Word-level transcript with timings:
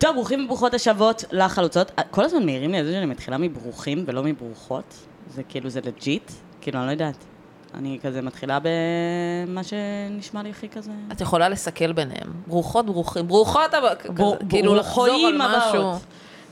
טוב, 0.00 0.14
ברוכים 0.14 0.44
וברוכות 0.44 0.74
השבות 0.74 1.24
לחלוצות. 1.32 1.90
כל 2.10 2.24
הזמן 2.24 2.44
מעירים 2.46 2.70
לי 2.72 2.78
על 2.78 2.84
זה 2.86 2.92
שאני 2.92 3.06
מתחילה 3.06 3.38
מברוכים 3.38 4.04
ולא 4.06 4.22
מברוכות. 4.22 4.94
זה 5.34 5.42
כאילו, 5.42 5.70
זה 5.70 5.80
legit? 5.84 6.30
כאילו, 6.60 6.78
אני 6.78 6.86
לא 6.86 6.90
יודעת. 6.90 7.16
אני 7.74 7.98
כזה 8.02 8.22
מתחילה 8.22 8.58
במה 8.62 9.60
שנשמע 9.64 10.42
לי 10.42 10.50
הכי 10.50 10.68
כזה... 10.68 10.90
את 11.12 11.20
יכולה 11.20 11.48
לשכל 11.48 11.92
ביניהם. 11.92 12.32
ברוכות, 12.46 12.86
ברוכים, 12.86 13.28
ברוכות 13.28 13.74
הבאות. 13.74 13.98
בור- 14.14 14.36
כאילו 14.48 14.74
לחזור 14.74 15.04
על 15.28 15.38
משהו. 15.38 15.92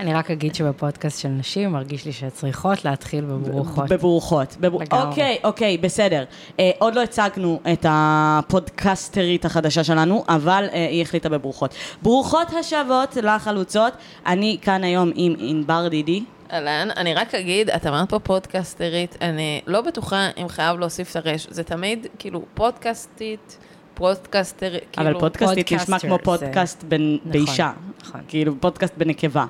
אני 0.00 0.14
רק 0.14 0.30
אגיד 0.30 0.54
שבפודקאסט 0.54 1.20
של 1.20 1.28
נשים 1.28 1.72
מרגיש 1.72 2.04
לי 2.04 2.12
שצריכות 2.12 2.84
להתחיל 2.84 3.24
בברוכות. 3.24 3.88
בברוכות. 3.88 4.56
בבר... 4.60 4.78
לגמרי. 4.78 5.04
אוקיי, 5.08 5.38
אוקיי, 5.44 5.78
בסדר. 5.78 6.24
אה, 6.60 6.70
עוד 6.78 6.94
לא 6.94 7.02
הצגנו 7.02 7.60
את 7.72 7.86
הפודקסטרית 7.88 9.44
החדשה 9.44 9.84
שלנו, 9.84 10.24
אבל 10.28 10.66
אה, 10.72 10.88
היא 10.90 11.02
החליטה 11.02 11.28
בברוכות. 11.28 11.74
ברוכות 12.02 12.48
השבות 12.60 13.16
לחלוצות. 13.16 13.92
אני 14.26 14.58
כאן 14.62 14.84
היום 14.84 15.10
עם 15.14 15.34
ענבר 15.38 15.88
דידי. 15.88 16.24
אהלן, 16.52 16.88
אני 16.96 17.14
רק 17.14 17.34
אגיד, 17.34 17.70
את 17.70 17.86
אמרת 17.86 18.10
פה 18.10 18.18
פודקסטרית, 18.18 19.16
אני 19.20 19.60
לא 19.66 19.80
בטוחה 19.80 20.28
אם 20.42 20.48
חייב 20.48 20.78
להוסיף 20.78 21.10
את 21.10 21.26
הריש. 21.26 21.46
זה 21.50 21.62
תמיד, 21.62 22.06
כאילו, 22.18 22.42
פודקאסטית, 22.54 23.58
פודקסטר, 23.94 24.72
כאילו... 24.92 25.10
אבל 25.10 25.20
פודקאסטית 25.20 25.72
נשמע 25.72 25.98
כמו 25.98 26.18
פודקסטר, 26.18 26.38
זה- 26.38 26.46
פודקאסט 26.46 26.84
בן- 26.84 27.14
נכון, 27.14 27.32
באישה. 27.32 27.72
נכון. 28.02 28.20
כאילו, 28.28 28.54
פודקאסט 28.60 28.94
בנקבה. 28.98 29.44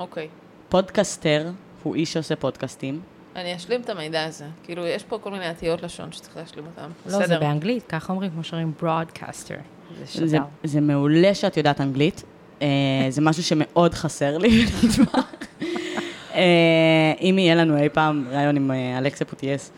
אוקיי. 0.00 0.28
פודקסטר 0.68 1.50
הוא 1.82 1.94
איש 1.94 2.12
שעושה 2.12 2.36
פודקאסטים. 2.36 3.00
אני 3.36 3.56
אשלים 3.56 3.80
את 3.80 3.88
המידע 3.88 4.24
הזה. 4.24 4.44
כאילו, 4.64 4.86
יש 4.86 5.04
פה 5.04 5.18
כל 5.18 5.30
מיני 5.30 5.50
אותיות 5.50 5.82
לשון 5.82 6.12
שצריך 6.12 6.36
להשלים 6.36 6.64
אותם. 6.66 6.90
לא, 7.06 7.26
זה 7.26 7.38
באנגלית, 7.38 7.84
ככה 7.88 8.12
אומרים, 8.12 8.30
כמו 8.30 8.44
שאומרים 8.44 8.72
broadcaster. 8.82 9.54
זה 9.98 10.04
זה, 10.04 10.36
שדר. 10.36 10.42
זה 10.64 10.80
מעולה 10.80 11.34
שאת 11.34 11.56
יודעת 11.56 11.80
אנגלית. 11.80 12.22
אה, 12.62 12.66
זה 13.08 13.20
משהו 13.20 13.42
שמאוד 13.42 13.94
חסר 13.94 14.38
לי. 14.38 14.64
אה, 16.34 17.12
אם 17.20 17.36
יהיה 17.38 17.54
לנו 17.54 17.76
אי 17.76 17.88
פעם 17.88 18.26
ראיון 18.30 18.56
עם 18.56 18.70
אה, 18.70 18.98
אלכסיה 18.98 19.24
פוטייאס. 19.24 19.72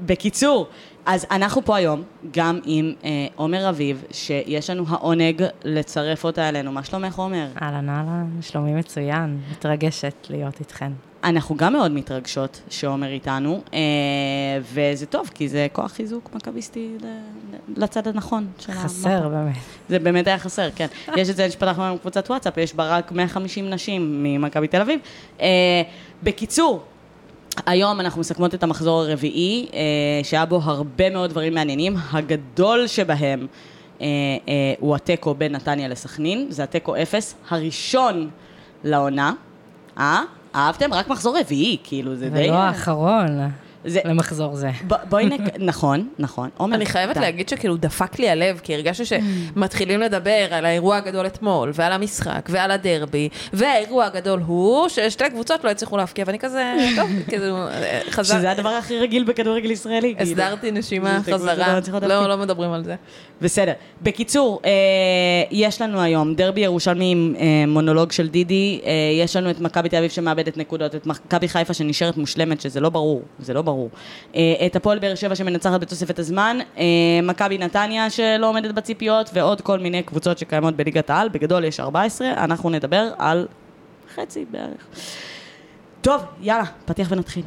בקיצור, 0.00 0.68
אז 1.06 1.26
אנחנו 1.30 1.64
פה 1.64 1.76
היום 1.76 2.02
גם 2.30 2.60
עם 2.64 2.92
אה, 3.04 3.26
עומר 3.36 3.68
אביב, 3.68 4.04
שיש 4.10 4.70
לנו 4.70 4.84
העונג 4.88 5.44
לצרף 5.64 6.24
אותה 6.24 6.48
אלינו. 6.48 6.72
מה 6.72 6.84
שלומך, 6.84 7.18
עומר? 7.18 7.46
אהלן 7.62 7.88
אהלן, 7.88 8.26
שלומי 8.42 8.74
מצוין, 8.74 9.40
מתרגשת 9.50 10.26
להיות 10.30 10.60
איתכן. 10.60 10.92
אנחנו 11.24 11.56
גם 11.56 11.72
מאוד 11.72 11.92
מתרגשות 11.92 12.60
שעומר 12.70 13.08
איתנו, 13.08 13.62
אה, 13.74 13.78
וזה 14.72 15.06
טוב, 15.06 15.30
כי 15.34 15.48
זה 15.48 15.66
כוח 15.72 15.92
חיזוק 15.92 16.30
מכביסטי 16.34 16.96
לצד 17.76 18.08
הנכון 18.08 18.46
של 18.58 18.72
המפה. 18.72 18.84
חסר 18.84 19.28
באמת. 19.28 19.56
זה 19.88 19.98
באמת 19.98 20.26
היה 20.26 20.38
חסר, 20.38 20.68
כן. 20.74 20.86
יש 21.16 21.30
את 21.30 21.36
זה 21.36 21.50
שפתחנו 21.50 21.84
היום 21.84 21.98
קבוצת 21.98 22.30
וואטסאפ, 22.30 22.56
יש 22.56 22.74
בה 22.74 22.96
רק 22.96 23.12
150 23.12 23.70
נשים 23.70 24.22
ממכבי 24.22 24.68
תל 24.68 24.80
אביב. 24.80 25.00
אה, 25.40 25.46
בקיצור, 26.22 26.84
היום 27.66 28.00
אנחנו 28.00 28.20
מסכמות 28.20 28.54
את 28.54 28.62
המחזור 28.62 29.00
הרביעי, 29.02 29.68
אה, 29.72 29.78
שהיה 30.22 30.46
בו 30.46 30.60
הרבה 30.64 31.10
מאוד 31.10 31.30
דברים 31.30 31.54
מעניינים. 31.54 31.96
הגדול 32.12 32.86
שבהם 32.86 33.46
אה, 34.00 34.06
אה, 34.48 34.74
הוא 34.80 34.94
התיקו 34.94 35.34
בין 35.34 35.52
נתניה 35.52 35.88
לסכנין, 35.88 36.46
זה 36.48 36.62
התיקו 36.62 36.96
אפס, 36.96 37.34
הראשון 37.48 38.30
לעונה. 38.84 39.32
אה? 39.98 40.22
אהבתם? 40.54 40.92
רק 40.92 41.08
מחזור 41.08 41.38
רביעי, 41.38 41.76
כאילו, 41.84 42.16
זה 42.16 42.30
די... 42.30 42.48
ולא 42.48 42.56
האחרון 42.56 43.50
זה- 43.84 44.00
למחזור 44.04 44.54
זה. 44.56 44.70
ב- 44.88 44.94
בואי 45.08 45.26
נק... 45.26 45.40
נכון, 45.70 46.08
נכון. 46.18 46.48
עומר, 46.56 46.76
אני 46.76 46.86
חייבת 46.86 47.14
די. 47.14 47.20
להגיד 47.20 47.48
שכאילו 47.48 47.76
דפק 47.76 48.18
לי 48.18 48.30
הלב, 48.30 48.60
כי 48.62 48.74
הרגשתי 48.74 49.04
שמתחילים 49.04 50.00
לדבר 50.00 50.46
על 50.50 50.64
האירוע 50.64 50.96
הגדול 50.96 51.26
אתמול, 51.26 51.70
ועל 51.74 51.92
המשחק, 51.92 52.48
ועל 52.52 52.70
הדרבי, 52.70 53.28
והאירוע 53.52 54.04
הגדול 54.04 54.40
הוא 54.46 54.88
ששתי 54.88 55.24
קבוצות 55.30 55.64
לא 55.64 55.70
הצליחו 55.70 55.96
להפקיע, 55.96 56.24
ואני 56.26 56.38
כזה, 56.38 56.74
טוב, 56.96 57.10
כאילו, 57.28 57.56
חזר, 58.10 58.34
שזה 58.38 58.50
הדבר 58.50 58.68
הכי 58.68 58.98
רגיל 58.98 59.24
בכדורגל 59.24 59.70
ישראלי. 59.70 60.14
כאילו. 60.14 60.30
הסדרתי 60.30 60.70
נשימה, 60.70 61.20
קבוצות 61.24 61.40
חזרה, 61.40 61.80
לא. 62.00 62.08
לא, 62.08 62.28
לא 62.28 62.36
מדברים 62.36 62.72
על 62.72 62.84
זה. 62.84 62.94
בסדר. 63.40 63.72
בקיצור, 64.02 64.60
אה, 64.64 64.70
יש 65.50 65.82
לנו 65.82 66.00
היום 66.00 66.34
דרבי 66.34 66.60
ירושלמי 66.60 67.10
עם 67.12 67.34
אה, 67.38 67.44
מונולוג 67.66 68.12
של 68.12 68.28
דידי, 68.28 68.80
אה, 68.84 68.90
יש 69.22 69.36
לנו 69.36 69.50
את 69.50 69.60
מכבי 69.60 69.88
תל 69.88 69.96
אביב 69.96 70.10
שמאבדת 70.10 70.56
נקודות, 70.56 70.94
את 70.94 71.06
מכבי 71.06 71.48
חיפה 71.48 71.74
שנשארת 71.74 72.16
מושלמת, 72.16 72.60
שזה 72.60 72.80
לא 72.80 72.88
ברור, 72.88 73.22
זה 73.38 73.54
לא 73.54 73.62
ברור. 73.62 73.69
אה, 74.36 74.66
את 74.66 74.76
הפועל 74.76 74.98
באר 74.98 75.14
שבע 75.14 75.34
שמנצחת 75.34 75.80
בתוספת 75.80 76.18
הזמן, 76.18 76.58
אה, 76.78 76.84
מכבי 77.22 77.58
נתניה 77.58 78.10
שלא 78.10 78.48
עומדת 78.48 78.74
בציפיות, 78.74 79.30
ועוד 79.32 79.60
כל 79.60 79.78
מיני 79.78 80.02
קבוצות 80.02 80.38
שקיימות 80.38 80.76
בליגת 80.76 81.10
העל, 81.10 81.28
בגדול 81.28 81.64
יש 81.64 81.80
14, 81.80 82.28
אנחנו 82.28 82.70
נדבר 82.70 83.08
על 83.18 83.46
חצי 84.14 84.44
בערך. 84.50 84.86
טוב, 86.00 86.22
יאללה, 86.40 86.64
פתיח 86.84 87.08
ונתחיל. 87.10 87.44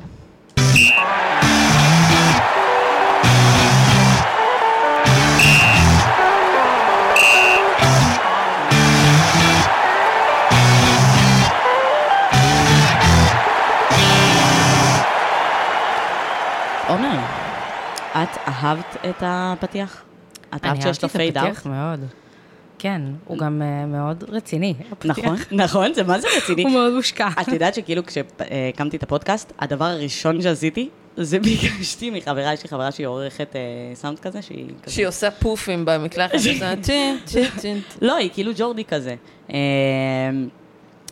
עומר, 16.87 17.19
את 18.11 18.37
אהבת 18.47 18.97
את 19.09 19.23
הפתיח? 19.25 20.03
את 20.55 20.65
אהבת 20.65 20.65
אני 20.65 20.81
שיש 20.81 21.03
לו 21.03 21.07
אהבתי 21.07 21.17
פייד 21.17 21.37
את 21.37 21.43
אאוט? 21.43 21.49
הפתיח 21.49 21.65
מאוד. 21.65 22.05
כן, 22.79 23.01
הוא 23.25 23.37
גם 23.37 23.61
אה, 23.61 23.85
מאוד 23.85 24.23
רציני. 24.27 24.73
נכון, 25.05 25.37
נכון, 25.51 25.93
זה 25.93 26.03
מה 26.03 26.19
זה 26.19 26.27
רציני. 26.37 26.63
הוא 26.65 26.71
מאוד 26.71 26.93
מושקע. 26.93 27.27
את 27.41 27.47
יודעת 27.47 27.73
שכאילו 27.73 28.05
כשהקמתי 28.05 28.97
את 28.97 29.03
הפודקאסט, 29.03 29.53
הדבר 29.59 29.85
הראשון 29.85 30.41
שעשיתי, 30.41 30.89
זה 31.17 31.39
ביקשתי 31.43 32.09
מחברה, 32.09 32.53
יש 32.53 32.63
לי 32.63 32.69
חברה 32.69 32.91
שהיא 32.91 33.07
עורכת 33.07 33.55
אה, 33.55 33.95
סאונד 33.95 34.19
כזה, 34.19 34.41
שהיא 34.41 34.69
כזה... 34.83 34.93
שהיא 34.93 35.07
עושה 35.07 35.31
פופים 35.31 35.85
במקלחת. 35.85 36.33
לא, 38.01 38.15
היא 38.15 38.29
כאילו 38.33 38.51
ג'ורדי 38.55 38.85
כזה. 38.85 39.15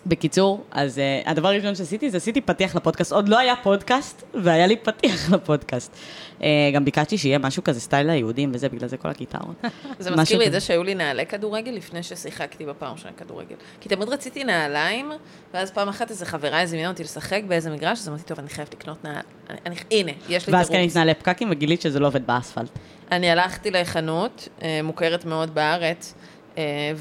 בקיצור, 0.05 0.63
אז 0.71 0.99
אה, 0.99 1.21
הדבר 1.25 1.47
הראשון 1.47 1.75
שעשיתי 1.75 2.09
זה 2.09 2.17
עשיתי 2.17 2.41
פתיח 2.41 2.75
לפודקאסט. 2.75 3.11
עוד 3.11 3.29
לא 3.29 3.39
היה 3.39 3.53
פודקאסט, 3.63 4.23
והיה 4.43 4.67
לי 4.67 4.77
פתיח 4.77 5.29
לפודקאסט. 5.33 5.95
אה, 6.43 6.47
גם 6.73 6.85
ביקשתי 6.85 7.17
שיהיה 7.17 7.37
משהו 7.37 7.63
כזה 7.63 7.79
סטייל 7.79 8.07
ליהודים 8.07 8.51
וזה, 8.53 8.69
בגלל 8.69 8.89
זה 8.89 8.97
כל 8.97 9.07
הקיטרות. 9.07 9.55
זה 9.99 10.11
מזכיר 10.11 10.37
לי 10.37 10.47
את. 10.47 10.51
זה 10.51 10.59
שהיו 10.59 10.83
לי 10.83 10.95
נעלי 10.95 11.25
כדורגל 11.25 11.71
לפני 11.71 12.03
ששיחקתי 12.03 12.65
בפעם 12.65 12.93
ראשונה 12.93 13.13
כדורגל. 13.17 13.55
כי 13.81 13.89
תמיד 13.89 14.09
רציתי 14.09 14.43
נעליים, 14.43 15.11
ואז 15.53 15.71
פעם 15.71 15.89
אחת 15.89 16.11
איזה 16.11 16.25
חברה 16.25 16.61
הזמינה 16.61 16.89
אותי 16.89 17.03
לשחק 17.03 17.41
באיזה 17.47 17.69
מגרש, 17.69 17.99
אז 17.99 18.09
אמרתי, 18.09 18.23
טוב, 18.23 18.39
אני 18.39 18.49
חייבת 18.49 18.73
לקנות 18.73 19.03
נעל... 19.03 19.21
אני, 19.49 19.57
אני, 19.65 19.75
הנה, 19.91 20.11
יש 20.29 20.47
לי 20.47 20.53
ואז 20.53 20.67
תירוץ. 20.67 20.81
קנית 20.81 20.95
נעלי 20.95 21.13
פקקים 21.13 21.47
וגילית 21.51 21.81
שזה 21.81 21.99
לא 21.99 22.07
עובד 22.07 22.27
באספלט. 22.27 22.69
אני 23.11 23.29
הלכתי 23.29 23.71
לחנות, 23.71 24.47
אה, 24.61 24.79
מוכרת 24.83 25.25
מאוד 25.25 25.55
בארץ, 25.55 26.13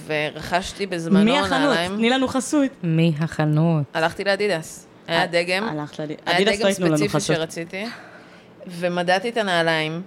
ורכשתי 0.06 0.86
בזמנו 0.86 1.24
מי 1.24 1.38
החנות? 1.38 1.68
נעליים. 1.68 1.96
תני 1.96 2.10
לנו 2.10 2.28
חסות. 2.28 2.70
מי 2.82 3.12
החנות? 3.20 3.84
הלכתי 3.94 4.24
לאדידס. 4.24 4.86
היה 5.06 5.26
דגם. 5.26 5.68
הלכת 5.68 5.98
לד... 5.98 6.10
היה 6.26 6.40
לא 6.40 6.52
דגם 6.52 6.86
לנו 6.86 6.98
ספציפי. 6.98 7.20
שרציתי, 7.20 7.84
ומדדתי 8.66 9.28
את 9.28 9.36
הנעליים. 9.36 10.02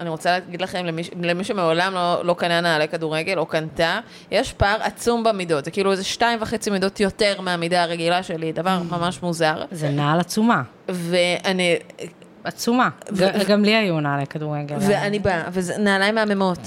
אני 0.00 0.08
רוצה 0.08 0.30
להגיד 0.38 0.62
לכם, 0.62 0.84
למי, 0.86 1.02
למי 1.22 1.44
שמעולם 1.44 1.94
לא, 1.94 2.24
לא 2.24 2.34
קנה 2.34 2.60
נעלי 2.60 2.88
כדורגל 2.88 3.38
או 3.38 3.46
קנתה, 3.46 4.00
יש 4.30 4.52
פער 4.52 4.76
עצום 4.82 5.24
במידות. 5.24 5.64
זה 5.64 5.70
כאילו 5.70 5.92
איזה 5.92 6.04
שתיים 6.04 6.38
וחצי 6.42 6.70
מידות 6.70 7.00
יותר 7.00 7.40
מהמידה 7.40 7.82
הרגילה 7.82 8.22
שלי, 8.22 8.52
דבר 8.52 8.78
ממש 8.90 9.22
מוזר. 9.22 9.64
זה 9.70 9.88
נעל 9.88 10.20
עצומה. 10.20 10.62
ואני, 10.88 11.76
עצומה. 12.44 12.88
ג- 13.18 13.44
גם 13.48 13.64
לי 13.64 13.74
היו 13.76 14.00
נעלי 14.00 14.26
כדורגל. 14.26 14.76
ואני 14.80 15.18
באה, 15.18 15.42
וזה 15.52 15.78
נעליים 15.78 16.14
מהממות. 16.14 16.58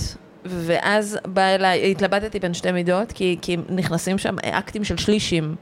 ואז 0.45 1.17
באה 1.25 1.55
אליי, 1.55 1.91
התלבטתי 1.91 2.39
בין 2.39 2.53
שתי 2.53 2.71
מידות, 2.71 3.11
כי, 3.11 3.37
כי 3.41 3.57
נכנסים 3.69 4.17
שם 4.17 4.35
אקטים 4.43 4.83
של 4.83 4.97
שלישים. 4.97 5.55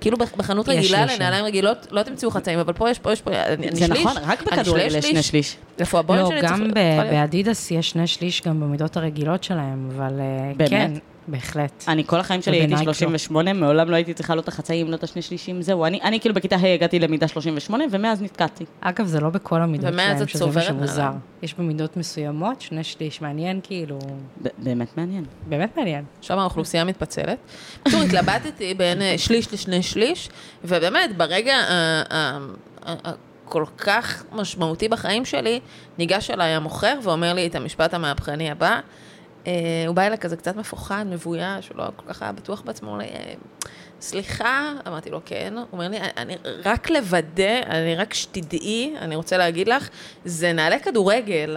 כאילו 0.00 0.18
בח- 0.18 0.34
בחנות 0.36 0.68
רגילה. 0.68 1.06
לנעליים 1.06 1.44
רגילות 1.44 1.86
לא 1.90 2.02
תמצאו 2.02 2.30
חצאים, 2.30 2.58
אבל 2.58 2.72
פה 2.72 2.90
יש 2.90 2.98
פה, 2.98 3.12
יש 3.12 3.20
פה, 3.22 3.30
אני, 3.30 3.68
אני 3.68 3.76
זה 3.76 3.86
שליש. 3.86 4.00
נכון, 4.06 4.16
רק 4.26 4.42
אני 4.52 4.56
בכדורגל 4.58 4.86
יש 4.96 5.06
שני 5.06 5.22
שליש. 5.22 5.56
איפה 5.78 5.98
הבוינט 5.98 6.22
לא, 6.22 6.28
שלי? 6.28 6.40
גם 6.42 6.58
ב- 6.60 6.76
יכול 6.78 7.04
להיות. 7.04 7.10
באדידס 7.10 7.70
יש 7.70 7.90
שני 7.90 8.06
שליש 8.06 8.42
גם 8.42 8.60
במידות 8.60 8.96
הרגילות 8.96 9.44
שלהם, 9.44 9.88
אבל 9.96 10.20
אה, 10.20 10.52
באמת? 10.56 10.70
כן, 10.70 10.92
בהחלט. 11.28 11.84
אני 11.88 12.04
כל 12.06 12.20
החיים 12.20 12.42
שלי 12.42 12.56
הייתי 12.56 12.66
ובנייקו. 12.74 12.94
38, 12.94 13.52
מעולם 13.52 13.90
לא 13.90 13.96
הייתי 13.96 14.14
צריכה 14.14 14.34
לא 14.34 14.40
את 14.40 14.48
החצאים, 14.48 14.90
לא 14.90 14.94
את 14.94 15.02
השני 15.04 15.22
שלישים, 15.22 15.62
זהו. 15.62 15.84
אני, 15.84 16.00
אני 16.02 16.20
כאילו 16.20 16.34
בכיתה 16.34 16.56
ה' 16.56 16.74
הגעתי 16.74 16.98
למידה 16.98 17.28
38, 17.28 17.84
ומאז 17.90 18.22
נתקעתי. 18.22 18.64
אגב, 18.80 19.06
זה 19.06 19.20
לא 19.20 19.30
בכל 19.30 19.62
המידות 19.62 19.92
שלהם, 19.92 20.28
שזה 20.28 20.46
מה 20.46 20.62
שמוזר. 20.62 21.10
יש 21.42 21.54
במידות 21.54 21.96
מסוימות 21.96 22.60
שני 22.60 22.84
שליש, 22.84 23.20
מעניין 23.20 23.60
כאילו, 23.62 23.98
ב- 24.42 24.48
באמת 24.58 24.96
מעניין. 24.96 25.24
באמת 25.48 25.76
מעניין. 25.76 26.04
שם 26.20 26.38
האוכלוסייה 26.38 26.84
מתפצלת. 26.84 27.38
בקיצור, 27.82 28.02
התלבטתי 28.02 28.74
בין 28.74 29.02
אה, 29.02 29.14
שליש 29.18 29.52
לשני 29.52 29.82
שליש, 29.82 30.28
ובאמת, 30.64 31.16
ברגע 31.16 31.54
ה- 31.54 32.02
ה- 32.10 32.38
ה- 32.86 33.12
הכל 33.46 33.64
כך 33.78 34.24
משמעותי 34.32 34.88
בחיים 34.88 35.24
שלי, 35.24 35.60
ניגש 35.98 36.30
אליי 36.30 36.50
המוכר 36.50 36.98
ואומר 37.02 37.32
לי 37.34 37.46
את 37.46 37.54
המשפט 37.54 37.94
המהפכני 37.94 38.50
הבא, 38.50 38.66
אה, 38.70 38.80
הוא 39.86 39.94
בא 39.94 40.02
אליי 40.02 40.18
כזה 40.18 40.36
קצת 40.36 40.56
מפוחד, 40.56 41.04
מבויש, 41.10 41.68
הוא 41.68 41.78
לא 41.78 41.84
כל 41.96 42.12
כך 42.12 42.22
היה 42.22 42.32
בטוח 42.32 42.60
בעצמו, 42.60 42.96
לי, 42.98 43.04
"אה, 43.04 43.34
סליחה, 44.00 44.72
אמרתי 44.86 45.10
לו, 45.10 45.20
כן. 45.24 45.54
הוא 45.56 45.66
אומר 45.72 45.88
לי, 45.88 45.98
אני 46.16 46.36
רק 46.64 46.90
לוודא, 46.90 47.60
אני 47.66 47.96
רק 47.96 48.14
שתדעי, 48.14 48.94
אני 48.98 49.16
רוצה 49.16 49.36
להגיד 49.36 49.68
לך, 49.68 49.88
זה 50.24 50.52
נעלי 50.52 50.80
כדורגל. 50.80 51.56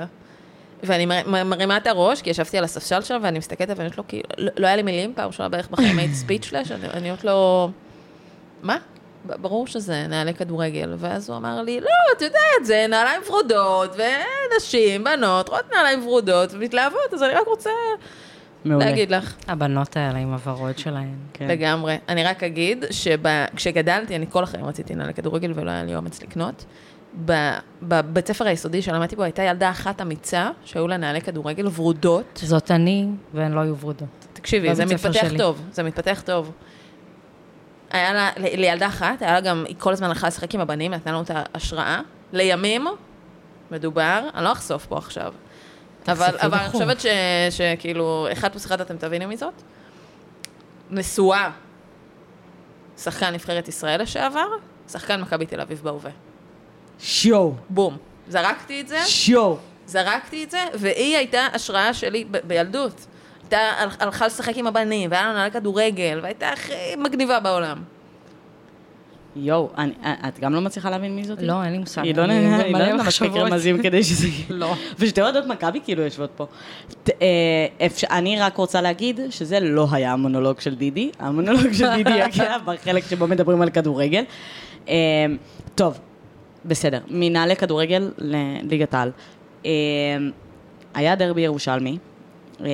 ואני 0.84 1.06
מרימה 1.46 1.78
את 1.78 1.88
הראש, 1.88 2.22
כי 2.22 2.30
ישבתי 2.30 2.58
על 2.58 2.64
הספסל 2.64 3.02
שם, 3.02 3.20
ואני 3.24 3.38
מסתכלת 3.40 3.70
ואני 3.70 3.80
אומרת 3.80 3.98
לו, 3.98 4.04
כאילו, 4.08 4.24
לא 4.38 4.52
לא 4.58 4.68
היה 4.68 4.76
לי 4.76 4.82
מילים, 4.84 5.14
פעם 5.16 5.28
ראשונה 5.28 5.50
בערך 5.50 5.70
בחיים 5.70 6.00
הייתי 6.00 6.16
ספיצ'לש, 6.16 6.72
אני 6.72 7.10
אומרת 7.10 7.24
לו, 7.24 7.70
מה? 8.64 8.78
ברור 9.42 9.68
שזה 9.68 10.08
נעלי 10.08 10.34
כדורגל. 10.34 10.94
ואז 10.98 11.30
הוא 11.30 11.38
אמר 11.38 11.62
לי, 11.62 11.80
לא, 11.80 11.88
את 12.18 12.22
יודעת, 12.22 12.66
זה 12.66 12.86
נעליים 12.90 13.22
ורודות, 13.30 13.96
ונשים, 13.96 15.04
בנות, 15.04 15.50
רואות 15.50 15.66
נעליים 15.74 16.08
ורודות, 16.08 16.54
ומתלהבות, 16.54 17.14
אז 17.14 17.24
אני 17.24 17.34
רק 17.34 17.48
רוצה 17.48 17.70
מעולה. 18.66 18.86
להגיד 18.86 19.12
לך. 19.12 19.36
הבנות 19.48 19.98
האלה 19.98 20.20
עם 20.20 20.34
הוורוד 20.34 20.78
שלהן. 20.78 21.16
כן. 21.34 21.48
לגמרי. 21.48 21.98
אני 22.10 22.24
רק 22.24 22.44
אגיד 22.44 22.86
שכשגדלתי, 22.92 24.16
אני 24.16 24.26
כל 24.30 24.44
החיים 24.44 24.66
רציתי 24.66 24.96
נעלי 24.96 25.14
כדורגל 25.14 25.52
ולא 25.56 25.72
היה 25.72 25.84
לי 25.84 25.96
אומץ 25.96 26.22
לקנות. 26.22 26.66
ב- 27.26 27.58
בבית 27.84 28.28
ספר 28.28 28.48
היסודי 28.48 28.82
שלמדתי 28.82 29.16
בו 29.16 29.24
הייתה 29.24 29.44
ילדה 29.44 29.70
אחת 29.70 30.02
אמיצה, 30.02 30.50
שהיו 30.66 30.88
לה 30.88 30.98
נעלי 30.98 31.22
כדורגל 31.22 31.68
ורודות. 31.76 32.40
זאת 32.44 32.72
אני, 32.72 33.08
והן 33.34 33.52
לא 33.52 33.62
יהיו 33.62 33.78
ורודות. 33.78 34.28
תקשיבי, 34.34 34.76
זה 34.76 34.86
מתפתח 34.86 35.28
שלי. 35.28 35.38
טוב, 35.38 35.62
זה 35.72 35.84
מתפתח 35.84 36.22
טוב. 36.26 36.52
היה 37.92 38.14
לה, 38.14 38.30
לילדה 38.38 38.88
אחת, 38.88 39.22
היה 39.22 39.34
לה 39.34 39.42
גם, 39.42 39.64
היא 39.68 39.76
כל 39.80 39.94
הזמן 39.94 40.08
הלכה 40.08 40.28
לשחק 40.28 40.56
עם 40.56 40.62
הבנים, 40.62 40.94
נתנה 40.94 41.12
לנו 41.12 41.22
את 41.22 41.32
ההשראה. 41.34 42.02
לימים, 42.34 42.88
מדובר, 43.72 44.22
אני 44.34 44.44
לא 44.44 44.52
אחשוף 44.52 44.86
פה 44.86 44.98
עכשיו. 44.98 45.34
אבל, 46.08 46.36
אבל 46.42 46.58
אני. 46.58 46.70
חושבת 46.70 47.02
ש, 47.02 47.06
שכאילו, 47.50 48.28
אחד 48.32 48.52
פלוס 48.52 48.66
אחד 48.66 48.82
אתם 48.82 48.98
תבינו 48.98 49.28
מזאת. 49.28 49.54
נשואה, 50.92 51.50
שחקן 52.98 53.34
נבחרת 53.34 53.68
ישראל 53.68 54.02
לשעבר, 54.02 54.48
שחקן 54.92 55.22
מכבי 55.22 55.46
תל 55.46 55.62
אביב 55.62 55.82
בהווה. 55.84 56.12
שואו, 57.00 57.54
בום. 57.70 57.98
זרקתי 58.30 58.82
את 58.82 58.88
זה, 58.88 59.00
שואו. 59.06 59.58
זרקתי 59.86 60.44
את 60.44 60.52
זה, 60.52 60.64
והיא 60.74 61.18
הייתה 61.18 61.48
השראה 61.54 61.94
שלי 61.94 62.26
ב- 62.32 62.38
בילדות. 62.48 63.06
הייתה, 63.46 63.58
הל- 63.84 63.90
הלכה 64.00 64.26
לשחק 64.26 64.58
עם 64.58 64.68
הבנים, 64.68 65.12
והיה 65.12 65.34
לנו 65.34 65.52
כדורגל, 65.54 66.20
והייתה 66.24 66.50
הכי 66.50 66.74
מגניבה 66.98 67.40
בעולם. 67.40 67.78
יואו, 69.36 69.70
אני- 69.78 69.94
את 70.28 70.40
גם 70.40 70.54
לא 70.54 70.62
מצליחה 70.62 70.90
להבין 70.90 71.16
מי 71.16 71.24
זאת? 71.24 71.38
לא, 71.42 71.64
אין 71.64 71.72
לי 71.72 71.78
מושג. 71.78 72.02
היא 72.04 72.16
לא 72.16 72.26
נהנה, 72.26 72.58
לא 72.64 72.70
מלא 72.70 72.80
נהנה 72.86 73.04
מספיק. 73.04 73.32
רמזים 73.36 73.84
כדי 73.84 74.04
שזה... 74.04 74.28
לא. 74.50 74.74
ושתי 75.00 75.22
אוהדות 75.22 75.46
מכבי 75.46 75.80
כאילו 75.84 76.04
יושבות 76.04 76.30
פה. 76.36 76.46
אה, 77.22 77.88
אני 78.12 78.40
רק 78.40 78.58
רוצה 78.58 78.82
להגיד 78.82 79.20
שזה 79.30 79.60
לא 79.60 79.88
היה 79.92 80.14
המונולוג 80.14 80.60
של 80.60 80.76
דידי, 80.76 81.12
המונולוג 81.20 81.74
של 81.74 81.96
דידי 81.96 82.18
יגיע 82.26 82.58
בחלק 82.66 83.04
שבו 83.10 83.28
מדברים 83.28 83.62
על 83.62 83.70
כדורגל. 83.70 84.24
אה, 84.90 84.96
טוב, 85.76 86.00
בסדר, 86.66 87.00
מנהלי 87.10 87.56
כדורגל 87.56 88.12
לליגת 88.18 88.94
העל. 88.94 89.12
אה, 89.66 89.72
היה 90.94 91.16
דרבי 91.16 91.42
ירושלמי. 91.42 91.98
אה, 92.62 92.68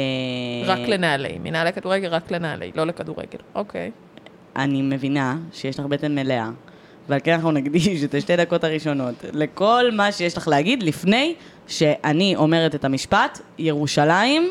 רק 0.65 0.79
לנעלי, 0.79 1.37
מנהלי 1.43 1.73
כדורגל 1.73 2.07
רק 2.07 2.31
לנעלי, 2.31 2.71
לא 2.75 2.83
לכדורגל. 2.83 3.39
אוקיי. 3.55 3.91
אני 4.55 4.81
מבינה 4.81 5.37
שיש 5.53 5.79
לך 5.79 5.85
בטן 5.85 6.15
מלאה, 6.15 6.49
ועל 7.09 7.19
כן 7.23 7.31
אנחנו 7.31 7.51
נקדיש 7.51 8.03
את 8.03 8.13
השתי 8.13 8.37
דקות 8.37 8.63
הראשונות 8.63 9.15
לכל 9.33 9.91
מה 9.93 10.11
שיש 10.11 10.37
לך 10.37 10.47
להגיד 10.47 10.83
לפני 10.83 11.35
שאני 11.67 12.35
אומרת 12.35 12.75
את 12.75 12.85
המשפט, 12.85 13.39
ירושלים 13.57 14.49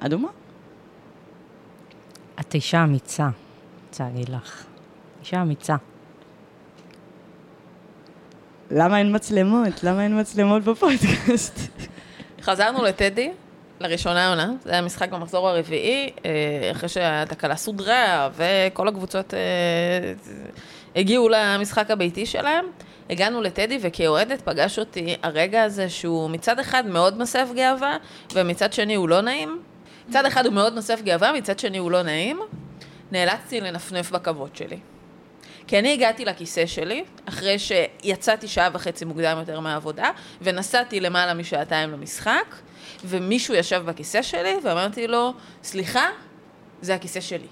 אדומה. 0.00 0.28
את 2.40 2.54
אישה 2.54 2.84
אמיצה, 2.84 3.28
רוצה 3.88 4.04
להגיד 4.04 4.28
לך. 4.28 4.64
אישה 5.20 5.42
אמיצה. 5.42 5.76
למה 8.70 8.98
אין 8.98 9.16
מצלמות? 9.16 9.84
למה 9.84 10.02
אין 10.02 10.20
מצלמות 10.20 10.62
בפודקאסט? 10.64 11.58
חזרנו 12.50 12.82
לטדי, 12.84 13.30
לראשונה 13.80 14.26
העונה, 14.26 14.52
זה 14.64 14.72
היה 14.72 14.82
משחק 14.82 15.10
במחזור 15.10 15.48
הרביעי, 15.48 16.10
אה, 16.24 16.30
אחרי 16.70 16.88
שהתקלה 16.88 17.56
סודרה 17.56 18.28
וכל 18.36 18.88
הקבוצות 18.88 19.34
אה, 19.34 19.38
הגיעו 20.96 21.28
למשחק 21.28 21.90
הביתי 21.90 22.26
שלהם. 22.26 22.64
הגענו 23.10 23.40
לטדי 23.40 23.78
וכאוהדת 23.82 24.40
פגש 24.40 24.78
אותי 24.78 25.16
הרגע 25.22 25.62
הזה 25.62 25.88
שהוא 25.88 26.30
מצד 26.30 26.58
אחד 26.58 26.86
מאוד 26.86 27.18
מסב 27.18 27.48
גאווה, 27.54 27.96
ומצד 28.34 28.72
שני 28.72 28.94
הוא 28.94 29.08
לא 29.08 29.20
נעים. 29.20 29.62
מצד 30.08 30.26
אחד 30.26 30.46
הוא 30.46 30.54
מאוד 30.54 30.78
מסב 30.78 31.02
גאווה, 31.02 31.32
מצד 31.32 31.58
שני 31.58 31.78
הוא 31.78 31.90
לא 31.90 32.02
נעים. 32.02 32.40
נאלצתי 33.12 33.60
לנפנף 33.60 34.10
בכבוד 34.10 34.56
שלי. 34.56 34.78
כי 35.66 35.78
אני 35.78 35.92
הגעתי 35.92 36.24
לכיסא 36.24 36.66
שלי, 36.66 37.04
אחרי 37.24 37.56
שיצאתי 37.58 38.48
שעה 38.48 38.68
וחצי 38.72 39.04
מוקדם 39.04 39.36
יותר 39.40 39.60
מהעבודה, 39.60 40.10
ונסעתי 40.42 41.00
למעלה 41.00 41.34
משעתיים 41.34 41.90
למשחק, 41.90 42.54
ומישהו 43.04 43.54
ישב 43.54 43.82
בכיסא 43.86 44.22
שלי, 44.22 44.54
ואמרתי 44.64 45.06
לו, 45.06 45.32
סליחה, 45.62 46.06
זה 46.82 46.94
הכיסא 46.94 47.20
שלי. 47.20 47.46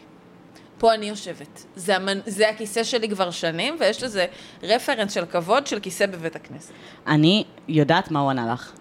פה 0.79 0.95
אני 0.95 1.07
יושבת. 1.07 1.65
זה, 1.77 1.97
המנ... 1.97 2.19
זה 2.27 2.49
הכיסא 2.49 2.85
שלי 2.85 3.09
כבר 3.09 3.31
שנים, 3.31 3.77
ויש 3.81 4.03
לזה 4.03 4.27
רפרנס 4.63 5.13
של 5.13 5.27
כבוד 5.27 5.67
של 5.67 5.81
כיסא 5.81 6.07
בבית 6.07 6.37
הכנסת. 6.37 6.73
אני 7.07 7.45
יודעת 7.69 8.11
מה 8.11 8.21
הוא 8.21 8.31
ענה 8.31 8.53
לך. 8.53 8.73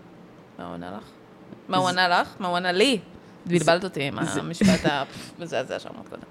מה 0.60 0.66
הוא 0.66 0.74
ענה 0.74 0.92
לך? 0.98 1.04
מה 1.68 1.78
הוא 1.78 1.90
ענה 1.90 2.08
לך? 2.08 2.34
מה 2.40 2.48
הוא 2.48 2.58
ענה 2.58 2.72
לי? 2.72 3.00
בלבלת 3.46 3.84
אותי 3.84 4.04
עם 4.04 4.20
המשפט 4.20 4.92
המזעזע 5.40 5.80
שאמרת 5.84 6.08
קודם. 6.10 6.22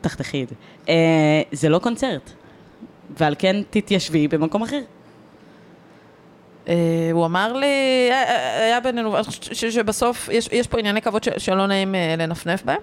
תחתכי 0.00 0.44
את 0.44 0.48
זה. 0.48 0.54
אה, 0.88 1.42
זה 1.52 1.68
לא 1.68 1.78
קונצרט, 1.78 2.30
ועל 3.18 3.34
כן 3.38 3.56
תתיישבי 3.70 4.28
במקום 4.28 4.62
אחר. 4.62 4.80
אה, 6.68 6.74
הוא 7.12 7.26
אמר 7.26 7.52
לי, 7.52 7.66
היה- 8.10 8.60
היה 8.62 8.80
בינינו, 8.80 9.16
שבסוף 9.52 10.28
יש, 10.32 10.48
יש 10.52 10.66
פה 10.66 10.78
ענייני 10.78 11.02
כבוד 11.02 11.24
ש- 11.24 11.28
שלא 11.38 11.66
נעים 11.66 11.94
אה, 11.94 12.14
לנפנף 12.18 12.62
בהם. 12.62 12.80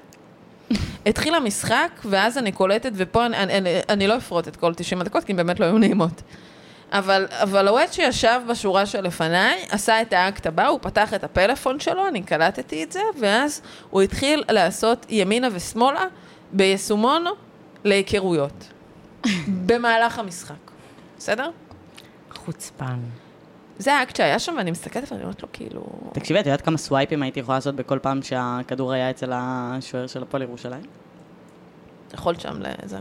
התחיל 1.05 1.35
המשחק, 1.35 1.89
ואז 2.05 2.37
אני 2.37 2.51
קולטת, 2.51 2.91
ופה 2.95 3.25
אני, 3.25 3.37
אני, 3.37 3.57
אני, 3.57 3.69
אני 3.89 4.07
לא 4.07 4.17
אפרוט 4.17 4.47
את 4.47 4.55
כל 4.55 4.73
90 4.73 5.01
הדקות, 5.01 5.23
כי 5.23 5.31
הן 5.31 5.37
באמת 5.37 5.59
לא 5.59 5.65
היו 5.65 5.77
נעימות. 5.77 6.21
אבל, 6.91 7.27
אבל 7.31 7.67
האוהד 7.67 7.93
שישב 7.93 8.39
בשורה 8.49 8.85
שלפניי, 8.85 9.59
עשה 9.69 10.01
את 10.01 10.13
האקט 10.13 10.47
הבא, 10.47 10.67
הוא 10.67 10.79
פתח 10.81 11.13
את 11.13 11.23
הפלאפון 11.23 11.79
שלו, 11.79 12.07
אני 12.07 12.23
קלטתי 12.23 12.83
את 12.83 12.91
זה, 12.91 12.99
ואז 13.19 13.61
הוא 13.89 14.01
התחיל 14.01 14.43
לעשות 14.49 15.05
ימינה 15.09 15.47
ושמאלה 15.51 16.05
ביישומון 16.51 17.25
להיכרויות. 17.83 18.67
במהלך 19.65 20.19
המשחק. 20.19 20.71
בסדר? 21.17 21.49
חוצפן. 22.35 22.99
זה 23.77 23.93
האקט 23.93 24.15
שהיה 24.15 24.39
שם, 24.39 24.55
ואני 24.57 24.71
מסתכלת 24.71 25.11
ואני 25.11 25.23
אומרת 25.23 25.41
לו, 25.41 25.49
כאילו... 25.53 25.83
תקשיבי, 26.13 26.39
את 26.39 26.45
יודעת 26.45 26.61
כמה 26.61 26.77
סווייפים 26.77 27.23
הייתי 27.23 27.39
יכולה 27.39 27.57
לעשות 27.57 27.75
בכל 27.75 27.99
פעם 27.99 28.21
שהכדור 28.21 28.93
היה 28.93 29.09
אצל 29.09 29.31
השוער 29.33 30.07
של 30.07 30.21
הפועל 30.21 30.43
ירושלים? 30.43 30.83
יכולת 32.13 32.41
שם 32.41 32.59
לזה. 32.59 32.97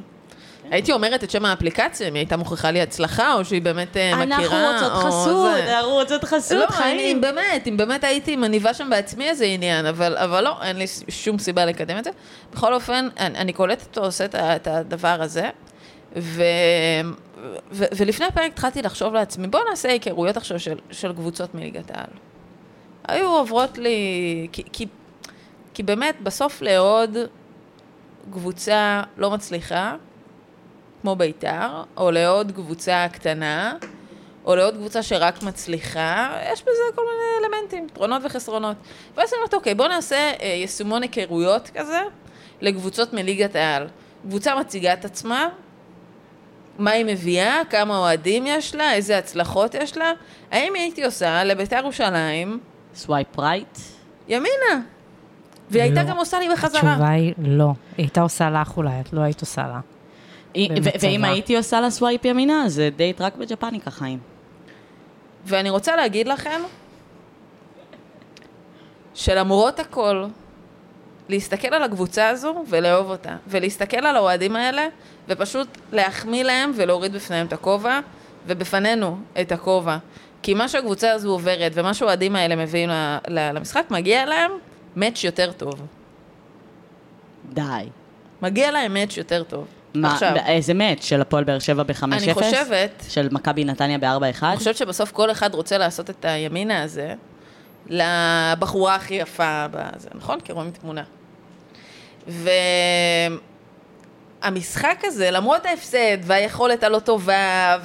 הייתי 0.70 0.92
אומרת 0.92 1.24
את 1.24 1.30
שם 1.30 1.44
האפליקציה, 1.44 2.08
אם 2.08 2.14
היא 2.14 2.20
הייתה 2.20 2.36
מוכיחה 2.36 2.70
לי 2.70 2.80
הצלחה, 2.80 3.34
או 3.34 3.44
שהיא 3.44 3.62
באמת 3.62 3.96
אה, 3.96 4.16
מכירה, 4.16 4.40
אנחנו 4.40 4.72
רוצות 4.72 4.92
או 4.92 5.10
חסות, 5.10 5.54
זה. 5.54 5.78
אנחנו 5.78 5.92
רוצות 5.92 6.24
חסות, 6.24 6.58
לא, 6.58 6.66
חיים. 6.66 7.16
אם 7.16 7.20
באמת, 7.20 7.66
אם 7.66 7.76
באמת 7.76 8.04
הייתי 8.04 8.36
מניבה 8.36 8.74
שם 8.74 8.90
בעצמי 8.90 9.28
איזה 9.28 9.44
עניין, 9.44 9.86
אבל, 9.86 10.44
לא, 10.44 10.62
אין 10.62 10.76
לי 10.76 10.84
שום 11.08 11.38
סיבה 11.38 11.64
לקדם 11.64 11.98
את 11.98 12.04
זה. 12.04 12.10
בכל 12.52 12.74
אופן, 12.74 13.08
אני, 13.18 13.52
קולטת 13.52 13.82
אותו 13.82 14.04
עושה 14.04 14.24
את 14.34 14.66
הדבר 14.66 15.22
הזה, 15.22 15.50
ו, 16.16 16.42
ו, 17.72 17.84
ולפני 17.96 18.26
הפרק 18.26 18.52
התחלתי 18.52 18.82
לחשוב 18.82 19.14
לעצמי, 19.14 19.46
בואו 19.46 19.62
נעשה 19.70 19.88
היכרויות 19.88 20.36
עכשיו 20.36 20.60
של, 20.60 20.78
של 20.90 21.12
קבוצות 21.12 21.54
מליגת 21.54 21.90
העל. 21.90 22.10
היו 23.08 23.28
עוברות 23.28 23.78
לי, 23.78 24.48
כי, 24.52 24.62
כי, 24.72 24.86
כי 25.74 25.82
באמת, 25.82 26.16
בסוף 26.22 26.62
לאהוד 26.62 27.16
קבוצה 28.32 29.02
לא 29.16 29.30
מצליחה, 29.30 29.96
כמו 31.02 31.16
בית"ר, 31.16 31.82
או 31.96 32.10
לעוד 32.10 32.52
קבוצה 32.52 33.06
קטנה, 33.12 33.76
או 34.44 34.56
לעוד 34.56 34.74
קבוצה 34.74 35.02
שרק 35.02 35.42
מצליחה, 35.42 36.38
יש 36.52 36.62
בזה 36.62 36.82
כל 36.94 37.02
מיני 37.02 37.46
אלמנטים, 37.46 37.86
יתרונות 37.86 38.22
וחסרונות. 38.24 38.76
ואז 39.16 39.32
אני 39.32 39.36
אומרת, 39.36 39.54
אוקיי, 39.54 39.74
בואו 39.74 39.88
נעשה 39.88 40.32
אה, 40.40 40.46
יישומון 40.46 41.02
היכרויות 41.02 41.70
כזה 41.74 42.00
לקבוצות 42.60 43.12
מליגת 43.12 43.56
העל. 43.56 43.88
קבוצה 44.22 44.54
מציגה 44.54 44.92
את 44.92 45.04
עצמה, 45.04 45.48
מה 46.78 46.90
היא 46.90 47.04
מביאה, 47.04 47.60
כמה 47.70 47.98
אוהדים 47.98 48.44
יש 48.46 48.74
לה, 48.74 48.94
איזה 48.94 49.18
הצלחות 49.18 49.74
יש 49.74 49.96
לה. 49.96 50.12
האם 50.50 50.72
הייתי 50.74 51.04
עושה 51.04 51.44
לבית"ר 51.44 51.76
ירושלים 51.76 52.58
swipe 52.94 53.38
right. 53.38 53.78
ימינה? 54.28 54.80
והיא 55.70 55.82
הייתה 55.82 56.02
לא. 56.02 56.08
גם 56.08 56.16
עושה 56.16 56.38
לי 56.38 56.48
בחזרה. 56.48 56.92
התשובה 56.92 57.10
היא 57.10 57.34
לא. 57.38 57.72
היא 57.96 58.04
הייתה 58.04 58.20
עושה 58.20 58.50
לך 58.50 58.76
אולי, 58.76 59.00
את 59.00 59.12
לא 59.12 59.20
היית 59.20 59.40
עושה 59.40 59.62
לה. 59.62 59.80
ואם 61.00 61.24
הייתי 61.24 61.56
עושה 61.56 61.80
לה 61.80 61.90
swipe 61.90 62.24
ימינה, 62.24 62.68
זה 62.68 62.88
דייט 62.96 63.20
רק 63.20 63.36
בג'פניקה, 63.36 63.90
חיים. 63.90 64.18
ואני 65.44 65.70
רוצה 65.70 65.96
להגיד 65.96 66.28
לכם 66.28 66.60
שלמרות 69.14 69.80
הכל, 69.80 70.24
להסתכל 71.32 71.74
על 71.74 71.82
הקבוצה 71.82 72.28
הזו 72.28 72.64
ולאהוב 72.68 73.10
אותה, 73.10 73.36
ולהסתכל 73.46 74.06
על 74.06 74.16
האוהדים 74.16 74.56
האלה, 74.56 74.86
ופשוט 75.28 75.68
להחמיא 75.92 76.44
להם 76.44 76.72
ולהוריד 76.76 77.12
בפניהם 77.12 77.46
את 77.46 77.52
הכובע, 77.52 78.00
ובפנינו 78.46 79.18
את 79.40 79.52
הכובע. 79.52 79.96
כי 80.42 80.54
מה 80.54 80.68
שהקבוצה 80.68 81.12
הזו 81.12 81.30
עוברת, 81.30 81.72
ומה 81.74 81.94
שהאוהדים 81.94 82.36
האלה 82.36 82.56
מביאים 82.56 82.90
למשחק, 83.28 83.84
מגיע 83.90 84.26
להם 84.26 84.50
מאץ' 84.96 85.24
יותר 85.24 85.52
טוב. 85.52 85.74
די. 87.52 87.62
מגיע 88.42 88.70
להם 88.70 88.94
מאץ' 88.94 89.16
יותר 89.16 89.42
טוב. 89.42 89.66
מה, 89.94 90.12
עכשיו, 90.12 90.34
איזה 90.46 90.74
מאץ' 90.74 91.04
של 91.04 91.20
הפועל 91.20 91.44
באר 91.44 91.58
שבע 91.58 91.82
ב-5-0? 91.82 92.04
אני 92.04 92.34
חושבת, 92.34 93.04
של 93.08 93.28
מכבי 93.30 93.64
נתניה 93.64 93.98
ב-4-1? 93.98 94.42
אני 94.42 94.56
חושבת 94.56 94.76
שבסוף 94.76 95.12
כל 95.12 95.30
אחד 95.30 95.54
רוצה 95.54 95.78
לעשות 95.78 96.10
את 96.10 96.24
הימינה 96.24 96.82
הזה 96.82 97.14
לבחורה 97.86 98.94
הכי 98.94 99.14
יפה 99.14 99.66
בזה, 99.70 100.08
נכון? 100.14 100.40
כי 100.40 100.52
רואים 100.52 100.70
תמונה. 100.70 101.02
והמשחק 104.42 104.98
הזה, 105.02 105.30
למרות 105.30 105.66
ההפסד 105.66 106.18
והיכולת 106.22 106.82
הלא 106.82 106.98
טובה, 106.98 107.78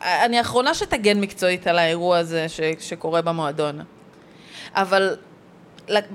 ואני 0.00 0.38
האחרונה 0.38 0.74
שתגן 0.74 1.20
מקצועית 1.20 1.66
על 1.66 1.78
האירוע 1.78 2.18
הזה 2.18 2.48
ש... 2.48 2.60
שקורה 2.78 3.22
במועדון. 3.22 3.80
אבל 4.74 5.16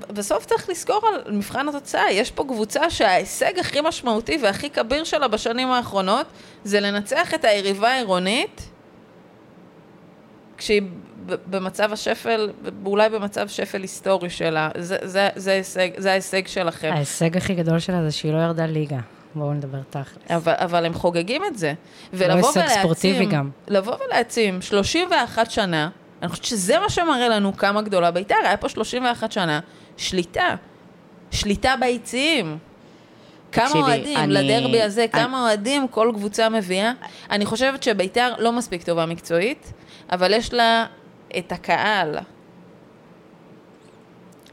בסוף 0.08 0.46
צריך 0.46 0.68
לזכור 0.68 1.00
על 1.06 1.32
מבחן 1.32 1.68
התוצאה, 1.68 2.12
יש 2.12 2.30
פה 2.30 2.44
קבוצה 2.44 2.90
שההישג 2.90 3.58
הכי 3.58 3.80
משמעותי 3.80 4.38
והכי 4.42 4.70
כביר 4.70 5.04
שלה 5.04 5.28
בשנים 5.28 5.70
האחרונות 5.70 6.26
זה 6.64 6.80
לנצח 6.80 7.34
את 7.34 7.44
היריבה 7.44 7.88
העירונית 7.88 8.68
כשהיא 10.56 10.82
במצב 11.26 11.92
השפל, 11.92 12.50
ואולי 12.84 13.08
במצב 13.08 13.48
שפל 13.48 13.82
היסטורי 13.82 14.30
שלה. 14.30 14.68
זה, 14.78 14.96
זה, 15.02 15.28
זה, 15.36 15.50
ההישג, 15.52 15.88
זה 15.96 16.10
ההישג 16.10 16.46
שלכם. 16.46 16.90
ההישג 16.94 17.36
הכי 17.36 17.54
גדול 17.54 17.78
שלה 17.78 18.02
זה 18.04 18.10
שהיא 18.12 18.32
לא 18.32 18.38
ירדה 18.38 18.66
ליגה. 18.66 18.98
בואו 19.34 19.52
נדבר 19.54 19.78
תכלס. 19.90 20.06
אבל, 20.30 20.52
אבל 20.56 20.86
הם 20.86 20.94
חוגגים 20.94 21.42
את 21.44 21.58
זה. 21.58 21.74
ולבוא 22.12 22.40
לא 22.56 22.62
הישג 22.62 22.78
ספורטיבי 22.80 23.24
גם. 23.26 23.50
לבוא 23.68 23.94
ולהעצים 24.06 24.62
31 24.62 25.50
שנה, 25.50 25.88
אני 26.22 26.28
חושבת 26.28 26.44
שזה 26.44 26.78
מה 26.78 26.90
שמראה 26.90 27.28
לנו 27.28 27.56
כמה 27.56 27.82
גדולה 27.82 28.10
בית"ר, 28.10 28.34
היה 28.44 28.56
פה 28.56 28.68
31 28.68 29.32
שנה, 29.32 29.60
שליטה. 29.96 30.54
שליטה 31.30 31.74
ביציעים. 31.80 32.58
כמה 33.52 33.70
אוהדים 33.74 34.16
אני- 34.18 34.34
לדרבי 34.34 34.82
הזה, 34.82 35.00
אני- 35.00 35.10
כמה 35.12 35.40
אוהדים 35.42 35.88
כל 35.88 36.12
קבוצה 36.14 36.48
מביאה. 36.48 36.92
אני 37.30 37.46
חושבת 37.46 37.82
שבית"ר 37.82 38.32
לא 38.38 38.52
מספיק 38.52 38.82
טובה 38.82 39.06
מקצועית, 39.06 39.72
אבל 40.12 40.34
יש 40.34 40.52
לה 40.54 40.86
את 41.38 41.52
הקהל 41.52 42.18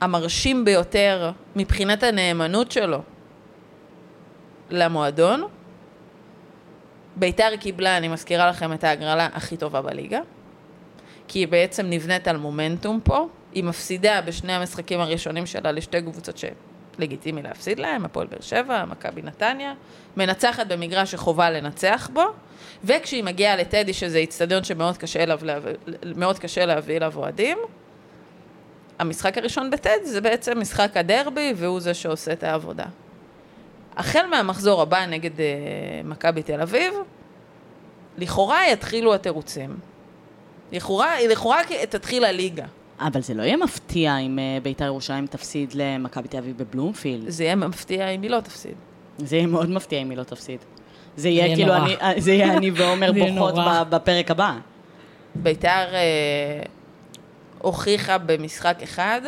המרשים 0.01 0.65
ביותר 0.65 1.32
מבחינת 1.56 2.03
הנאמנות 2.03 2.72
שלו 2.72 3.01
למועדון. 4.70 5.44
ביתר 7.15 7.56
קיבלה, 7.60 7.98
אני 7.98 8.08
מזכירה 8.08 8.50
לכם, 8.50 8.74
את 8.74 8.84
ההגרלה 8.84 9.27
הכי 9.34 9.58
טובה 9.58 9.82
בליגה, 9.82 10.20
כי 11.27 11.39
היא 11.39 11.48
בעצם 11.48 11.86
נבנית 11.89 12.27
על 12.27 12.38
מומנטום 12.38 13.00
פה. 13.03 13.27
היא 13.53 13.63
מפסידה 13.63 14.22
בשני 14.22 14.53
המשחקים 14.53 15.00
הראשונים 15.00 15.46
שלה 15.46 15.72
לשתי 15.72 16.01
קבוצות 16.01 16.38
שלגיטימי 16.98 17.42
להפסיד 17.42 17.80
להם, 17.80 18.06
הפועל 18.06 18.28
באר 18.28 18.42
שבע, 18.42 18.86
מכבי 18.86 19.22
נתניה, 19.22 19.74
מנצחת 20.18 20.68
במגרש 20.68 21.12
שחובה 21.12 21.50
לנצח 21.50 22.10
בו, 22.14 22.24
וכשהיא 22.84 23.24
מגיעה 23.24 23.56
לטדי, 23.56 23.94
שזה 23.94 24.18
איצטדיון 24.18 24.64
שמאוד 24.64 24.98
קשה, 24.98 25.26
להביא- 25.26 25.54
מאוד 26.16 26.40
קשה 26.40 26.66
להביא 26.66 26.98
אליו 26.98 27.14
אוהדים, 27.16 27.58
המשחק 29.00 29.38
הראשון 29.38 29.72
בטדי 29.72 30.06
זה 30.06 30.22
בעצם 30.22 30.60
משחק 30.60 30.98
הדרבי, 30.98 31.54
והוא 31.56 31.80
זה 31.80 31.94
שעושה 31.94 32.34
את 32.34 32.44
העבודה. 32.44 32.86
החל 33.98 34.26
מהמחזור 34.30 34.82
הבא 34.82 35.06
נגד 35.06 35.40
אה, 35.40 35.46
מכבי 36.04 36.44
תל 36.44 36.62
אביב, 36.62 36.94
לכאורה 38.18 38.68
יתחילו 38.72 39.14
התירוצים. 39.14 39.78
לכאורה, 40.72 41.28
לכאורה 41.30 41.60
תתחיל 41.90 42.26
הליגה. 42.26 42.66
אבל 43.08 43.22
זה 43.22 43.34
לא 43.34 43.44
יהיה 43.44 43.58
מפתיע 43.58 44.18
אם 44.18 44.40
אה, 44.40 44.58
בית"ר 44.64 44.86
ירושלים 44.86 45.28
תפסיד 45.28 45.74
למכבי 45.74 46.28
תל 46.28 46.38
אביב 46.38 46.58
בבלומפילד. 46.58 47.30
זה 47.30 47.44
יהיה 47.44 47.56
מפתיע 47.56 48.10
אם 48.10 48.22
היא 48.22 48.30
לא 48.30 48.40
תפסיד. 48.40 48.74
זה 49.18 49.36
יהיה 49.36 49.48
מאוד 49.48 49.70
מפתיע 49.70 50.00
אם 50.02 50.10
היא 50.10 50.18
לא 50.18 50.24
תפסיד. 50.24 50.60
זה 51.18 51.30
יהיה 51.30 51.46
יהיה 51.46 51.56
כאילו, 51.56 51.74
נורא. 51.76 51.86
אני- 51.86 51.96
אה, 51.96 52.14
זה 52.22 52.32
יהיה 52.32 52.58
אני 52.58 52.72
ועומר 52.72 53.12
בוכות 53.20 53.56
בפרק 53.90 54.32
הבא. 54.32 54.54
ביתר 55.36 55.70
אה, 55.94 56.00
הוכיחה 57.62 58.18
במשחק 58.18 58.78
אחד 58.84 59.22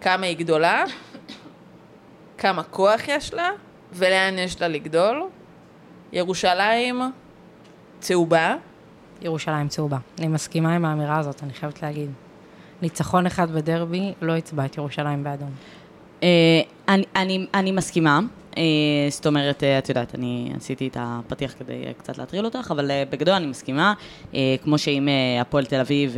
כמה 0.00 0.26
היא 0.26 0.36
גדולה, 0.36 0.84
כמה 2.38 2.62
כוח 2.62 3.00
יש 3.08 3.34
לה, 3.34 3.50
ולאן 3.92 4.38
יש 4.38 4.60
לה 4.60 4.68
לגדול. 4.68 5.22
ירושלים 6.12 7.00
צהובה, 8.00 8.54
ירושלים 9.22 9.68
צהובה. 9.68 9.98
אני 10.18 10.28
מסכימה 10.28 10.74
עם 10.74 10.84
האמירה 10.84 11.18
הזאת, 11.18 11.42
אני 11.42 11.52
חייבת 11.52 11.82
להגיד. 11.82 12.10
ניצחון 12.82 13.26
אחד 13.26 13.50
בדרבי, 13.50 14.12
לא 14.22 14.36
הצבע 14.36 14.64
את 14.64 14.76
ירושלים 14.78 15.24
באדום. 15.24 15.50
אה, 16.22 16.60
אני, 16.88 17.04
אני, 17.16 17.46
אני 17.54 17.72
מסכימה. 17.72 18.20
אה, 18.58 18.62
זאת 19.10 19.26
אומרת, 19.26 19.64
אה, 19.64 19.78
את 19.78 19.88
יודעת, 19.88 20.14
אני 20.14 20.52
עשיתי 20.56 20.88
את 20.88 20.96
הפתיח 21.00 21.54
כדי 21.58 21.82
קצת 21.98 22.18
להטריל 22.18 22.44
אותך, 22.44 22.68
אבל 22.70 22.90
בגדול 23.10 23.34
אני 23.34 23.46
מסכימה. 23.46 23.94
כמו 24.62 24.78
שאם 24.78 25.08
הפועל 25.40 25.64
תל 25.64 25.80
אביב 25.80 26.16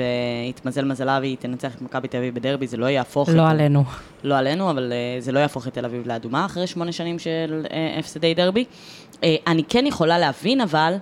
יתמזל 0.49 0.85
מזלה 0.85 1.19
והיא 1.21 1.37
תנצח 1.37 1.75
את 1.75 1.83
מכבי 1.83 2.09
תל 2.09 2.17
אביב 2.17 2.35
בדרבי, 2.35 2.67
זה 2.67 2.77
לא 2.77 2.87
יהפוך 2.87 3.29
לא 3.29 3.47
את... 3.47 3.51
עלינו. 3.51 3.85
לא 4.25 4.39
עלינו, 4.39 4.71
אבל 4.71 4.93
זה 5.19 5.33
לא 5.33 5.39
יהפוך 5.39 5.69
את 5.69 5.75
תל 5.75 5.85
אביב 5.85 6.07
לאדומה 6.07 6.47
אחרי 6.47 6.67
שמונה 6.67 6.93
שנים 6.93 7.19
של 7.19 7.67
הפסדי 7.99 8.35
דרבי. 8.35 8.65
אני 9.23 9.65
כן 9.69 9.87
יכולה 9.87 10.19
להבין, 10.19 10.61
אבל, 10.61 10.95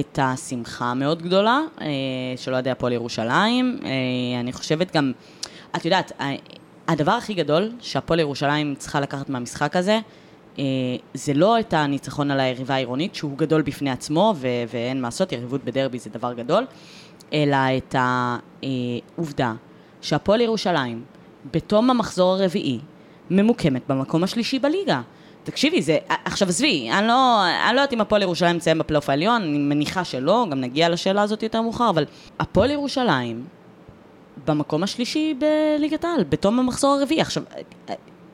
את 0.00 0.18
השמחה 0.22 0.84
המאוד 0.84 1.22
גדולה 1.22 1.60
אה, 1.80 1.86
של 2.36 2.52
אוהדי 2.52 2.70
הפועל 2.70 2.92
ירושלים. 2.92 3.78
אה, 3.84 4.40
אני 4.40 4.52
חושבת 4.52 4.96
גם, 4.96 5.12
את 5.76 5.84
יודעת, 5.84 6.12
אה, 6.20 6.34
הדבר 6.88 7.12
הכי 7.12 7.34
גדול 7.34 7.70
שהפועל 7.80 8.20
ירושלים 8.20 8.74
צריכה 8.74 9.00
לקחת 9.00 9.28
מהמשחק 9.28 9.76
הזה, 9.76 10.00
אה, 10.58 10.64
זה 11.14 11.34
לא 11.34 11.60
את 11.60 11.74
הניצחון 11.74 12.30
על 12.30 12.40
היריבה 12.40 12.74
העירונית, 12.74 13.14
שהוא 13.14 13.38
גדול 13.38 13.62
בפני 13.62 13.90
עצמו, 13.90 14.34
ו- 14.36 14.46
ואין 14.72 15.00
מה 15.00 15.06
לעשות, 15.06 15.32
יריבות 15.32 15.64
בדרבי 15.64 15.98
זה 15.98 16.10
דבר 16.10 16.32
גדול, 16.32 16.66
אלא 17.32 17.56
את 17.76 17.94
העובדה 17.98 19.52
שהפועל 20.02 20.40
ירושלים, 20.40 21.04
בתום 21.52 21.90
המחזור 21.90 22.34
הרביעי, 22.34 22.78
ממוקמת 23.30 23.82
במקום 23.88 24.24
השלישי 24.24 24.58
בליגה. 24.58 25.00
תקשיבי, 25.46 25.82
זה, 25.82 25.98
עכשיו 26.24 26.48
עזבי, 26.48 26.90
אני 26.90 27.08
לא, 27.08 27.44
אני 27.68 27.76
לא 27.76 27.80
יודעת 27.80 27.92
אם 27.92 28.00
הפועל 28.00 28.22
ירושלים 28.22 28.56
מסיים 28.56 28.78
בפלייאוף 28.78 29.10
העליון, 29.10 29.42
אני 29.42 29.58
מניחה 29.58 30.04
שלא, 30.04 30.46
גם 30.50 30.60
נגיע 30.60 30.88
לשאלה 30.88 31.22
הזאת 31.22 31.42
יותר 31.42 31.62
מאוחר, 31.62 31.90
אבל 31.90 32.04
הפועל 32.40 32.70
ירושלים 32.70 33.44
במקום 34.46 34.82
השלישי 34.82 35.34
בליגת 35.38 36.04
העל, 36.04 36.24
בתום 36.28 36.58
המחזור 36.58 36.94
הרביעי. 36.94 37.20
עכשיו, 37.20 37.42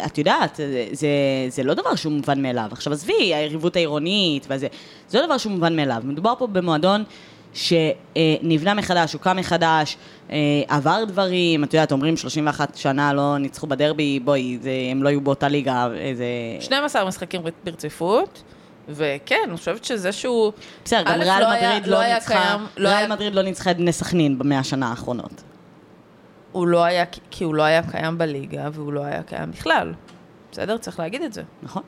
את 0.06 0.18
יודעת, 0.18 0.56
זה, 0.56 0.86
זה, 0.92 1.08
זה 1.48 1.62
לא 1.62 1.74
דבר 1.74 1.94
שהוא 1.94 2.12
מובן 2.12 2.42
מאליו. 2.42 2.68
עכשיו 2.72 2.92
עזבי, 2.92 3.34
היריבות 3.34 3.76
העירונית 3.76 4.46
וזה, 4.50 4.66
זה 5.08 5.20
לא 5.20 5.26
דבר 5.26 5.38
שהוא 5.38 5.52
מובן 5.52 5.76
מאליו. 5.76 6.02
מדובר 6.04 6.34
פה 6.38 6.46
במועדון 6.46 7.04
שנבנה 7.54 8.74
מחדש, 8.74 9.12
הוקם 9.12 9.36
מחדש, 9.36 9.96
אה, 10.30 10.36
עבר 10.68 11.04
דברים, 11.04 11.64
את 11.64 11.74
יודעת, 11.74 11.92
אומרים 11.92 12.16
31 12.16 12.74
שנה 12.76 13.12
לא 13.12 13.38
ניצחו 13.38 13.66
בדרבי, 13.66 14.20
בואי, 14.20 14.58
זה, 14.62 14.70
הם 14.90 15.02
לא 15.02 15.08
יהיו 15.08 15.20
באותה 15.20 15.48
ליגה, 15.48 15.88
זה... 16.14 16.24
12 16.60 17.04
משחקים 17.08 17.40
ברציפות, 17.64 18.42
וכן, 18.88 19.36
אני 19.48 19.56
חושבת 19.56 19.84
שזה 19.84 20.12
שהוא... 20.12 20.52
בסדר, 20.84 21.02
גם 21.12 21.20
ריאל 21.20 21.40
לא 21.40 21.50
מדריד 21.56 21.86
לא 21.86 21.98
לא 21.98 22.14
ניצחה, 22.14 22.56
לא 22.76 22.88
ריאל 22.88 22.98
היה- 22.98 23.08
מדריד 23.08 23.34
לא 23.34 23.42
ניצחה 23.42 23.70
את 23.70 23.76
בני 23.76 23.92
סכנין 23.92 24.38
במאה 24.38 24.58
השנה 24.58 24.88
האחרונות. 24.90 25.42
הוא 26.52 26.66
לא 26.66 26.84
היה, 26.84 27.04
כי 27.30 27.44
הוא 27.44 27.54
לא 27.54 27.62
היה 27.62 27.82
קיים 27.90 28.18
בליגה, 28.18 28.68
והוא 28.72 28.92
לא 28.92 29.04
היה 29.04 29.22
קיים 29.22 29.50
בכלל. 29.50 29.92
בסדר? 30.52 30.76
צריך 30.78 30.98
להגיד 30.98 31.22
את 31.22 31.32
זה. 31.32 31.42
נכון. 31.62 31.82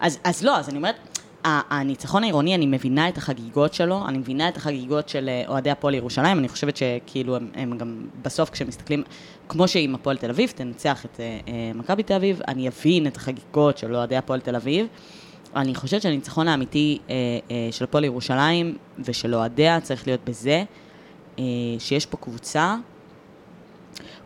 אז, 0.00 0.18
אז 0.24 0.42
לא, 0.44 0.58
אז 0.58 0.68
אני 0.68 0.76
אומרת, 0.76 1.11
הניצחון 1.44 2.22
העירוני, 2.22 2.54
אני 2.54 2.66
מבינה 2.66 3.08
את 3.08 3.18
החגיגות 3.18 3.74
שלו, 3.74 4.08
אני 4.08 4.18
מבינה 4.18 4.48
את 4.48 4.56
החגיגות 4.56 5.08
של 5.08 5.28
אה, 5.28 5.42
אוהדי 5.48 5.70
הפועל 5.70 5.94
ירושלים, 5.94 6.38
אני 6.38 6.48
חושבת 6.48 6.76
שכאילו 6.76 7.36
הם, 7.36 7.50
הם 7.54 7.78
גם 7.78 8.06
בסוף 8.22 8.50
כשמסתכלים, 8.50 9.02
כמו 9.48 9.68
שאם 9.68 9.94
הפועל 9.94 10.16
תל 10.16 10.30
אביב 10.30 10.52
תנצח 10.56 11.04
את 11.04 11.20
אה, 11.20 11.38
אה, 11.48 11.72
מכבי 11.74 12.02
תל 12.02 12.14
אביב, 12.14 12.40
אני 12.48 12.68
אבין 12.68 13.06
את 13.06 13.16
החגיגות 13.16 13.78
של 13.78 13.94
אוהדי 13.94 14.16
הפועל 14.16 14.40
תל 14.40 14.56
אביב. 14.56 14.86
אני 15.56 15.74
חושבת 15.74 16.02
שהניצחון 16.02 16.48
האמיתי 16.48 16.98
אה, 17.10 17.14
אה, 17.50 17.68
של 17.70 17.84
הפועל 17.84 18.04
ירושלים 18.04 18.76
ושל 18.98 19.34
אוהדיה 19.34 19.80
צריך 19.80 20.06
להיות 20.06 20.20
בזה, 20.24 20.64
אה, 21.38 21.44
שיש 21.78 22.06
פה 22.06 22.16
קבוצה, 22.16 22.76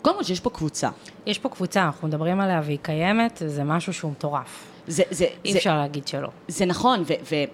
קודם 0.02 0.16
כל 0.16 0.22
שיש 0.22 0.40
פה 0.40 0.50
קבוצה. 0.50 0.88
יש 1.26 1.38
פה 1.38 1.48
קבוצה, 1.48 1.82
אנחנו 1.84 2.08
מדברים 2.08 2.40
עליה 2.40 2.60
והיא 2.64 2.78
קיימת, 2.82 3.42
זה 3.46 3.64
משהו 3.64 3.92
שהוא 3.92 4.10
מטורף. 4.10 4.75
זה, 4.86 5.02
זה, 5.10 5.26
אי 5.44 5.52
זה, 5.52 5.58
אפשר 5.58 5.78
להגיד 5.78 6.08
שלא. 6.08 6.28
זה 6.48 6.66
נכון, 6.66 7.02
ו- 7.06 7.46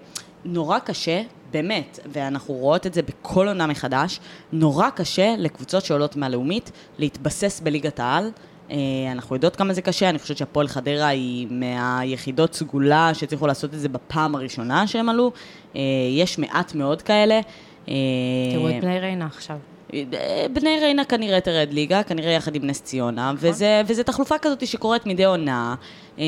ונורא 0.45 0.79
קשה, 0.79 1.21
באמת, 1.51 1.99
ואנחנו 2.11 2.53
רואות 2.53 2.87
את 2.87 2.93
זה 2.93 3.01
בכל 3.01 3.47
עונה 3.47 3.67
מחדש, 3.67 4.19
נורא 4.51 4.89
קשה 4.89 5.35
לקבוצות 5.37 5.85
שעולות 5.85 6.15
מהלאומית 6.15 6.71
להתבסס 6.97 7.59
בליגת 7.59 7.99
העל. 7.99 8.31
אה, 8.71 8.77
אנחנו 9.11 9.35
יודעות 9.35 9.55
כמה 9.55 9.73
זה 9.73 9.81
קשה, 9.81 10.09
אני 10.09 10.19
חושבת 10.19 10.37
שהפועל 10.37 10.67
חדרה 10.67 11.07
היא 11.07 11.47
מהיחידות 11.49 12.53
סגולה 12.53 13.13
שהצליחו 13.13 13.47
לעשות 13.47 13.73
את 13.73 13.79
זה 13.79 13.89
בפעם 13.89 14.35
הראשונה 14.35 14.87
שהם 14.87 15.09
עלו. 15.09 15.31
אה, 15.75 15.81
יש 16.11 16.39
מעט 16.39 16.75
מאוד 16.75 17.01
כאלה. 17.01 17.39
אה, 17.87 17.93
תראו 18.53 18.69
את 18.69 18.75
בני 18.81 18.99
ריינה 18.99 19.25
עכשיו. 19.25 19.57
בני 20.53 20.79
ריינה 20.79 21.05
כנראה 21.05 21.41
תרד 21.41 21.67
ליגה, 21.71 22.03
כנראה 22.03 22.31
יחד 22.31 22.55
עם 22.55 22.65
נס 22.65 22.81
ציונה, 22.81 23.33
וזה, 23.37 23.81
וזה 23.87 24.03
תחלופה 24.03 24.37
כזאת 24.37 24.67
שקורית 24.67 25.05
מדי 25.05 25.25
עונה, 25.25 25.75
אה, 26.19 26.23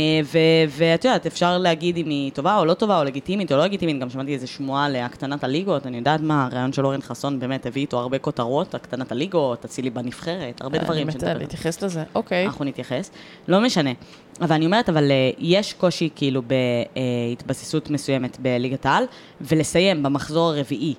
ואת 0.70 1.06
יודעת, 1.06 1.26
אפשר 1.26 1.58
להגיד 1.58 1.98
אם 1.98 2.10
היא 2.10 2.32
טובה 2.32 2.58
או 2.58 2.66
לא 2.66 2.74
טובה, 2.74 3.00
או 3.00 3.04
לגיטימית 3.04 3.52
או 3.52 3.58
לא 3.58 3.64
לגיטימית, 3.64 4.00
גם 4.00 4.10
שמעתי 4.10 4.34
איזה 4.34 4.48
שמועה 4.48 4.90
להקטנת 4.90 5.44
הליגות, 5.44 5.88
אני 5.88 5.98
יודעת 5.98 6.22
מה, 6.22 6.46
הרעיון 6.46 6.74
של 6.74 6.86
אורן 6.86 7.02
חסון 7.02 7.40
באמת 7.40 7.66
הביא 7.66 7.82
איתו 7.82 8.00
הרבה 8.00 8.18
כותרות, 8.18 8.76
הקטנת 8.76 9.12
הליגות, 9.12 9.66
אצילי 9.66 9.90
בנבחרת, 9.90 10.62
הרבה 10.62 10.78
דברים 10.78 11.10
אני 11.10 11.16
מתה 11.18 11.34
להתייחס 11.34 11.84
לזה, 11.84 12.04
אוקיי. 12.16 12.46
אנחנו 12.46 12.66
נתייחס, 12.66 13.12
לא 13.48 13.62
משנה. 13.62 13.92
אבל 14.42 14.56
אני 14.56 14.66
אומרת, 14.66 14.90
אבל 14.90 15.12
אה, 15.12 15.32
יש 15.40 15.74
קושי 15.74 16.10
כאילו 16.16 16.42
בהתבססות 16.42 17.90
מסוימת 17.90 18.40
בליגת 18.40 18.86
העל, 18.86 19.04
ולסיים 19.42 20.04
במחזור 20.04 20.50
הרביעי, 20.50 20.94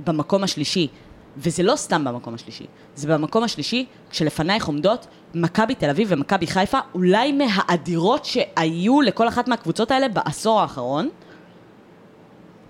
במקום 0.00 0.44
השלישי, 0.44 0.88
וזה 1.36 1.62
לא 1.62 1.76
סתם 1.76 2.04
במקום 2.04 2.34
השלישי, 2.34 2.66
זה 2.94 3.08
במקום 3.08 3.44
השלישי, 3.44 3.86
כשלפנייך 4.10 4.66
עומדות 4.66 5.06
מכבי 5.34 5.74
תל 5.74 5.90
אביב 5.90 6.08
ומכבי 6.10 6.46
חיפה, 6.46 6.78
אולי 6.94 7.32
מהאדירות 7.32 8.24
שהיו 8.24 9.00
לכל 9.00 9.28
אחת 9.28 9.48
מהקבוצות 9.48 9.90
האלה 9.90 10.08
בעשור 10.08 10.60
האחרון. 10.60 11.08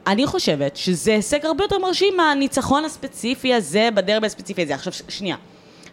אני 0.06 0.26
חושבת 0.26 0.76
שזה 0.76 1.12
הישג 1.12 1.46
הרבה 1.46 1.64
יותר 1.64 1.78
מרשים 1.78 2.16
מהניצחון 2.16 2.84
הספציפי 2.84 3.54
הזה 3.54 3.88
בדרבי 3.94 4.26
הספציפי 4.26 4.62
הזה. 4.62 4.74
עכשיו, 4.74 4.92
שנייה. 5.08 5.36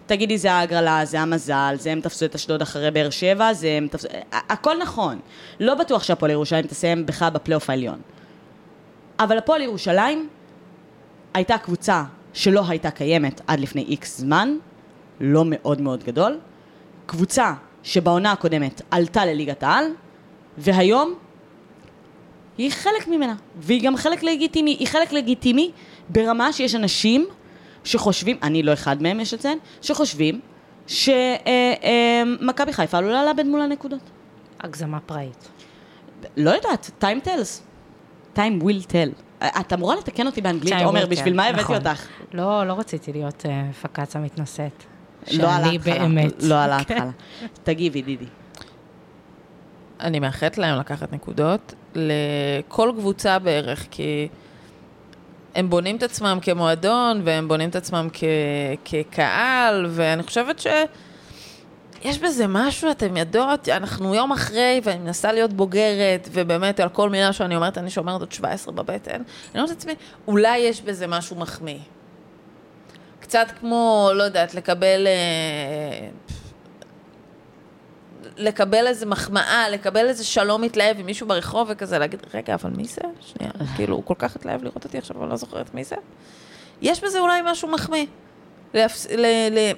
תגידי, 0.05 0.38
זה 0.38 0.51
ההגרלה, 0.51 1.05
זה 1.05 1.19
המזל, 1.19 1.75
זה 1.79 1.91
הם 1.91 2.01
תפסו 2.01 2.25
את 2.25 2.35
אשדוד 2.35 2.61
אחרי 2.61 2.91
באר 2.91 3.09
שבע, 3.09 3.53
זה 3.53 3.67
הם 3.67 3.88
תפסו... 3.88 4.07
הכל 4.31 4.77
נכון. 4.81 5.19
לא 5.59 5.75
בטוח 5.75 6.03
שהפועל 6.03 6.31
ירושלים 6.31 6.67
תסיים 6.67 7.05
בכלל 7.05 7.29
בפלייאוף 7.29 7.69
העליון. 7.69 7.99
אבל 9.19 9.38
הפועל 9.38 9.61
ירושלים 9.61 10.29
הייתה 11.33 11.57
קבוצה 11.57 12.03
שלא 12.33 12.63
הייתה 12.67 12.91
קיימת 12.91 13.41
עד 13.48 13.59
לפני 13.59 13.83
איקס 13.83 14.17
זמן, 14.17 14.57
לא 15.19 15.43
מאוד 15.45 15.81
מאוד 15.81 16.03
גדול. 16.03 16.39
קבוצה 17.05 17.53
שבעונה 17.83 18.31
הקודמת 18.31 18.81
עלתה 18.91 19.25
לליגת 19.25 19.63
העל, 19.63 19.86
והיום 20.57 21.13
היא 22.57 22.71
חלק 22.71 23.07
ממנה, 23.07 23.36
והיא 23.59 23.83
גם 23.83 23.98
חלק 23.98 24.24
לגיטימי, 24.24 24.75
היא 24.79 24.88
חלק 24.88 25.12
לגיטימי 25.12 25.71
ברמה 26.09 26.53
שיש 26.53 26.75
אנשים 26.75 27.27
שחושבים, 27.83 28.38
אני 28.43 28.63
לא 28.63 28.74
אחד 28.74 29.01
מהם 29.01 29.19
יש 29.19 29.33
לציין, 29.33 29.57
שחושבים 29.81 30.39
שמכבי 30.88 32.74
חיפה 32.74 32.98
עלולה 32.98 33.25
לאבד 33.25 33.45
מול 33.45 33.62
הנקודות. 33.62 34.01
הגזמה 34.59 35.00
פראית. 35.00 35.50
לא 36.38 36.50
יודעת, 36.50 36.91
time 37.01 37.27
tells. 37.27 37.62
time 38.36 38.63
will 38.63 38.91
tell. 38.91 39.28
את 39.43 39.74
אמורה 39.74 39.96
לתקן 39.96 40.25
אותי 40.27 40.41
באנגלית, 40.41 40.74
עומר, 40.86 41.05
בשביל 41.05 41.36
מה 41.36 41.46
הבאתי 41.46 41.63
נכון. 41.63 41.75
אותך? 41.75 42.08
לא, 42.34 42.67
לא 42.67 42.74
רציתי 42.74 43.12
להיות 43.12 43.46
אה, 43.46 43.63
פקצה 43.81 44.19
מתנשאת. 44.19 44.84
לא 45.31 45.53
על 45.55 45.63
שאני 45.63 45.69
ההתחלה. 45.77 46.00
באמת. 46.00 46.43
לא 46.43 46.63
על 46.63 46.69
כן. 46.69 46.74
ההתחלה. 46.74 47.12
תגיבי, 47.63 48.01
דידי. 48.01 48.25
אני 50.00 50.19
מאחלת 50.19 50.58
להם 50.58 50.79
לקחת 50.79 51.13
נקודות 51.13 51.74
לכל 51.96 52.91
קבוצה 52.98 53.39
בערך, 53.39 53.86
כי 53.91 54.27
הם 55.55 55.69
בונים 55.69 55.96
את 55.96 56.03
עצמם 56.03 56.39
כמועדון, 56.41 57.22
והם 57.24 57.48
בונים 57.48 57.69
את 57.69 57.75
עצמם 57.75 58.08
כ... 58.13 58.24
כקהל, 58.86 59.86
ואני 59.89 60.24
חושבת 60.24 60.60
ש... 60.60 60.67
יש 62.01 62.19
בזה 62.19 62.45
משהו, 62.47 62.91
אתם 62.91 63.17
יודעות, 63.17 63.69
אנחנו 63.69 64.15
יום 64.15 64.31
אחרי, 64.31 64.81
ואני 64.83 64.99
מנסה 64.99 65.31
להיות 65.31 65.53
בוגרת, 65.53 66.29
ובאמת 66.31 66.79
על 66.79 66.89
כל 66.89 67.09
מילה 67.09 67.33
שאני 67.33 67.55
אומרת, 67.55 67.77
אני 67.77 67.89
שומרת 67.89 68.21
עוד 68.21 68.31
17 68.31 68.73
בבטן. 68.73 69.15
אני 69.15 69.61
אומרת 69.61 69.69
לעצמי, 69.69 69.93
אולי 70.27 70.57
יש 70.57 70.81
בזה 70.81 71.07
משהו 71.07 71.35
מחמיא. 71.35 71.79
קצת 73.19 73.47
כמו, 73.59 74.09
לא 74.13 74.23
יודעת, 74.23 74.53
לקבל... 74.53 75.07
אה, 75.07 76.07
לקבל 78.38 78.88
איזה 78.88 79.05
מחמאה, 79.05 79.69
לקבל 79.69 80.07
איזה 80.07 80.25
שלום 80.25 80.62
מתלהב 80.62 80.99
עם 80.99 81.05
מישהו 81.05 81.27
ברחוב 81.27 81.67
וכזה, 81.71 81.99
להגיד, 81.99 82.19
רגע, 82.33 82.53
אבל 82.53 82.69
מי 82.69 82.85
זה? 82.85 83.01
שנייה, 83.19 83.51
כאילו, 83.75 83.95
הוא 83.95 84.03
כל 84.03 84.13
כך 84.17 84.35
התלהב 84.35 84.63
לראות 84.63 84.83
אותי 84.85 84.97
עכשיו, 84.97 85.23
אני 85.23 85.29
לא 85.29 85.35
זוכרת 85.35 85.73
מי 85.73 85.83
זה. 85.83 85.95
יש 86.81 87.03
בזה 87.03 87.19
אולי 87.19 87.41
משהו 87.45 87.67
מחמיא. 87.67 88.05
להפס... 88.73 89.07
ל... 89.12 89.25
ל... 89.51 89.71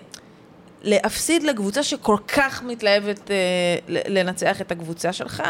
להפסיד 0.84 1.44
לקבוצה 1.44 1.84
שכל 1.84 2.17
כך 2.28 2.63
מתלהבת 2.63 3.32
אה, 3.32 3.36
לנצח 3.88 4.62
את 4.62 4.72
הקבוצה 4.72 5.13
שלך, 5.13 5.44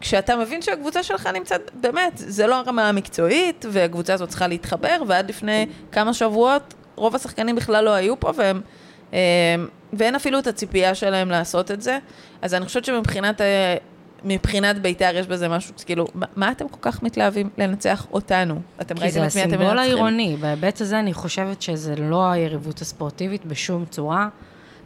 כשאתה 0.00 0.36
מבין 0.36 0.62
שהקבוצה 0.62 1.02
שלך 1.02 1.26
נמצאת, 1.26 1.70
באמת, 1.74 2.12
זה 2.14 2.46
לא 2.46 2.54
הרמה 2.54 2.88
המקצועית, 2.88 3.64
והקבוצה 3.70 4.14
הזאת 4.14 4.28
צריכה 4.28 4.46
להתחבר, 4.46 5.02
ועד 5.06 5.28
לפני 5.28 5.66
כמה 5.92 6.14
שבועות, 6.14 6.74
רוב 6.96 7.14
השחקנים 7.14 7.56
בכלל 7.56 7.84
לא 7.84 7.90
היו 7.90 8.20
פה, 8.20 8.32
והם... 8.36 8.60
אה, 9.12 9.18
ואין 9.92 10.14
אפילו 10.14 10.38
את 10.38 10.46
הציפייה 10.46 10.94
שלהם 10.94 11.30
לעשות 11.30 11.70
את 11.70 11.82
זה. 11.82 11.98
אז 12.42 12.54
אני 12.54 12.66
חושבת 12.66 12.84
שמבחינת 12.84 13.40
אה, 13.40 13.76
מבחינת 14.24 14.82
בית"ר 14.82 15.16
יש 15.16 15.26
בזה 15.26 15.48
משהו, 15.48 15.74
כאילו, 15.86 16.06
מה, 16.14 16.26
מה 16.36 16.50
אתם 16.50 16.68
כל 16.68 16.78
כך 16.80 17.02
מתלהבים 17.02 17.50
לנצח 17.58 18.06
אותנו? 18.12 18.60
אתם 18.80 18.94
כי 18.94 19.00
ראיתם 19.00 19.14
זה 19.14 19.26
את 19.26 19.34
מי 19.34 19.42
אתם 19.42 19.48
הסימבול 19.48 19.66
מנצחים? 19.66 19.78
העירוני. 19.78 20.36
בהיבט 20.40 20.80
הזה 20.80 20.98
אני 20.98 21.14
חושבת 21.14 21.62
שזה 21.62 21.96
לא 21.96 22.30
היריבות 22.30 22.80
הספורטיבית 22.80 23.46
בשום 23.46 23.84
צורה, 23.84 24.28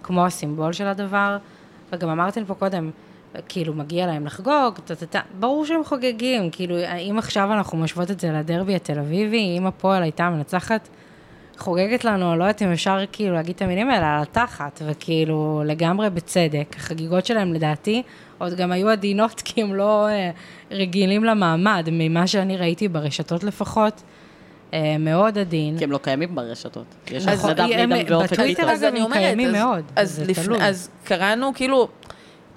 כמו 0.03 0.27
הסימבול 0.27 0.73
של 0.73 0.87
הדבר. 0.87 1.37
וגם 1.93 2.09
אמרתי 2.09 2.45
פה 2.47 2.55
קודם, 2.55 2.91
כאילו, 3.49 3.75
מגיע 3.75 4.07
להם 4.07 4.27
לחגוג, 4.27 4.79
טה-טה-טה. 4.85 5.21
ברור 5.41 5.67
שהם 5.67 5.85
חוגגים, 5.85 6.51
כאילו, 6.51 6.77
אם 7.11 7.19
עכשיו 7.19 7.53
אנחנו 7.53 7.79
משוות 7.79 8.11
את 8.11 8.21
זה 8.21 8.33
לדרבי 8.33 8.75
התל 8.75 8.99
אביבי, 8.99 9.59
אם 9.59 9.67
הפועל 9.67 10.03
הייתה 10.03 10.31
מנצחת, 10.31 10.89
חוגגת 11.59 12.05
לנו, 12.05 12.37
לא 12.37 12.45
יודעת 12.45 12.63
אם 12.63 12.73
אפשר 12.73 12.99
כאילו 13.13 13.35
להגיד 13.35 13.55
את 13.57 13.63
המילים 13.63 13.91
האלה, 13.91 14.17
על 14.17 14.23
התחת, 14.23 14.83
וכאילו, 14.87 15.63
לגמרי 15.67 16.11
בצדק. 16.11 16.75
החגיגות 16.77 17.27
שלהם, 17.27 17.53
לדעתי, 17.53 18.03
עוד 18.39 18.55
גם 18.55 18.73
היו 18.73 18.89
עדינות, 18.89 19.43
כי 19.45 19.63
הם 19.63 19.75
לא 19.75 20.09
אה, 20.09 20.31
רגילים 20.71 21.25
למעמד, 21.25 21.89
ממה 21.93 22.27
שאני 22.27 22.57
ראיתי 22.57 22.89
ברשתות 22.89 23.45
לפחות. 23.45 24.03
אה, 24.75 24.97
מאוד 24.99 25.39
עדין. 25.39 25.79
כי 25.79 25.85
הם 25.85 25.93
לא 25.93 25.99
קיימים 26.03 26.35
ברשתות. 26.35 26.85
יש 27.11 27.27
נכון, 27.27 27.51
את 27.51 27.61
נדב 27.61 27.69
הם- 27.73 27.93
נידם 27.93 28.13
ואופק 28.13 28.33
בטוויטר 28.33 28.71
אז 28.71 28.85
אני 28.85 29.01
הם 29.01 29.05
אומרת. 29.05 29.85
אז 30.63 30.89
קראנו, 31.05 31.53
כאילו, 31.55 31.89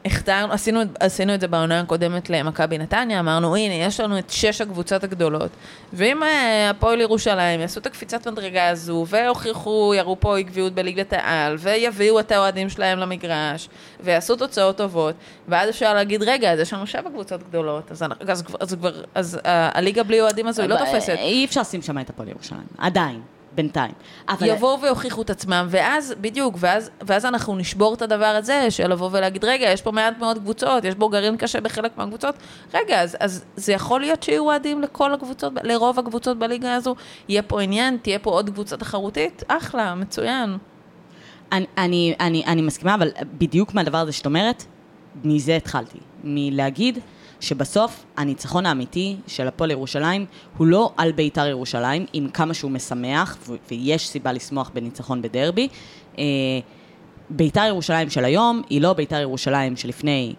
הכתרנו, 0.06 0.54
עשינו, 0.54 0.82
עשינו 1.00 1.34
את 1.36 1.42
זה 1.42 1.48
בעונה 1.48 1.80
הקודמת 1.80 2.30
למכבי 2.30 2.78
נתניה, 2.78 3.20
אמרנו, 3.20 3.56
הנה, 3.56 3.74
יש 3.74 4.00
לנו 4.00 4.20
את 4.20 4.30
שש 4.30 4.62
הקבוצות 4.62 5.04
הגדולות, 5.04 5.52
ואם 5.94 6.24
אה, 6.24 6.70
הפועל 6.70 7.02
ירושלים 7.02 7.60
יעשו 7.60 7.80
את 7.80 7.86
הקפיצת 7.86 8.28
מדרגה 8.28 8.70
הזו, 8.70 9.06
והוכיחו, 9.10 9.94
יראו 9.98 10.20
פה 10.20 10.38
עקביות 10.38 10.74
בליגת 10.74 11.14
העל, 11.14 11.56
ויביאו 11.60 12.20
את 12.20 12.32
האוהדים 12.32 12.70
שלהם 12.70 13.00
למגרש, 13.00 13.70
ויעשו 14.00 14.36
תוצאות 14.36 14.78
טובות, 14.78 15.16
ואז 15.48 15.70
אפשר 15.70 15.94
להגיד, 15.94 16.24
רגע, 16.24 16.52
אז 16.54 16.60
יש 16.60 16.74
לנו 16.74 16.88
שבע 16.88 17.10
קבוצות 17.10 17.44
גדולות, 17.50 17.92
אז, 17.92 18.04
אז, 18.28 18.44
אז, 18.60 18.74
כבר- 18.74 19.02
אז 19.16 19.40
אה, 19.46 19.70
הליגה 19.74 20.04
בלי 20.04 20.22
אוהדים 20.22 20.48
הזו 20.48 20.62
היא 20.62 20.70
לא 20.70 20.76
אבל, 20.76 20.86
תופסת. 20.86 21.10
אה, 21.10 21.16
אי 21.24 21.46
אפשר 21.46 21.62
לשים 21.62 21.82
שם 21.82 22.00
את 22.00 22.10
הפועל 22.10 22.30
ירושלים. 22.30 22.68
עדיין. 22.78 23.35
בינתיים. 23.56 23.92
אבל... 24.30 24.48
יבואו 24.48 24.82
ויוכיחו 24.82 25.22
את 25.22 25.30
עצמם, 25.30 25.68
ואז, 25.70 26.16
בדיוק, 26.22 26.56
ואז, 26.60 26.90
ואז 27.02 27.26
אנחנו 27.26 27.56
נשבור 27.56 27.94
את 27.94 28.02
הדבר 28.02 28.26
הזה, 28.26 28.72
של 28.72 28.92
לבוא 28.92 29.10
ולהגיד, 29.12 29.46
רגע, 29.46 29.70
יש 29.70 29.82
פה 29.82 29.92
מעט 29.92 30.20
מאוד 30.20 30.38
קבוצות, 30.38 30.84
יש 30.84 30.96
בו 30.96 31.10
גרעין 31.10 31.38
קשה 31.38 31.62
בחלק 31.62 31.98
מהקבוצות, 31.98 32.36
רגע, 32.74 33.02
אז, 33.02 33.18
אז 33.20 33.46
זה 33.56 33.74
יכול 33.74 34.02
להיות 34.02 34.24
שיהיו 34.24 34.44
אוהדים 34.44 34.82
לכל 34.82 35.14
הקבוצות, 35.14 35.54
לרוב 35.64 36.00
הקבוצות 36.00 36.40
בליגה 36.40 36.76
הזו, 36.76 36.96
יהיה 37.28 37.42
פה 37.42 37.62
עניין, 37.62 37.98
תהיה 38.02 38.20
פה 38.20 38.30
עוד 38.30 38.50
קבוצה 38.50 38.78
תחרותית, 38.78 39.44
אחלה, 39.48 39.96
מצוין. 39.96 40.58
אני, 41.52 41.66
אני, 41.78 42.16
אני, 42.20 42.44
אני 42.46 42.62
מסכימה, 42.62 42.96
אבל 42.96 43.12
בדיוק 43.38 43.74
מהדבר 43.74 43.98
הזה 43.98 44.12
שאת 44.12 44.26
אומרת, 44.26 44.64
מזה 45.24 45.56
התחלתי. 45.56 45.98
מלהגיד 46.24 47.00
שבסוף 47.46 48.06
הניצחון 48.18 48.66
האמיתי 48.66 49.16
של 49.28 49.48
הפועל 49.48 49.72
ירושלים 49.72 50.26
הוא 50.58 50.68
לא 50.68 50.94
על 50.98 51.12
בית"ר 51.12 51.48
ירושלים, 51.48 52.06
עם 52.14 52.30
כמה 52.30 52.54
שהוא 52.54 52.72
משמח, 52.72 53.38
ויש 53.72 54.10
סיבה 54.10 54.32
לשמוח 54.32 54.72
בניצחון 54.74 55.22
בדרבי. 55.22 55.68
אה, 56.18 56.24
בית"ר 57.30 57.66
ירושלים 57.68 58.10
של 58.10 58.26
היום 58.26 58.62
היא 58.70 58.82
לא 58.82 58.94
בית"ר 58.94 59.16
ירושלים 59.16 59.76
שלפני 59.76 60.34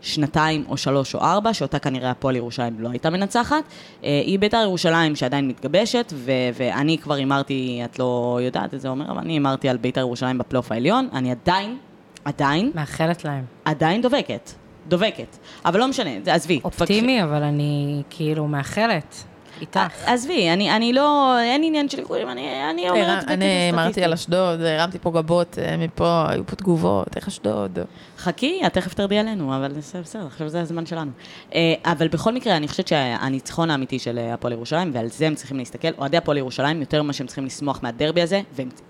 שנתיים 0.00 0.64
או 0.68 0.76
שלוש 0.76 1.14
או 1.14 1.20
ארבע, 1.20 1.54
שאותה 1.54 1.78
כנראה 1.78 2.10
הפועל 2.10 2.36
ירושלים 2.36 2.80
לא 2.80 2.88
הייתה 2.88 3.10
מנצחת. 3.10 3.64
אה, 4.04 4.22
היא 4.24 4.38
בית"ר 4.38 4.60
ירושלים 4.62 5.16
שעדיין 5.16 5.48
מתגבשת, 5.48 6.12
ו- 6.16 6.32
ואני 6.54 6.98
כבר 6.98 7.14
הימרתי, 7.14 7.80
את 7.84 7.98
לא 7.98 8.38
יודעת 8.42 8.74
את 8.74 8.80
זה, 8.80 8.88
עומר, 8.88 9.10
אבל 9.10 9.18
אני 9.18 9.32
הימרתי 9.32 9.68
על 9.68 9.76
בית"ר 9.76 10.00
ירושלים 10.00 10.38
בפלייאוף 10.38 10.72
העליון. 10.72 11.08
אני 11.12 11.30
עדיין, 11.30 11.78
עדיין, 12.24 12.70
מאחלת 12.74 13.24
להם. 13.24 13.44
עדיין 13.64 14.02
דובקת. 14.02 14.59
דובקת. 14.90 15.36
אבל 15.64 15.80
לא 15.80 15.88
משנה, 15.88 16.10
עזבי. 16.26 16.60
אופטימי, 16.64 17.22
אבל 17.22 17.42
אני 17.42 18.02
כאילו 18.10 18.46
מאחלת. 18.48 19.24
איתך. 19.60 19.80
עזבי, 20.06 20.50
אני, 20.50 20.76
אני 20.76 20.92
לא, 20.92 21.36
אין 21.40 21.62
עניין 21.64 21.88
של 21.88 21.98
איחודים, 21.98 22.28
אני, 22.28 22.70
אני 22.70 22.90
אומרת 22.90 23.22
הרם- 23.22 23.28
אני 23.28 23.70
אמרתי 23.72 24.04
על 24.04 24.12
אשדוד, 24.12 24.60
הרמתי 24.60 24.98
פה 24.98 25.10
גבות 25.10 25.58
אה, 25.58 25.76
מפה, 25.76 26.24
היו 26.28 26.46
פה 26.46 26.56
תגובות, 26.56 27.16
איך 27.16 27.28
אשדוד? 27.28 27.78
חכי, 28.18 28.60
את 28.66 28.72
תכף 28.74 28.94
תרדי 28.94 29.18
עלינו, 29.18 29.56
אבל 29.56 29.72
בסדר, 29.72 30.26
עכשיו 30.26 30.48
זה 30.48 30.60
הזמן 30.60 30.86
שלנו. 30.86 31.10
אה, 31.54 31.60
אבל 31.84 32.08
בכל 32.08 32.32
מקרה, 32.34 32.56
אני 32.56 32.68
חושבת 32.68 32.88
שהניצחון 32.88 33.70
האמיתי 33.70 33.98
של 33.98 34.18
אה, 34.18 34.34
הפועל 34.34 34.52
ירושלים, 34.52 34.90
ועל 34.94 35.06
זה 35.08 35.26
הם 35.26 35.34
צריכים 35.34 35.58
להסתכל, 35.58 35.88
אוהדי 35.98 36.16
הפועל 36.16 36.36
ירושלים, 36.38 36.80
יותר 36.80 37.02
ממה 37.02 37.12
שהם 37.12 37.26
צריכים 37.26 37.46
לשמוח 37.46 37.80
מהדרבי 37.82 38.22
הזה, 38.22 38.40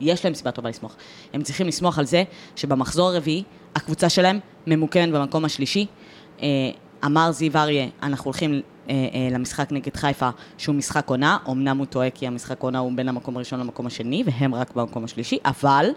ויש 0.00 0.24
להם 0.24 0.34
סיבה 0.34 0.50
טובה 0.50 0.68
לשמוח. 0.68 0.96
הם 1.34 1.42
צריכים 1.42 1.66
לשמוח 1.66 1.98
על 1.98 2.04
זה 2.04 2.22
שבמחזור 2.56 3.08
הרביעי, 3.08 3.42
הקבוצה 3.76 4.08
שלהם 4.08 4.38
ממוקמת 4.66 5.12
במקום 5.12 5.44
השלישי. 5.44 5.86
אמר 7.04 7.30
זיו 7.32 7.56
אריה, 7.56 7.86
אנחנו 8.02 8.24
הולכים 8.24 8.60
למשחק 9.30 9.72
נגד 9.72 9.96
חיפה, 9.96 10.28
שהוא 10.58 10.74
משחק 10.74 11.08
עונה, 11.08 11.38
אמנם 11.48 11.78
הוא 11.78 11.86
טועה 11.86 12.10
כי 12.10 12.26
המשחק 12.26 12.62
עונה 12.62 12.78
הוא 12.78 12.92
בין 12.94 13.08
המקום 13.08 13.36
הראשון 13.36 13.60
למקום 13.60 13.86
השני, 13.86 14.24
והם 14.26 14.54
רק 14.54 14.76
במקום 14.76 15.04
השלישי, 15.04 15.38
אבל 15.44 15.90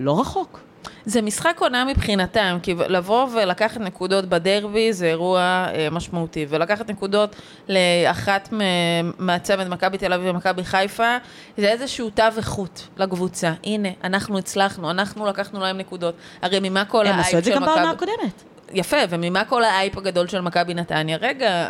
לא 0.00 0.20
רחוק. 0.20 0.60
זה 1.04 1.22
משחק 1.22 1.56
עונה 1.58 1.84
מבחינתם, 1.84 2.58
כי 2.62 2.74
לבוא 2.74 3.26
ולקחת 3.32 3.80
נקודות 3.80 4.24
בדרבי 4.24 4.92
זה 4.92 5.06
אירוע 5.06 5.40
אה, 5.40 5.88
משמעותי, 5.90 6.46
ולקחת 6.48 6.90
נקודות 6.90 7.36
לאחת 7.68 8.52
מ- 8.52 9.26
מהצמד 9.26 9.68
מכבי 9.68 9.98
תל 9.98 10.12
אביב 10.12 10.34
ומכבי 10.34 10.64
חיפה, 10.64 11.16
זה 11.56 11.68
איזשהו 11.68 12.10
תו 12.10 12.22
איכות 12.36 12.88
לקבוצה. 12.96 13.52
הנה, 13.64 13.88
אנחנו 14.04 14.38
הצלחנו, 14.38 14.90
אנחנו 14.90 15.26
לקחנו 15.26 15.60
להם 15.60 15.78
נקודות. 15.78 16.14
הרי 16.42 16.58
ממה 16.62 16.84
כל 16.84 17.06
הם 17.06 17.12
האייפ 17.12 17.26
עשו 17.26 17.38
את 17.38 17.44
זה 17.44 17.50
של 17.50 17.56
גם 17.56 17.64
בעונה 17.64 17.92
מכבי... 17.92 18.12
הקודמת. 18.12 18.42
יפה, 18.72 18.96
וממה 19.10 19.44
כל 19.44 19.64
האייפ 19.64 19.98
הגדול 19.98 20.26
של 20.28 20.40
מכבי 20.40 20.74
נתניה? 20.74 21.16
רגע, 21.20 21.66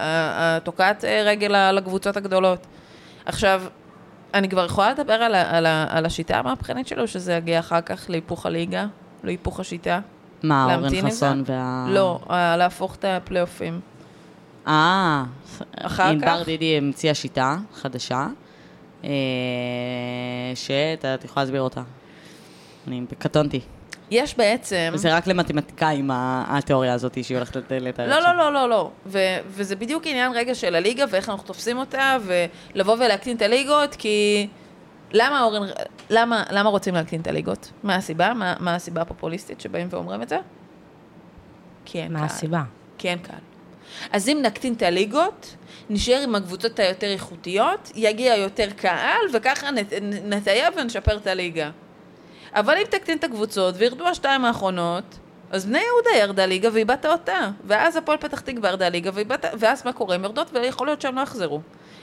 תוקעת 0.64 1.04
אה, 1.04 1.22
רגל 1.26 1.56
ל- 1.56 1.70
לקבוצות 1.76 2.16
הגדולות. 2.16 2.66
עכשיו, 3.26 3.62
אני 4.34 4.48
כבר 4.48 4.64
יכולה 4.64 4.90
לדבר 4.90 5.12
על, 5.14 5.34
ה- 5.34 5.56
על, 5.56 5.66
ה- 5.66 5.86
על 5.88 6.06
השיטה 6.06 6.38
המהפכנית 6.38 6.86
שלו, 6.86 7.08
שזה 7.08 7.32
יגיע 7.32 7.58
אחר 7.58 7.80
כך 7.80 8.06
להיפוך 8.10 8.46
הליגה, 8.46 8.86
להיפוך 9.24 9.60
השיטה. 9.60 10.00
מה, 10.42 10.74
אורן 10.74 11.06
חסון? 11.10 11.42
וה... 11.46 11.86
לא, 11.88 12.20
להפוך 12.58 12.94
את 12.96 13.04
הפלייאופים. 13.08 13.80
אה, 14.66 15.24
אחר 15.80 16.02
ענבר 16.02 16.40
כך? 16.40 16.46
דידי 16.46 16.76
המציאה 16.78 17.14
שיטה 17.14 17.56
חדשה, 17.74 18.26
אה, 19.04 19.10
שאת 20.54 21.04
את 21.04 21.24
יכולה 21.24 21.44
להסביר 21.44 21.62
אותה. 21.62 21.82
אני 22.88 23.02
קטונתי. 23.18 23.60
יש 24.10 24.36
בעצם... 24.36 24.92
זה 24.94 25.14
רק 25.16 25.26
למתמטיקאים, 25.26 26.10
התיאוריה 26.14 26.92
הזאת 26.94 27.24
שהיא 27.24 27.36
הולכת 27.36 27.56
לת- 27.56 27.72
לתאר 27.72 28.06
לא. 28.08 28.20
לא, 28.20 28.36
לא, 28.36 28.52
לא, 28.52 28.68
לא. 28.68 28.90
ו- 29.06 29.18
וזה 29.46 29.76
בדיוק 29.76 30.06
עניין 30.06 30.32
רגע 30.34 30.54
של 30.54 30.74
הליגה 30.74 31.04
ואיך 31.10 31.28
אנחנו 31.28 31.46
תופסים 31.46 31.78
אותה, 31.78 32.16
ולבוא 32.74 32.94
ולהקטין 32.94 33.36
את 33.36 33.42
הליגות, 33.42 33.94
כי... 33.94 34.46
למה 35.12 35.42
אורן... 35.42 35.68
למה, 36.10 36.44
למה 36.50 36.70
רוצים 36.70 36.94
להקטין 36.94 37.20
את 37.20 37.26
הליגות? 37.26 37.70
מה 37.82 37.94
הסיבה? 37.94 38.34
מה, 38.34 38.54
מה 38.60 38.74
הסיבה 38.74 39.00
הפופוליסטית 39.02 39.60
שבאים 39.60 39.86
ואומרים 39.90 40.22
את 40.22 40.28
זה? 40.28 40.38
כי 41.84 41.98
אין 41.98 42.12
מה 42.12 42.18
קהל. 42.18 42.26
הסיבה? 42.28 42.62
כי 42.98 43.08
אין 43.08 43.18
קהל. 43.18 43.38
אז 44.12 44.28
אם 44.28 44.38
נקטין 44.42 44.72
את 44.72 44.82
הליגות, 44.82 45.56
נשאר 45.90 46.20
עם 46.24 46.34
הקבוצות 46.34 46.78
היותר 46.78 47.06
איכותיות, 47.06 47.92
יגיע 47.94 48.36
יותר 48.36 48.68
קהל, 48.76 49.20
וככה 49.34 49.66
נטייב 50.24 50.74
ונשפר 50.76 51.16
את 51.16 51.26
הליגה. 51.26 51.70
אבל 52.54 52.76
אם 52.76 52.84
תקטין 52.90 53.18
את 53.18 53.24
הקבוצות 53.24 53.74
וירדו 53.78 54.08
השתיים 54.08 54.44
האחרונות, 54.44 55.18
אז 55.50 55.66
בני 55.66 55.78
יהודה 55.78 56.10
ירדה 56.18 56.46
ליגה 56.46 56.68
ואיבדת 56.72 57.06
אותה. 57.06 57.50
ואז 57.64 57.96
הפועל 57.96 58.18
פתח 58.18 58.40
תקווה 58.40 58.70
ירדה 58.70 58.88
ליגה 58.88 59.10
ואיבדת, 59.14 59.44
ואז 59.58 59.84
מה 59.84 59.92
קורה? 59.92 60.14
הן 60.14 60.24
יורדות 60.24 60.50
ויכול 60.52 60.86
להיות 60.86 61.00
שהן 61.00 61.14
לא 61.14 61.20
יחזרו. 61.20 61.60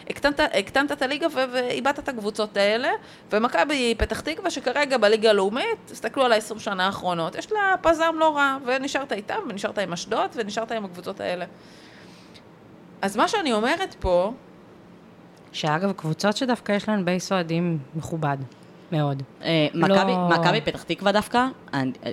הקטנת, 0.10 0.40
הקטנת 0.40 0.92
את 0.92 1.02
הליגה 1.02 1.28
ואיבדת 1.34 2.00
את 2.00 2.10
הקבוצות 2.10 2.58
האלה, 2.58 2.90
ומכבי 3.32 3.96
פתח 3.98 4.20
תקווה 4.20 4.50
שכרגע 4.50 4.98
בליגה 4.98 5.30
הלאומית, 5.30 5.78
תסתכלו 5.86 6.26
על 6.26 6.32
ה-20 6.34 6.60
שנה 6.60 6.86
האחרונות, 6.86 7.36
יש 7.36 7.52
לה 7.52 7.76
פזם 7.82 8.16
לא 8.20 8.36
רע, 8.36 8.58
ונשארת 8.66 9.14
איתם, 9.14 9.40
ונשארת 9.50 9.78
עם 9.78 9.94
אשדוד, 9.94 10.30
ונשארת 10.36 10.72
עם 10.72 10.86
הקבוצות 10.86 11.20
האלה. 11.20 11.46
אז 13.02 13.18
מה 13.18 13.28
שאני 13.28 13.54
אומרת 13.54 13.96
פה, 14.00 14.34
שאגב, 15.52 15.92
קבוצות 15.92 16.38
שדווקא 16.38 16.72
יש 16.72 16.90
להן 16.90 17.06
בייס 17.06 17.32
אוהדים 17.32 17.80
מכובד, 17.96 18.38
מאוד. 18.92 19.24
אה, 19.42 19.68
לא- 19.74 20.28
מכבי 20.30 20.62
פתח 20.62 20.84
תקווה 20.84 21.12
דווקא, 21.12 21.46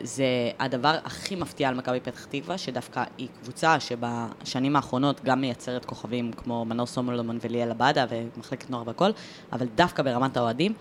זה 0.02 0.24
הדבר 0.58 0.94
הכי 1.04 1.36
מפתיע 1.36 1.68
על 1.68 1.74
מכבי 1.74 2.00
פתח 2.00 2.24
תקווה, 2.24 2.58
שדווקא 2.58 3.04
היא 3.18 3.28
קבוצה 3.42 3.76
שבשנים 3.80 4.76
האחרונות 4.76 5.20
גם 5.24 5.40
מייצרת 5.40 5.84
כוכבים 5.84 6.32
כמו 6.32 6.64
מנור 6.64 6.86
סומולומון 6.86 7.38
וליאל 7.44 7.70
עבדה 7.70 8.04
ומחלקת 8.36 8.70
נוער 8.70 8.82
והכל, 8.86 9.10
אבל 9.52 9.66
דווקא 9.74 10.02
ברמת 10.02 10.36
האוהדים, 10.36 10.72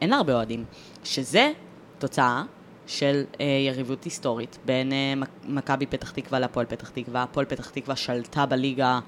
אין 0.00 0.10
לה 0.10 0.16
הרבה 0.16 0.32
אוהדים, 0.34 0.64
שזה 1.04 1.52
תוצאה 1.98 2.42
של 2.86 3.22
אה, 3.40 3.44
יריבות 3.66 4.04
היסטורית 4.04 4.58
בין 4.64 4.92
אה, 4.92 5.14
מכ- 5.16 5.28
מכבי 5.48 5.86
פתח 5.86 6.10
תקווה 6.10 6.38
להפועל 6.38 6.66
פתח 6.66 6.88
תקווה. 6.88 7.22
הפועל 7.22 7.46
פתח 7.46 7.70
תקווה 7.70 7.96
שלטה 7.96 8.46
בליגה 8.46 9.00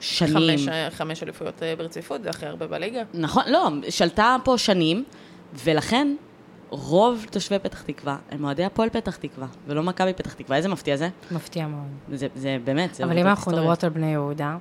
שנים. 0.00 0.58
חמש, 0.58 0.68
חמש 0.90 1.22
אליפויות 1.22 1.62
אה, 1.62 1.74
ברציפות, 1.76 2.22
זה 2.22 2.30
הכי 2.30 2.46
הרבה 2.46 2.66
בליגה. 2.66 3.02
נכון, 3.14 3.42
לא, 3.46 3.68
שלטה 3.90 4.36
פה 4.44 4.58
שנים, 4.58 5.04
ולכן 5.54 6.14
רוב 6.70 7.26
תושבי 7.30 7.58
פתח 7.58 7.82
תקווה 7.82 8.16
הם 8.30 8.44
אוהדי 8.44 8.64
הפועל 8.64 8.88
פתח 8.88 9.16
תקווה, 9.16 9.46
ולא 9.66 9.82
מכבי 9.82 10.12
פתח 10.12 10.32
תקווה. 10.32 10.56
איזה 10.56 10.68
מפתיע 10.68 10.96
זה? 10.96 11.08
מפתיע 11.30 11.66
מאוד. 11.66 12.18
זה, 12.18 12.26
זה 12.34 12.58
באמת, 12.64 12.94
זה 12.94 13.04
אבל 13.04 13.18
אם 13.18 13.26
אנחנו. 13.26 13.52
מדברות 13.52 13.84
על 13.84 13.90
בני 13.90 14.12
יהודה, 14.12 14.56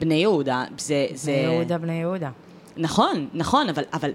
בני 0.00 0.14
יהודה, 0.14 0.64
זה... 0.78 1.06
זה... 1.14 1.32
בני 1.32 1.54
יהודה, 1.54 1.78
בני 1.78 1.92
יהודה. 1.92 2.30
נכון, 2.76 3.28
נכון, 3.34 3.68
אבל, 3.68 3.82
אבל 3.92 4.10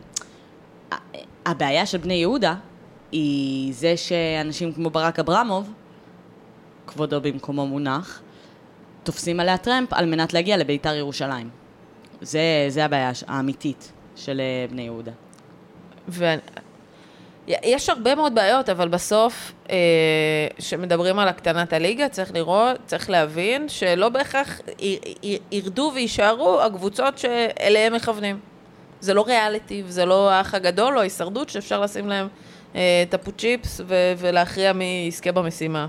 הבעיה 1.46 1.86
של 1.86 1.98
בני 1.98 2.14
יהודה 2.14 2.56
היא 3.12 3.74
זה 3.74 3.98
שאנשים 3.98 4.74
כמו 4.74 4.90
ברק 4.90 5.20
אברמוב, 5.20 5.74
כבודו 6.88 7.22
במקומו 7.22 7.68
מונח, 7.68 8.22
תופסים 9.04 9.40
עליה 9.40 9.58
טרמפ 9.58 9.94
על 9.94 10.06
מנת 10.06 10.34
להגיע 10.34 10.58
לביתר 10.58 10.94
ירושלים. 10.94 11.50
זה, 12.22 12.66
זה 12.70 12.86
הבעיה 12.86 13.12
האמיתית 13.28 13.92
של 14.16 14.40
אה, 14.40 14.66
בני 14.72 14.82
יהודה. 14.82 15.12
ויש 17.47 17.89
הרבה 17.89 18.15
מאוד 18.15 18.36
בעיות, 18.36 18.69
אבל 18.69 18.88
בסוף, 18.88 19.52
כשמדברים 20.58 21.19
על 21.19 21.28
הקטנת 21.28 21.74
הליגה, 21.74 22.10
צריך 22.10 22.34
לראות, 22.34 22.78
צריך 22.86 23.10
להבין 23.10 23.69
שלא 23.69 24.10
בהכרח 24.10 24.60
י- 24.80 24.97
י- 25.24 25.39
ירדו 25.52 25.91
ויישארו 25.95 26.62
הקבוצות 26.62 27.17
שאליהם 27.17 27.93
מכוונים. 27.95 28.39
זה 29.00 29.13
לא 29.13 29.24
ריאליטי, 29.28 29.84
וזה 29.86 30.06
לא 30.06 30.30
האח 30.32 30.54
הגדול 30.56 30.95
או 30.95 31.00
ההישרדות 31.00 31.50
שאפשר 31.50 31.82
לשים 31.82 32.08
להם 32.08 32.28
אה, 32.76 33.04
טפו 33.10 33.32
צ'יפס 33.32 33.82
ו- 33.88 33.95
ולהכריע 34.17 34.74
מי 34.74 35.06
יזכה 35.08 35.32
במשימה. 35.32 35.88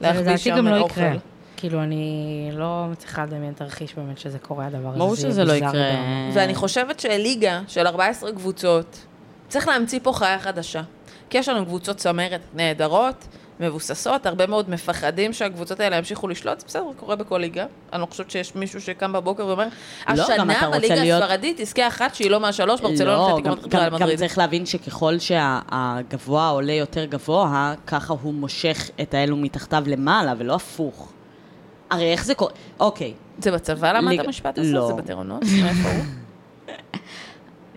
להחביא 0.00 0.20
לדעתי 0.22 0.38
שם 0.38 0.56
גם 0.56 0.68
לא 0.68 0.78
אוכל. 0.80 1.00
יקרה. 1.00 1.12
כאילו, 1.56 1.82
אני 1.82 2.48
לא 2.52 2.86
מצליחה 2.90 3.24
לדמיין 3.24 3.52
תרחיש 3.52 3.94
באמת 3.94 4.18
שזה 4.18 4.38
קורה 4.38 4.66
הדבר 4.66 4.88
הזה. 4.88 4.98
ברור 4.98 5.14
שזה 5.16 5.44
לא 5.44 5.52
יקרה. 5.52 5.90
ואני 6.34 6.54
חושבת 6.54 7.00
שליגה 7.00 7.60
של 7.68 7.86
14 7.86 8.32
קבוצות, 8.32 8.98
צריך 9.48 9.68
להמציא 9.68 9.98
פה 10.02 10.12
חיה 10.12 10.38
חדשה. 10.38 10.82
כי 11.30 11.38
יש 11.38 11.48
לנו 11.48 11.66
קבוצות 11.66 11.96
צמרת 11.96 12.40
נהדרות, 12.54 13.26
מבוססות, 13.60 14.26
הרבה 14.26 14.46
מאוד 14.46 14.70
מפחדים 14.70 15.32
שהקבוצות 15.32 15.80
האלה 15.80 15.96
ימשיכו 15.96 16.28
לשלוט, 16.28 16.60
זה 16.60 16.66
בסדר, 16.66 16.82
קורה 16.96 17.16
בכל 17.16 17.38
ליגה. 17.38 17.66
אני 17.92 18.00
לא 18.00 18.06
חושבת 18.06 18.30
שיש 18.30 18.54
מישהו 18.54 18.80
שקם 18.80 19.12
בבוקר 19.12 19.46
ואומר, 19.46 19.64
לא, 19.64 20.22
השנה 20.22 20.54
רוצה 20.54 20.70
בליגה 20.70 20.94
להיות- 20.94 21.22
הספרדית 21.22 21.60
תזכה 21.60 21.86
אחת 21.88 22.14
שהיא 22.14 22.30
לא 22.30 22.40
מהשלוש, 22.40 22.80
ברצלונה 22.80 23.12
לא, 23.12 23.40
גם, 23.44 23.52
את 23.52 23.74
ריאל 23.74 23.98
גם. 23.98 24.16
צריך 24.16 24.38
להבין 24.38 24.66
שככל 24.66 25.18
שהגבוה 25.18 26.48
עולה 26.48 26.72
יותר 26.72 27.04
גבוה, 27.04 27.74
ככה 27.86 28.14
הוא 28.22 28.34
מושך 28.34 28.90
את 29.02 29.14
האלו 29.14 29.36
מתחתיו 29.36 29.84
למעלה, 29.86 30.34
ולא 30.38 30.54
הפוך. 30.54 31.12
הרי 31.90 32.12
איך 32.12 32.24
זה 32.24 32.34
קורה? 32.34 32.52
אוקיי, 32.80 33.14
זה 33.38 33.50
בצבא 33.52 33.92
למדת 33.92 34.26
המשפט 34.26 34.58
הזה? 34.58 34.72
לא. 34.72 34.86
זה 34.86 34.94
בטירונות? 34.94 35.42
מאיפה 35.62 35.88
הוא? 35.88 36.04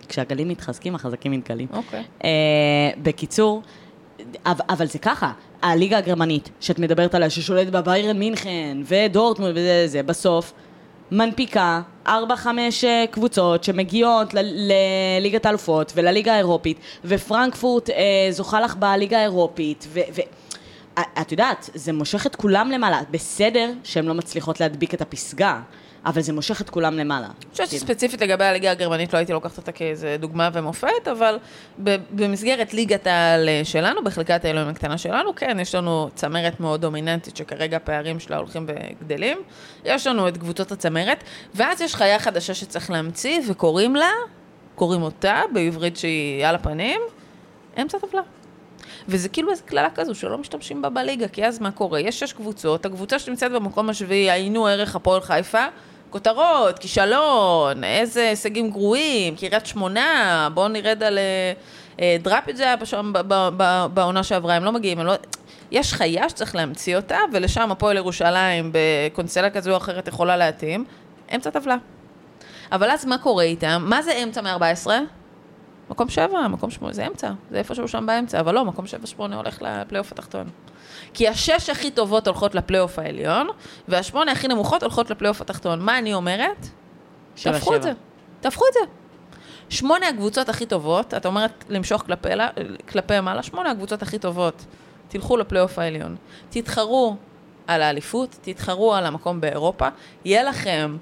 כשהגלים 0.08 0.48
מתחזקים, 0.48 0.94
החזקים 0.94 1.32
מתגלים. 1.32 1.68
אוקיי. 1.72 2.04
אה, 2.24 2.30
בקיצור, 3.02 3.62
אבל, 4.46 4.64
אבל 4.68 4.86
זה 4.86 4.98
ככה, 4.98 5.32
הליגה 5.62 5.98
הגרמנית, 5.98 6.50
שאת 6.60 6.78
מדברת 6.78 7.14
עליה, 7.14 7.30
ששולטת 7.30 7.70
בביירן 7.70 8.18
מינכן, 8.18 8.78
ודורטמונד 8.84 9.52
וזה, 9.52 9.84
זה, 9.86 10.02
בסוף, 10.02 10.52
מנפיקה 11.10 11.80
4-5 12.06 12.10
אה, 12.84 13.04
קבוצות 13.10 13.64
שמגיעות 13.64 14.34
לליגת 14.34 15.46
האלופות 15.46 15.92
ולליגה 15.96 16.34
האירופית, 16.34 16.78
ופרנקפורט 17.04 17.90
אה, 17.90 17.96
זוכה 18.30 18.60
לך 18.60 18.76
בליגה 18.76 19.18
האירופית, 19.18 19.86
ו... 19.88 20.00
ו- 20.14 20.20
את 21.20 21.32
יודעת, 21.32 21.70
זה 21.74 21.92
מושך 21.92 22.26
את 22.26 22.36
כולם 22.36 22.70
למעלה. 22.70 23.00
בסדר 23.10 23.70
שהן 23.84 24.06
לא 24.06 24.14
מצליחות 24.14 24.60
להדביק 24.60 24.94
את 24.94 25.00
הפסגה, 25.00 25.60
אבל 26.06 26.20
זה 26.20 26.32
מושך 26.32 26.60
את 26.60 26.70
כולם 26.70 26.98
למעלה. 26.98 27.26
אני 27.26 27.50
חושבת. 27.50 27.68
שספציפית 27.68 28.22
לגבי 28.22 28.44
הליגה 28.44 28.70
הגרמנית 28.70 29.12
לא 29.12 29.18
הייתי 29.18 29.32
לוקחת 29.32 29.58
אותה 29.58 29.72
כאיזה 29.72 30.16
דוגמה 30.20 30.48
ומופת, 30.52 31.08
אבל 31.12 31.38
במסגרת 32.10 32.74
ליגת 32.74 33.06
העל 33.06 33.48
אה, 33.48 33.60
שלנו, 33.64 34.04
בחלקת 34.04 34.44
האלוהים 34.44 34.68
הקטנה 34.68 34.98
שלנו, 34.98 35.34
כן, 35.34 35.58
יש 35.60 35.74
לנו 35.74 36.08
צמרת 36.14 36.60
מאוד 36.60 36.80
דומיננטית 36.80 37.36
שכרגע 37.36 37.76
הפערים 37.76 38.20
שלה 38.20 38.36
הולכים 38.36 38.66
וגדלים. 38.68 39.38
יש 39.84 40.06
לנו 40.06 40.28
את 40.28 40.36
קבוצות 40.36 40.72
הצמרת, 40.72 41.24
ואז 41.54 41.80
יש 41.80 41.94
חיה 41.94 42.18
חדשה 42.18 42.54
שצריך 42.54 42.90
להמציא, 42.90 43.40
וקוראים 43.48 43.96
לה, 43.96 44.10
קוראים 44.74 45.02
אותה, 45.02 45.42
בעברית 45.52 45.96
שהיא 45.96 46.46
על 46.46 46.54
הפנים, 46.54 47.00
אמצע 47.82 47.98
טבלה. 47.98 48.22
וזה 49.08 49.28
כאילו 49.28 49.50
איזו 49.50 49.62
קללה 49.64 49.88
כזו 49.94 50.14
שלא 50.14 50.38
משתמשים 50.38 50.82
בה 50.82 50.88
בליגה, 50.88 51.28
כי 51.28 51.44
אז 51.46 51.58
מה 51.60 51.70
קורה? 51.70 52.00
יש 52.00 52.20
שש 52.20 52.32
קבוצות, 52.32 52.86
הקבוצה 52.86 53.18
שנמצאת 53.18 53.52
במקום 53.52 53.90
השביעי, 53.90 54.30
היינו 54.30 54.66
ערך 54.66 54.96
הפועל 54.96 55.20
חיפה, 55.20 55.64
כותרות, 56.10 56.78
כישלון, 56.78 57.84
איזה 57.84 58.28
הישגים 58.28 58.70
גרועים, 58.70 59.36
קריית 59.36 59.66
שמונה, 59.66 60.48
בואו 60.54 60.68
נרד 60.68 61.02
על 61.02 61.18
אה, 61.18 61.52
אה, 62.00 62.16
דראפיג' 62.22 62.56
זה 62.56 62.62
היה 62.62 62.76
בשם- 62.76 63.12
ב- 63.12 63.18
ב- 63.34 63.48
ב- 63.56 63.86
בעונה 63.94 64.22
שעברה, 64.22 64.54
הם 64.54 64.64
לא 64.64 64.72
מגיעים, 64.72 64.98
הם 65.00 65.06
לא... 65.06 65.14
יש 65.70 65.92
חיה 65.92 66.28
שצריך 66.28 66.54
להמציא 66.54 66.96
אותה, 66.96 67.18
ולשם 67.32 67.70
הפועל 67.72 67.96
ירושלים 67.96 68.72
בקונסטלה 68.72 69.50
כזו 69.50 69.70
או 69.70 69.76
אחרת 69.76 70.08
יכולה 70.08 70.36
להתאים, 70.36 70.84
אמצע 71.34 71.50
טבלה. 71.50 71.76
אבל 72.72 72.90
אז 72.90 73.04
מה 73.04 73.18
קורה 73.18 73.44
איתם? 73.44 73.84
מה 73.86 74.02
זה 74.02 74.12
אמצע 74.24 74.40
מ-14? 74.42 74.86
מקום 75.90 76.08
שבע, 76.08 76.48
מקום 76.48 76.70
שמונה, 76.70 76.92
זה 76.92 77.06
אמצע, 77.06 77.32
זה 77.50 77.58
איפשהו 77.58 77.88
שם 77.88 78.06
באמצע, 78.06 78.40
אבל 78.40 78.54
לא, 78.54 78.64
מקום 78.64 78.86
שבע 78.86 79.06
שמונה 79.06 79.36
הולך 79.36 79.62
לפלייאוף 79.62 80.12
התחתון. 80.12 80.46
כי 81.14 81.28
השש 81.28 81.70
הכי 81.70 81.90
טובות 81.90 82.26
הולכות 82.26 82.54
לפלייאוף 82.54 82.98
העליון, 82.98 83.48
והשמונה 83.88 84.32
הכי 84.32 84.48
נמוכות 84.48 84.82
הולכות 84.82 85.10
לפלייאוף 85.10 85.40
התחתון. 85.40 85.80
מה 85.80 85.98
אני 85.98 86.14
אומרת? 86.14 86.66
תהפכו 87.42 87.76
את. 87.76 87.82
זה. 87.82 87.92
תהפכו 88.40 88.64
את 88.68 88.72
זה. 88.72 88.80
שמונה 89.68 90.08
הקבוצות 90.08 90.48
הכי 90.48 90.66
טובות, 90.66 91.14
את 91.14 91.26
אומרת 91.26 91.64
למשוך 91.68 92.02
כלפי, 92.02 92.28
כלפי 92.88 93.20
מעלה, 93.20 93.42
שמונה 93.42 93.70
הקבוצות 93.70 94.02
הכי 94.02 94.18
טובות, 94.18 94.64
תלכו 95.08 95.36
לפלייאוף 95.36 95.78
העליון. 95.78 96.16
תתחרו 96.50 97.16
על 97.66 97.82
האליפות, 97.82 98.36
תתחרו 98.42 98.94
על 98.94 99.06
המקום 99.06 99.40
באירופה, 99.40 99.88
יהיה 100.24 100.42
לכם 100.42 100.96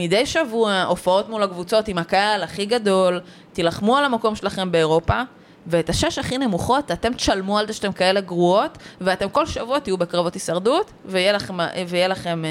מדי 0.00 0.26
שבוע 0.26 0.82
הופעות 0.82 1.28
מול 1.28 1.42
הקבוצות 1.42 1.88
עם 1.88 1.98
הקהל 1.98 2.42
הכי 2.42 2.66
גדול, 2.66 3.20
תילחמו 3.52 3.96
על 3.96 4.04
המקום 4.04 4.36
שלכם 4.36 4.72
באירופה, 4.72 5.22
ואת 5.66 5.88
השש 5.88 6.18
הכי 6.18 6.38
נמוכות 6.38 6.90
אתם 6.90 7.14
תשלמו 7.14 7.58
על 7.58 7.66
זה 7.66 7.72
שאתם 7.72 7.92
כאלה 7.92 8.20
גרועות, 8.20 8.78
ואתם 9.00 9.28
כל 9.28 9.46
שבוע 9.46 9.78
תהיו 9.78 9.96
בקרבות 9.96 10.34
הישרדות, 10.34 10.92
ויהיה 11.06 11.32
לכם, 11.32 11.54
ויהיה 11.88 12.08
לכם 12.08 12.44
אה, 12.44 12.50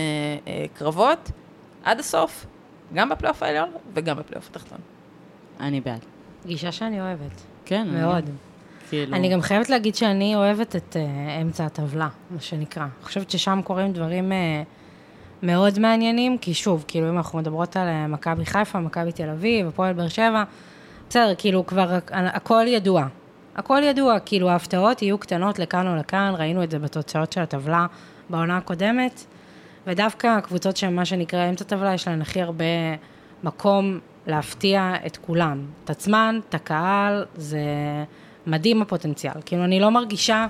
אה, 0.52 0.66
קרבות 0.74 1.32
עד 1.84 2.00
הסוף, 2.00 2.46
גם 2.94 3.10
בפלייאוף 3.10 3.44
העליון 3.44 3.70
וגם 3.94 4.18
בפלייאוף 4.18 4.48
התחתון. 4.52 4.78
אני 5.60 5.82
בעד. 5.82 6.00
גישה 6.46 6.72
שאני 6.72 7.02
אוהבת, 7.02 7.42
כן. 7.66 7.88
אני- 7.90 8.02
מאוד. 8.02 8.30
כאילו... 8.90 9.16
אני 9.16 9.30
גם 9.30 9.42
חייבת 9.42 9.70
להגיד 9.70 9.96
שאני 9.96 10.36
אוהבת 10.36 10.76
את 10.76 10.96
uh, 10.96 11.42
אמצע 11.42 11.66
הטבלה, 11.66 12.08
מה 12.32 12.42
שנקרא. 12.42 12.84
אני 12.84 13.04
חושבת 13.04 13.32
ששם 13.32 13.62
קורים 13.64 13.94
דברים 13.94 14.32
uh, 14.32 14.36
מאוד 15.44 15.80
מעניינים, 15.80 16.38
כי 16.38 16.54
שוב, 16.54 16.86
כאילו 16.88 17.10
אם 17.10 17.18
אנחנו 17.18 17.40
מדברות 17.40 17.78
על 17.78 17.88
uh, 17.88 18.12
מכבי 18.12 18.46
חיפה, 18.46 18.80
מכבי 18.80 19.12
תל 19.12 19.30
אביב, 19.30 19.68
הפועל 19.68 19.94
באר 19.94 20.08
שבע, 20.08 20.44
בסדר, 21.10 21.34
כאילו 21.38 21.66
כבר 21.66 21.90
הכ- 21.98 22.12
הכל 22.14 22.64
ידוע. 22.68 23.06
הכל 23.56 23.82
ידוע, 23.84 24.20
כאילו 24.20 24.50
ההפתעות 24.50 25.02
יהיו 25.02 25.18
קטנות 25.18 25.60
לכאן 25.60 25.88
או 25.88 25.96
לכאן, 25.96 26.34
ראינו 26.38 26.64
את 26.64 26.72
זה 26.72 26.80
בתוצאות 26.80 27.32
של 27.32 27.42
הטבלה 27.42 27.86
בעונה 28.30 28.58
הקודמת, 28.58 29.26
ודווקא 29.88 30.28
הקבוצות 30.28 30.78
שהן 30.78 30.96
מה 30.96 31.06
שנקרא 31.06 31.50
אמצע 31.50 31.64
טבלה, 31.66 31.94
יש 31.94 32.08
להן 32.08 32.22
הכי 32.22 32.42
הרבה 32.42 32.66
מקום 33.44 34.00
להפתיע 34.28 34.94
את 35.06 35.18
כולם. 35.18 35.66
את 35.86 35.90
עצמן, 35.90 36.40
את 36.50 36.56
הקהל, 36.56 37.26
זה 37.36 37.60
מדהים 38.48 38.82
הפוטנציאל. 38.82 39.34
כאילו, 39.46 39.64
אני 39.64 39.80
לא 39.80 39.90
מרגישה 39.92 40.48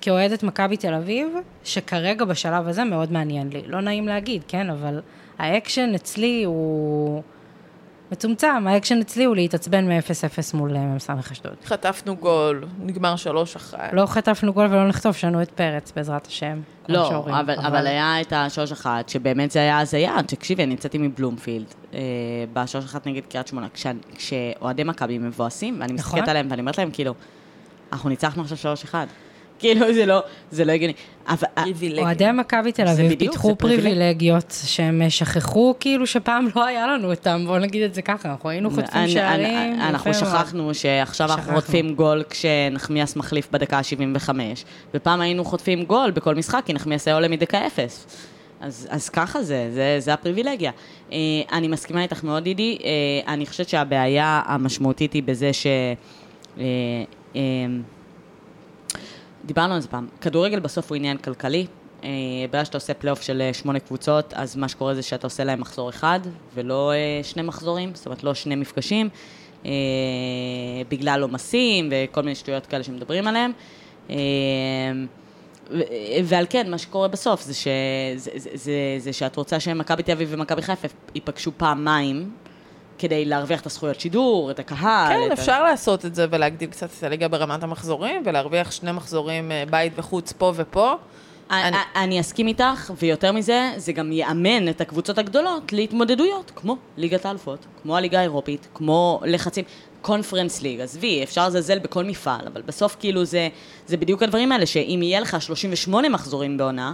כאוהדת 0.00 0.42
מכבי 0.42 0.76
תל 0.76 0.94
אביב, 0.94 1.28
שכרגע 1.64 2.24
בשלב 2.24 2.68
הזה 2.68 2.84
מאוד 2.84 3.12
מעניין 3.12 3.48
לי. 3.48 3.62
לא 3.66 3.80
נעים 3.80 4.08
להגיד, 4.08 4.42
כן, 4.48 4.70
אבל 4.70 5.00
האקשן 5.38 5.94
אצלי 5.94 6.44
הוא 6.44 7.22
מצומצם, 8.12 8.66
האקשן 8.66 9.00
אצלי 9.00 9.24
הוא 9.24 9.36
להתעצבן 9.36 9.88
מ-0-0 9.88 10.56
מול 10.56 10.78
מ"ס 10.78 11.10
אשדוד. 11.32 11.54
חטפנו 11.64 12.16
גול, 12.16 12.64
נגמר 12.78 13.16
שלוש 13.16 13.56
אחת. 13.56 13.90
לא 13.92 14.06
חטפנו 14.06 14.52
גול 14.52 14.66
ולא 14.66 14.88
נחטוף, 14.88 15.16
יש 15.16 15.29
לנו 15.29 15.42
את 15.42 15.50
פרץ, 15.50 15.92
בעזרת 15.96 16.26
השם. 16.26 16.60
לא, 16.88 17.08
שאומרים. 17.08 17.34
אבל, 17.34 17.54
אבל 17.54 17.86
היה 17.86 18.20
את 18.20 18.32
השלוש 18.36 18.72
אחת, 18.72 19.08
שבאמת 19.08 19.50
זה 19.50 19.58
היה 19.58 19.78
הזיה. 19.78 20.16
תקשיבי, 20.26 20.62
אני 20.62 20.74
יצאתי 20.74 20.98
מבלומפילד, 20.98 21.66
אה, 21.94 22.00
בשלוש 22.52 22.84
אחת 22.84 23.06
נגד 23.06 23.22
קריית 23.28 23.46
שמונה, 23.46 23.66
כשאוהדי 24.14 24.84
מכבי 24.84 25.18
מבואסים, 25.18 25.80
ואני 25.80 25.92
נכון. 25.92 26.10
מסתכלת 26.10 26.28
עליהם 26.28 26.46
ואני 26.50 26.60
אומרת 26.60 26.78
להם, 26.78 26.90
כאילו, 26.92 27.14
אנחנו 27.92 28.08
ניצחנו 28.08 28.42
עכשיו 28.42 28.56
שלוש 28.56 28.84
אחד. 28.84 29.06
כאילו, 29.60 29.94
זה 29.94 30.06
לא, 30.06 30.22
זה 30.50 30.64
לא 30.64 30.72
הגיוני. 30.72 30.92
פריבילגיה. 31.54 32.04
אוהדי 32.04 32.24
מכבי 32.34 32.72
תל 32.72 32.88
אביב 32.88 33.12
בדיוק, 33.12 33.32
פיתחו. 33.32 33.56
פריבילגיות 33.56 34.54
שהם 34.64 35.02
שכחו 35.08 35.74
כאילו 35.80 36.06
שפעם 36.06 36.48
לא 36.56 36.64
היה 36.64 36.86
לנו 36.86 37.10
אותם, 37.10 37.42
בואו 37.46 37.58
נגיד 37.58 37.82
את 37.82 37.94
זה 37.94 38.02
ככה, 38.02 38.30
אנחנו 38.30 38.48
היינו 38.48 38.70
חוטפים 38.70 39.08
שערים. 39.08 39.80
אנחנו. 39.80 40.14
שכחנו 40.14 40.74
שעכשיו 40.74 41.32
אנחנו. 41.32 41.54
חוטפים 41.54 41.94
גול 41.94 42.22
כשנחמיאס 42.30 43.16
מחליף 43.16 43.48
בדקה 43.50 43.78
ה-75, 43.78 44.30
ופעם 44.94 45.20
היינו 45.20 45.44
חוטפים 45.44 45.84
גול 45.84 46.10
בכל 46.10 46.34
משחק 46.34 46.62
כי 46.66 46.72
נחמיאס 46.72 47.08
היה 47.08 47.14
עולה 47.14 47.28
מדקה 47.28 47.66
אפס. 47.66 48.06
אז, 48.60 48.88
אז 48.90 49.08
ככה 49.08 49.42
זה, 49.42 49.70
זה, 49.74 49.96
זה 49.98 50.14
הפריבילגיה. 50.14 50.70
אה, 51.12 51.18
אני 51.52 51.68
מסכימה 51.68 52.02
איתך 52.02 52.24
מאוד, 52.24 52.44
דידי. 52.44 52.78
אה, 52.84 53.32
אני 53.32 53.46
חושבת 53.46 53.68
שהבעיה 53.68 54.42
המשמעותית 54.46 55.12
היא 55.12 55.22
בזה 55.22 55.52
ש... 55.52 55.66
אה, 56.58 56.64
אה, 57.36 57.40
דיברנו 59.50 59.74
על 59.74 59.80
זה 59.80 59.88
פעם. 59.88 60.08
כדורגל 60.20 60.60
בסוף 60.60 60.88
הוא 60.88 60.96
עניין 60.96 61.16
כלכלי. 61.16 61.66
אה, 62.04 62.08
ברגע 62.50 62.64
שאתה 62.64 62.76
עושה 62.76 62.94
פלייאוף 62.94 63.22
של 63.22 63.40
אה, 63.40 63.54
שמונה 63.54 63.78
קבוצות, 63.78 64.34
אז 64.34 64.56
מה 64.56 64.68
שקורה 64.68 64.94
זה 64.94 65.02
שאתה 65.02 65.26
עושה 65.26 65.44
להם 65.44 65.60
מחזור 65.60 65.90
אחד, 65.90 66.20
ולא 66.54 66.92
אה, 66.92 67.20
שני 67.22 67.42
מחזורים, 67.42 67.94
זאת 67.94 68.06
אומרת 68.06 68.24
לא 68.24 68.34
שני 68.34 68.54
מפגשים, 68.54 69.08
בגלל 70.88 71.22
עומסים 71.22 71.88
וכל 71.92 72.20
מיני 72.20 72.34
שטויות 72.34 72.66
כאלה 72.66 72.84
שמדברים 72.84 73.24
עליהם. 73.26 73.52
ועל 76.24 76.46
כן, 76.50 76.70
מה 76.70 76.78
שקורה 76.78 77.08
בסוף 77.08 77.42
זה, 77.42 77.54
ש... 77.54 77.68
זה, 78.16 78.30
זה, 78.34 78.50
זה, 78.54 78.72
זה 78.98 79.12
שאת 79.12 79.36
רוצה 79.36 79.60
שמכבי 79.60 80.02
תל 80.02 80.12
אביב 80.12 80.28
ומכבי 80.32 80.62
חיפה 80.62 80.88
ייפגשו 81.14 81.52
פעמיים 81.56 82.30
כדי 83.00 83.24
להרוויח 83.24 83.60
את 83.60 83.66
הזכויות 83.66 84.00
שידור, 84.00 84.50
את 84.50 84.58
הקהל. 84.58 85.08
כן, 85.08 85.26
את 85.26 85.38
ה- 85.38 85.40
אפשר 85.42 85.62
לעשות 85.62 86.06
את 86.06 86.14
זה 86.14 86.26
ולהגדיל 86.30 86.70
קצת 86.70 86.88
את 86.98 87.04
הליגה 87.04 87.28
ברמת 87.28 87.62
המחזורים, 87.62 88.22
ולהרוויח 88.26 88.70
שני 88.70 88.92
מחזורים 88.92 89.52
אה, 89.52 89.64
בית 89.70 89.92
וחוץ 89.96 90.32
פה 90.32 90.52
ופה. 90.56 90.94
אני, 91.50 91.76
אני- 91.96 92.20
אסכים 92.20 92.46
איתך, 92.46 92.92
ויותר 92.98 93.32
מזה, 93.32 93.72
זה 93.76 93.92
גם 93.92 94.12
יאמן 94.12 94.68
את 94.68 94.80
הקבוצות 94.80 95.18
הגדולות 95.18 95.72
להתמודדויות, 95.72 96.52
כמו 96.56 96.76
ליגת 96.96 97.26
האלופות, 97.26 97.66
כמו 97.82 97.96
הליגה 97.96 98.18
האירופית, 98.18 98.68
כמו 98.74 99.20
לחצים, 99.24 99.64
קונפרנס 100.02 100.62
ליג, 100.62 100.80
עזבי, 100.80 101.22
אפשר 101.22 101.46
לזלזל 101.46 101.78
בכל 101.78 102.04
מפעל, 102.04 102.40
אבל 102.52 102.62
בסוף 102.62 102.96
כאילו 103.00 103.24
זה, 103.24 103.48
זה 103.86 103.96
בדיוק 103.96 104.22
הדברים 104.22 104.52
האלה, 104.52 104.66
שאם 104.66 105.00
יהיה 105.02 105.20
לך 105.20 105.42
38 105.42 106.08
מחזורים 106.08 106.56
בעונה, 106.56 106.92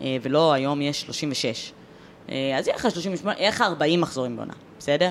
אה, 0.00 0.16
ולא 0.22 0.52
היום 0.52 0.82
יש 0.82 1.00
36, 1.00 1.72
אה, 2.30 2.56
אז 2.58 2.66
יהיה 2.66 2.76
לך 2.76 2.86
38, 2.90 3.38
יהיה 3.38 3.48
לך 3.48 3.60
40 3.60 4.00
מחזורים 4.00 4.36
בעונה, 4.36 4.52
בסדר? 4.78 5.10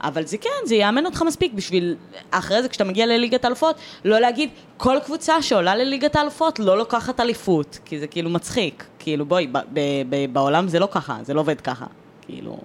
אבל 0.00 0.26
זה 0.26 0.38
כן, 0.38 0.50
זה 0.66 0.74
יאמן 0.74 1.06
אותך 1.06 1.22
מספיק 1.22 1.52
בשביל, 1.52 1.96
אחרי 2.30 2.62
זה 2.62 2.68
כשאתה 2.68 2.84
מגיע 2.84 3.06
לליגת 3.06 3.44
האלופות, 3.44 3.76
לא 4.04 4.18
להגיד, 4.18 4.50
כל 4.76 4.96
קבוצה 5.04 5.42
שעולה 5.42 5.76
לליגת 5.76 6.16
האלופות 6.16 6.58
לא 6.58 6.78
לוקחת 6.78 7.20
אליפות, 7.20 7.78
כי 7.84 7.98
זה 7.98 8.06
כאילו 8.06 8.30
מצחיק. 8.30 8.84
כאילו 8.98 9.26
בואי, 9.26 9.46
ב- 9.46 9.58
ב- 9.58 10.02
ב- 10.10 10.32
בעולם 10.32 10.68
זה 10.68 10.78
לא 10.78 10.88
ככה, 10.90 11.18
זה 11.22 11.34
לא 11.34 11.40
עובד 11.40 11.60
ככה. 11.60 11.86
כאילו, 12.22 12.58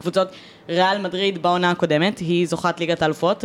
קבוצות, 0.00 0.28
ריאל 0.68 0.98
מדריד 0.98 1.42
בעונה 1.42 1.70
הקודמת, 1.70 2.18
היא 2.18 2.46
זוכת 2.46 2.80
ליגת 2.80 3.02
האלופות 3.02 3.44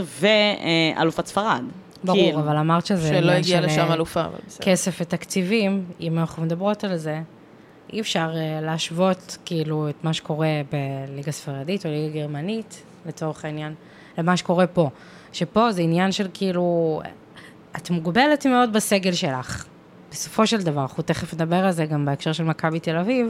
ואלופת 0.97 1.25
ספרד. 1.27 1.63
ברור, 2.03 2.17
כאילו, 2.19 2.39
אבל 2.39 2.57
אמרת 2.57 2.85
שזה 2.85 3.07
שלא 3.07 3.31
הגיע 3.31 3.61
לשם 3.61 3.81
אה, 3.89 3.93
אלופה, 3.93 4.21
אבל 4.21 4.37
בסדר. 4.47 4.65
כסף 4.65 4.97
ותקציבים, 5.01 5.85
אם 5.99 6.19
אנחנו 6.19 6.43
מדברות 6.43 6.83
על 6.83 6.97
זה, 6.97 7.19
אי 7.93 8.01
אפשר 8.01 8.31
אה, 8.35 8.61
להשוות 8.61 9.37
כאילו 9.45 9.89
את 9.89 10.03
מה 10.03 10.13
שקורה 10.13 10.47
בליגה 10.71 11.31
ספרדית 11.31 11.85
או 11.85 11.91
ליגה 11.91 12.19
גרמנית, 12.19 12.83
לצורך 13.05 13.45
העניין, 13.45 13.73
למה 14.17 14.37
שקורה 14.37 14.67
פה. 14.67 14.89
שפה 15.33 15.71
זה 15.71 15.81
עניין 15.81 16.11
של 16.11 16.27
כאילו, 16.33 17.01
את 17.75 17.89
מוגבלת 17.89 18.45
מאוד 18.45 18.73
בסגל 18.73 19.13
שלך. 19.13 19.65
בסופו 20.11 20.47
של 20.47 20.61
דבר, 20.61 20.81
אנחנו 20.81 21.03
תכף 21.03 21.33
נדבר 21.33 21.55
על 21.65 21.71
זה 21.71 21.85
גם 21.85 22.05
בהקשר 22.05 22.33
של 22.33 22.43
מכבי 22.43 22.79
תל 22.79 22.97
אביב, 22.97 23.27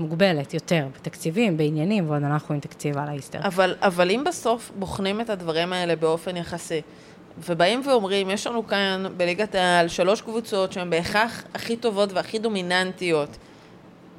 מוגבלת 0.00 0.54
יותר 0.54 0.86
בתקציבים, 0.94 1.56
בעניינים, 1.56 2.10
ועוד 2.10 2.22
אנחנו 2.22 2.54
עם 2.54 2.60
תקציב 2.60 2.98
על 2.98 3.08
האיסטר. 3.08 3.38
אבל, 3.44 3.74
אבל 3.80 4.10
אם 4.10 4.24
בסוף 4.26 4.70
בוחנים 4.78 5.20
את 5.20 5.30
הדברים 5.30 5.72
האלה 5.72 5.96
באופן 5.96 6.36
יחסי, 6.36 6.80
ובאים 7.48 7.82
ואומרים, 7.86 8.30
יש 8.30 8.46
לנו 8.46 8.66
כאן 8.66 9.04
בליגת 9.16 9.54
העל 9.54 9.88
שלוש 9.88 10.20
קבוצות 10.20 10.72
שהן 10.72 10.90
בהכרח 10.90 11.44
הכי 11.54 11.76
טובות 11.76 12.12
והכי 12.12 12.38
דומיננטיות, 12.38 13.36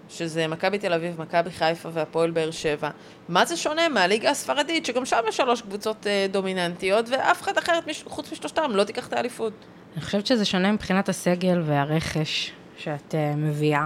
שזה 0.10 0.48
מכבי 0.48 0.78
תל 0.80 0.93
אביב, 0.93 1.22
מכבי 1.22 1.52
חיפה 1.52 1.89
והפועל 1.93 2.32
באר 2.32 2.52
שבע. 2.52 2.89
מה 3.30 3.45
זה 3.45 3.58
שונה 3.58 3.89
מהליגה 3.89 4.30
הספרדית, 4.30 4.86
שגם 4.86 5.06
שם 5.06 5.17
יש 5.28 5.38
שלוש 5.38 5.62
קבוצות 5.62 6.08
אה, 6.08 6.26
דומיננטיות, 6.32 7.06
ואף 7.10 7.41
אחד 7.41 7.58
אחרת 7.58 7.88
מש- 7.88 8.04
חוץ 8.08 8.32
משלושתם 8.32 8.72
לא 8.72 8.84
תיקח 8.84 9.08
את 9.08 9.13
האליפות. 9.13 9.54
אני 9.95 10.02
חושבת 10.02 10.26
שזה 10.28 10.45
שונה 10.45 10.72
מבחינת 10.72 11.10
הסגל 11.10 11.62
והרכש 11.65 12.52
שאת 12.78 13.12
uh, 13.15 13.38
מביאה 13.38 13.86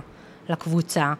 לקבוצה, 0.50 1.14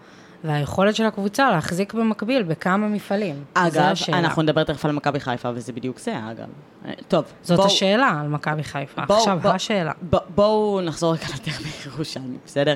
והיכולת 0.44 0.96
של 0.96 1.06
הקבוצה 1.06 1.52
להחזיק 1.52 1.94
במקביל 1.94 2.44
בכמה 2.44 2.88
מפעלים. 2.88 3.44
אגב. 3.54 3.96
אנחנו 4.14 4.42
נדבר 4.42 4.64
תכף 4.64 4.86
על 4.86 4.92
מכבי 4.92 5.20
חיפה, 5.20 5.50
וזה 5.56 5.74
בדיוק 5.74 6.00
זה, 6.00 6.16
אגב. 6.32 6.46
אה, 6.86 6.92
טוב, 7.08 7.26
זאת 7.44 7.56
בואו- 7.58 7.68
השאלה 7.68 8.18
על 8.22 8.28
מכבי 8.28 8.64
חיפה. 8.64 9.06
בואו- 9.06 9.20
עכשיו, 9.20 9.40
בואו- 9.42 9.54
השאלה. 9.56 9.92
בואו 10.36 10.82
נחזור 10.84 11.14
רגע 11.14 11.24
לדרבי 11.34 11.70
ירושלמי, 11.86 12.38
בסדר? 12.46 12.74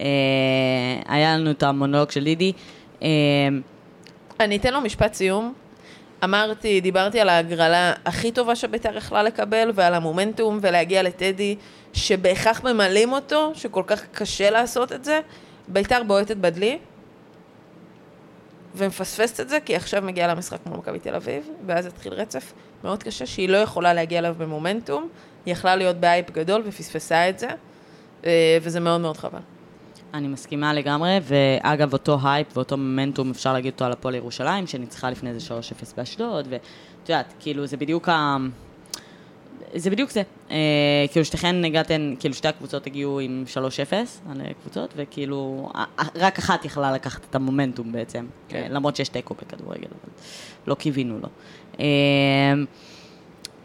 אה, 0.00 0.06
היה 1.06 1.36
לנו 1.36 1.50
את 1.50 1.62
המונולוג 1.62 2.10
של 2.10 2.20
לידי. 2.20 2.52
אה, 3.02 3.08
אני 4.40 4.56
אתן 4.56 4.72
לו 4.72 4.80
משפט 4.80 5.14
סיום. 5.14 5.54
אמרתי, 6.24 6.80
דיברתי 6.80 7.20
על 7.20 7.28
ההגרלה 7.28 7.92
הכי 8.04 8.32
טובה 8.32 8.56
שביתר 8.56 8.96
יכלה 8.96 9.22
לקבל, 9.22 9.70
ועל 9.74 9.94
המומנטום, 9.94 10.58
ולהגיע 10.62 11.02
לטדי, 11.02 11.56
שבהכרח 11.92 12.64
ממלאים 12.64 13.12
אותו, 13.12 13.50
שכל 13.54 13.82
כך 13.86 14.06
קשה 14.12 14.50
לעשות 14.50 14.92
את 14.92 15.04
זה. 15.04 15.20
ביתר 15.68 16.02
בועטת 16.06 16.36
בדלי, 16.36 16.78
ומפספסת 18.74 19.40
את 19.40 19.48
זה, 19.48 19.58
כי 19.60 19.76
עכשיו 19.76 20.02
מגיעה 20.02 20.28
למשחק 20.28 20.58
מול 20.66 20.78
מכבי 20.78 20.98
תל 20.98 21.14
אביב, 21.14 21.48
ואז 21.66 21.86
התחיל 21.86 22.12
רצף 22.12 22.52
מאוד 22.84 23.02
קשה, 23.02 23.26
שהיא 23.26 23.48
לא 23.48 23.56
יכולה 23.56 23.94
להגיע 23.94 24.18
אליו 24.18 24.34
במומנטום. 24.38 25.08
היא 25.46 25.52
יכלה 25.52 25.76
להיות 25.76 25.96
בהייפ 25.96 26.30
גדול 26.30 26.62
ופספסה 26.64 27.28
את 27.28 27.38
זה, 27.38 27.48
אה, 28.24 28.58
וזה 28.62 28.80
מאוד 28.80 29.00
מאוד 29.00 29.16
חבל. 29.16 29.57
אני 30.14 30.28
מסכימה 30.28 30.74
לגמרי, 30.74 31.18
ואגב, 31.22 31.92
אותו 31.92 32.18
הייפ 32.24 32.56
ואותו 32.56 32.76
מומנטום, 32.76 33.30
אפשר 33.30 33.52
להגיד 33.52 33.72
אותו 33.72 33.84
על 33.84 33.92
הפועל 33.92 34.14
ירושלים, 34.14 34.66
שניצחה 34.66 35.10
לפני 35.10 35.40
זה 35.40 35.54
3-0 35.54 35.96
באשדוד, 35.96 36.46
ואת 36.50 36.60
יודעת, 37.08 37.34
כאילו, 37.40 37.66
זה 37.66 37.76
בדיוק 37.76 38.08
ה... 38.08 38.36
זה 39.74 39.90
בדיוק 39.90 40.10
זה. 40.10 40.22
אה, 40.50 40.56
כאילו, 41.12 41.24
שתיכן 41.24 41.64
הגעתן, 41.64 42.14
כאילו, 42.20 42.34
שתי 42.34 42.48
הקבוצות 42.48 42.86
הגיעו 42.86 43.20
עם 43.20 43.44
3-0 43.54 43.60
על 44.30 44.40
קבוצות, 44.62 44.94
וכאילו, 44.96 45.70
ה- 45.74 46.02
ה- 46.02 46.08
רק 46.14 46.38
אחת 46.38 46.64
יכלה 46.64 46.92
לקחת 46.92 47.24
את 47.30 47.34
המומנטום 47.34 47.92
בעצם. 47.92 48.26
כן. 48.48 48.62
אה, 48.62 48.68
למרות 48.68 48.96
שיש 48.96 49.08
תיקו 49.08 49.34
בכדורגל, 49.34 49.88
אבל 49.90 50.12
לא 50.66 50.74
קיווינו 50.74 51.18
לו. 51.18 51.28
אה, 51.80 51.84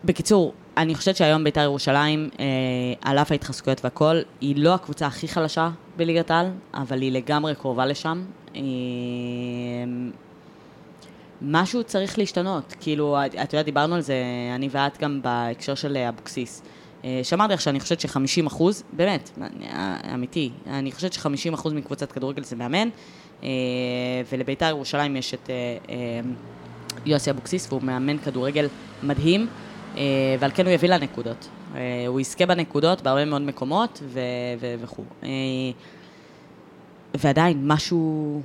בקיצור, 0.05 0.53
אני 0.77 0.95
חושבת 0.95 1.15
שהיום 1.15 1.43
בית"ר 1.43 1.61
ירושלים, 1.61 2.29
אה, 2.39 2.45
על 3.01 3.17
אף 3.17 3.31
ההתחזקויות 3.31 3.83
והכל, 3.83 4.21
היא 4.41 4.55
לא 4.57 4.73
הקבוצה 4.73 5.07
הכי 5.07 5.27
חלשה 5.27 5.69
בליגת 5.97 6.31
העל, 6.31 6.51
אבל 6.73 7.01
היא 7.01 7.11
לגמרי 7.11 7.55
קרובה 7.55 7.85
לשם. 7.85 8.23
אה, 8.55 8.61
משהו 11.41 11.83
צריך 11.83 12.17
להשתנות. 12.17 12.75
כאילו, 12.81 13.17
את 13.25 13.35
את 13.35 13.53
יודעת, 13.53 13.65
דיברנו 13.65 13.95
על 13.95 14.01
זה, 14.01 14.15
אני 14.55 14.69
ואת 14.71 14.97
גם 14.97 15.21
בהקשר 15.21 15.75
של 15.75 15.97
אבוקסיס. 15.97 16.61
אה, 17.05 17.19
שאמרתי 17.23 17.53
לך 17.53 17.61
שאני 17.61 17.79
חושבת 17.79 17.99
ש-50 17.99 18.47
אחוז, 18.47 18.83
באמת, 18.93 19.29
אה, 19.41 19.97
אמיתי, 20.13 20.49
אני 20.67 20.91
חושבת 20.91 21.13
ש-50 21.13 21.53
אחוז 21.53 21.73
מקבוצת 21.73 22.11
כדורגל 22.11 22.43
זה 22.43 22.55
מאמן, 22.55 22.89
אה, 23.43 23.49
ולבית"ר 24.31 24.65
ירושלים 24.65 25.15
יש 25.15 25.33
את 25.33 25.49
אה, 25.49 25.55
אה, 25.89 25.95
יוסי 27.05 27.31
אבוקסיס, 27.31 27.67
והוא 27.69 27.83
מאמן 27.83 28.17
כדורגל 28.17 28.67
מדהים, 29.03 29.47
ועל 30.39 30.51
כן 30.53 30.65
הוא 30.65 30.73
יביא 30.73 30.89
לה 30.89 30.97
נקודות. 30.97 31.47
אה, 31.75 32.05
הוא 32.07 32.19
יזכה 32.19 32.45
בנקודות 32.45 33.01
בהרבה 33.01 33.25
מאוד 33.25 33.41
מקומות 33.41 33.99
ו- 34.03 34.19
ו- 34.59 34.75
וכו'. 34.81 35.03
אה, 35.23 35.29
ועדיין, 37.13 37.67
משהו... 37.67 38.41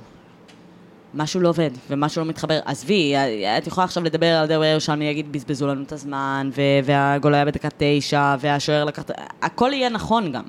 משהו 1.13 1.39
לא 1.39 1.49
עובד, 1.49 1.69
ומשהו 1.89 2.21
לא 2.21 2.29
מתחבר. 2.29 2.59
עזבי, 2.65 3.13
את 3.57 3.67
יכולה 3.67 3.85
עכשיו 3.85 4.03
לדבר 4.03 4.25
על 4.25 4.47
דרבי 4.47 4.67
ירושלמי, 4.67 5.05
להגיד 5.05 5.31
בזבזו 5.31 5.67
לנו 5.67 5.83
את 5.83 5.91
הזמן, 5.91 6.49
והגול 6.83 7.33
היה 7.35 7.45
בדקה 7.45 7.67
תשע, 7.77 8.35
והשוער 8.39 8.85
לקח... 8.85 9.03
הכל 9.41 9.69
יהיה 9.73 9.89
נכון 9.89 10.31
גם. 10.31 10.43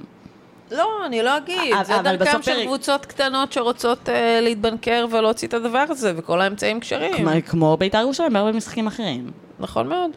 לא, 0.71 1.07
אני 1.07 1.23
לא 1.23 1.37
אגיד. 1.37 1.75
זה 1.85 1.95
דרכם 2.03 2.43
של 2.43 2.65
קבוצות 2.65 3.07
קטנות 3.07 3.53
שרוצות 3.53 4.09
אה, 4.09 4.41
להתבנקר 4.41 5.07
ולהוציא 5.11 5.49
את 5.49 5.55
הדבר 5.55 5.85
הזה, 5.89 6.13
וכל 6.17 6.41
האמצעים 6.41 6.81
כשרים. 6.81 7.41
כמו, 7.47 7.77
בית"ר 7.77 7.99
ירושלים 7.99 8.33
בהרבה 8.33 8.53
משחקים 8.53 8.87
אחרים. 8.87 9.31
נכון 9.59 9.89
מאוד. 9.89 10.11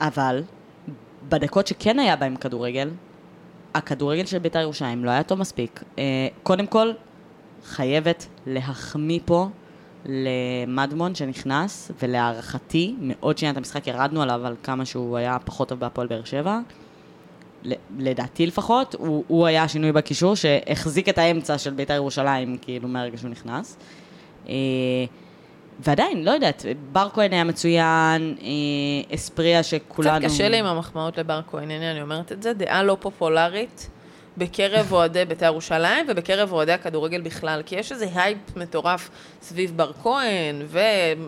אבל, 0.00 0.42
בדקות 1.28 1.66
שכן 1.66 1.98
היה 1.98 2.16
בהם 2.16 2.36
כדורגל, 2.36 2.90
הכדורגל 3.74 4.26
של 4.26 4.38
בית"ר 4.38 4.60
ירושלים 4.60 5.04
לא 5.04 5.10
היה 5.10 5.22
טוב 5.22 5.38
מספיק. 5.38 5.82
אה, 5.98 6.28
קודם 6.42 6.66
כל, 6.66 6.92
חייבת 7.64 8.26
להחמיא 8.46 9.20
פה 9.24 9.48
למדמון 10.06 11.14
שנכנס, 11.14 11.90
ולהערכתי, 12.02 12.94
מאוד 13.00 13.38
שינה 13.38 13.52
את 13.52 13.56
המשחק, 13.56 13.86
ירדנו 13.86 14.22
עליו 14.22 14.46
על 14.46 14.56
כמה 14.62 14.84
שהוא 14.84 15.16
היה 15.16 15.38
פחות 15.44 15.68
טוב 15.68 15.80
בהפועל 15.80 16.06
באר 16.06 16.24
שבע. 16.24 16.58
לדעתי 17.98 18.46
לפחות, 18.46 18.94
הוא, 18.98 19.24
הוא 19.28 19.46
היה 19.46 19.62
השינוי 19.62 19.92
בקישור 19.92 20.36
שהחזיק 20.36 21.08
את 21.08 21.18
האמצע 21.18 21.58
של 21.58 21.70
בית"ר 21.70 21.94
ירושלים, 21.94 22.56
כאילו, 22.62 22.88
מהרגע 22.88 23.18
שהוא 23.18 23.30
נכנס. 23.30 23.76
אה, 24.48 24.54
ועדיין, 25.80 26.24
לא 26.24 26.30
יודעת, 26.30 26.64
בר 26.92 27.08
כהן 27.14 27.32
היה 27.32 27.44
מצוין, 27.44 28.36
אה, 28.42 29.14
אספריה 29.14 29.62
שכולנו... 29.62 30.18
קצת 30.18 30.24
קשה 30.24 30.48
לי 30.48 30.58
עם 30.58 30.66
המחמאות 30.66 31.18
לבר 31.18 31.40
כהן, 31.50 31.70
הנה 31.70 31.90
אני 31.90 32.02
אומרת 32.02 32.32
את 32.32 32.42
זה, 32.42 32.52
דעה 32.52 32.82
לא 32.82 32.96
פופולרית 33.00 33.90
בקרב 34.40 34.92
אוהדי 34.92 35.24
בית"ר 35.24 35.44
ירושלים 35.44 36.06
ובקרב 36.08 36.52
אוהדי 36.52 36.72
הכדורגל 36.72 37.20
בכלל, 37.20 37.62
כי 37.66 37.76
יש 37.76 37.92
איזה 37.92 38.06
הייפ 38.14 38.38
מטורף 38.56 39.10
סביב 39.42 39.72
בר 39.76 39.92
כהן, 40.02 40.62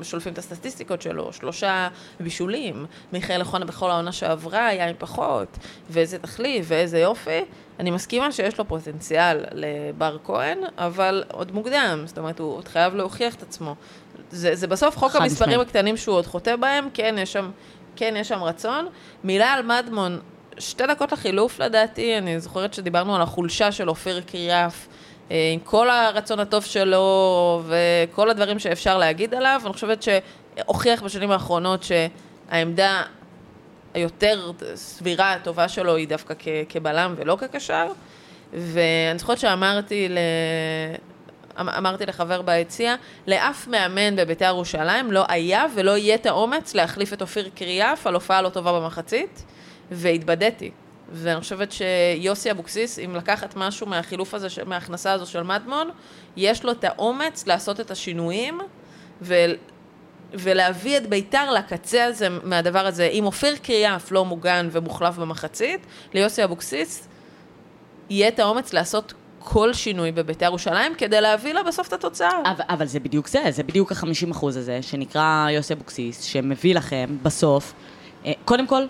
ושולפים 0.00 0.32
את 0.32 0.38
הסטטיסטיקות 0.38 1.02
שלו, 1.02 1.32
שלושה 1.32 1.88
בישולים, 2.20 2.86
מיכאל 3.12 3.40
אוחנה 3.40 3.64
בכל 3.64 3.90
העונה 3.90 4.12
שעברה 4.12 4.66
היה 4.66 4.88
עם 4.88 4.94
פחות, 4.98 5.48
ואיזה 5.90 6.18
תחליף 6.18 6.66
ואיזה 6.68 6.98
יופי. 6.98 7.40
אני 7.80 7.90
מסכימה 7.90 8.32
שיש 8.32 8.58
לו 8.58 8.68
פוטנציאל 8.68 9.44
לבר 9.52 10.16
כהן, 10.24 10.58
אבל 10.78 11.24
עוד 11.32 11.52
מוקדם, 11.52 12.02
זאת 12.06 12.18
אומרת, 12.18 12.38
הוא 12.38 12.56
עוד 12.56 12.68
חייב 12.68 12.94
להוכיח 12.94 13.34
את 13.34 13.42
עצמו. 13.42 13.74
זה, 14.30 14.54
זה 14.54 14.66
בסוף 14.66 14.96
חוק 14.96 15.16
המספרים. 15.16 15.60
הקטנים 15.60 15.96
שהוא 15.96 16.16
עוד 16.16 16.26
חוטא 16.26 16.56
בהם, 16.56 16.88
כן, 16.94 17.14
יש 17.18 17.32
שם, 17.32 17.50
כן, 17.96 18.14
יש 18.16 18.28
שם 18.28 18.42
רצון. 18.42 18.86
מילה 19.24 19.52
על 19.52 19.62
מדמון, 19.62 20.20
שתי 20.58 20.86
דקות 20.86 21.12
לחילוף 21.12 21.60
לדעתי, 21.60 22.18
אני 22.18 22.40
זוכרת 22.40 22.74
שדיברנו 22.74 23.16
על 23.16 23.22
החולשה 23.22 23.72
של 23.72 23.88
אופיר 23.88 24.20
קריאף, 24.26 24.86
אה, 25.30 25.50
עם 25.54 25.60
כל 25.60 25.90
הרצון 25.90 26.40
הטוב 26.40 26.64
שלו 26.64 27.62
וכל 27.66 28.30
הדברים 28.30 28.58
שאפשר 28.58 28.98
להגיד 28.98 29.34
עליו, 29.34 29.60
אני 29.64 29.72
חושבת 29.72 30.02
שהוכיח 30.02 31.02
בשנים 31.02 31.30
האחרונות 31.30 31.82
שהעמדה 31.82 33.02
היותר 33.94 34.52
סבירה, 34.74 35.32
הטובה 35.32 35.68
שלו, 35.68 35.96
היא 35.96 36.08
דווקא 36.08 36.34
כ- 36.38 36.48
כבלם 36.68 37.14
ולא 37.16 37.36
כקשר. 37.40 37.86
ואני 38.52 39.18
זוכרת 39.18 39.38
שאמרתי 39.38 40.08
ל... 40.08 40.18
אמ- 41.60 41.68
אמרתי 41.68 42.06
לחבר 42.06 42.42
ביציע, 42.42 42.94
לאף 43.26 43.66
מאמן 43.68 44.16
בבית"ר 44.16 44.44
ירושלים 44.44 45.12
לא 45.12 45.24
היה 45.28 45.66
ולא 45.74 45.96
יהיה 45.96 46.14
את 46.14 46.26
האומץ 46.26 46.74
להחליף 46.74 47.12
את 47.12 47.22
אופיר 47.22 47.48
קריאף 47.54 48.06
על 48.06 48.14
הופעה 48.14 48.42
לא 48.42 48.48
טובה 48.48 48.80
במחצית, 48.80 49.44
והתבדיתי. 49.92 50.70
ואני 51.12 51.40
חושבת 51.40 51.72
שיוסי 51.72 52.50
אבוקסיס, 52.50 52.98
אם 52.98 53.16
לקחת 53.16 53.56
משהו 53.56 53.86
מהחילוף 53.86 54.34
הזה, 54.34 54.48
מההכנסה 54.66 55.12
הזו 55.12 55.26
של 55.26 55.42
מדמון, 55.42 55.90
יש 56.36 56.64
לו 56.64 56.72
את 56.72 56.84
האומץ 56.84 57.46
לעשות 57.46 57.80
את 57.80 57.90
השינויים, 57.90 58.60
ו... 59.22 59.34
ולהביא 60.34 60.96
את 60.96 61.06
ביתר 61.06 61.50
לקצה 61.50 62.04
הזה, 62.04 62.28
מהדבר 62.42 62.86
הזה. 62.86 63.06
אם 63.06 63.26
אופיר 63.26 63.56
קריאף 63.56 64.12
לא 64.12 64.24
מוגן 64.24 64.68
ומוחלף 64.72 65.16
במחצית, 65.16 65.86
ליוסי 66.14 66.44
אבוקסיס 66.44 67.08
יהיה 68.10 68.28
את 68.28 68.38
האומץ 68.38 68.72
לעשות 68.72 69.14
כל 69.38 69.72
שינוי 69.72 70.12
בביתר 70.12 70.46
ירושלים, 70.46 70.94
כדי 70.94 71.20
להביא 71.20 71.52
לה 71.52 71.62
בסוף 71.62 71.88
את 71.88 71.92
התוצאה. 71.92 72.42
אבל, 72.44 72.64
אבל 72.68 72.86
זה 72.86 73.00
בדיוק 73.00 73.28
זה, 73.28 73.42
זה 73.50 73.62
בדיוק 73.62 73.92
ה-50 73.92 74.30
אחוז 74.30 74.56
הזה, 74.56 74.82
שנקרא 74.82 75.50
יוסי 75.50 75.72
אבוקסיס, 75.72 76.22
שמביא 76.22 76.74
לכם 76.74 77.16
בסוף, 77.22 77.74
אה, 78.26 78.32
קודם 78.44 78.66
כל, 78.66 78.82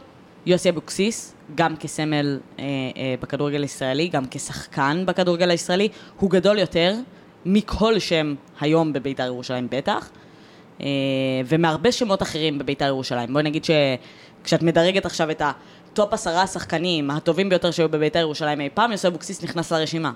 יוסי 0.46 0.70
אבוקסיס, 0.70 1.34
גם 1.54 1.76
כסמל 1.76 2.40
אה, 2.58 2.64
אה, 2.96 3.14
בכדורגל 3.20 3.62
הישראלי, 3.62 4.08
גם 4.08 4.24
כשחקן 4.30 5.04
בכדורגל 5.06 5.50
הישראלי, 5.50 5.88
הוא 6.18 6.30
גדול 6.30 6.58
יותר 6.58 6.94
מכל 7.44 7.98
שם 7.98 8.34
היום 8.60 8.92
בביתר 8.92 9.26
ירושלים 9.26 9.68
בטח, 9.70 10.10
אה, 10.80 10.86
ומהרבה 11.46 11.92
שמות 11.92 12.22
אחרים 12.22 12.58
בביתר 12.58 12.84
ירושלים. 12.84 13.32
בואי 13.32 13.44
נגיד 13.44 13.64
שכשאת 13.64 14.62
מדרגת 14.62 15.06
עכשיו 15.06 15.30
את 15.30 15.42
ה 15.44 15.61
top 15.61 16.12
עשרה 16.12 16.42
השחקנים 16.42 17.10
הטובים 17.10 17.48
ביותר 17.48 17.70
שהיו 17.70 17.88
בביתר 17.88 18.18
ירושלים 18.18 18.60
אי 18.60 18.68
פעם, 18.74 18.92
יוסי 18.92 19.06
אבוקסיס 19.06 19.44
נכנס 19.44 19.72
לרשימה. 19.72 20.12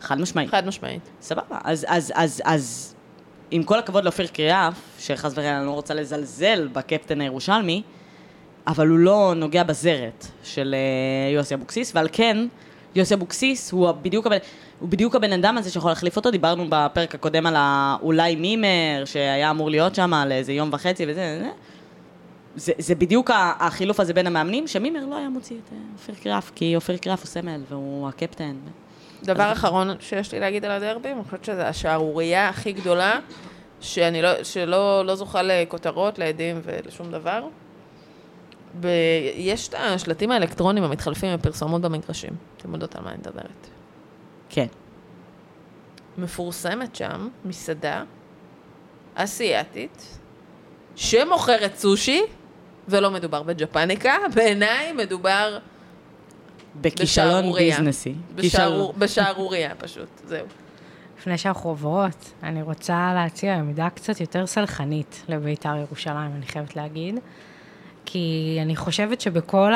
חד 0.00 0.20
משמעית. 0.20 0.50
חד 0.50 0.66
משמעית. 0.66 1.02
סבבה, 1.20 1.58
אז, 1.64 1.86
אז, 1.88 2.12
אז, 2.14 2.42
אז 2.44 2.94
עם 3.50 3.62
כל 3.62 3.78
הכבוד 3.78 4.04
לאופיר 4.04 4.26
קריאף, 4.26 4.74
שחס 4.98 5.32
וחלילה 5.32 5.58
אני 5.58 5.66
לא 5.66 5.70
רוצה 5.70 5.94
לזלזל 5.94 6.68
בקפטן 6.72 7.20
הירושלמי, 7.20 7.82
אבל 8.66 8.88
הוא 8.88 8.98
לא 8.98 9.32
נוגע 9.36 9.62
בזרת 9.62 10.26
של 10.44 10.74
אה, 10.74 11.34
יוסי 11.34 11.54
אבוקסיס, 11.54 11.92
ועל 11.94 12.08
כן, 12.12 12.46
יוסי 12.94 13.14
אבוקסיס 13.14 13.72
הוא 13.72 13.92
בדיוק 13.92 14.26
הבן... 14.26 14.36
הוא 14.80 14.88
בדיוק 14.88 15.14
הבן 15.14 15.32
אדם 15.32 15.58
הזה 15.58 15.70
שיכול 15.70 15.90
להחליף 15.90 16.16
אותו, 16.16 16.30
דיברנו 16.30 16.66
בפרק 16.68 17.14
הקודם 17.14 17.46
על 17.46 17.54
האולי 17.56 18.36
מימר, 18.36 19.02
שהיה 19.04 19.50
אמור 19.50 19.70
להיות 19.70 19.94
שם 19.94 20.14
על 20.14 20.32
איזה 20.32 20.52
יום 20.52 20.70
וחצי 20.72 21.04
וזה, 21.08 21.40
זה, 21.42 21.50
זה, 22.56 22.72
זה 22.78 22.94
בדיוק 22.94 23.30
החילוף 23.34 24.00
הזה 24.00 24.14
בין 24.14 24.26
המאמנים, 24.26 24.66
שמימר 24.66 25.06
לא 25.06 25.16
היה 25.16 25.28
מוציא 25.28 25.56
את 25.56 25.72
אה, 25.72 25.78
אופיר 25.92 26.14
קרף, 26.22 26.52
כי 26.54 26.76
אופיר 26.76 26.96
קרף 26.96 27.20
הוא 27.20 27.26
סמל 27.26 27.60
והוא 27.68 28.08
הקפטן. 28.08 28.54
דבר 29.22 29.52
אחרון 29.52 29.88
שיש 30.00 30.32
לי 30.32 30.40
להגיד 30.40 30.64
על 30.64 30.70
הדרבי, 30.70 31.12
אני 31.12 31.24
חושבת 31.24 31.44
שזו 31.44 31.60
השערורייה 31.60 32.48
הכי 32.48 32.72
גדולה, 32.72 33.18
שאני 33.80 34.22
לא, 34.22 34.44
שלא 34.44 35.04
לא 35.06 35.14
זוכה 35.14 35.42
לכותרות, 35.42 36.18
לעדים 36.18 36.60
ולשום 36.64 37.10
דבר. 37.10 37.42
ב... 38.80 38.86
יש 39.34 39.68
את 39.68 39.74
השלטים 39.78 40.30
האלקטרונים 40.30 40.84
המתחלפים 40.84 41.36
בפרסומות 41.38 41.82
במגרשים. 41.82 42.30
אתם 42.56 42.72
יודעות 42.72 42.94
על 42.96 43.04
מה 43.04 43.10
אני 43.10 43.18
מדברת. 43.18 43.66
כן. 44.48 44.66
מפורסמת 46.18 46.96
שם 46.96 47.28
מסעדה 47.44 48.02
אסיאתית 49.14 50.18
שמוכרת 50.96 51.76
סושי, 51.76 52.20
ולא 52.88 53.10
מדובר 53.10 53.42
בג'פניקה, 53.42 54.14
בעיניי 54.34 54.92
מדובר 54.92 55.58
בכישלון 56.80 57.28
בשערורייה. 57.42 57.76
ביזנסי. 57.76 58.14
בשערור- 58.34 58.92
בשערורייה 58.98 59.74
פשוט, 59.74 60.08
זהו. 60.24 60.46
לפני 61.18 61.38
שאנחנו 61.38 61.70
עוברות, 61.70 62.32
אני 62.42 62.62
רוצה 62.62 63.12
להציע 63.14 63.54
עמדה 63.54 63.88
קצת 63.94 64.20
יותר 64.20 64.46
סלחנית 64.46 65.22
לבית"ר 65.28 65.76
ירושלים, 65.76 66.30
אני 66.36 66.46
חייבת 66.46 66.76
להגיד. 66.76 67.14
כי 68.06 68.58
אני 68.62 68.76
חושבת 68.76 69.20
שבכל 69.20 69.72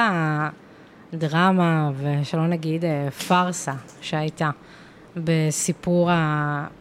הדרמה, 1.12 1.90
ושלא 1.96 2.46
נגיד 2.46 2.84
אה, 2.84 3.10
פארסה 3.10 3.72
שהייתה, 4.00 4.50
בסיפור 5.16 6.10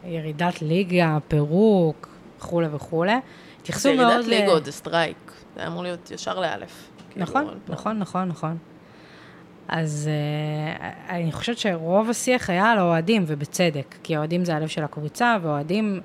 הירידת 0.04 0.62
ליגה, 0.62 1.18
פירוק, 1.28 2.08
וכולי 2.38 2.68
וכולי, 2.72 3.14
התייחסו 3.62 3.94
מאוד 3.94 4.12
ירידת 4.12 4.28
ליגות 4.28 4.66
זה 4.66 4.72
straight, 4.72 5.32
זה 5.56 5.68
אמור 5.68 5.84
להיות 5.84 6.12
ישר 6.12 6.40
לאלף. 6.40 6.90
כאילו, 7.10 7.26
נכון, 7.26 7.60
נכון, 7.68 8.00
נכון, 8.00 8.28
נכון. 8.28 8.58
אז 9.68 10.10
אה, 10.10 10.84
אני 11.10 11.32
חושבת 11.32 11.58
שרוב 11.58 12.10
השיח 12.10 12.50
היה 12.50 12.72
על 12.72 12.78
האוהדים, 12.78 13.24
ובצדק, 13.28 13.96
כי 14.04 14.16
האוהדים 14.16 14.46
זה 14.46 14.56
הלב 14.56 14.68
של 14.68 14.84
הקבוצה, 14.84 15.38
והאוהדים 15.42 16.02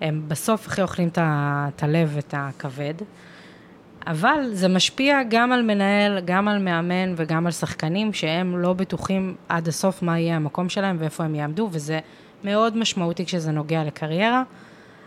הם 0.00 0.22
בסוף 0.28 0.66
הכי 0.66 0.82
אוכלים 0.82 1.08
את 1.08 1.82
הלב 1.82 2.10
ואת 2.14 2.34
הכבד. 2.36 2.94
אבל 4.06 4.48
זה 4.52 4.68
משפיע 4.68 5.20
גם 5.28 5.52
על 5.52 5.62
מנהל, 5.62 6.20
גם 6.24 6.48
על 6.48 6.58
מאמן 6.58 7.14
וגם 7.16 7.46
על 7.46 7.52
שחקנים 7.52 8.12
שהם 8.12 8.58
לא 8.58 8.72
בטוחים 8.72 9.34
עד 9.48 9.68
הסוף 9.68 10.02
מה 10.02 10.18
יהיה 10.18 10.36
המקום 10.36 10.68
שלהם 10.68 10.96
ואיפה 11.00 11.24
הם 11.24 11.34
יעמדו, 11.34 11.68
וזה 11.72 12.00
מאוד 12.44 12.76
משמעותי 12.76 13.26
כשזה 13.26 13.50
נוגע 13.50 13.84
לקריירה. 13.84 14.42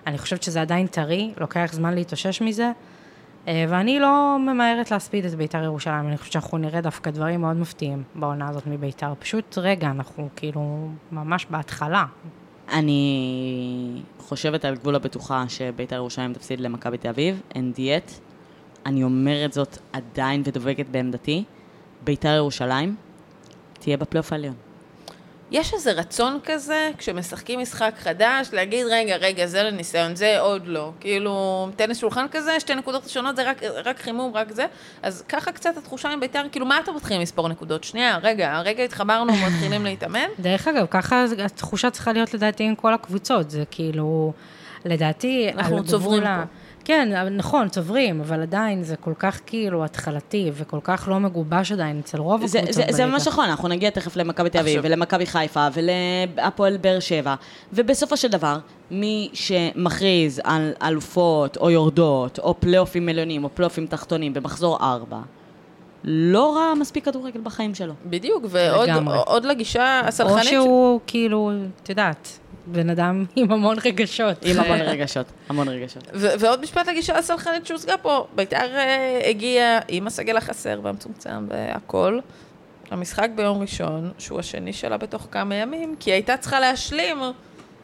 אני 0.08 0.18
חושבת 0.18 0.44
שזה 0.44 0.62
עדיין 0.62 0.88
טרי, 0.88 1.34
לוקח 1.38 1.70
זמן 1.74 1.94
להתאושש 1.94 2.42
מזה. 2.42 2.72
אה, 3.48 3.66
ואני 3.70 4.00
לא 4.00 4.38
ממהרת 4.40 4.92
להספיד 4.92 5.26
את 5.26 5.36
בית"ר 5.36 5.64
ירושלים, 5.64 6.08
אני 6.08 6.18
חושבת 6.18 6.32
שאנחנו 6.34 6.58
נראה 6.58 6.82
דווקא 6.82 7.12
דברים 7.12 7.42
מאוד 7.42 7.56
מפתיעים 7.56 8.04
בעונה 8.16 8.50
הזאת 8.50 8.68
מבית"ר. 8.68 9.14
פשוט 9.20 9.58
רגע, 9.58 9.88
אנחנו 9.90 10.30
כאילו 10.36 10.90
ממש 11.12 11.46
בהתחלה. 11.50 12.06
אני 12.70 14.02
חושבת 14.20 14.66
על 14.66 14.76
גבול 14.76 14.96
הבטוחה 14.96 15.46
שבית"ר 15.48 15.96
ירושלים 15.96 16.34
תפסיד 16.34 16.60
למכבי 16.60 16.98
תל 16.98 17.08
אביב, 17.08 17.42
אין 17.56 17.72
דיאט. 17.72 18.12
אני 18.86 19.04
אומרת 19.04 19.54
זאת 19.54 19.78
עדיין 19.94 20.42
ודובקת 20.46 20.86
בעמדתי. 20.92 21.44
בית"ר 22.04 22.36
ירושלים 22.36 22.96
תהיה 23.80 23.98
בפלייאוף 23.98 24.34
העליון. 24.34 24.54
יש 25.52 25.74
איזה 25.74 25.92
רצון 25.92 26.40
כזה, 26.46 26.92
כשמשחקים 26.98 27.60
משחק 27.60 27.94
חדש, 27.98 28.48
להגיד, 28.54 28.86
רגע, 28.92 29.16
רגע, 29.16 29.46
זה 29.48 29.64
לניסיון, 29.64 30.16
זה 30.16 30.40
עוד 30.40 30.68
לא. 30.68 30.92
כאילו, 31.00 31.68
טניס 31.76 31.98
שולחן 31.98 32.26
כזה, 32.32 32.60
שתי 32.60 32.76
נקודות 32.76 33.04
ראשונות, 33.04 33.36
זה 33.36 33.50
רק, 33.50 33.64
רק 33.64 34.00
חימום, 34.00 34.32
רק 34.36 34.52
זה. 34.52 34.66
אז 35.04 35.24
ככה 35.30 35.52
קצת 35.52 35.78
התחושה 35.78 36.10
עם 36.10 36.20
בית"ר, 36.20 36.42
כאילו, 36.52 36.66
מה 36.66 36.80
אתם 36.80 36.96
מתחילים 36.96 37.22
לספור 37.22 37.48
נקודות? 37.48 37.84
שנייה, 37.84 38.18
רגע, 38.24 38.56
הרגע 38.56 38.84
התחברנו, 38.84 39.34
מתחילים 39.34 39.86
להתאמן? 39.86 40.28
דרך 40.40 40.68
אגב, 40.68 40.86
ככה 40.92 41.26
התחושה 41.46 41.90
צריכה 41.90 42.14
להיות 42.14 42.34
לדעתי 42.34 42.64
עם 42.64 42.76
כל 42.76 42.94
הקבוצות, 42.94 43.50
זה 43.50 43.64
כאילו, 43.72 44.34
לדעתי, 44.86 45.50
אנחנו 45.54 45.84
צוברים 45.86 46.24
ה- 46.24 46.44
פה. 46.46 46.65
כן, 46.86 47.28
נכון, 47.32 47.70
צוברים, 47.70 48.22
אבל 48.22 48.42
עדיין 48.42 48.84
זה 48.84 48.96
כל 48.96 49.14
כך 49.20 49.40
כאילו 49.46 49.86
התחלתי, 49.86 50.52
וכל 50.54 50.80
כך 50.84 51.08
לא 51.12 51.20
מגובש 51.20 51.72
עדיין 51.72 52.00
אצל 52.00 52.18
רוב 52.18 52.46
זה, 52.46 52.60
הקבוצות 52.60 52.76
זה, 52.76 52.82
בליגה. 52.82 52.98
זה 52.98 53.06
ממש 53.06 53.28
נכון, 53.28 53.46
אנחנו 53.46 53.68
נגיע 53.68 53.90
תכף 53.90 54.16
למכבי 54.16 54.50
תל 54.50 54.60
אביב, 54.60 54.80
ולמכבי 54.84 55.26
חיפה, 55.26 55.68
ולהפועל 55.74 56.78
באר 56.78 57.00
שבע, 57.00 57.36
ובסופו 57.74 58.18
של 58.18 58.28
דבר, 58.28 58.58
מי 58.92 59.30
שמכריז 59.34 60.42
על 60.44 60.74
אלופות, 60.84 61.58
או 61.58 61.70
יורדות, 61.70 62.40
או 62.40 62.60
פלייאופים 62.60 63.10
עליונים, 63.10 63.44
או 63.44 63.50
פלייאופים 63.56 63.88
תחתונים 63.88 64.34
במחזור 64.34 64.78
ארבע, 64.82 65.20
לא 66.04 66.56
ראה 66.56 66.76
מספיק 66.76 67.06
כדורגל 67.06 67.42
בחיים 67.44 67.76
שלו. 67.76 67.94
בדיוק, 68.06 68.44
ועוד 68.50 68.90
לגמרי. 68.90 69.18
עוד 69.26 69.46
לגישה 69.46 70.00
או 70.04 70.08
הסלחנית. 70.08 70.46
שהוא 70.46 71.00
כאילו, 71.08 71.52
את 71.84 71.90
יודעת, 71.90 72.40
בן 72.68 72.90
אדם 72.90 73.26
עם 73.36 73.52
המון 73.52 73.78
רגשות. 73.86 74.38
עם 74.46 74.60
המון 74.60 74.82
רגשות, 74.82 75.26
המון 75.50 75.68
רגשות. 75.68 76.04
ועוד 76.14 76.62
משפט 76.62 76.88
לגישה 76.88 77.18
הסלחנית 77.18 77.66
שהושגה 77.66 77.98
פה, 77.98 78.28
בית"ר 78.36 78.76
אה, 78.76 79.22
הגיע 79.30 79.80
עם 79.88 80.08
הסגל 80.08 80.38
החסר 80.38 80.80
והמצומצם 80.84 81.46
והכל, 81.50 82.20
המשחק 82.92 83.30
ביום 83.36 83.62
ראשון, 83.62 84.12
שהוא 84.18 84.40
השני 84.40 84.74
שלה 84.74 84.98
בתוך 84.98 85.28
כמה 85.32 85.56
ימים, 85.56 85.96
כי 86.00 86.10
היא 86.10 86.14
הייתה 86.16 86.38
צריכה 86.38 86.60
להשלים 86.60 87.18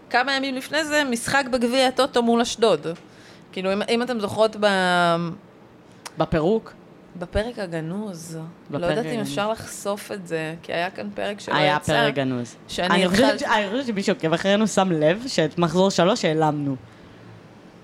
כמה 0.09 0.35
ימים 0.35 0.55
לפני 0.55 0.85
זה 0.85 1.03
משחק 1.03 1.43
בגביע 1.51 1.87
הטוטו 1.87 2.23
מול 2.23 2.41
אשדוד. 2.41 2.87
כאילו, 3.51 3.73
אם, 3.73 3.81
אם 3.89 4.01
אתם 4.01 4.19
זוכרות 4.19 4.55
ב... 4.59 4.65
בפירוק, 6.17 6.73
בפרק 7.21 7.59
הגנוז, 7.59 8.37
לא 8.71 8.77
בפרק 8.77 8.97
יודעת 8.97 9.05
אם. 9.05 9.19
אפשר 9.19 9.51
לחשוף 9.51 10.11
את 10.11 10.27
זה, 10.27 10.55
כי 10.63 10.73
היה 10.73 10.89
כאן 10.89 11.09
פרק 11.15 11.39
שלא 11.39 11.55
היה 11.55 11.75
יצא. 11.75 11.93
פרק 11.93 12.13
גנוז. 12.13 12.55
אני 12.79 13.07
חושבת 13.07 13.39
חושבת 13.69 13.85
שמי 13.87 14.03
שעוקב 14.03 14.33
אחרינו 14.33 14.67
שם 14.67 14.91
לב 14.91 15.23
שאת 15.27 15.57
מחזור 15.57 15.89
שלוש 15.89 16.25
העלמנו. 16.25 16.75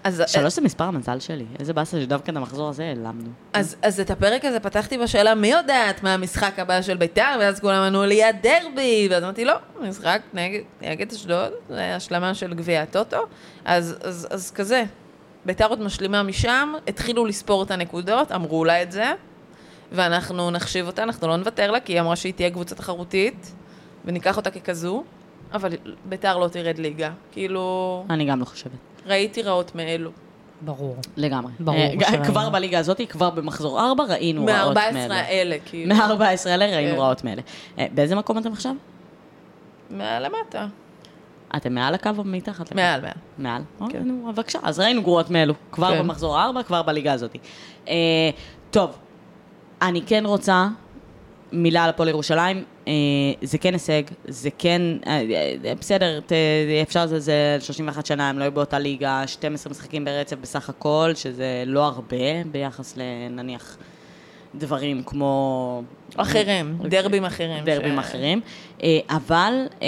אז, 0.03 0.23
שלוש 0.27 0.53
זה 0.53 0.61
מספר 0.61 0.83
המזל 0.83 1.19
שלי. 1.19 1.45
איזה 1.59 1.73
באסה 1.73 2.01
שדווקא 2.01 2.31
את 2.31 2.35
המחזור 2.35 2.69
הזה 2.69 2.83
העלמנו. 2.83 3.29
אז, 3.53 3.75
אז 3.81 3.99
את 3.99 4.09
הפרק 4.09 4.45
הזה 4.45 4.59
פתחתי 4.59 4.97
בשאלה, 4.97 5.35
מי 5.35 5.47
יודעת 5.47 6.03
מה 6.03 6.13
המשחק 6.13 6.59
הבא 6.59 6.81
של 6.81 6.97
בית"ר? 6.97 7.37
ואז 7.39 7.59
כולם 7.59 7.81
ענו 7.81 8.05
לי, 8.05 8.23
הדרבי! 8.23 9.07
ואז 9.11 9.23
אמרתי, 9.23 9.45
לא, 9.45 9.55
משחק 9.81 10.21
נגד, 10.33 10.61
נגד 10.81 11.11
אשדוד, 11.11 11.51
זה 11.69 11.95
השלמה 11.95 12.33
של 12.33 12.53
גביע 12.53 12.81
הטוטו. 12.81 13.25
אז, 13.65 13.95
אז, 14.01 14.27
אז 14.31 14.51
כזה, 14.51 14.83
בית"ר 15.47 15.67
עוד 15.67 15.81
משלימה 15.81 16.23
משם, 16.23 16.73
התחילו 16.87 17.25
לספור 17.25 17.63
את 17.63 17.71
הנקודות, 17.71 18.31
אמרו 18.31 18.65
לה 18.65 18.81
את 18.81 18.91
זה, 18.91 19.11
ואנחנו 19.91 20.51
נחשיב 20.51 20.87
אותה, 20.87 21.03
אנחנו 21.03 21.27
לא 21.27 21.37
נוותר 21.37 21.71
לה, 21.71 21.79
כי 21.79 21.93
היא 21.93 22.01
אמרה 22.01 22.15
שהיא 22.15 22.33
תהיה 22.33 22.49
קבוצה 22.49 22.75
תחרותית, 22.75 23.53
וניקח 24.05 24.37
אותה 24.37 24.51
ככזו, 24.51 25.03
אבל 25.53 25.71
בית"ר 26.05 26.37
לא 26.37 26.47
תרד 26.47 26.77
ליגה. 26.77 27.11
כאילו, 27.31 28.05
אני 28.09 28.25
גם 28.25 28.39
לא 28.39 28.45
חושבת. 28.45 28.71
ראיתי 29.05 29.41
רעות 29.41 29.75
מאלו. 29.75 30.11
ברור. 30.61 30.97
לגמרי. 31.17 31.51
ברור 31.59 31.77
אה. 31.79 32.25
כבר 32.25 32.49
בליגה 32.49 32.79
הזאת, 32.79 33.01
כבר 33.09 33.29
במחזור 33.29 33.81
ארבע 33.81 34.03
ראינו 34.03 34.45
רעות 34.45 34.77
מה-14 34.77 34.93
מאלה. 34.93 35.15
האלה, 35.15 35.55
כאילו. 35.65 35.95
מה-14 35.95 36.49
האלה 36.49 36.65
ראינו 36.65 36.95
כן. 36.95 37.01
רעות 37.01 37.23
מאלה. 37.23 37.41
אה, 37.79 37.85
באיזה 37.91 38.15
מקום 38.15 38.37
אתם 38.37 38.51
עכשיו? 38.51 38.73
מהלמטה. 39.89 40.67
אתם 41.55 41.73
מעל 41.75 41.93
הקו 41.93 42.09
או 42.17 42.23
מתחת? 42.23 42.75
מעל, 42.75 43.01
מעל. 43.01 43.11
מעל? 43.37 43.61
כן. 43.79 43.85
כן. 43.99 44.07
נו, 44.07 44.31
בבקשה, 44.33 44.59
אז 44.63 44.79
ראינו 44.79 45.01
גרועות 45.03 45.29
מאלו. 45.29 45.53
כבר 45.71 45.91
כן. 45.93 45.99
במחזור 45.99 46.37
הארבע, 46.37 46.63
כבר 46.63 46.81
בליגה 46.81 47.13
הזאת. 47.13 47.35
אה, 47.87 47.93
טוב, 48.71 48.97
אני 49.81 50.01
כן 50.01 50.23
רוצה 50.25 50.67
מילה 51.51 51.83
על 51.83 51.89
הפועל 51.89 52.09
ירושלים. 52.09 52.63
אה, 52.87 52.93
זה 53.41 53.57
כן 53.57 53.73
הישג, 53.73 54.03
זה 54.27 54.49
כן, 54.57 54.81
אה, 55.07 55.21
אה, 55.65 55.73
בסדר, 55.79 56.19
ת, 56.19 56.31
אפשר 56.83 57.03
לזלזל, 57.03 57.57
31 57.59 58.05
שנה, 58.05 58.29
הם 58.29 58.39
לא 58.39 58.43
היו 58.43 58.51
באותה 58.51 58.79
ליגה, 58.79 59.27
12 59.27 59.71
משחקים 59.71 60.05
ברצף 60.05 60.35
בסך 60.41 60.69
הכל, 60.69 61.11
שזה 61.15 61.63
לא 61.65 61.85
הרבה 61.85 62.17
ביחס 62.51 62.97
לנניח 62.97 63.77
דברים 64.55 65.03
כמו... 65.05 65.81
אחרים, 66.17 66.77
דרבים 66.81 67.25
אחרים. 67.25 67.65
דרבים 67.65 67.95
ש- 67.95 67.99
אחרים. 67.99 68.41
אה, 68.83 68.99
אבל 69.09 69.53
אה, 69.81 69.87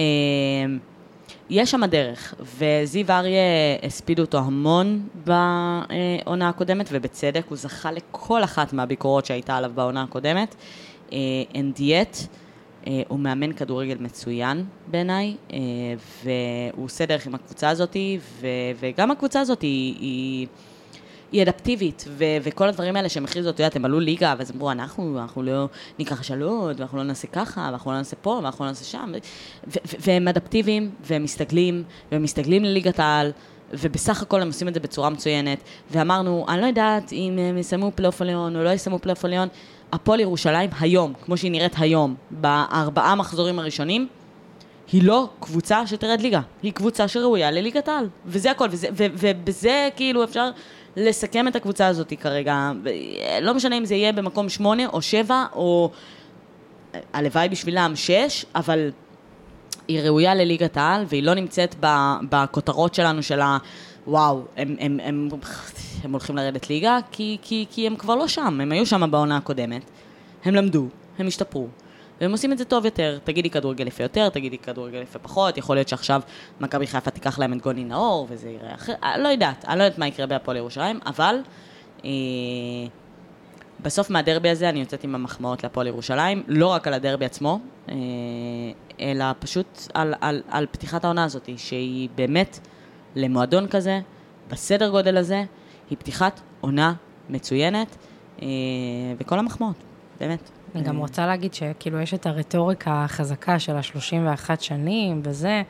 יש 1.49 1.71
שם 1.71 1.85
דרך, 1.85 2.33
וזיו 2.57 3.11
אריה 3.11 3.41
הספידו 3.83 4.21
אותו 4.21 4.37
המון 4.37 5.07
בעונה 5.25 6.49
הקודמת, 6.49 6.89
ובצדק, 6.91 7.43
הוא 7.49 7.57
זכה 7.57 7.91
לכל 7.91 8.43
אחת 8.43 8.73
מהביקורות 8.73 9.25
שהייתה 9.25 9.57
עליו 9.57 9.71
בעונה 9.75 10.03
הקודמת. 10.03 10.55
אה, 11.11 11.17
אין 11.53 11.71
דיאט, 11.71 12.17
אה, 12.87 13.01
הוא 13.07 13.19
מאמן 13.19 13.53
כדורגל 13.53 13.97
מצוין 13.99 14.65
בעיניי, 14.87 15.35
אה, 15.53 15.57
והוא 16.23 16.85
עושה 16.85 17.05
דרך 17.05 17.27
עם 17.27 17.35
הקבוצה 17.35 17.69
הזאת, 17.69 17.95
וגם 18.79 19.11
הקבוצה 19.11 19.39
הזאת. 19.39 19.61
היא 19.61 20.47
היא 21.31 21.43
אדפטיבית, 21.43 22.05
ו- 22.07 22.37
וכל 22.43 22.67
הדברים 22.67 22.95
האלה 22.95 23.09
שהם 23.09 23.25
הכריזו, 23.25 23.49
את 23.49 23.59
יודעת, 23.59 23.75
הם 23.75 23.85
עלו 23.85 23.99
ליגה, 23.99 24.35
ואז 24.37 24.51
אמרו, 24.51 24.71
אנחנו, 24.71 25.19
אנחנו 25.19 25.43
לא 25.43 25.67
ניקח 25.99 26.19
השאלות, 26.19 26.79
ואנחנו 26.79 26.97
לא 26.97 27.03
נעשה 27.03 27.27
ככה, 27.27 27.61
ואנחנו 27.61 27.91
לא 27.91 27.97
נעשה 27.97 28.15
פה, 28.15 28.29
ואנחנו 28.29 28.65
לא 28.65 28.71
נעשה 28.71 28.85
שם, 28.85 29.11
ו- 29.13 29.17
ו- 29.67 29.95
והם 29.99 30.27
אדפטיביים, 30.27 30.91
והם 31.01 31.23
מסתגלים, 31.23 31.83
והם 32.11 32.23
מסתגלים 32.23 32.63
לליגת 32.63 32.99
העל, 32.99 33.31
ובסך 33.73 34.21
הכל 34.21 34.41
הם 34.41 34.47
עושים 34.47 34.67
את 34.67 34.73
זה 34.73 34.79
בצורה 34.79 35.09
מצוינת, 35.09 35.59
ואמרנו, 35.91 36.45
אני 36.49 36.61
לא 36.61 36.65
יודעת 36.65 37.13
אם 37.13 37.37
הם 37.39 37.57
יסיימו 37.57 37.91
פלייאוף 37.95 38.21
עליון 38.21 38.55
או 38.55 38.63
לא 38.63 38.69
יסיימו 38.69 38.99
פלייאוף 38.99 39.25
עליון, 39.25 39.47
הפועל 39.91 40.19
ירושלים 40.19 40.69
היום, 40.79 41.13
כמו 41.25 41.37
שהיא 41.37 41.51
נראית 41.51 41.73
היום, 41.77 42.15
בארבעה 42.31 43.15
מחזורים 43.15 43.59
הראשונים, 43.59 44.07
היא 44.91 45.03
לא 45.03 45.29
קבוצה 45.39 45.87
שתרד 45.87 46.21
ליגה, 46.21 46.41
היא 46.63 46.73
קבוצה 46.73 47.07
שראויה 47.07 47.51
לליגת 47.51 47.87
העל, 47.87 48.07
וזה 48.25 48.51
הכל, 48.51 48.67
וזה, 48.71 48.87
ו, 48.93 49.05
ובזה 49.13 49.89
כאילו 49.95 50.23
אפשר 50.23 50.49
לסכם 50.95 51.47
את 51.47 51.55
הקבוצה 51.55 51.87
הזאת 51.87 52.13
כרגע, 52.21 52.71
לא 53.41 53.53
משנה 53.53 53.77
אם 53.77 53.85
זה 53.85 53.95
יהיה 53.95 54.13
במקום 54.13 54.49
שמונה 54.49 54.87
או 54.87 55.01
שבע, 55.01 55.45
או 55.53 55.91
הלוואי 57.13 57.49
בשבילם 57.49 57.91
שש, 57.95 58.45
אבל 58.55 58.91
היא 59.87 60.01
ראויה 60.01 60.35
לליגת 60.35 60.77
העל, 60.77 61.05
והיא 61.07 61.23
לא 61.23 61.33
נמצאת 61.33 61.75
בכותרות 62.29 62.95
שלנו 62.95 63.23
של 63.23 63.41
ה... 63.41 63.57
וואו, 64.07 64.41
הם, 64.57 64.75
הם, 64.79 64.99
הם, 65.03 65.29
הם 66.03 66.11
הולכים 66.11 66.35
לרדת 66.35 66.69
ליגה, 66.69 66.97
כי, 67.11 67.37
כי, 67.41 67.65
כי 67.71 67.87
הם 67.87 67.95
כבר 67.95 68.15
לא 68.15 68.27
שם, 68.27 68.61
הם 68.61 68.71
היו 68.71 68.85
שם 68.85 69.11
בעונה 69.11 69.37
הקודמת. 69.37 69.81
הם 70.45 70.55
למדו, 70.55 70.85
הם 71.19 71.27
השתפרו, 71.27 71.67
והם 72.21 72.31
עושים 72.31 72.51
את 72.51 72.57
זה 72.57 72.65
טוב 72.65 72.85
יותר. 72.85 73.19
תגידי 73.23 73.49
כדורגל 73.49 73.87
יפה 73.87 74.03
יותר, 74.03 74.29
תגידי 74.29 74.57
כדורגל 74.57 75.01
יפה 75.01 75.19
פחות, 75.19 75.57
יכול 75.57 75.75
להיות 75.75 75.87
שעכשיו 75.87 76.21
מכבי 76.59 76.87
חיפה 76.87 77.11
תיקח 77.11 77.39
להם 77.39 77.53
את 77.53 77.61
גוני 77.61 77.83
נאור, 77.83 78.27
וזה 78.29 78.49
יראה 78.49 78.75
אחר, 78.75 78.93
אני 79.03 79.23
לא 79.23 79.27
יודעת, 79.27 79.65
אני 79.65 79.79
לא 79.79 79.83
יודעת 79.83 79.99
מה 79.99 80.07
יקרה 80.07 80.25
בהפועל 80.25 80.57
ירושלים, 80.57 80.99
אבל 81.05 81.35
אה, 82.05 82.09
בסוף 83.81 84.09
מהדרבי 84.09 84.49
הזה 84.49 84.69
אני 84.69 84.79
יוצאת 84.79 85.03
עם 85.03 85.15
המחמאות 85.15 85.63
להפועל 85.63 85.87
ירושלים, 85.87 86.43
לא 86.47 86.67
רק 86.67 86.87
על 86.87 86.93
הדרבי 86.93 87.25
עצמו, 87.25 87.59
אה, 87.89 87.95
אלא 88.99 89.25
פשוט 89.39 89.81
על, 89.93 90.13
על, 90.21 90.41
על 90.49 90.65
פתיחת 90.71 91.05
העונה 91.05 91.23
הזאת, 91.23 91.49
שהיא 91.57 92.09
באמת 92.15 92.59
למועדון 93.15 93.67
כזה, 93.67 93.99
בסדר 94.49 94.89
גודל 94.89 95.17
הזה, 95.17 95.43
היא 95.89 95.97
פתיחת 95.97 96.41
עונה 96.61 96.93
מצוינת, 97.29 97.97
אה, 98.41 98.47
וכל 99.19 99.39
המחמאות, 99.39 99.75
באמת. 100.19 100.58
אני 100.75 100.83
גם 100.83 100.95
אה, 100.95 101.01
רוצה 101.01 101.25
להגיד 101.25 101.53
שכאילו 101.53 101.99
יש 101.99 102.13
את 102.13 102.25
הרטוריקה 102.25 103.03
החזקה 103.03 103.59
של 103.59 103.75
ה-31 103.75 104.49
שנים 104.59 105.21
וזה, 105.23 105.61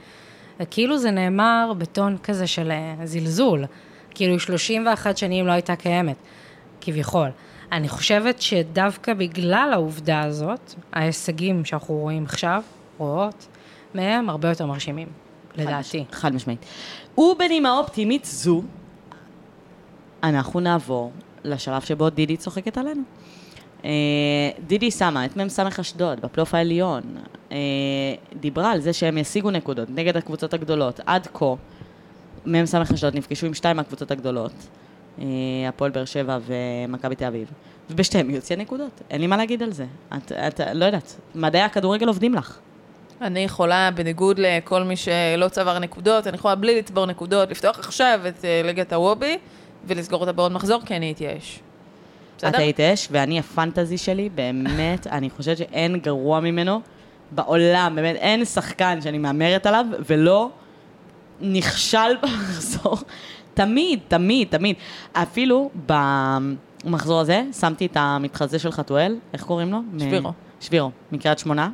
כאילו 0.69 0.97
זה 0.97 1.11
נאמר 1.11 1.73
בטון 1.77 2.17
כזה 2.23 2.47
של 2.47 2.71
אה, 2.71 2.95
זלזול. 3.05 3.65
כאילו 4.15 4.39
31 4.39 5.17
שנים 5.17 5.47
לא 5.47 5.51
הייתה 5.51 5.75
קיימת, 5.75 6.15
כביכול. 6.81 7.29
אני 7.71 7.89
חושבת 7.89 8.41
שדווקא 8.41 9.13
בגלל 9.13 9.69
העובדה 9.73 10.21
הזאת, 10.21 10.73
ההישגים 10.93 11.65
שאנחנו 11.65 11.93
רואים 11.93 12.23
עכשיו, 12.23 12.63
רואות, 12.97 13.47
מהם 13.93 14.29
הרבה 14.29 14.49
יותר 14.49 14.65
מרשימים, 14.65 15.07
לדעתי. 15.55 16.05
חד 16.11 16.35
משמעית. 16.35 16.65
ובנימה 17.17 17.77
אופטימית 17.77 18.25
זו, 18.25 18.61
אנחנו 20.23 20.59
נעבור 20.59 21.11
לשלב 21.43 21.81
שבו 21.81 22.09
דידי 22.09 22.37
צוחקת 22.37 22.77
עלינו. 22.77 23.01
אה, 23.85 23.89
דידי 24.67 24.91
שמה 24.91 25.25
את 25.25 25.37
מ"ס 25.37 25.59
אשדוד 25.59 26.19
בפלייאוף 26.19 26.53
העליון, 26.53 27.01
אה, 27.51 27.57
דיברה 28.39 28.71
על 28.71 28.79
זה 28.79 28.93
שהם 28.93 29.17
ישיגו 29.17 29.51
נקודות 29.51 29.89
נגד 29.89 30.17
הקבוצות 30.17 30.53
הגדולות. 30.53 30.99
עד 31.05 31.27
כה, 31.33 31.53
מ"ס 32.45 32.75
אשדוד 32.75 33.15
נפגשו 33.15 33.45
עם 33.45 33.53
שתיים 33.53 33.77
מהקבוצות 33.77 34.11
הגדולות, 34.11 34.51
אה, 35.19 35.25
הפועל 35.67 35.91
באר 35.91 36.05
שבע 36.05 36.37
ומכבי 36.45 37.15
תל 37.15 37.25
אביב, 37.25 37.51
ובשתיהם 37.89 38.29
היא 38.29 38.35
הוציאה 38.35 38.59
נקודות. 38.59 39.01
אין 39.09 39.21
לי 39.21 39.27
מה 39.27 39.37
להגיד 39.37 39.63
על 39.63 39.71
זה. 39.71 39.85
את, 40.17 40.31
את 40.31 40.61
לא 40.73 40.85
יודעת, 40.85 41.15
מדעי 41.35 41.61
הכדורגל 41.61 42.07
עובדים 42.07 42.35
לך. 42.35 42.59
אני 43.21 43.39
יכולה, 43.39 43.89
בניגוד 43.95 44.39
לכל 44.39 44.83
מי 44.83 44.95
שלא 44.95 45.47
צבר 45.47 45.79
נקודות, 45.79 46.27
אני 46.27 46.35
יכולה 46.35 46.55
בלי 46.55 46.79
לצבור 46.79 47.05
נקודות, 47.05 47.49
לפתוח 47.49 47.79
עכשיו 47.79 48.19
את 48.27 48.45
ליגת 48.63 48.93
הוובי 48.93 49.37
ולסגור 49.87 50.21
אותה 50.21 50.31
בעוד 50.31 50.51
מחזור, 50.51 50.81
כי 50.85 50.95
אני 50.95 51.11
אתייאש. 51.11 51.59
את 52.39 52.43
בסדר? 52.45 52.57
היית 52.57 52.79
אש, 52.79 53.07
ואני 53.11 53.39
הפנטזי 53.39 53.97
שלי, 53.97 54.29
באמת, 54.35 55.07
אני 55.17 55.29
חושבת 55.29 55.57
שאין 55.57 55.95
גרוע 55.99 56.39
ממנו 56.39 56.81
בעולם, 57.31 57.93
באמת, 57.95 58.15
אין 58.15 58.45
שחקן 58.45 59.01
שאני 59.01 59.17
מהמרת 59.17 59.65
עליו, 59.65 59.85
ולא 60.07 60.49
נכשל 61.41 61.97
במחזור. 62.23 62.97
תמיד, 63.53 63.99
תמיד, 64.07 64.47
תמיד. 64.51 64.75
אפילו 65.13 65.69
במחזור 66.85 67.19
הזה, 67.19 67.43
שמתי 67.59 67.85
את 67.85 67.97
המתחזה 67.99 68.59
של 68.59 68.71
חתואל, 68.71 69.15
איך 69.33 69.43
קוראים 69.43 69.71
לו? 69.71 69.79
מ- 69.91 69.99
שבירו. 69.99 70.31
שבירו, 70.61 70.91
מקריית 71.11 71.39
שמונה. 71.39 71.69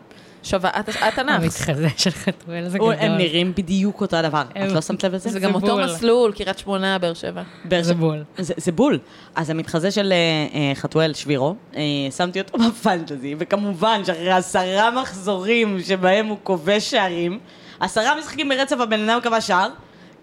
שווה, 0.46 0.70
את- 0.80 0.90
את 0.90 1.20
ענף. 1.20 1.42
המתחזה 1.44 1.88
של 1.98 2.10
חתואל 2.12 2.70
זה 2.70 2.78
גדול. 2.78 2.94
הם 3.00 3.18
נראים 3.18 3.54
בדיוק 3.58 4.02
אותו 4.02 4.18
הדבר. 4.18 4.42
את 4.66 4.72
לא 4.72 4.82
שמת 4.82 5.04
לב 5.04 5.16
לזה? 5.16 5.30
זה 5.30 5.40
גם 5.40 5.56
אותו. 5.56 5.78
מסלול, 5.78 6.32
קריית 6.32 6.58
שמונה, 6.58 6.98
באר 6.98 7.14
שבע. 7.14 7.42
זה 7.82 7.94
בול. 7.94 8.24
זה, 8.38 8.72
בול. 8.72 9.00
אז 9.36 9.50
המתחזה 9.50 9.92
של 9.92 10.12
אה, 10.14 10.18
אה, 10.60 10.76
חתואל 10.76 11.14
שבירו, 11.14 11.56
אה, 11.76 11.82
שמתי 12.18 12.42
אותו 12.42 12.58
בפנטזי, 12.70 13.36
וכמובן 13.38 14.02
שאחרי 14.06 14.32
עשרה 14.32 14.92
מחזורים 15.02 15.78
שבהם 15.84 16.26
הוא 16.28 16.38
כובש 16.44 16.92
שערים, 16.92 17.40
עשרה 17.80 18.20
משחקים 18.20 18.50
ברצף 18.50 18.80
הבן 18.80 19.10
אדם 19.10 19.20
כבש 19.24 19.48
שער, 19.48 19.70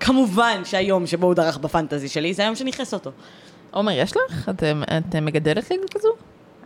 כמובן 0.01 0.63
שהיום 0.65 1.07
שבו 1.07 1.27
הוא 1.27 1.35
דרך 1.35 1.59
בפנטזי 1.59 2.09
שלי, 2.09 2.35
זה 2.35 2.43
היום 2.43 2.55
שנכנס 2.57 2.95
אותו. 2.95 3.11
עומר, 3.71 3.93
יש 3.93 4.13
לך? 4.17 4.49
את, 4.49 4.63
את 5.09 5.17
מגדלת 5.17 5.71
ליגה 5.71 5.83
כזו? 5.91 6.09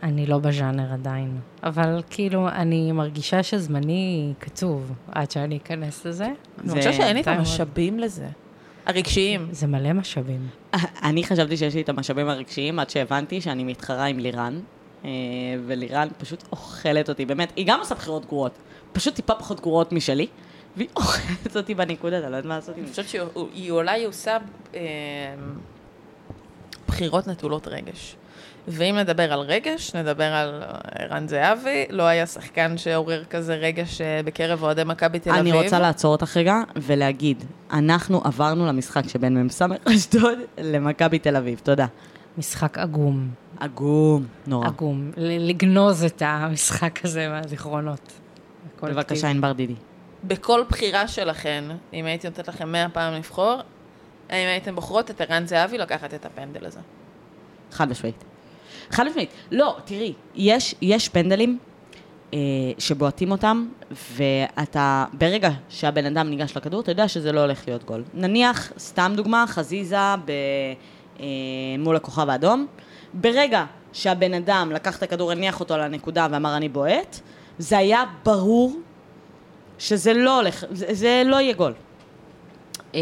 אני 0.07 0.27
לא 0.27 0.39
בז'אנר 0.39 0.93
עדיין, 0.93 1.41
אבל 1.63 2.03
כאילו, 2.11 2.49
אני 2.49 2.93
מרגישה 2.93 3.43
שזמני 3.43 4.33
קצוב 4.39 4.93
עד 5.13 5.31
שאני 5.31 5.57
אכנס 5.57 6.07
לזה. 6.07 6.29
אני 6.61 6.75
חושבת 6.75 6.95
שאין 6.95 7.17
לי 7.17 7.23
את 7.23 7.29
המשאבים 7.29 7.99
לזה. 7.99 8.29
הרגשיים. 8.87 9.49
זה 9.51 9.67
מלא 9.67 9.93
משאבים. 9.93 10.49
אני 11.03 11.25
חשבתי 11.25 11.57
שיש 11.57 11.75
לי 11.75 11.81
את 11.81 11.89
המשאבים 11.89 12.29
הרגשיים 12.29 12.79
עד 12.79 12.91
שהבנתי 12.91 13.41
שאני 13.41 13.65
מתחרה 13.65 14.05
עם 14.05 14.19
לירן, 14.19 14.61
אה, 15.05 15.11
ולירן 15.67 16.09
פשוט 16.19 16.45
אוכלת 16.53 17.09
אותי, 17.09 17.25
באמת, 17.25 17.53
היא 17.57 17.67
גם 17.67 17.79
עושה 17.79 17.95
בחירות 17.95 18.27
גרועות, 18.27 18.59
פשוט 18.93 19.15
טיפה 19.15 19.35
פחות 19.35 19.61
גרועות 19.61 19.93
משלי, 19.93 20.27
והיא 20.77 20.89
אוכלת 20.97 21.57
אותי 21.57 21.75
בנקודה, 21.75 22.17
אני 22.17 22.23
לא 22.23 22.37
יודעת 22.37 22.45
מה 22.49 22.57
לעשות 22.57 22.77
עם 22.77 22.83
אני. 22.83 22.91
חושבת 22.91 23.09
שהיא 23.09 23.71
אולי 23.71 24.05
עושה 24.05 24.39
אה, 24.75 24.81
בחירות 26.89 27.27
נטולות 27.27 27.69
רגש. 27.69 28.17
ואם 28.69 28.97
נדבר 28.97 29.33
על 29.33 29.41
רגש, 29.41 29.95
נדבר 29.95 30.25
על 30.25 30.63
אה, 30.63 30.79
ערן 30.95 31.29
זהבי, 31.29 31.87
לא 31.91 32.03
היה 32.03 32.27
שחקן 32.27 32.79
שעורר 32.79 33.25
כזה 33.25 33.55
רגש 33.55 34.01
אה, 34.01 34.21
בקרב 34.25 34.63
אוהדי 34.63 34.85
מכבי 34.85 35.19
תל 35.19 35.31
אביב. 35.31 35.55
אני 35.55 35.65
רוצה 35.65 35.79
לעצור 35.79 36.13
אותך 36.13 36.37
רגע 36.37 36.55
ולהגיד, 36.77 37.45
אנחנו 37.73 38.21
עברנו 38.25 38.67
למשחק 38.67 39.09
שבין 39.09 39.43
מ"ס 39.43 39.63
אשדוד 39.85 40.39
למכבי 40.59 41.19
תל 41.19 41.37
אביב, 41.37 41.61
תודה. 41.63 41.87
משחק 42.39 42.79
עגום, 42.79 43.29
עגום, 43.61 44.27
נורא. 44.47 44.67
עגום. 44.67 45.11
לגנוז 45.17 46.05
את 46.05 46.23
המשחק 46.27 47.05
הזה 47.05 47.29
מהזיכרונות. 47.29 48.13
בבקשה. 48.83 49.29
ענבר 49.29 49.53
דידי. 49.53 49.75
בכל 50.25 50.63
בחירה 50.69 51.09
שלכן, 51.09 51.65
אם 51.93 52.05
הייתי 52.05 52.29
נותנת 52.29 52.49
לכם 52.49 52.73
100 52.73 52.89
פעם 52.89 53.15
לבחור, 53.15 53.61
האם 54.31 54.47
הייתם 54.49 54.75
בוחרות 54.75 55.11
את 55.11 55.21
ערן 55.21 55.47
זהבי 55.47 55.79
לקחת 55.79 56.15
את 56.15 56.27
הפנדל 56.27 56.67
הזה? 56.67 56.81
חד 57.73 57.89
משמעית. 57.89 58.25
חד 58.91 59.07
משמעית. 59.07 59.31
לא, 59.53 59.77
תראי, 59.85 60.13
יש, 60.35 60.75
יש 60.83 61.09
פנדלים 61.09 61.59
אה, 62.35 62.39
שבועטים 62.79 63.31
אותם, 63.31 63.67
ואתה, 63.91 65.05
ברגע 65.13 65.51
שהבן 65.69 66.07
אדם 66.07 66.31
ניגש 66.31 66.57
לכדור, 66.57 66.81
אתה 66.81 66.91
יודע 66.91 67.09
שזה 67.09 67.33
לא 67.33 67.41
הולך 67.41 67.63
להיות 67.67 67.85
גול. 67.85 68.05
נניח, 68.15 68.73
סתם 68.79 69.13
דוגמה, 69.17 69.45
חזיזה 69.49 69.97
ב, 70.25 70.31
אה, 71.21 71.27
מול 71.79 71.97
הכוכב 71.97 72.29
האדום, 72.29 72.67
ברגע 73.15 73.65
שהבן 73.93 74.35
אדם 74.35 74.73
לקח 74.75 74.99
את 74.99 75.03
הכדור, 75.03 75.31
הניח 75.31 75.61
אותו 75.61 75.75
על 75.75 75.81
הנקודה 75.81 76.27
ואמר 76.31 76.57
אני 76.57 76.69
בועט, 76.69 77.21
זה 77.59 77.79
היה 77.79 78.05
ברור 78.25 78.77
שזה 79.79 80.13
לא 80.13 80.37
הולך, 80.37 80.65
זה, 80.71 80.87
זה 80.95 81.23
לא 81.27 81.37
יהיה 81.37 81.53
גול. 81.53 81.73
אה, 82.95 83.01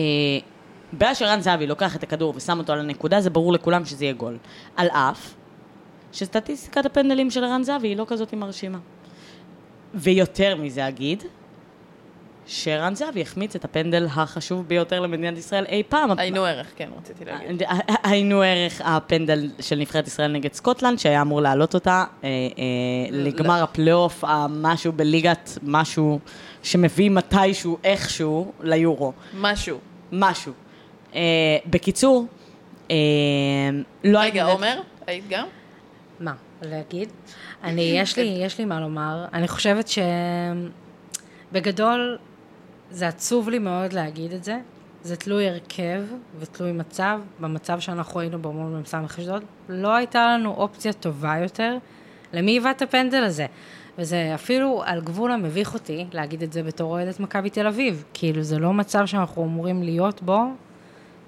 ברגע 0.93 1.14
שרן 1.14 1.41
זהבי 1.41 1.66
לוקח 1.66 1.97
את 1.97 2.03
הכדור 2.03 2.32
ושם 2.37 2.59
אותו 2.59 2.72
על 2.72 2.78
הנקודה, 2.78 3.20
זה 3.20 3.30
ברור 3.30 3.53
לכולם 3.53 3.85
שזה 3.85 4.05
יהיה 4.05 4.14
גול. 4.14 4.39
על 4.76 4.89
אף 4.89 5.35
שסטטיסטיקת 6.15 6.87
הפנדלים 6.87 7.31
של 7.31 7.45
ערן 7.45 7.62
זהבי 7.62 7.89
היא 7.89 7.97
לא 7.97 8.05
כזאת 8.09 8.35
מרשימה. 8.35 8.79
ויותר 9.95 10.57
מזה 10.57 10.89
אגיד, 10.89 11.23
שערן 12.47 12.95
זהבי 12.95 13.23
החמיץ 13.23 13.57
את 13.57 13.65
הפנדל 13.65 14.07
החשוב 14.11 14.69
ביותר 14.69 15.01
למדינת 15.01 15.39
ישראל 15.39 15.65
אי 15.69 15.83
פעם. 15.89 16.19
היינו 16.19 16.45
ערך, 16.45 16.73
כן, 16.77 16.89
רציתי 16.99 17.25
להגיד. 17.25 17.62
היינו 18.03 18.43
ערך 18.43 18.81
הפנדל 18.85 19.51
של 19.61 19.77
נבחרת 19.77 20.07
ישראל 20.07 20.33
נגד 20.33 20.53
סקוטלנד, 20.53 20.99
שהיה 20.99 21.23
אמור 21.23 21.41
להעלות 21.41 21.75
אותה 21.75 22.05
אה, 22.25 22.29
אה, 22.29 22.33
לגמר 23.11 23.62
הפלייאוף, 23.62 24.25
המשהו 24.27 24.93
בליגת 24.93 25.59
משהו 25.62 26.19
שמביא 26.62 27.11
מתישהו, 27.11 27.79
איכשהו, 27.85 28.53
ליורו. 28.61 29.12
משהו. 29.35 29.79
משהו. 30.12 30.53
אה, 31.12 31.16
בקיצור, 31.67 32.27
לא 32.91 32.95
הייתי... 34.19 34.41
רגע, 34.41 34.45
עומר, 34.45 34.81
היית 35.07 35.25
גם? 35.29 35.47
להגיד? 36.69 37.09
אני, 37.65 37.83
יש 37.83 38.19
לי, 38.19 38.23
יש 38.23 38.59
לי 38.59 38.65
מה 38.65 38.81
לומר. 38.81 39.25
אני 39.33 39.49
חושבת 39.49 39.89
שבגדול, 41.53 42.19
זה 42.91 43.09
עצוב 43.09 43.49
לי 43.49 43.59
מאוד 43.59 43.93
להגיד 43.93 44.33
את 44.33 44.45
זה. 44.45 44.59
זה 45.03 45.17
תלוי 45.17 45.49
הרכב 45.49 46.03
ותלוי 46.39 46.73
מצב. 46.73 47.21
במצב 47.41 47.81
שאנחנו 47.81 48.21
היינו 48.21 48.39
בו 48.39 48.53
מול 48.53 48.81
מ"ס 48.81 48.95
אשדוד, 48.95 49.43
לא 49.69 49.95
הייתה 49.95 50.27
לנו 50.27 50.51
אופציה 50.51 50.93
טובה 50.93 51.35
יותר. 51.43 51.77
למי 52.33 52.51
היווה 52.51 52.71
את 52.71 52.83
הפנדל 52.83 53.25
הזה? 53.25 53.47
וזה 53.99 54.33
אפילו 54.35 54.83
על 54.87 55.01
גבול 55.01 55.31
המביך 55.31 55.75
אותי 55.75 56.07
להגיד 56.12 56.43
את 56.43 56.53
זה 56.53 56.62
בתור 56.62 56.91
אוהדת 56.91 57.21
מכבי 57.21 57.51
תל 57.51 57.67
אביב. 57.67 58.05
כאילו, 58.15 58.43
זה 58.43 58.59
לא 58.59 58.73
מצב 58.73 59.07
שאנחנו 59.07 59.45
אמורים 59.45 59.83
להיות 59.83 60.23
בו 60.23 60.41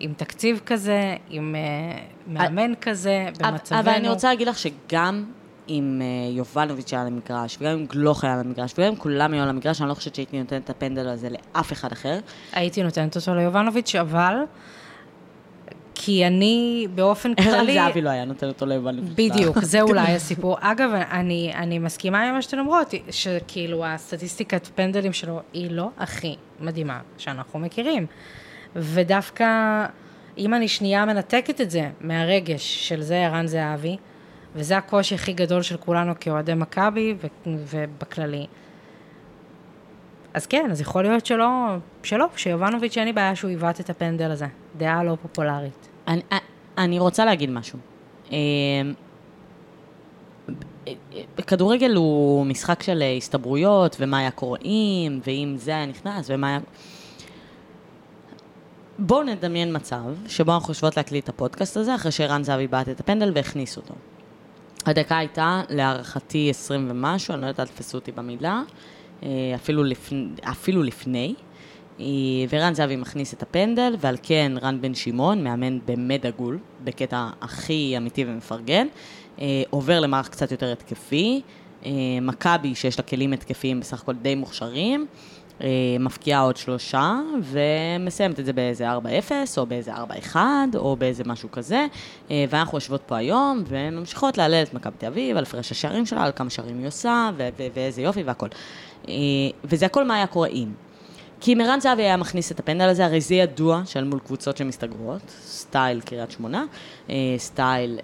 עם 0.01 0.13
תקציב 0.17 0.61
כזה, 0.67 1.17
עם 1.31 1.55
uh, 1.55 2.01
מאמן 2.33 2.73
כזה, 2.81 3.29
במצבנו. 3.41 3.81
אבל 3.81 3.93
אני 3.93 4.09
רוצה 4.09 4.29
להגיד 4.29 4.49
לך 4.49 4.59
שגם 4.59 5.25
אם 5.69 6.01
uh, 6.01 6.37
יובלוביץ' 6.37 6.93
היה 6.93 7.03
על 7.03 7.07
המגרש, 7.07 7.57
וגם 7.61 7.71
אם 7.71 7.87
גלוך 7.87 8.25
היה 8.25 8.35
על 8.35 8.41
המגרש, 8.41 8.75
וגם 8.79 8.89
אם 8.89 8.97
כולם 8.97 9.33
היו 9.33 9.43
על 9.43 9.49
המגרש, 9.49 9.81
אני 9.81 9.89
לא 9.89 9.95
חושבת 9.95 10.15
שהייתי 10.15 10.39
נותנת 10.39 10.65
את 10.65 10.71
הפנדל 10.71 11.09
הזה 11.09 11.29
לאף 11.31 11.73
אחד 11.73 11.93
אחר. 11.93 12.19
הייתי 12.53 12.83
נותנת 12.83 13.17
אותו 13.17 13.35
ליובלוביץ', 13.35 13.95
אבל... 13.95 14.35
כי 15.99 16.27
אני 16.27 16.87
באופן 16.95 17.35
כללי... 17.35 17.79
ערן 17.79 17.89
זהבי 17.89 18.01
לא 18.01 18.11
היה 18.11 18.25
נותן 18.25 18.47
אותו 18.47 18.67
ליובלוביץ'. 18.67 19.13
בדיוק, 19.15 19.59
זה 19.59 19.83
אולי 19.89 20.13
הסיפור. 20.13 20.57
אגב, 20.61 20.91
אני, 21.11 21.53
אני 21.55 21.79
מסכימה 21.79 22.29
עם 22.29 22.35
מה 22.35 22.43
שאתן 22.43 22.59
אומרות, 22.59 22.95
שכאילו 23.11 23.87
הסטטיסטיקת 23.87 24.67
פנדלים 24.75 25.13
שלו 25.13 25.41
היא 25.53 25.71
לא 25.71 25.89
הכי 25.99 26.37
מדהימה 26.61 27.01
שאנחנו 27.19 27.59
מכירים. 27.59 28.07
ודווקא, 28.77 29.47
אם 30.39 30.55
אני 30.55 30.69
שנייה 30.69 31.05
מנתקת 31.05 31.61
את 31.61 31.71
זה 31.71 31.91
מהרגש 32.01 32.89
של 32.89 33.03
זה 33.03 33.27
ערן 33.27 33.47
זהבי, 33.47 33.97
וזה 34.55 34.77
הקושי 34.77 35.15
הכי 35.15 35.33
גדול 35.33 35.63
של 35.63 35.77
כולנו 35.77 36.13
כאוהדי 36.21 36.55
מכבי 36.55 37.15
ובכללי. 37.47 38.47
אז 40.35 40.47
כן, 40.47 40.69
אז 40.71 40.81
יכול 40.81 41.03
להיות 41.03 41.27
שלא, 41.27 41.77
שלא, 42.03 42.27
שיובנוביץ' 42.37 42.99
אין 42.99 43.07
לי 43.07 43.13
בעיה 43.13 43.37
שהוא 43.37 43.49
עיוות 43.49 43.81
את 43.81 43.91
הפנדל 43.91 44.31
הזה. 44.31 44.47
דעה 44.77 45.05
לא 45.05 45.17
פופולרית. 45.23 45.89
אני, 46.09 46.21
אני 46.79 46.99
רוצה 46.99 47.25
להגיד 47.25 47.51
משהו. 47.51 47.79
אמ, 48.31 48.37
כדורגל 51.47 51.95
הוא 51.95 52.47
משחק 52.47 52.83
של 52.83 53.03
הסתברויות, 53.17 53.97
ומה 54.01 54.19
היה 54.19 54.31
קורה 54.31 54.59
אם, 54.65 55.21
ואם 55.27 55.55
זה 55.57 55.71
היה 55.71 55.87
נכנס, 55.87 56.27
ומה 56.29 56.49
היה... 56.49 56.59
בואו 58.99 59.23
נדמיין 59.23 59.77
מצב 59.77 60.03
שבו 60.29 60.55
אנחנו 60.55 60.67
חושבות 60.67 60.97
להקליט 60.97 61.25
את 61.25 61.29
הפודקאסט 61.29 61.77
הזה, 61.77 61.95
אחרי 61.95 62.13
שערן 62.13 62.45
זהבי 62.45 62.67
בעט 62.67 62.89
את 62.89 63.01
הפנדל 63.01 63.33
והכניס 63.35 63.77
אותו. 63.77 63.95
הדקה 64.87 65.19
הייתה, 65.19 65.63
להערכתי, 65.69 66.51
20 66.51 66.91
ומשהו, 66.91 67.35
אני 67.35 67.43
לא 67.43 67.47
יודעת, 67.47 67.69
תתפסו 67.69 67.99
אותי 67.99 68.13
במילה, 68.13 68.63
אה, 69.23 69.29
אפילו, 69.55 69.85
לפ... 69.85 70.11
אפילו 70.43 70.83
לפני. 70.83 71.35
אה, 72.01 72.05
ורן 72.51 72.75
זהבי 72.75 72.97
מכניס 72.97 73.35
את 73.35 73.43
הפנדל, 73.43 73.97
ועל 74.01 74.17
כן 74.23 74.53
רן 74.63 74.81
בן 74.81 74.95
שמעון, 74.95 75.45
מאמן 75.45 75.79
באמת 75.87 76.27
דגול, 76.27 76.59
בקטע 76.85 77.29
הכי 77.41 77.95
אמיתי 77.97 78.25
ומפרגן, 78.29 78.87
אה, 79.41 79.63
עובר 79.71 80.01
למערך 80.01 80.29
קצת 80.29 80.53
יותר 80.53 80.73
התקפי. 80.73 81.43
מכבי, 82.23 82.75
שיש 82.75 82.99
לה 82.99 83.05
כלים 83.05 83.33
התקפיים 83.33 83.81
בסך 83.81 84.03
הכל 84.03 84.13
די 84.13 84.35
מוכשרים, 84.35 85.07
מפקיעה 86.01 86.41
עוד 86.41 86.57
שלושה, 86.57 87.21
ומסיימת 87.43 88.41
את 88.41 88.45
זה 88.45 88.53
באיזה 88.53 88.93
4-0, 88.93 88.99
או 89.57 89.67
באיזה 89.67 89.93
4-1, 90.35 90.37
או 90.75 90.97
באיזה 90.97 91.23
משהו 91.27 91.51
כזה. 91.51 91.87
אה, 92.31 92.45
ואנחנו 92.51 92.77
יושבות 92.77 93.03
פה 93.07 93.17
היום, 93.17 93.65
וממשיכות 93.69 94.39
להלל 94.39 94.63
את 94.63 94.75
מכבי 94.75 94.95
תל 94.99 95.07
אביב, 95.07 95.37
על 95.37 95.43
הפרש 95.43 95.73
השערים 95.73 96.07
שלה, 96.07 96.25
על 96.25 96.33
כמה 96.37 96.51
שערים 96.51 96.79
היא 96.79 96.87
עושה, 96.87 97.31
ואיזה 97.75 98.03
יופי 98.03 98.23
והכל. 98.23 98.49
אה, 99.09 99.15
וזה 99.65 99.87
הכל 99.87 100.05
מה 100.05 100.15
היה 100.15 100.27
קורה 100.27 100.49
אם. 100.49 100.69
כי 101.41 101.53
אם 101.53 101.61
ערן 101.61 101.81
זהבי 101.81 102.03
היה 102.03 102.17
מכניס 102.17 102.53
את 102.53 102.61
הפנדל 102.61 102.89
הזה, 102.89 103.05
הרי 103.05 103.21
זה 103.21 103.35
ידוע 103.35 103.83
של 103.85 104.05
מול 104.05 104.19
קבוצות 104.19 104.57
שמסתגרות, 104.57 105.23
סטייל 105.41 106.01
קריית 106.01 106.31
שמונה, 106.31 106.65
סטייל 107.37 107.99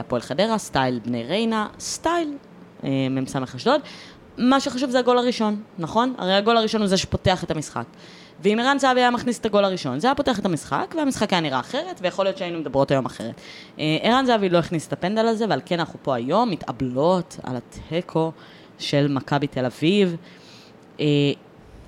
הפועל 0.00 0.22
חדרה, 0.22 0.58
סטייל 0.58 1.00
בני 1.04 1.22
ריינה, 1.24 1.66
סטייל 1.78 2.36
מ"ס 3.10 3.36
אשדוד. 3.56 3.80
מה 4.38 4.60
שחשוב 4.60 4.90
זה 4.90 4.98
הגול 4.98 5.18
הראשון, 5.18 5.62
נכון? 5.78 6.14
הרי 6.18 6.34
הגול 6.34 6.56
הראשון 6.56 6.80
הוא 6.80 6.88
זה 6.88 6.96
שפותח 6.96 7.44
את 7.44 7.50
המשחק. 7.50 7.84
ואם 8.40 8.58
ערן 8.60 8.78
זהבי 8.78 9.00
היה 9.00 9.10
מכניס 9.10 9.38
את 9.38 9.46
הגול 9.46 9.64
הראשון, 9.64 10.00
זה 10.00 10.06
היה 10.06 10.14
פותח 10.14 10.38
את 10.38 10.44
המשחק, 10.44 10.94
והמשחק 10.98 11.32
היה 11.32 11.40
נראה 11.40 11.60
אחרת, 11.60 12.00
ויכול 12.02 12.24
להיות 12.24 12.38
שהיינו 12.38 12.58
מדברות 12.58 12.90
היום 12.90 13.06
אחרת. 13.06 13.40
אה, 13.78 13.98
ערן 14.02 14.26
זהבי 14.26 14.48
לא 14.48 14.58
הכניס 14.58 14.86
את 14.86 14.92
הפנדל 14.92 15.26
הזה, 15.26 15.44
ועל 15.48 15.60
כן 15.64 15.78
אנחנו 15.78 15.98
פה 16.02 16.14
היום 16.14 16.50
מתאבלות 16.50 17.36
על 17.42 17.56
התיקו 17.56 18.32
של 18.78 19.08
מכבי 19.08 19.46
תל 19.46 19.64
אביב. 19.64 20.16
אה, 21.00 21.06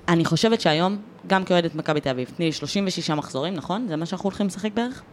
אני 0.07 0.25
חושבת 0.25 0.61
שהיום, 0.61 0.97
גם 1.27 1.43
כאוהדת 1.43 1.75
מכבי 1.75 2.01
תל 2.01 2.09
אביב, 2.09 2.31
תני 2.37 2.45
לי 2.45 2.51
36 2.51 3.09
מחזורים, 3.09 3.53
נכון? 3.53 3.87
זה 3.87 3.95
מה 3.95 4.05
שאנחנו 4.05 4.27
הולכים 4.27 4.47
לשחק 4.47 4.71
בערך? 4.73 5.03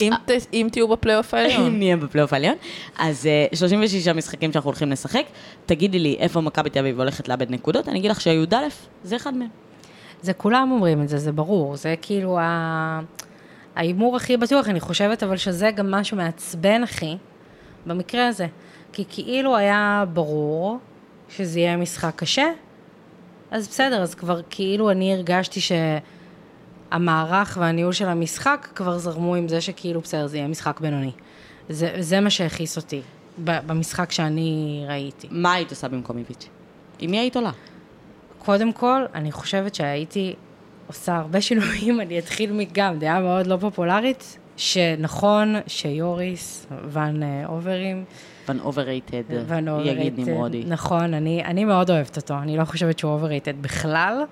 אם, 0.00 0.12
ת, 0.24 0.30
אם 0.52 0.68
תהיו 0.72 0.88
בפלייאוף 0.88 1.34
העליון. 1.34 1.66
אם 1.66 1.78
נהיה 1.78 1.96
בפלייאוף 1.96 2.32
העליון. 2.32 2.54
אז 2.98 3.28
uh, 3.52 3.56
36 3.56 4.08
משחקים 4.08 4.52
שאנחנו 4.52 4.68
הולכים 4.68 4.90
לשחק. 4.90 5.24
תגידי 5.66 5.98
לי 5.98 6.16
איפה 6.18 6.40
מכבי 6.40 6.70
תל 6.70 6.78
אביב 6.78 7.00
הולכת 7.00 7.28
לאבד 7.28 7.50
נקודות, 7.50 7.88
אני 7.88 7.98
אגיד 7.98 8.10
לך 8.10 8.20
שי"א 8.20 8.56
זה 9.04 9.16
אחד 9.16 9.34
מהם. 9.34 9.48
זה 10.22 10.32
כולם 10.32 10.70
אומרים 10.72 11.02
את 11.02 11.08
זה, 11.08 11.18
זה 11.18 11.32
ברור. 11.32 11.76
זה 11.76 11.94
כאילו 12.02 12.38
ה... 12.38 13.00
ההימור 13.76 14.16
הכי 14.16 14.36
בטוח, 14.36 14.68
אני 14.68 14.80
חושבת 14.80 15.22
אבל 15.22 15.36
שזה 15.36 15.70
גם 15.70 15.90
משהו 15.90 16.16
מעצבן 16.16 16.82
הכי, 16.82 17.16
במקרה 17.86 18.28
הזה. 18.28 18.46
כי 18.92 19.04
כאילו 19.08 19.56
היה 19.56 20.04
ברור 20.12 20.78
שזה 21.28 21.60
יהיה 21.60 21.76
משחק 21.76 22.12
קשה, 22.16 22.46
אז 23.50 23.68
בסדר, 23.68 24.02
אז 24.02 24.14
כבר 24.14 24.40
כאילו 24.50 24.90
אני 24.90 25.14
הרגשתי 25.14 25.60
ש... 25.60 25.72
המערך 26.90 27.58
והניהול 27.60 27.92
של 27.92 28.08
המשחק 28.08 28.68
כבר 28.74 28.98
זרמו 28.98 29.34
עם 29.34 29.48
זה 29.48 29.60
שכאילו 29.60 30.00
בסדר, 30.00 30.26
זה 30.26 30.36
יהיה 30.36 30.48
משחק 30.48 30.80
בינוני. 30.80 31.12
זה, 31.68 31.96
זה 31.98 32.20
מה 32.20 32.30
שהכעיס 32.30 32.76
אותי 32.76 33.00
במשחק 33.38 34.12
שאני 34.12 34.84
ראיתי. 34.88 35.28
מה 35.30 35.52
היית 35.52 35.70
עושה 35.70 35.88
במקום 35.88 36.18
איביץ'? 36.18 36.48
עם 36.98 37.10
מי 37.10 37.18
היית 37.18 37.36
עולה? 37.36 37.50
קודם 38.38 38.72
כל, 38.72 39.04
אני 39.14 39.32
חושבת 39.32 39.74
שהייתי 39.74 40.34
עושה 40.86 41.16
הרבה 41.16 41.40
שינויים, 41.40 42.00
אני 42.00 42.18
אתחיל 42.18 42.52
מגם, 42.52 42.98
דעה 42.98 43.20
מאוד 43.20 43.46
לא 43.46 43.56
פופולרית, 43.60 44.38
שנכון 44.56 45.54
שיוריס 45.66 46.66
ואן 46.88 47.22
אה, 47.22 47.46
אוברים, 47.46 48.04
ואן 48.48 48.60
overrated, 48.60 49.22
יגיד 49.84 50.20
נמרודי. 50.20 50.64
נכון, 50.66 51.14
אני, 51.14 51.44
אני 51.44 51.64
מאוד 51.64 51.90
אוהבת 51.90 52.16
אותו, 52.16 52.34
אני 52.38 52.56
לא 52.56 52.64
חושבת 52.64 52.98
שהוא 52.98 53.12
overrated 53.12 53.62
בכלל. 53.62 54.24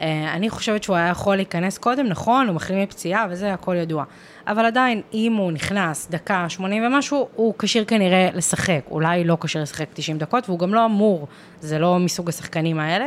אה, 0.00 0.34
אני 0.34 0.50
חושבת 0.50 0.82
שהוא 0.82 0.96
היה 0.96 1.08
יכול 1.08 1.36
להיכנס 1.36 1.78
קודם, 1.78 2.06
נכון, 2.06 2.46
הוא 2.46 2.54
מחלים 2.54 2.82
מפציעה 2.82 3.26
וזה, 3.30 3.52
הכל 3.52 3.76
ידוע. 3.76 4.04
אבל 4.46 4.64
עדיין, 4.64 5.02
אם 5.14 5.34
הוא 5.34 5.52
נכנס 5.52 6.08
דקה 6.10 6.48
80 6.48 6.86
ומשהו, 6.86 7.28
הוא 7.34 7.54
כשיר 7.58 7.84
כנראה 7.84 8.28
לשחק. 8.34 8.80
אולי 8.90 9.24
לא 9.24 9.36
כשיר 9.40 9.62
לשחק 9.62 9.86
90 9.94 10.18
דקות, 10.18 10.48
והוא 10.48 10.58
גם 10.58 10.74
לא 10.74 10.84
אמור, 10.84 11.26
זה 11.60 11.78
לא 11.78 11.98
מסוג 11.98 12.28
השחקנים 12.28 12.78
האלה, 12.78 13.06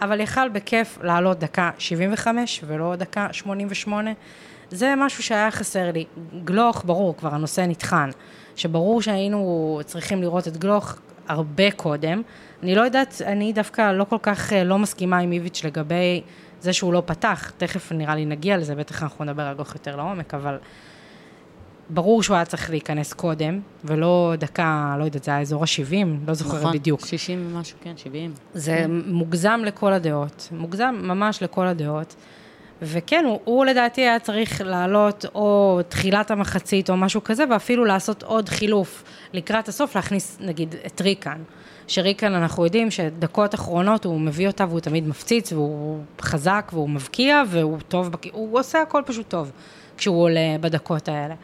אבל 0.00 0.20
יכל 0.20 0.48
בכיף 0.48 0.98
לעלות 1.02 1.38
דקה 1.38 1.70
75 1.78 2.60
ולא 2.66 2.96
דקה 2.96 3.28
88. 3.32 4.10
זה 4.70 4.94
משהו 4.96 5.22
שהיה 5.22 5.50
חסר 5.50 5.90
לי. 5.92 6.04
גלוך, 6.44 6.82
ברור, 6.86 7.16
כבר 7.16 7.34
הנושא 7.34 7.60
נטחן, 7.60 8.10
שברור 8.56 9.02
שהיינו 9.02 9.80
צריכים 9.84 10.22
לראות 10.22 10.48
את 10.48 10.56
גלוך 10.56 10.98
הרבה 11.28 11.70
קודם. 11.70 12.22
אני 12.62 12.74
לא 12.74 12.82
יודעת, 12.82 13.22
אני 13.26 13.52
דווקא 13.52 13.92
לא 13.92 14.04
כל 14.04 14.18
כך 14.22 14.52
אה, 14.52 14.64
לא 14.64 14.78
מסכימה 14.78 15.18
עם 15.18 15.32
איביץ' 15.32 15.64
לגבי 15.64 16.22
זה 16.60 16.72
שהוא 16.72 16.92
לא 16.92 17.02
פתח. 17.06 17.52
תכף 17.56 17.92
נראה 17.92 18.14
לי 18.14 18.24
נגיע 18.24 18.56
לזה, 18.56 18.74
בטח 18.74 19.02
אנחנו 19.02 19.24
נדבר 19.24 19.42
על 19.42 19.54
גלוך 19.54 19.74
יותר 19.74 19.96
לעומק, 19.96 20.34
אבל 20.34 20.58
ברור 21.90 22.22
שהוא 22.22 22.36
היה 22.36 22.44
צריך 22.44 22.70
להיכנס 22.70 23.12
קודם, 23.12 23.60
ולא 23.84 24.34
דקה, 24.38 24.96
לא 24.98 25.04
יודעת, 25.04 25.24
זה 25.24 25.30
היה 25.30 25.40
אזור 25.40 25.62
ה-70, 25.62 26.06
לא 26.26 26.34
זוכרת 26.34 26.60
נכון, 26.60 26.72
בדיוק. 26.72 27.00
נכון, 27.00 27.08
60 27.08 27.46
ומשהו, 27.50 27.78
כן, 27.82 27.96
70. 27.96 28.34
זה 28.54 28.76
כן. 28.84 28.90
מוגזם 29.06 29.60
לכל 29.64 29.92
הדעות, 29.92 30.48
מוגזם 30.52 30.94
ממש 31.02 31.42
לכל 31.42 31.66
הדעות. 31.66 32.14
וכן, 32.82 33.24
הוא, 33.26 33.40
הוא 33.44 33.64
לדעתי 33.64 34.00
היה 34.00 34.18
צריך 34.18 34.60
לעלות 34.64 35.24
או 35.34 35.80
תחילת 35.88 36.30
המחצית 36.30 36.90
או 36.90 36.96
משהו 36.96 37.24
כזה, 37.24 37.44
ואפילו 37.50 37.84
לעשות 37.84 38.22
עוד 38.22 38.48
חילוף 38.48 39.04
לקראת 39.32 39.68
הסוף, 39.68 39.96
להכניס 39.96 40.38
נגיד 40.40 40.74
את 40.86 41.00
ריקן. 41.00 41.38
שריקן 41.88 42.34
אנחנו 42.34 42.64
יודעים 42.64 42.90
שדקות 42.90 43.54
אחרונות 43.54 44.04
הוא 44.04 44.20
מביא 44.20 44.46
אותה 44.46 44.66
והוא 44.68 44.80
תמיד 44.80 45.08
מפציץ 45.08 45.52
והוא 45.52 46.00
חזק 46.20 46.70
והוא 46.72 46.90
מבקיע 46.90 47.42
והוא 47.48 47.78
טוב, 47.88 48.12
בק... 48.12 48.26
הוא 48.32 48.58
עושה 48.58 48.82
הכל 48.82 49.02
פשוט 49.06 49.28
טוב 49.28 49.50
כשהוא 49.96 50.22
עולה 50.22 50.56
בדקות 50.60 51.08
האלה. 51.08 51.34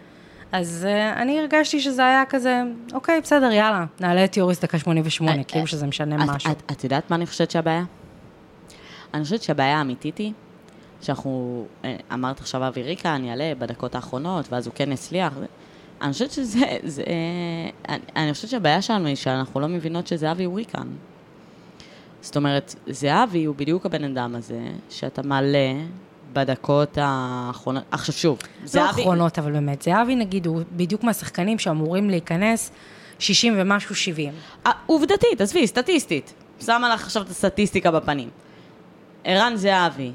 אז 0.52 0.86
uh, 0.88 1.18
אני 1.18 1.40
הרגשתי 1.40 1.80
שזה 1.80 2.06
היה 2.06 2.24
כזה, 2.28 2.62
אוקיי, 2.92 3.20
בסדר, 3.20 3.52
יאללה, 3.52 3.84
נעלה 4.00 4.24
את 4.24 4.36
יוריס 4.36 4.60
דקה 4.60 4.78
88, 4.78 5.44
כאילו 5.44 5.66
שזה 5.66 5.86
משנה 5.86 6.16
משהו. 6.16 6.50
את, 6.50 6.62
את 6.72 6.84
יודעת 6.84 7.10
מה 7.10 7.16
אני 7.16 7.26
חושבת 7.26 7.50
שהבעיה? 7.50 7.84
אני 9.14 9.24
חושבת 9.24 9.42
שהבעיה 9.42 9.78
האמיתית 9.78 10.18
היא 10.18 10.32
שאנחנו, 11.00 11.64
אה, 11.84 11.96
אמרת 12.12 12.40
עכשיו 12.40 12.68
אבי 12.68 12.82
ריקה, 12.82 13.14
אני 13.14 13.30
אעלה 13.30 13.52
בדקות 13.58 13.94
האחרונות, 13.94 14.52
ואז 14.52 14.66
הוא 14.66 14.74
כן 14.74 14.92
הצליח. 14.92 15.32
אני 16.02 16.12
חושבת 16.12 16.30
שזה, 16.30 16.60
זה, 16.84 17.02
אני, 17.88 17.98
אני 18.16 18.32
חושבת 18.32 18.50
שהבעיה 18.50 18.82
שלנו 18.82 19.06
היא 19.06 19.16
שאנחנו 19.16 19.60
לא 19.60 19.68
מבינות 19.68 20.06
שזהבי 20.06 20.44
הוא 20.44 20.56
ריקן. 20.56 20.88
זאת 22.20 22.36
אומרת, 22.36 22.74
זהבי 22.86 23.44
הוא 23.44 23.56
בדיוק 23.56 23.86
הבן 23.86 24.04
אדם 24.04 24.34
הזה, 24.34 24.60
שאתה 24.90 25.22
מעלה 25.22 25.72
בדקות 26.32 26.98
האחרונות. 27.00 27.82
עכשיו 27.90 28.14
שוב, 28.14 28.38
לא 28.60 28.66
זהבי... 28.66 29.02
אחרונות, 29.02 29.38
אבל 29.38 29.52
באמת. 29.52 29.82
זהבי, 29.82 30.14
נגיד, 30.14 30.46
הוא 30.46 30.60
בדיוק 30.72 31.04
מהשחקנים 31.04 31.58
שאמורים 31.58 32.10
להיכנס 32.10 32.70
60 33.18 33.54
ומשהו 33.56 33.94
70. 33.94 34.32
אה, 34.66 34.72
עובדתית, 34.86 35.40
עזבי, 35.40 35.66
סטטיסטית. 35.66 36.34
שמה 36.60 36.94
לך 36.94 37.02
עכשיו 37.02 37.22
את 37.22 37.28
הסטטיסטיקה 37.28 37.90
בפנים. 37.90 38.28
ערן 39.24 39.56
זהבי, 39.56 40.12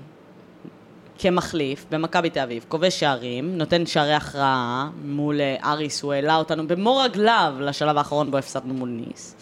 כמחליף 1.23 1.85
במכבי 1.91 2.29
תל 2.29 2.39
אביב, 2.39 2.65
כובש 2.67 2.99
שערים, 2.99 3.57
נותן 3.57 3.85
שערי 3.85 4.13
הכרעה 4.13 4.89
מול 5.03 5.41
אה, 5.41 5.55
אריס, 5.63 6.01
הוא 6.01 6.13
העלה 6.13 6.35
אותנו 6.35 6.67
במו 6.67 6.97
רגליו 6.97 7.53
לשלב 7.59 7.97
האחרון 7.97 8.31
בו 8.31 8.37
הפסדנו 8.37 8.73
מול 8.73 8.89
ניס. 8.89 9.35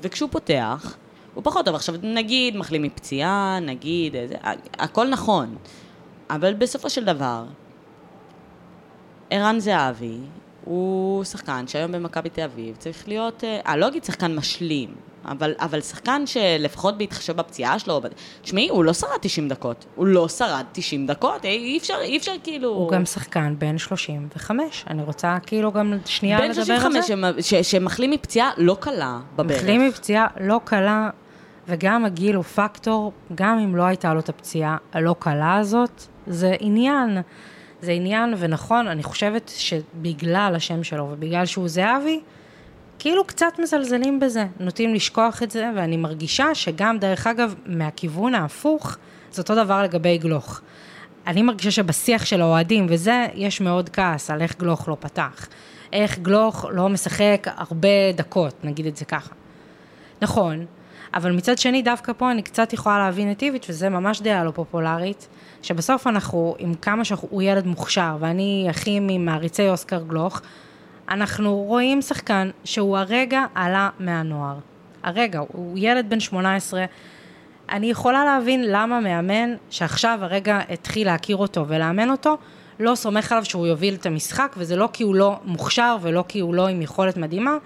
וכשהוא 0.00 0.30
פותח, 0.32 0.96
הוא 1.34 1.44
פחות 1.44 1.64
טוב. 1.64 1.74
עכשיו, 1.74 1.94
נגיד 2.02 2.56
מחלים 2.56 2.82
מפציעה, 2.82 3.58
נגיד, 3.62 4.16
איזה, 4.16 4.34
הכל 4.78 5.08
נכון. 5.08 5.56
אבל 6.30 6.54
בסופו 6.54 6.90
של 6.90 7.04
דבר, 7.04 7.44
ערן 9.30 9.58
זהבי 9.58 10.18
הוא 10.64 11.24
שחקן 11.24 11.66
שהיום 11.66 11.92
במכבי 11.92 12.30
תל 12.30 12.42
אביב 12.42 12.76
צריך 12.76 13.08
להיות, 13.08 13.44
אה, 13.44 13.76
לא 13.76 13.88
אגיד 13.88 14.04
שחקן 14.04 14.36
משלים, 14.36 14.94
אבל, 15.28 15.54
אבל 15.58 15.80
שחקן 15.80 16.22
שלפחות 16.26 16.98
בהתחשב 16.98 17.36
בפציעה 17.36 17.78
שלו, 17.78 18.00
תשמעי, 18.42 18.68
הוא 18.68 18.84
לא 18.84 18.92
שרד 18.92 19.10
90 19.20 19.48
דקות, 19.48 19.84
הוא 19.94 20.06
לא 20.06 20.28
שרד 20.28 20.64
90 20.72 21.06
דקות, 21.06 21.44
אי 21.44 21.48
אי 21.50 21.78
אפשר, 21.78 21.96
אי 22.00 22.16
אפשר 22.16 22.32
כאילו... 22.42 22.68
הוא 22.68 22.90
גם 22.90 23.04
שחקן 23.04 23.54
בן 23.58 23.78
35. 23.78 24.84
אני 24.90 25.02
רוצה 25.02 25.36
כאילו 25.46 25.72
גם 25.72 25.94
שנייה 26.04 26.38
בן 26.38 26.50
לדבר 26.50 26.64
35 26.64 27.10
על 27.10 27.32
זה. 27.34 27.42
שמ- 27.42 27.42
ש- 27.62 27.70
שמחלים 27.70 28.10
מפציעה 28.10 28.50
לא 28.56 28.76
קלה 28.80 29.18
בברך. 29.36 29.62
מחלים 29.62 29.88
מפציעה 29.88 30.26
לא 30.40 30.60
קלה, 30.64 31.10
וגם 31.68 32.04
הגיל 32.04 32.34
הוא 32.36 32.44
פקטור, 32.44 33.12
גם 33.34 33.58
אם 33.58 33.76
לא 33.76 33.82
הייתה 33.82 34.14
לו 34.14 34.20
את 34.20 34.28
הפציעה 34.28 34.76
הלא 34.92 35.14
קלה 35.18 35.56
הזאת, 35.56 36.02
זה 36.26 36.54
עניין. 36.60 37.18
זה 37.82 37.92
עניין, 37.92 38.34
ונכון, 38.38 38.88
אני 38.88 39.02
חושבת 39.02 39.52
שבגלל 39.56 40.52
השם 40.56 40.84
שלו 40.84 41.08
ובגלל 41.12 41.46
שהוא 41.46 41.68
זהבי, 41.68 42.20
כאילו 42.98 43.24
קצת 43.24 43.52
מזלזלים 43.58 44.20
בזה, 44.20 44.46
נוטים 44.60 44.94
לשכוח 44.94 45.42
את 45.42 45.50
זה, 45.50 45.70
ואני 45.76 45.96
מרגישה 45.96 46.54
שגם, 46.54 46.98
דרך 46.98 47.26
אגב, 47.26 47.54
מהכיוון 47.66 48.34
ההפוך, 48.34 48.96
זה 49.32 49.42
אותו 49.42 49.54
דבר 49.54 49.82
לגבי 49.82 50.18
גלוך. 50.18 50.60
אני 51.26 51.42
מרגישה 51.42 51.70
שבשיח 51.70 52.24
של 52.24 52.40
האוהדים 52.40 52.86
וזה, 52.88 53.26
יש 53.34 53.60
מאוד 53.60 53.88
כעס 53.88 54.30
על 54.30 54.42
איך 54.42 54.58
גלוך 54.58 54.88
לא 54.88 54.96
פתח. 55.00 55.48
איך 55.92 56.18
גלוך 56.18 56.66
לא 56.70 56.88
משחק 56.88 57.46
הרבה 57.56 58.12
דקות, 58.14 58.54
נגיד 58.64 58.86
את 58.86 58.96
זה 58.96 59.04
ככה. 59.04 59.34
נכון, 60.22 60.66
אבל 61.14 61.32
מצד 61.32 61.58
שני, 61.58 61.82
דווקא 61.82 62.12
פה 62.16 62.30
אני 62.30 62.42
קצת 62.42 62.72
יכולה 62.72 62.98
להבין 62.98 63.30
את 63.30 63.42
איביץ', 63.42 63.66
וזה 63.68 63.88
ממש 63.88 64.20
דעה 64.20 64.44
לא 64.44 64.50
פופולרית, 64.50 65.28
שבסוף 65.62 66.06
אנחנו, 66.06 66.54
עם 66.58 66.74
כמה 66.74 67.04
שהוא 67.04 67.42
ילד 67.42 67.66
מוכשר, 67.66 68.16
ואני 68.20 68.66
הכי 68.70 69.00
ממעריצי 69.00 69.68
אוסקר 69.68 70.02
גלוך, 70.02 70.40
אנחנו 71.08 71.56
רואים 71.56 72.02
שחקן 72.02 72.50
שהוא 72.64 72.98
הרגע 72.98 73.44
עלה 73.54 73.90
מהנוער. 73.98 74.56
הרגע, 75.02 75.40
הוא 75.48 75.78
ילד 75.78 76.10
בן 76.10 76.20
18. 76.20 76.84
אני 77.70 77.90
יכולה 77.90 78.24
להבין 78.24 78.64
למה 78.68 79.00
מאמן 79.00 79.54
שעכשיו 79.70 80.18
הרגע 80.22 80.60
התחיל 80.70 81.06
להכיר 81.06 81.36
אותו 81.36 81.68
ולאמן 81.68 82.10
אותו, 82.10 82.36
לא 82.80 82.94
סומך 82.94 83.32
עליו 83.32 83.44
שהוא 83.44 83.66
יוביל 83.66 83.94
את 83.94 84.06
המשחק, 84.06 84.54
וזה 84.56 84.76
לא 84.76 84.88
כי 84.92 85.04
הוא 85.04 85.14
לא 85.14 85.36
מוכשר 85.44 85.96
ולא 86.02 86.24
כי 86.28 86.40
הוא 86.40 86.54
לא 86.54 86.66
עם 86.66 86.82
יכולת 86.82 87.16
מדהימה, 87.16 87.56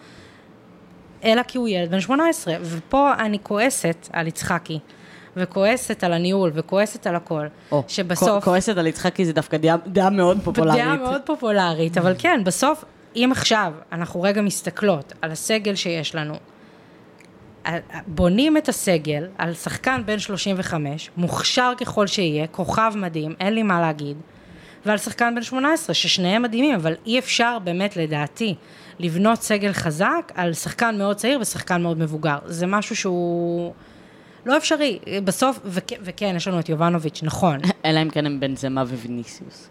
אלא 1.25 1.43
כי 1.43 1.59
הוא 1.59 1.69
ילד 1.69 1.91
בן 1.91 2.01
18. 2.01 2.55
ופה 2.63 3.15
אני 3.19 3.39
כועסת 3.43 4.09
על 4.13 4.27
יצחקי, 4.27 4.79
וכועסת 5.37 6.05
על 6.05 6.13
הניהול, 6.13 6.51
וכועסת 6.55 7.07
על 7.07 7.17
הכל. 7.17 7.47
או, 7.73 7.85
שבסוף... 7.89 8.45
כועסת 8.45 8.77
על 8.77 8.87
יצחקי 8.87 9.25
זה 9.25 9.33
דווקא 9.33 9.57
דעה, 9.57 9.77
דעה 9.87 10.11
מאוד 10.11 10.39
פופולרית. 10.45 10.85
דעה 10.85 10.97
מאוד 10.97 11.21
פופולרית, 11.27 11.99
אבל 11.99 12.15
כן, 12.19 12.41
בסוף, 12.45 12.85
אם 13.17 13.29
עכשיו 13.33 13.73
אנחנו 13.93 14.23
רגע 14.23 14.43
מסתכלות 14.43 15.13
על 15.23 15.31
הסגל 15.31 15.75
שיש 15.75 16.15
לנו, 16.15 16.35
בונים 18.07 18.57
את 18.57 18.69
הסגל 18.69 19.27
על 19.39 19.55
שחקן 19.55 20.03
בן 20.07 20.19
35, 20.19 21.11
מוכשר 21.17 21.73
ככל 21.81 22.07
שיהיה, 22.07 22.47
כוכב 22.47 22.93
מדהים, 22.97 23.35
אין 23.41 23.55
לי 23.55 23.63
מה 23.63 23.81
להגיד, 23.81 24.17
ועל 24.87 24.99
שחקן 24.99 25.35
בן 25.35 25.43
18, 25.43 25.95
ששניהם 25.95 26.43
מדהימים, 26.43 26.75
אבל 26.75 26.95
אי 27.07 27.19
אפשר 27.19 27.59
באמת, 27.65 27.97
לדעתי, 27.97 28.55
לבנות 28.99 29.43
סגל 29.43 29.73
חזק 29.73 30.33
על 30.35 30.53
שחקן 30.53 30.99
מאוד 30.99 31.17
צעיר 31.17 31.41
ושחקן 31.41 31.83
מאוד 31.83 31.99
מבוגר. 31.99 32.39
זה 32.45 32.67
משהו 32.67 32.97
שהוא 32.97 33.73
לא 34.47 34.57
אפשרי. 34.57 34.99
בסוף, 35.25 35.59
וכ- 35.65 35.99
וכן, 36.03 36.33
יש 36.37 36.49
לנו 36.49 36.61
את 36.61 36.69
יובנוביץ', 36.69 37.21
נכון. 37.23 37.59
אלא 37.85 38.03
אם 38.03 38.11
כן 38.11 38.27
הם 38.27 38.41
בן 38.41 38.57
זמה 38.57 38.83
וויניסיוס. 38.83 39.69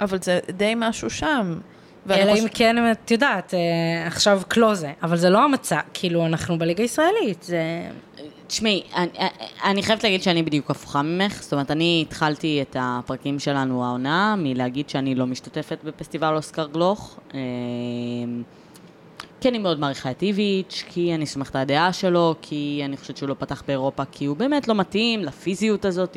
אבל 0.00 0.18
זה 0.22 0.38
די 0.56 0.72
משהו 0.76 1.10
שם. 1.10 1.58
אלא 2.10 2.30
חוש- 2.30 2.40
אם 2.40 2.48
כן, 2.54 2.90
את 2.92 3.10
יודעת, 3.10 3.54
אה, 3.54 4.06
עכשיו 4.06 4.42
קלוזה, 4.48 4.92
אבל 5.02 5.16
זה 5.16 5.30
לא 5.30 5.44
המצע, 5.44 5.80
כאילו, 5.94 6.26
אנחנו 6.26 6.58
בליגה 6.58 6.82
הישראלית, 6.82 7.42
זה... 7.42 7.60
תשמעי, 8.46 8.82
אני, 8.96 9.08
אני 9.64 9.82
חייבת 9.82 10.04
להגיד 10.04 10.22
שאני 10.22 10.42
בדיוק 10.42 10.70
הפוכה 10.70 11.02
ממך, 11.02 11.42
זאת 11.42 11.52
אומרת, 11.52 11.70
אני 11.70 12.04
התחלתי 12.08 12.62
את 12.62 12.76
הפרקים 12.80 13.38
שלנו 13.38 13.84
העונה 13.84 14.34
מלהגיד 14.38 14.88
שאני 14.88 15.14
לא 15.14 15.26
משתתפת 15.26 15.78
בפסטיבל 15.84 16.36
אוסקר 16.36 16.66
גלוך. 16.66 17.18
כי 19.40 19.48
אני 19.48 19.58
מאוד 19.58 19.80
מעריכה 19.80 20.10
את 20.10 20.22
איביץ', 20.22 20.84
כי 20.88 21.14
אני 21.14 21.26
סומכת 21.26 21.56
על 21.56 21.62
הדעה 21.62 21.92
שלו, 21.92 22.34
כי 22.42 22.82
אני 22.84 22.96
חושבת 22.96 23.16
שהוא 23.16 23.28
לא 23.28 23.34
פתח 23.38 23.62
באירופה, 23.66 24.02
כי 24.12 24.24
הוא 24.24 24.36
באמת 24.36 24.68
לא 24.68 24.74
מתאים 24.74 25.20
לפיזיות 25.24 25.84
הזאת 25.84 26.16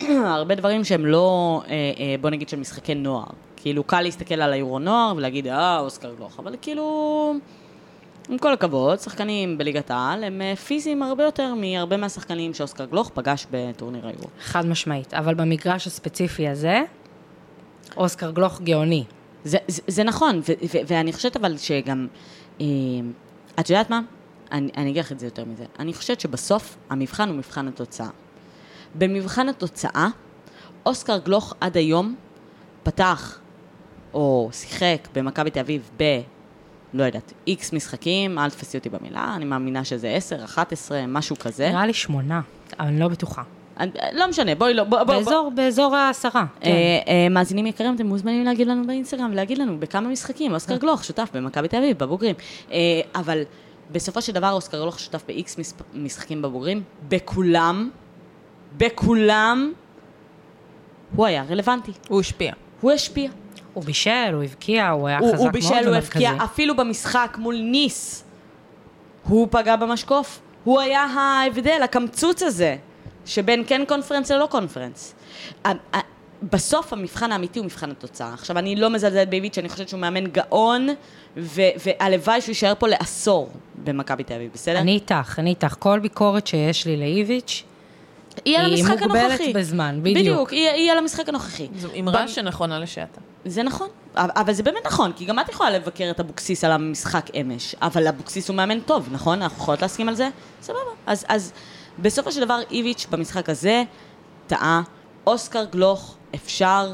ולהרבה 0.02 0.54
דברים 0.54 0.84
שהם 0.84 1.06
לא, 1.06 1.62
אה, 1.68 1.72
אה, 1.72 2.14
בוא 2.20 2.30
נגיד, 2.30 2.48
של 2.48 2.60
משחקי 2.60 2.94
נוער. 2.94 3.26
כאילו, 3.56 3.84
קל 3.84 4.00
להסתכל 4.00 4.34
על 4.34 4.52
היורו 4.52 4.78
נוער 4.78 5.12
ולהגיד, 5.16 5.46
אה, 5.46 5.78
אוסקר 5.78 6.14
גלוך, 6.14 6.38
אבל 6.38 6.54
כאילו... 6.62 7.34
עם 8.28 8.38
כל 8.38 8.52
הכבוד, 8.52 9.00
שחקנים 9.00 9.58
בליגת 9.58 9.90
העל 9.90 10.24
הם 10.24 10.42
אה, 10.42 10.56
פיזיים 10.56 11.02
הרבה 11.02 11.24
יותר 11.24 11.54
מהרבה 11.54 11.96
מהשחקנים 11.96 12.54
שאוסקר 12.54 12.84
גלוך 12.84 13.10
פגש 13.14 13.46
בטורניר 13.50 14.06
היורו. 14.06 14.28
חד 14.40 14.66
משמעית. 14.66 15.14
אבל 15.14 15.34
במגרש 15.34 15.86
הספציפי 15.86 16.48
הזה, 16.48 16.82
אוסקר 17.96 18.30
גלוך 18.30 18.60
גאוני. 18.60 19.04
זה, 19.44 19.58
זה, 19.68 19.82
זה 19.86 20.04
נכון, 20.04 20.38
ו, 20.38 20.52
ו, 20.74 20.78
ואני 20.86 21.12
חושבת 21.12 21.36
אבל 21.36 21.56
שגם, 21.56 22.06
אה, 22.60 22.66
את 23.60 23.70
יודעת 23.70 23.90
מה? 23.90 24.00
אני, 24.52 24.70
אני 24.76 24.90
אגיד 24.90 25.04
לך 25.04 25.12
את 25.12 25.18
זה 25.18 25.26
יותר 25.26 25.44
מזה. 25.44 25.64
אני 25.78 25.94
חושבת 25.94 26.20
שבסוף 26.20 26.76
המבחן 26.90 27.28
הוא 27.28 27.36
מבחן 27.36 27.68
התוצאה. 27.68 28.08
במבחן 28.94 29.48
התוצאה, 29.48 30.08
אוסקר 30.86 31.18
גלוך 31.18 31.54
עד 31.60 31.76
היום 31.76 32.14
פתח 32.82 33.38
או 34.14 34.48
שיחק 34.52 35.08
במכבי 35.14 35.50
תל 35.50 35.60
אביב 35.60 35.90
ב... 35.96 36.20
לא 36.94 37.04
יודעת, 37.04 37.32
איקס 37.46 37.72
משחקים, 37.72 38.38
אל 38.38 38.50
תפסי 38.50 38.78
אותי 38.78 38.88
במילה, 38.88 39.32
אני 39.36 39.44
מאמינה 39.44 39.84
שזה 39.84 40.08
10, 40.10 40.44
11, 40.44 41.04
משהו 41.08 41.36
כזה. 41.38 41.68
נראה 41.70 41.86
לי 41.86 41.92
שמונה, 41.92 42.40
אבל 42.80 42.88
אני 42.88 43.00
לא 43.00 43.08
בטוחה. 43.08 43.42
אני- 43.80 43.90
לא 44.12 44.28
משנה, 44.28 44.54
בואי 44.54 44.74
לא... 44.74 44.84
בוא, 44.84 45.02
בוא, 45.02 45.14
באזור, 45.14 45.52
באזור 45.54 45.96
העשרה, 45.96 46.44
כן. 46.60 46.70
אה, 46.70 46.72
אה, 47.08 47.28
מאזינים 47.30 47.66
יקרים, 47.66 47.94
אתם 47.94 48.06
מוזמנים 48.06 48.44
להגיד 48.44 48.66
לנו 48.66 48.86
באינסטגרם 48.86 49.30
ולהגיד 49.32 49.58
לנו 49.58 49.80
בכמה 49.80 50.08
משחקים, 50.08 50.54
אוסקר 50.54 50.72
אה. 50.74 50.78
גלוך 50.78 51.04
שותף 51.04 51.28
במכבי 51.34 51.68
תל 51.68 51.76
אביב, 51.76 51.98
בבוגרים. 51.98 52.34
אה, 52.72 52.76
אבל 53.14 53.42
בסופו 53.92 54.22
של 54.22 54.32
דבר 54.32 54.52
אוסקר 54.52 54.78
גלוך 54.80 54.98
שותף 54.98 55.22
מס- 55.58 55.74
משחקים 55.94 56.42
בבוגרים, 56.42 56.82
בכולם, 57.08 57.90
בכולם, 58.78 59.72
הוא 61.16 61.26
היה 61.26 61.44
רלוונטי. 61.50 61.92
הוא 62.08 62.20
השפיע. 62.20 62.52
הוא 62.80 62.92
השפיע. 62.92 63.30
הוא 63.74 63.84
בישל, 63.84 64.30
הוא 64.32 64.42
הבקיע, 64.42 64.88
הוא 64.88 65.08
היה 65.08 65.18
הוא, 65.18 65.28
חזק 65.28 65.36
הוא 65.36 65.44
מאוד 65.44 65.52
בישל, 65.52 65.74
הוא 65.74 65.80
ומרכזי. 65.88 66.26
הבקיע, 66.26 66.44
אפילו 66.44 66.76
במשחק 66.76 67.36
מול 67.40 67.56
ניס, 67.56 68.24
הוא 69.24 69.48
פגע 69.50 69.76
במשקוף. 69.76 70.40
הוא 70.64 70.80
היה 70.80 71.02
ההבדל, 71.04 71.80
הקמצוץ 71.84 72.42
הזה, 72.42 72.76
שבין 73.26 73.64
כן 73.66 73.84
קונפרנס 73.88 74.30
ללא 74.30 74.46
קונפרנס. 74.50 75.14
בסוף 76.42 76.92
המבחן 76.92 77.32
האמיתי 77.32 77.58
הוא 77.58 77.66
מבחן 77.66 77.90
התוצאה. 77.90 78.34
עכשיו, 78.34 78.58
אני 78.58 78.76
לא 78.76 78.90
מזלזלת 78.90 79.30
באיביץ', 79.30 79.58
אני 79.58 79.68
חושבת 79.68 79.88
שהוא 79.88 80.00
מאמן 80.00 80.26
גאון, 80.26 80.88
ו- 81.36 81.62
והלוואי 81.86 82.40
שהוא 82.40 82.50
יישאר 82.50 82.72
פה 82.78 82.88
לעשור 82.88 83.50
במכבי 83.84 84.24
תל 84.24 84.34
אביב, 84.34 84.50
בסדר? 84.54 84.78
אני 84.78 84.92
איתך, 84.92 85.38
אני 85.38 85.50
איתך. 85.50 85.74
כל 85.78 85.98
ביקורת 85.98 86.46
שיש 86.46 86.86
לי 86.86 86.96
לאיביץ', 86.96 87.64
היא 88.44 88.58
על 88.58 88.64
היא 88.64 88.84
המשחק 88.84 89.02
מוגבלת 89.02 89.22
הנוכחי. 89.22 89.52
בזמן, 89.52 89.98
בדיוק. 90.02 90.18
בדיוק, 90.18 90.50
היא, 90.50 90.68
היא 90.68 90.92
על 90.92 90.98
המשחק 90.98 91.28
הנוכחי. 91.28 91.68
זו 91.76 91.88
אמרה 91.98 92.28
שנכונה 92.28 92.78
לשעתה. 92.78 93.20
זה 93.44 93.62
נכון, 93.62 93.88
אבל 94.16 94.52
זה 94.52 94.62
באמת 94.62 94.86
נכון, 94.86 95.12
כי 95.12 95.24
גם 95.24 95.38
את 95.38 95.48
יכולה 95.48 95.70
לבקר 95.70 96.10
את 96.10 96.20
אבוקסיס 96.20 96.64
על 96.64 96.72
המשחק 96.72 97.30
אמש, 97.40 97.74
אבל 97.82 98.06
אבוקסיס 98.08 98.48
הוא 98.48 98.56
מאמן 98.56 98.80
טוב, 98.80 99.08
נכון? 99.12 99.42
אנחנו 99.42 99.62
יכולות 99.62 99.82
להסכים 99.82 100.08
על 100.08 100.14
זה? 100.14 100.28
סבבה. 100.62 100.78
אז, 101.06 101.24
אז 101.28 101.52
בסופו 101.98 102.32
של 102.32 102.40
דבר, 102.40 102.60
איביץ' 102.70 103.06
במשחק 103.10 103.48
הזה 103.48 103.82
טעה. 104.46 104.82
אוסקר 105.26 105.64
גלוך, 105.64 106.16
אפשר 106.34 106.92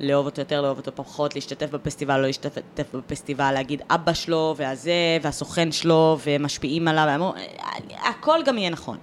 לאהוב 0.00 0.26
אותו 0.26 0.40
יותר, 0.40 0.60
לאהוב 0.60 0.78
אותו 0.78 0.90
פחות, 0.94 1.34
להשתתף 1.34 1.70
בפסטיבל, 1.70 2.16
לא 2.16 2.26
להשתתף 2.26 2.94
בפסטיבל, 2.94 3.52
להגיד 3.52 3.82
אבא 3.90 4.12
שלו, 4.12 4.54
והזה, 4.56 5.18
והסוכן 5.22 5.72
שלו, 5.72 6.18
ומשפיעים 6.26 6.88
עליו, 6.88 7.04
ואמרו, 7.08 7.32
הכל 7.90 8.40
גם 8.44 8.58
יהיה 8.58 8.70
נכון. 8.70 8.98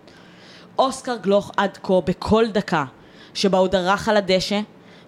אוסקר 0.79 1.15
גלוך 1.15 1.51
עד 1.57 1.77
כה, 1.83 2.01
בכל 2.05 2.45
דקה 2.47 2.85
שבה 3.33 3.57
הוא 3.57 3.67
דרך 3.67 4.09
על 4.09 4.17
הדשא, 4.17 4.59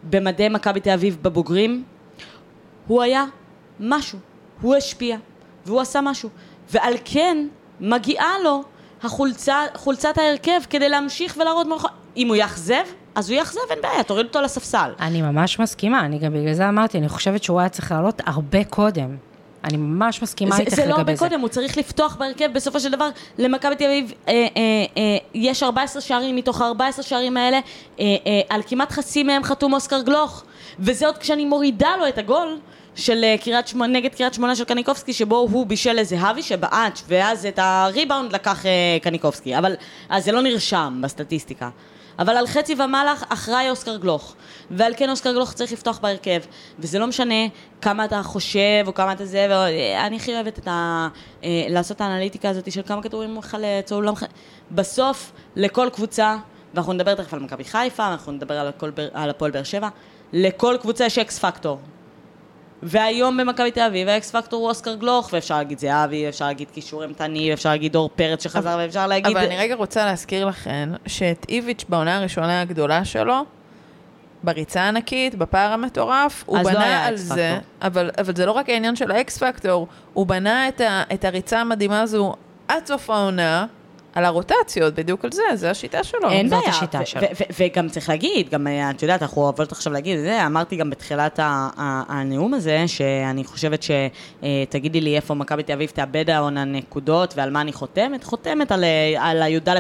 במדי 0.09 0.49
מכבי 0.49 0.79
תל 0.79 0.89
אביב 0.89 1.17
בבוגרים, 1.21 1.83
הוא 2.87 3.01
היה 3.01 3.25
משהו, 3.79 4.19
הוא 4.61 4.75
השפיע, 4.75 5.17
והוא 5.65 5.81
עשה 5.81 6.01
משהו. 6.01 6.29
ועל 6.71 6.93
כן 7.05 7.47
מגיעה 7.79 8.39
לו 8.43 8.63
החולצה, 9.03 9.63
חולצת 9.75 10.17
ההרכב 10.17 10.61
כדי 10.69 10.89
להמשיך 10.89 11.37
ולהראות 11.41 11.67
מולך. 11.67 11.87
אם 12.17 12.27
הוא 12.27 12.35
יאכזב, 12.35 12.83
אז 13.15 13.29
הוא 13.29 13.37
יאכזב, 13.37 13.59
אין 13.69 13.79
בעיה, 13.81 14.03
תוריד 14.03 14.25
אותו 14.25 14.41
לספסל. 14.41 14.91
אני 14.99 15.21
ממש 15.21 15.59
מסכימה, 15.59 15.99
אני 15.99 16.19
גם 16.19 16.33
בגלל 16.33 16.53
זה 16.53 16.69
אמרתי, 16.69 16.97
אני 16.97 17.09
חושבת 17.09 17.43
שהוא 17.43 17.59
היה 17.59 17.69
צריך 17.69 17.91
לעלות 17.91 18.21
הרבה 18.25 18.63
קודם. 18.63 19.28
אני 19.63 19.77
ממש 19.77 20.21
מסכימה 20.21 20.55
זה, 20.55 20.61
איתך 20.61 20.75
זה 20.75 20.81
לגבי 20.81 20.89
לא 20.89 20.95
זה. 20.95 21.01
הרבה 21.01 21.17
קודם, 21.17 21.39
הוא 21.39 21.49
צריך 21.49 21.77
לפתוח 21.77 22.15
בהרכב, 22.15 22.49
בסופו 22.53 22.79
של 22.79 22.91
דבר, 22.91 23.09
למכבי 23.37 23.75
תל 23.75 23.85
אביב 23.85 24.13
אה, 24.27 24.33
אה, 24.33 24.47
אה, 24.97 25.17
יש 25.33 25.63
14 25.63 26.01
שערים, 26.01 26.35
מתוך 26.35 26.61
ה-14 26.61 27.01
שערים 27.01 27.37
האלה, 27.37 27.59
אה, 27.99 28.05
אה, 28.27 28.41
על 28.49 28.61
כמעט 28.67 28.91
חצי 28.91 29.23
מהם 29.23 29.43
חתום 29.43 29.73
אוסקר 29.73 30.01
גלוך. 30.01 30.43
וזה 30.79 31.05
עוד 31.05 31.17
כשאני 31.17 31.45
מורידה 31.45 31.89
לו 31.99 32.07
את 32.07 32.17
הגול 32.17 32.57
של 32.95 33.25
קריית 33.43 33.67
שמונה, 33.67 33.93
נגד 33.93 34.15
קריית 34.15 34.33
שמונה 34.33 34.55
של 34.55 34.63
קניקובסקי, 34.63 35.13
שבו 35.13 35.35
הוא 35.35 35.65
בישל 35.65 35.93
לזהבי 35.93 36.41
שבעט, 36.41 36.99
ואז 37.07 37.45
את 37.45 37.59
הריבאונד 37.61 38.33
לקח 38.33 38.65
אה, 38.65 38.97
קניקובסקי. 39.01 39.57
אבל, 39.57 39.75
אז 40.09 40.25
זה 40.25 40.31
לא 40.31 40.41
נרשם 40.41 40.99
בסטטיסטיקה. 41.03 41.69
אבל 42.19 42.37
על 42.37 42.47
חצי 42.47 42.75
ומעלה 42.79 43.13
אחראי 43.29 43.69
אוסקר 43.69 43.97
גלוך. 43.97 44.35
ועל 44.71 44.93
כן 44.97 45.09
אוסקר 45.09 45.33
גלוך 45.33 45.53
צריך 45.53 45.71
לפתוח 45.71 45.99
בהרכב. 45.99 46.41
וזה 46.79 46.99
לא 46.99 47.07
משנה 47.07 47.47
כמה 47.81 48.05
אתה 48.05 48.23
חושב 48.23 48.83
או 48.87 48.93
כמה 48.93 49.13
אתה 49.13 49.25
זה, 49.25 49.47
ואני 49.49 50.15
הכי 50.15 50.33
אוהבת 50.33 50.59
את 50.59 50.67
ה... 50.67 51.07
אה, 51.43 51.65
לעשות 51.69 51.95
את 51.95 52.01
האנליטיקה 52.01 52.49
הזאת 52.49 52.71
של 52.71 52.81
כמה 52.85 53.03
כדורים 53.03 53.29
הוא 53.29 53.37
מחלץ 53.37 53.91
או 53.91 54.01
לא 54.01 54.11
מחלץ. 54.11 54.29
בסוף, 54.71 55.31
לכל 55.55 55.89
קבוצה, 55.93 56.37
ואנחנו 56.73 56.93
נדבר 56.93 57.15
תכף 57.15 57.33
על 57.33 57.39
מכבי 57.39 57.63
חיפה, 57.63 58.07
אנחנו 58.07 58.31
נדבר 58.31 58.71
על, 59.13 59.29
הפועל 59.29 59.51
באר 59.51 59.63
שבע, 59.63 59.89
לכל 60.33 60.77
קבוצה 60.81 61.05
יש 61.05 61.17
X 61.17 61.39
factor. 61.39 61.79
והיום 62.83 63.37
במכבי 63.37 63.71
תל 63.71 63.81
אביב 63.81 64.07
ה 64.07 64.21
X 64.21 64.35
factor 64.35 64.61
הוא 64.61 64.69
אוסקר 64.69 64.95
גלוך, 64.95 65.29
ואפשר 65.33 65.57
להגיד 65.57 65.79
זהבי, 65.79 66.29
אפשר 66.29 66.45
להגיד 66.45 66.69
קישור 66.71 67.03
אימתני, 67.03 67.53
אפשר 67.53 67.69
להגיד 67.69 67.93
דור 67.93 68.09
פרץ 68.15 68.43
שחזר, 68.43 68.77
ואפשר 68.79 69.07
להגיד... 69.07 69.37
אבל 69.37 69.45
אני 69.45 69.57
רגע 69.57 69.75
רוצה 69.75 70.05
להזכיר 70.05 70.45
לכם, 70.45 70.93
שאת 71.05 71.45
איביץ' 71.49 71.85
בעונה 71.89 72.17
הראשונה 72.17 72.61
הגדולה 72.61 73.05
שלו, 73.05 73.45
בריצה 74.43 74.81
הענקית, 74.81 75.35
בפער 75.35 75.73
המטורף, 75.73 76.43
הוא 76.45 76.57
לא 76.57 76.63
בנה 76.63 76.83
היה 76.83 77.05
על 77.05 77.15
זה. 77.15 77.59
אבל, 77.81 78.11
אבל 78.17 78.35
זה 78.35 78.45
לא 78.45 78.51
רק 78.51 78.69
העניין 78.69 78.95
של 78.95 79.11
האקס 79.11 79.37
פקטור, 79.37 79.87
הוא 80.13 80.27
בנה 80.27 80.67
את, 80.67 80.81
ה, 80.81 81.03
את 81.13 81.25
הריצה 81.25 81.59
המדהימה 81.59 82.01
הזו 82.01 82.33
עד 82.67 82.85
סוף 82.85 83.09
העונה, 83.09 83.65
על 84.13 84.25
הרוטציות, 84.25 84.93
בדיוק 84.93 85.25
על 85.25 85.31
זה, 85.31 85.43
זה 85.53 85.69
השיטה 85.69 86.03
שלו. 86.03 86.29
אין 86.29 86.49
זאת 86.49 86.59
בעיה, 86.59 86.69
השיטה 86.69 86.99
ו- 87.03 87.05
שלו. 87.05 87.21
וגם 87.59 87.89
צריך 87.89 88.09
להגיד, 88.09 88.49
גם 88.49 88.67
אה, 88.67 88.89
את 88.89 89.01
יודעת, 89.01 89.21
אנחנו 89.21 89.41
אוהבות 89.41 89.71
עכשיו 89.71 89.93
להגיד 89.93 90.17
את 90.17 90.23
זה, 90.23 90.45
אמרתי 90.45 90.75
גם 90.75 90.89
בתחילת 90.89 91.39
הנאום 92.07 92.53
הזה, 92.53 92.83
שאני 92.87 93.43
חושבת 93.43 93.83
שתגידי 93.83 95.01
לי 95.01 95.15
איפה 95.15 95.33
מכבי 95.33 95.63
תל 95.63 95.73
אביב 95.73 95.89
תאבד 95.89 96.29
העונה 96.29 96.65
נקודות 96.65 97.33
ועל 97.37 97.49
מה 97.49 97.61
אני 97.61 97.73
חותמת, 97.73 98.23
חותמת 98.23 98.71
על, 98.71 98.83
אה, 98.83 99.29
על 99.29 99.41
הי"א 99.41 99.79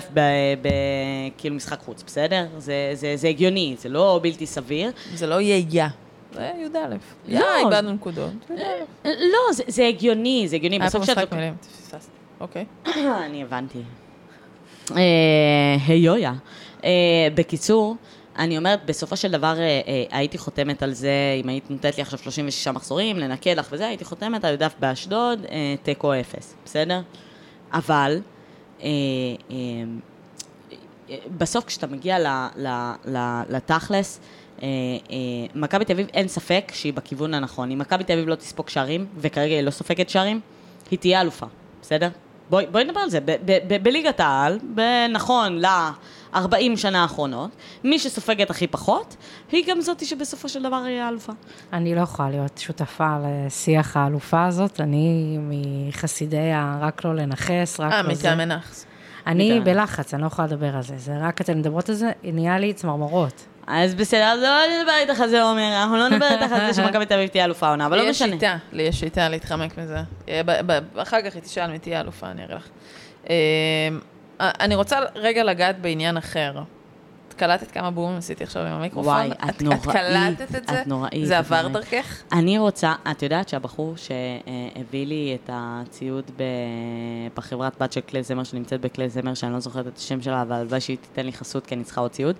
כאילו 1.37 1.55
משחק 1.55 1.79
חוץ, 1.79 2.03
בסדר? 2.07 2.45
זה, 2.57 2.91
זה, 2.93 3.13
זה 3.15 3.27
הגיוני, 3.27 3.75
זה 3.79 3.89
לא 3.89 4.19
בלתי 4.23 4.45
סביר. 4.45 4.91
זה 5.13 5.27
לא 5.27 5.41
יהיה. 5.41 5.87
זה 6.33 6.51
י"א. 6.57 6.95
לא. 7.27 7.55
איבדנו 7.59 7.91
נקודות. 7.91 8.31
לא, 9.05 9.39
זה, 9.67 9.87
הגיוני, 9.87 10.47
זה 10.47 10.55
הגיוני. 10.55 10.79
היה 10.81 10.89
פה 10.89 10.99
משחק 10.99 11.31
מילים, 11.31 11.53
פספסתי. 11.61 12.11
אוקיי. 12.39 12.65
אני 13.25 13.43
הבנתי. 13.43 13.79
אה, 14.91 15.77
היויה. 15.87 16.33
אה, 16.83 16.89
בקיצור, 17.35 17.95
אני 18.37 18.57
אומרת, 18.57 18.85
בסופו 18.85 19.17
של 19.17 19.31
דבר 19.31 19.59
אה, 19.59 19.81
אה, 19.87 20.03
הייתי 20.11 20.37
חותמת 20.37 20.83
על 20.83 20.93
זה, 20.93 21.11
אם 21.43 21.49
היית 21.49 21.71
נותנת 21.71 21.97
לי 21.97 22.01
עכשיו 22.01 22.19
36 22.19 22.67
מחזורים, 22.67 23.17
לנקד 23.17 23.57
לך 23.57 23.67
וזה, 23.71 23.87
הייתי 23.87 24.05
חותמת 24.05 24.43
על 24.45 24.51
יודף 24.51 24.73
באשדוד, 24.79 25.45
אה, 25.51 25.75
תיקו 25.83 26.13
אפס, 26.19 26.55
בסדר? 26.65 27.01
אבל, 27.73 28.21
אה, 28.81 28.87
אה, 29.51 29.55
אה, 31.09 31.15
בסוף 31.37 31.65
כשאתה 31.65 31.87
מגיע 31.87 32.17
לתכלס, 33.49 34.19
אה, 34.63 34.67
אה, 35.11 35.17
מכבי 35.55 35.85
תל 35.85 35.93
אביב 35.93 36.07
אין 36.13 36.27
ספק 36.27 36.71
שהיא 36.73 36.93
בכיוון 36.93 37.33
הנכון. 37.33 37.71
אם 37.71 37.79
מכבי 37.79 38.03
תל 38.03 38.13
אביב 38.13 38.27
לא 38.27 38.35
תספוג 38.35 38.69
שערים, 38.69 39.05
וכרגע 39.17 39.55
היא 39.55 39.61
לא 39.61 39.71
סופגת 39.71 40.09
שערים, 40.09 40.39
היא 40.91 40.99
תהיה 40.99 41.21
אלופה, 41.21 41.45
בסדר? 41.81 42.09
בואי, 42.49 42.65
בואי 42.71 42.83
נדבר 42.83 42.99
על 42.99 43.09
זה. 43.09 43.19
ב- 43.19 43.31
ב- 43.45 43.57
ב- 43.67 43.83
בליגת 43.83 44.19
העל, 44.19 44.59
נכון 45.13 45.59
ל-40 45.61 46.37
שנה 46.75 47.01
האחרונות, 47.01 47.49
מי 47.83 47.99
שסופגת 47.99 48.49
הכי 48.49 48.67
פחות, 48.67 49.15
היא 49.51 49.63
גם 49.67 49.81
זאתי 49.81 50.05
שבסופו 50.05 50.49
של 50.49 50.63
דבר 50.63 50.75
היא 50.75 50.99
האלופה. 51.01 51.33
אני 51.73 51.95
לא 51.95 52.01
יכולה 52.01 52.29
להיות 52.29 52.57
שותפה 52.57 53.17
לשיח 53.25 53.97
האלופה 53.97 54.45
הזאת, 54.45 54.81
אני 54.81 55.37
מחסידי 55.41 56.51
ה- 56.51 56.77
רק 56.81 57.05
לא 57.05 57.15
לנכס, 57.15 57.79
רק 57.79 57.91
אה, 57.93 58.01
לא 58.01 58.13
זה. 58.13 58.27
מטעמי 58.29 58.45
נאחס. 58.45 58.85
אני. 59.27 59.59
בלחץ, 59.63 60.13
אני 60.13 60.21
לא 60.21 60.27
יכולה 60.27 60.47
לדבר 60.47 60.75
על 60.75 60.83
זה. 60.83 60.97
זה 60.97 61.17
רק 61.21 61.41
אתן 61.41 61.57
מדברות 61.59 61.89
על 61.89 61.95
זה, 61.95 62.11
נהיה 62.23 62.59
לי 62.59 62.73
צמרמורות. 62.73 63.45
אז 63.69 63.95
בסדר, 63.95 64.23
אז 64.23 64.41
לא 64.41 64.79
נדבר 64.79 64.93
איתך 64.99 65.21
על 65.21 65.29
זה, 65.29 65.41
עומר, 65.41 65.81
אנחנו 65.81 65.97
לא 65.97 66.09
נדבר 66.09 66.27
איתך 66.31 66.51
על 66.51 66.73
זה 66.73 66.73
שמכבי 66.73 67.05
תל 67.05 67.13
אביב 67.13 67.27
תהיה 67.27 67.45
אלופה 67.45 67.69
עונה, 67.69 67.85
אבל 67.85 67.97
לי 67.97 68.03
לא 68.03 68.09
יש 68.09 68.21
משנה. 68.21 68.33
שיטה, 68.33 68.57
לי 68.71 68.83
יש 68.83 68.99
שיטה 68.99 69.29
להתחמק 69.29 69.77
מזה. 69.77 69.97
אה, 70.29 70.41
אחר 70.95 71.21
כך 71.21 71.35
היא 71.35 71.41
תשאל 71.41 71.71
מי 71.71 71.79
תהיה 71.79 72.01
אלופה, 72.01 72.27
אני 72.27 72.43
אראה 72.43 72.55
לך. 72.55 72.67
אה, 73.29 73.35
אני 74.39 74.75
רוצה 74.75 74.99
רגע 75.15 75.43
לגעת 75.43 75.81
בעניין 75.81 76.17
אחר. 76.17 76.53
את 77.39 77.43
קלטת 77.43 77.71
כמה 77.71 77.91
בומים 77.91 78.17
עשיתי 78.17 78.43
עכשיו 78.43 78.61
עם 78.61 78.73
המיקרופון? 78.73 79.13
וואי, 79.13 79.31
את 79.49 79.61
נוראית, 79.61 79.81
את 79.81 79.91
קלטת 79.91 80.55
את 80.55 80.67
זה? 80.67 80.81
את 80.81 80.87
נוראית, 80.87 81.27
זה 81.27 81.39
את 81.39 81.45
עבר 81.45 81.67
נוראית. 81.67 81.73
דרכך? 81.73 82.23
אני 82.31 82.57
רוצה, 82.57 82.93
את 83.11 83.23
יודעת 83.23 83.49
שהבחור 83.49 83.93
שהביא 83.97 85.07
לי 85.07 85.37
את 85.43 85.49
הציוד 85.53 86.31
ב- 86.37 86.43
בחברת 87.35 87.73
בת 87.81 87.91
של 87.93 88.01
כלי 88.01 88.23
זמר 88.23 88.43
שנמצאת 88.43 88.81
בכלי 88.81 89.09
זמר, 89.09 89.33
שאני 89.33 89.53
לא 89.53 89.59
זוכרת 89.59 89.87
את 89.87 89.97
השם 89.97 90.21
שלה, 90.21 90.41
אבל 90.41 90.55
הלוואי 90.55 90.81
שהיא 90.81 90.97
תיתן 90.97 91.25
לי 91.25 91.33
חסות 91.33 91.65
כי 91.65 91.75
אני 91.75 91.83
צריכה 91.83 92.01
עוד 92.01 92.11
ציוד, 92.11 92.35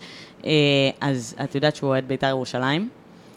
אה, 0.46 0.52
אז 1.02 1.36
את 1.44 1.56
יודעת 1.56 1.76
שהוא 1.76 1.90
אוהד 1.90 2.08
בית"ר 2.08 2.28
ירושלים, 2.28 2.90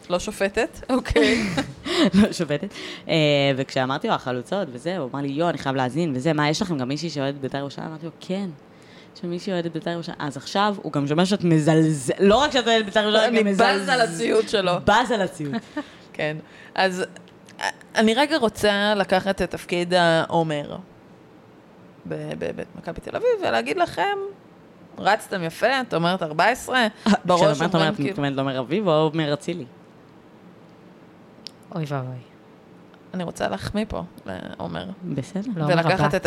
לא 0.09 0.19
שופטת? 0.19 0.79
אוקיי. 0.89 1.37
לא 2.21 2.31
שופטת, 2.31 2.73
אה, 3.07 3.13
וכשאמרתי 3.55 4.07
לו 4.07 4.13
החלוצות 4.13 4.67
וזה, 4.71 4.97
הוא 4.97 5.09
אמר 5.13 5.21
לי, 5.21 5.27
יו, 5.27 5.49
אני 5.49 5.57
חייב 5.57 5.75
להאזין 5.75 6.11
וזה, 6.15 6.33
מה, 6.33 6.49
יש 6.49 6.61
לכם 6.61 6.77
גם 6.77 6.87
מישהי 6.87 7.09
שאוהדת 7.09 7.37
בית"ר 7.37 7.57
ירושלים? 7.57 7.87
אמרתי 7.87 8.05
לו, 8.05 8.11
כן. 8.19 8.49
יש 9.15 9.23
מישהי 9.23 9.53
אוהדת 9.53 9.71
בית"ר 9.71 9.89
ירושלים, 9.89 10.17
אז 10.19 10.37
עכשיו 10.37 10.75
הוא 10.81 10.91
גם 10.91 11.07
שומע 11.07 11.25
שאת 11.25 11.43
מזלזל, 11.43 12.13
לא 12.19 12.37
רק 12.37 12.51
שאת 12.51 12.67
אוהדת 12.67 12.85
בית"ר 12.85 12.99
ירושלים, 12.99 13.37
אני 13.37 13.53
בז 13.53 13.89
על 13.89 14.01
הציוד 14.01 14.49
שלו. 14.49 14.71
בז 14.85 15.11
על 15.13 15.21
הציוד. 15.21 15.53
כן. 16.13 16.37
אז 16.75 17.03
אה, 17.59 17.69
אני 17.95 18.13
רגע 18.13 18.37
רוצה 18.37 18.93
לקחת 18.95 19.41
את 19.41 19.51
תפקיד 19.51 19.93
העומר 19.93 20.77
בבית 22.05 22.67
מכבי 22.75 23.01
תל 23.01 23.15
אביב 23.15 23.29
ולהגיד 23.41 23.77
לכם, 23.77 24.17
רצתם 24.97 25.43
יפה, 25.43 25.81
את 25.81 25.93
אומרת 25.93 26.23
14, 26.23 26.87
בראש 27.25 27.41
כשאת 27.41 27.61
אומרת, 27.61 27.61
אומרים 27.61 27.73
אומרת, 27.73 27.95
כאילו... 27.95 28.09
מתכוונת 28.09 28.35
לעומר 28.35 28.55
רביב 28.57 28.87
או 28.87 28.93
עומר 28.93 29.33
אצילי? 29.33 29.65
אוי 31.75 31.83
ואבוי. 31.87 32.15
אני 33.13 33.23
רוצה 33.23 33.47
להחמיא 33.47 33.85
פה 33.87 34.03
לעומר. 34.25 34.85
בסדר. 35.03 35.51
ולקחת. 35.55 36.15
את 36.15 36.25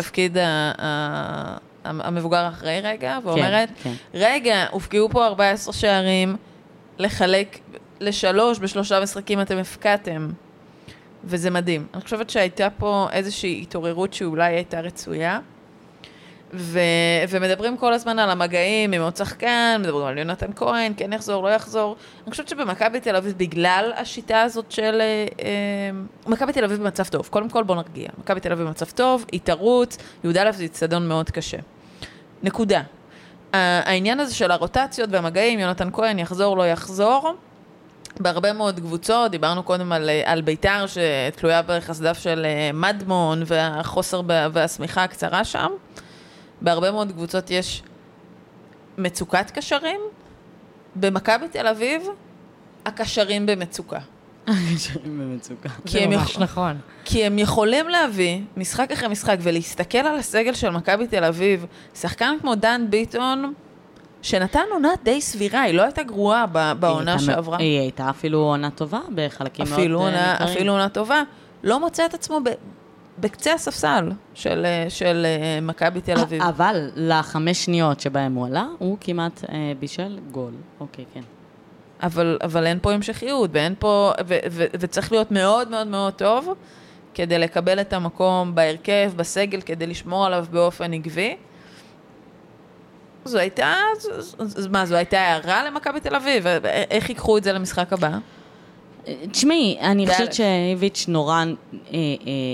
ה- 0.78 1.56
המבוגר 1.86 2.36
האחראי 2.36 2.80
רגע, 2.80 3.18
ואומרת, 3.24 3.68
כן. 3.82 3.92
רגע, 4.14 4.66
הופקעו 4.70 5.08
פה 5.08 5.26
14 5.26 5.74
שערים, 5.74 6.36
לחלק 6.98 7.58
לשלוש 8.00 8.58
בשלושה 8.58 9.00
משחקים 9.00 9.40
אתם 9.40 9.58
הפקעתם. 9.58 10.28
וזה 11.24 11.50
מדהים. 11.50 11.86
אני 11.94 12.02
חושבת 12.02 12.30
שהייתה 12.30 12.68
פה 12.70 13.08
איזושהי 13.12 13.60
התעוררות 13.62 14.12
שאולי 14.12 14.54
הייתה 14.54 14.80
רצויה. 14.80 15.38
ו- 16.54 16.80
ומדברים 17.28 17.76
כל 17.76 17.92
הזמן 17.92 18.18
על 18.18 18.30
המגעים 18.30 18.92
עם 18.92 19.02
עוד 19.02 19.16
שחקן, 19.16 19.76
מדברים 19.80 20.06
על 20.06 20.18
יונתן 20.18 20.50
כהן, 20.56 20.92
כן 20.96 21.12
יחזור, 21.12 21.42
לא 21.42 21.48
יחזור. 21.48 21.96
אני 22.24 22.30
חושבת 22.30 22.48
שבמכבי 22.48 23.00
תל 23.00 23.16
אביב, 23.16 23.34
בגלל 23.36 23.92
השיטה 23.96 24.42
הזאת 24.42 24.72
של... 24.72 25.00
אה, 25.00 25.26
אה, 25.42 25.90
מכבי 26.26 26.52
תל 26.52 26.64
אביב 26.64 26.80
במצב 26.80 27.04
טוב. 27.04 27.28
קודם 27.30 27.48
כל 27.48 27.62
בוא 27.62 27.76
נרגיע. 27.76 28.08
מכבי 28.18 28.40
תל 28.40 28.52
אביב 28.52 28.66
במצב 28.66 28.86
טוב, 28.86 29.24
היא 29.32 29.40
תרוץ, 29.44 29.98
י"א 30.24 30.52
זה 30.52 30.64
אצטדיון 30.64 31.08
מאוד 31.08 31.30
קשה. 31.30 31.58
נקודה. 32.42 32.82
העניין 33.52 34.20
הזה 34.20 34.34
של 34.34 34.50
הרוטציות 34.50 35.10
והמגעים, 35.12 35.58
יונתן 35.58 35.88
כהן 35.92 36.18
יחזור, 36.18 36.56
לא 36.56 36.66
יחזור, 36.66 37.34
בהרבה 38.20 38.52
מאוד 38.52 38.80
קבוצות, 38.80 39.30
דיברנו 39.30 39.62
קודם 39.62 39.92
על, 39.92 40.10
אה, 40.10 40.22
על 40.32 40.40
ביתר 40.40 40.84
שתלויה 40.86 41.62
בחסדיו 41.66 42.14
של 42.14 42.44
אה, 42.44 42.70
מדמון 42.74 43.42
והחוסר 43.46 44.20
והשמיכה 44.52 45.04
הקצרה 45.04 45.44
שם. 45.44 45.70
בהרבה 46.60 46.90
מאוד 46.90 47.12
קבוצות 47.12 47.50
יש 47.50 47.82
מצוקת 48.98 49.50
קשרים, 49.50 50.00
במכבי 50.96 51.48
תל 51.48 51.66
אביב, 51.66 52.02
הקשרים 52.86 53.46
במצוקה. 53.46 53.98
הקשרים 54.72 55.18
במצוקה. 55.18 55.68
כי 55.84 55.98
זה 55.98 56.04
הם 56.04 56.10
ממש 56.10 56.38
נכון. 56.38 56.76
כי 57.04 57.24
הם 57.24 57.38
יכולים 57.38 57.88
להביא 57.88 58.40
משחק 58.56 58.92
אחרי 58.92 59.08
משחק 59.08 59.36
ולהסתכל 59.42 59.98
על 59.98 60.18
הסגל 60.18 60.54
של 60.54 60.70
מכבי 60.70 61.06
תל 61.06 61.24
אביב, 61.24 61.66
שחקן 61.94 62.36
כמו 62.40 62.54
דן 62.54 62.86
ביטון, 62.90 63.52
שנתן 64.22 64.64
עונה 64.72 64.88
די 65.02 65.20
סבירה, 65.20 65.60
היא 65.60 65.74
לא 65.74 65.82
הייתה 65.82 66.02
גרועה 66.02 66.46
בעונה 66.74 67.18
שעברה. 67.18 67.58
היא 67.58 67.80
הייתה 67.80 68.10
אפילו 68.10 68.38
עונה 68.38 68.70
טובה 68.70 69.00
בחלקים 69.14 69.64
מאוד 69.68 69.78
אפילו 69.78 70.06
אה, 70.06 70.32
ניכרים. 70.32 70.48
אפילו 70.48 70.72
עונה 70.72 70.88
טובה, 70.88 71.22
לא 71.62 71.80
מוצא 71.80 72.06
את 72.06 72.14
עצמו 72.14 72.40
ב, 72.44 72.48
בקצה 73.18 73.52
הספסל 73.52 74.10
של, 74.34 74.66
אה, 74.66 74.90
של 74.90 75.26
אה, 75.26 75.60
מכבי 75.60 76.00
תל 76.00 76.20
אביב. 76.20 76.42
אבל 76.42 76.90
לחמש 76.96 77.64
שניות 77.64 78.00
שבהם 78.00 78.34
הוא 78.34 78.46
עלה, 78.46 78.66
הוא 78.78 78.96
כמעט 79.00 79.44
אה, 79.48 79.72
בישל 79.78 80.18
גול. 80.30 80.52
אוקיי, 80.80 81.04
כן. 81.14 81.20
אבל, 82.02 82.38
אבל 82.42 82.66
אין 82.66 82.78
פה 82.82 82.92
המשכיות, 82.92 83.50
ואין 83.52 83.74
פה, 83.78 84.12
ו, 84.26 84.38
ו, 84.50 84.64
וצריך 84.80 85.12
להיות 85.12 85.30
מאוד 85.30 85.70
מאוד 85.70 85.86
מאוד 85.86 86.12
טוב 86.12 86.54
כדי 87.14 87.38
לקבל 87.38 87.80
את 87.80 87.92
המקום 87.92 88.54
בהרכב, 88.54 89.12
בסגל, 89.16 89.60
כדי 89.60 89.86
לשמור 89.86 90.26
עליו 90.26 90.46
באופן 90.50 90.92
עקבי. 90.92 91.36
זו 93.24 93.38
הייתה, 93.38 93.74
ז- 93.98 94.36
ז- 94.38 94.66
מה, 94.66 94.86
זו 94.86 94.94
הייתה 94.94 95.20
הערה 95.20 95.64
למכבי 95.64 96.00
תל 96.00 96.14
אביב? 96.16 96.46
איך 96.90 97.08
ייקחו 97.08 97.38
את 97.38 97.44
זה 97.44 97.52
למשחק 97.52 97.92
הבא? 97.92 98.18
תשמעי, 99.30 99.78
אני. 99.80 100.06
חושבת 100.06 100.32
שאיביץ' 100.32 101.04
נורא 101.08 101.34
אה, 101.34 101.44
אה, 101.92 101.98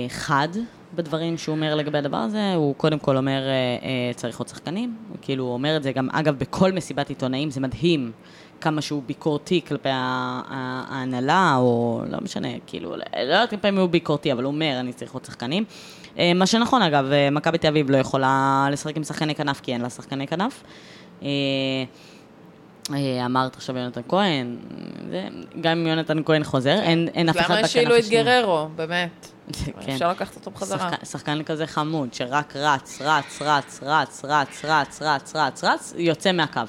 חד 0.09 0.47
בדברים 0.95 1.37
שהוא 1.37 1.55
אומר 1.55 1.75
לגבי 1.75 1.97
הדבר 1.97 2.17
הזה. 2.17 2.53
הוא 2.55 2.75
קודם 2.75 2.99
כל 2.99 3.17
אומר, 3.17 3.41
אה, 3.41 3.49
אה, 3.49 4.13
צריך 4.15 4.39
עוד 4.39 4.47
שחקנים. 4.47 4.97
הוא 5.09 5.17
כאילו 5.21 5.45
אומר 5.47 5.77
את 5.77 5.83
זה 5.83 5.91
גם, 5.91 6.09
אגב, 6.11 6.35
בכל 6.39 6.71
מסיבת 6.71 7.09
עיתונאים, 7.09 7.51
זה 7.51 7.59
מדהים 7.59 8.11
כמה 8.63 8.81
שהוא 8.81 9.03
ביקורתי 9.05 9.61
כלפי 9.67 9.89
ההנהלה, 9.91 11.55
או 11.57 12.01
לא 12.09 12.17
משנה, 12.21 12.47
כאילו, 12.67 12.95
לא 12.95 13.03
יודעת 13.19 13.49
כמה 13.49 13.59
פעמים 13.59 13.79
הוא 13.79 13.89
ביקורתי, 13.89 14.31
אבל 14.31 14.43
הוא 14.43 14.51
אומר, 14.51 14.75
אני 14.79 14.93
צריך 14.93 15.13
עוד 15.13 15.25
שחקנים. 15.25 15.63
אה, 16.17 16.33
מה 16.33 16.45
שנכון, 16.45 16.81
אגב, 16.81 17.11
אה, 17.11 17.29
מכבי 17.29 17.57
תל 17.57 17.67
אביב 17.67 17.91
לא 17.91 17.97
יכולה 17.97 18.67
לשחק 18.71 18.97
עם 18.97 19.03
שחקני 19.03 19.35
כנף, 19.35 19.61
כי 19.61 19.73
אין 19.73 19.81
לה 19.81 19.89
שחקני 19.89 20.27
כנף. 20.27 20.63
אה, 21.23 21.27
אמרת 23.25 23.55
עכשיו 23.55 23.77
יונתן 23.77 24.01
כהן, 24.09 24.57
זה, 25.09 25.27
גם 25.61 25.77
אם 25.77 25.87
יונתן 25.87 26.23
כהן 26.25 26.43
חוזר, 26.43 26.79
אין, 26.79 27.07
אין 27.13 27.29
אף 27.29 27.35
אחד 27.35 27.45
למה 27.45 27.55
בכנף 27.55 27.65
השאילו 27.65 27.97
את. 27.97 28.03
גררו, 28.09 28.67
באמת? 28.75 29.27
כן. 29.85 29.91
אפשר 29.91 30.09
לקחת 30.11 30.35
אותו 30.35 30.51
בחזרה. 30.51 30.89
שחקן, 30.89 31.05
שחקן 31.05 31.43
כזה 31.43 31.67
חמוד, 31.67 32.13
שרק 32.13 32.55
רץ, 32.55 33.01
רץ, 33.01 33.41
רץ, 33.41 33.79
רץ, 33.83 34.25
רץ, 34.25 34.65
רץ, 34.65 35.01
רץ, 35.01 35.35
רץ, 35.35 35.63
רץ, 35.63 35.93
יוצא 35.97 36.31
מהקו. 36.31 36.61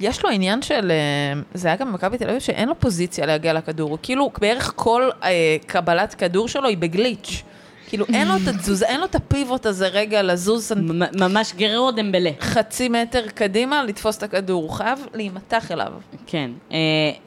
יש 0.00 0.24
לו 0.24 0.30
עניין 0.30 0.62
של, 0.62 0.90
אה, 0.90 1.40
זה 1.54 1.68
היה 1.68 1.76
גם 1.76 1.88
במכבי 1.92 2.18
תל 2.18 2.28
אביב, 2.28 2.40
שאין 2.40 2.68
לו 2.68 2.80
פוזיציה 2.80 3.26
להגיע 3.26 3.52
לכדור. 3.52 3.90
הוא 3.90 3.98
כאילו, 4.02 4.30
בערך 4.40 4.72
כל 4.76 5.10
אה, 5.22 5.56
קבלת 5.66 6.14
כדור 6.14 6.48
שלו 6.48 6.68
היא 6.68 6.78
בגליץ'. 6.78 7.42
כאילו, 7.88 8.06
אין 8.06 8.28
לו 8.28 8.34
את 8.36 8.48
התזוזה, 8.48 8.86
אין 8.86 9.00
לו 9.00 9.06
את 9.06 9.14
הפיבוט 9.14 9.66
הזה 9.66 9.88
רגע 9.88 10.22
לזוז 10.22 10.72
ממש 11.18 11.52
גררו 11.56 11.90
דמבלה. 11.90 12.30
חצי 12.40 12.88
מטר 12.88 13.28
קדימה, 13.28 13.84
לתפוס 13.84 14.18
את 14.18 14.22
הכדור. 14.22 14.62
הוא 14.62 14.70
חייב 14.70 14.98
להימתח 15.14 15.72
אליו. 15.72 15.92
כן. 16.26 16.50
אה, 16.72 16.78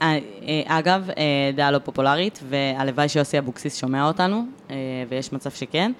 אה, 0.01 0.19
אגב, 0.65 1.09
דעה 1.55 1.71
לא 1.71 1.79
פופולרית, 1.79 2.39
והלוואי 2.49 3.09
שיוסי 3.09 3.39
אבוקסיס 3.39 3.77
שומע 3.77 4.07
אותנו, 4.07 4.45
ויש 5.09 5.33
מצב 5.33 5.51
שכן. 5.51 5.91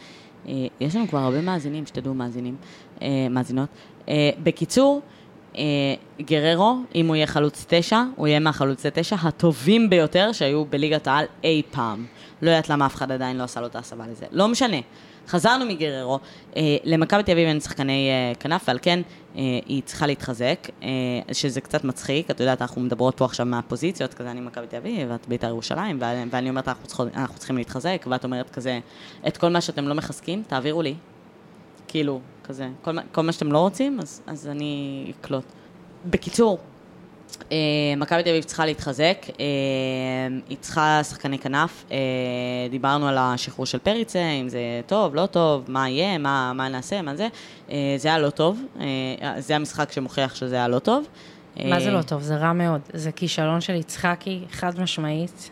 יש 0.80 0.95
לנו 0.95 1.07
כבר 1.07 1.19
הרבה 1.19 1.41
מאזינים, 1.41 1.86
שתדעו 1.86 2.13
מאזינים, 2.13 2.55
מאזינות. 3.30 3.69
בקיצור, 4.43 5.01
אה, 5.58 5.62
גררו, 6.22 6.78
אם 6.95 7.08
הוא 7.08 7.16
יהיה 7.16 7.28
חלוץ 7.28 7.66
תשע, 7.68 8.04
הוא 8.16 8.28
יהיה 8.28 8.39
מהחלוצי 8.39 8.88
תשע 8.93 9.16
הטובים 9.22 9.89
ביותר 9.89 10.32
שהיו 10.32 10.66
בליגת 10.66 11.08
העל 11.08 11.26
אי 11.43 11.62
פעם. 11.72 12.06
לא 12.41 12.49
יודעת 12.49 12.70
למה 12.70 12.86
אף 12.86 12.95
אחד 12.95 13.12
עדיין 13.12 13.38
לא 13.38 13.43
עשה 13.43 13.62
לו 13.62 13.68
את 13.68 13.76
ההסבה 13.76 14.08
לזה. 14.08 14.26
לא 14.32 14.47
משנה. 14.47 14.78
חזרנו 15.28 15.66
מגררו, 15.66 16.20
אה, 16.56 16.62
למכבי 16.84 17.24
תל 17.24 17.32
אביב 17.32 17.47
אין 17.47 17.60
שחקני 17.60 18.10
אה, 18.10 18.36
כנף, 18.36 18.64
ועל 18.68 18.80
כן 18.82 18.99
אה, 19.36 19.41
היא 19.66 19.82
צריכה 19.86 20.08
להתחזק, 20.08 20.68
אה, 20.84 20.89
שזה 21.32 21.62
קצת 21.62 21.84
מצחיק, 21.84 22.32
את 22.32 22.39
יודעת, 22.39 22.62
אנחנו 22.62 22.82
מדברות 22.82 23.18
פה 23.18 23.26
עכשיו 23.26 23.45
מהפוזיציות, 23.45 24.14
כזה 24.14 24.32
אני 24.32 24.41
מכבי 24.41 24.68
תל 24.68 24.78
אביב, 24.78 25.12
ואת 25.12 25.28
בית"ר 25.28 25.47
ירושלים, 25.47 25.97
ואני, 26.02 26.30
ואני 26.32 26.49
אומרת, 26.49 26.68
אנחנו, 26.68 26.88
צריכות, 26.88 27.08
אנחנו 27.16 27.38
צריכים 27.38 27.58
להתחזק, 27.58 28.06
ואת 28.10 28.24
אומרת 28.24 28.49
כזה, 28.49 28.80
את 29.28 29.38
כל 29.38 29.49
מה 29.49 29.62
שאתם 29.62 29.88
לא 29.88 29.95
מחזקים, 29.95 30.43
תעבירו 30.47 30.82
לי. 30.82 30.95
כאילו, 31.88 32.20
כזה, 32.44 32.70
כל, 32.82 32.96
כל 33.12 33.22
מה 33.22 33.32
שאתם 33.32 33.52
לא 33.52 33.60
רוצים, 33.60 34.00
אז, 34.00 34.22
אז 34.28 34.48
אני 34.48 35.06
אקלוט. 35.20 35.44
בקיצור, 36.06 36.60
אה, 37.52 37.58
מכבי 37.98 38.24
תל 38.24 38.30
אביב 38.30 38.44
צריכה 38.44 38.66
להתחזק, 38.66 39.26
אה, 39.39 39.46
היא 40.50 40.58
צריכה 40.62 41.04
שחקני 41.04 41.39
כנף, 41.39 41.86
אה, 41.92 41.98
דיברנו 42.70 43.08
על 43.08 43.18
השחרור 43.18 43.66
של 43.66 43.78
פריצה, 43.78 44.30
אם 44.42 44.50
זה 44.50 44.60
טוב, 44.88 45.16
לא 45.16 45.26
טוב, 45.26 45.66
מה 45.68 45.89
יהיה, 45.89 46.18
מה, 46.18 46.54
מה 46.54 46.70
נעשה, 46.70 47.02
מה 47.02 47.16
זה, 47.16 47.28
אה, 47.72 47.96
זה 47.98 48.08
היה 48.08 48.20
לא 48.20 48.30
טוב, 48.30 48.62
אה, 48.80 49.34
זה 49.38 49.56
המשחק 49.56 49.92
שמוכיח 49.92 50.36
שזה 50.36 50.56
היה 50.56 50.68
לא 50.68 50.80
טוב. 50.80 51.08
מה 51.66 51.80
זה 51.80 51.89
אה, 51.89 51.94
לא 51.94 52.02
טוב? 52.02 52.22
זה 52.22 52.36
רע 52.36 52.54
מאוד. 52.54 52.82
זה 52.94 53.12
כישלון 53.12 53.62
של 53.62 53.76
יצחקי, 53.76 54.39
חד 54.52 54.80
משמעית. 54.80 55.50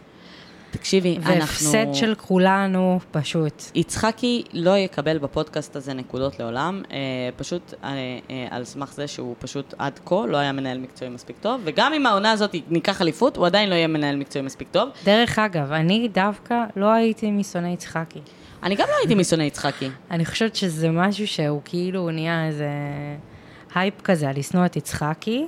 תקשיבי, 0.72 1.18
אנחנו... 1.18 1.34
והפסד 1.40 1.94
של 1.94 2.16
כולנו, 2.16 3.00
פשוט. 3.12 3.64
יצחקי 3.76 4.44
לא 4.54 4.78
יקבל 4.78 5.18
בפודקאסט 5.18 5.76
הזה 5.76 5.94
נקודות 5.94 6.40
לעולם, 6.40 6.84
אה, 6.92 6.98
פשוט 7.38 7.74
אה, 7.84 7.90
אה, 8.30 8.48
על 8.50 8.64
סמך 8.64 8.94
זה 8.94 9.08
שהוא 9.08 9.36
פשוט 9.40 9.74
עד 9.78 10.00
כה 10.06 10.26
לא 10.28 10.38
היה 10.38 10.52
מנהל 10.52 10.78
מקצועי 10.78 11.12
מספיק 11.12 11.36
טוב, 11.42 11.62
וגם 11.64 11.94
אם 11.94 12.06
העונה 12.06 12.32
הזאת 12.32 12.56
ניקח 12.70 13.02
אליפות, 13.02 13.38
הוא 13.38 13.46
עדיין 13.46 13.70
לא 13.70 13.76
יהיה 13.76 13.88
מנהל 13.88 14.16
מקצועי 14.16 14.46
מספיק 14.46 14.68
טוב. 14.72 14.90
דרך 15.04 15.40
אגב, 15.40 15.72
אני 15.72 16.08
דווקא 16.14 16.64
לא 16.76 16.92
הייתי 16.92 17.32
משונאי 17.32 17.74
יצחקי. 17.74 18.20
אני 18.64 18.76
גם 18.76 18.88
לא 18.90 18.96
הייתי 19.00 19.16
משונאי 19.16 19.46
יצחקי. 19.46 19.90
אני 20.12 20.26
חושבת 20.26 20.56
שזה 20.56 20.90
משהו 20.92 21.28
שהוא 21.28 21.62
כאילו 21.66 22.12
נהיה 22.12 22.48
איזה 22.48 22.70
הייפ 23.76 24.02
כזה 24.02 24.30
על 24.30 24.38
לשנוא 24.38 24.66
את 24.66 24.76
יצחקי. 24.76 25.46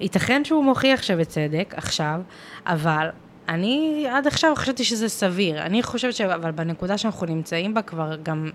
ייתכן 0.00 0.44
שהוא 0.44 0.64
מוכיח 0.64 1.02
שבצדק 1.02 1.74
עכשיו, 1.76 2.20
אבל 2.66 3.08
אני 3.48 4.06
עד 4.10 4.26
עכשיו 4.26 4.52
חשבתי 4.56 4.84
שזה 4.84 5.08
סביר. 5.08 5.62
אני 5.62 5.82
חושבת 5.82 6.14
ש... 6.14 6.20
אבל 6.20 6.50
בנקודה 6.50 6.98
שאנחנו 6.98 7.26
נמצאים 7.26 7.74
בה 7.74 7.82
כבר 7.82 8.16
גם 8.22 8.50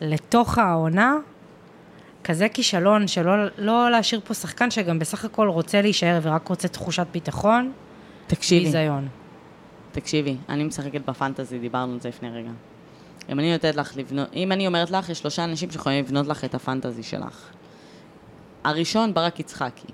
לתוך 0.00 0.58
העונה, 0.58 1.16
כזה 2.24 2.48
כישלון 2.48 3.08
שלא 3.08 3.32
לא 3.58 3.90
להשאיר 3.90 4.20
פה 4.24 4.34
שחקן 4.34 4.70
שגם 4.70 4.98
בסך 4.98 5.24
הכל 5.24 5.48
רוצה 5.48 5.82
להישאר 5.82 6.18
ורק 6.22 6.48
רוצה 6.48 6.68
תחושת 6.68 7.06
ביטחון, 7.12 7.72
תקשיבי, 8.26 8.64
ביזיון. 8.64 9.08
תקשיבי, 9.92 10.36
אני 10.48 10.64
משחקת 10.64 11.00
בפנטזי, 11.08 11.58
דיברנו 11.58 11.92
על 11.92 12.00
זה 12.00 12.08
לפני 12.08 12.30
רגע. 12.30 12.50
אם 13.28 13.38
אני 13.38 13.52
נותנת 13.52 13.76
לך 13.76 13.96
לבנות, 13.96 14.28
אם 14.34 14.52
אני 14.52 14.66
אומרת 14.66 14.90
לך, 14.90 15.08
יש 15.08 15.18
שלושה 15.18 15.44
אנשים 15.44 15.70
שיכולים 15.70 16.04
לבנות 16.04 16.26
לך 16.26 16.44
את 16.44 16.54
הפנטזי 16.54 17.02
שלך. 17.02 17.50
הראשון, 18.64 19.14
ברק 19.14 19.40
יצחקי. 19.40 19.86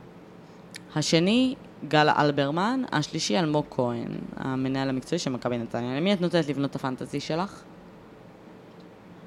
השני, 0.97 1.55
גל 1.89 2.09
אלברמן. 2.09 2.83
השלישי, 2.93 3.39
אלמוג 3.39 3.65
כהן, 3.71 4.09
המנהל 4.37 4.89
המקצועי 4.89 5.19
של 5.19 5.31
מכבי 5.31 5.59
נתניה. 5.59 5.97
למי 5.97 6.13
את 6.13 6.21
נותנת 6.21 6.49
לבנות 6.49 6.71
את 6.71 6.77
הפנטזי 6.77 7.21
שלך? 7.21 7.63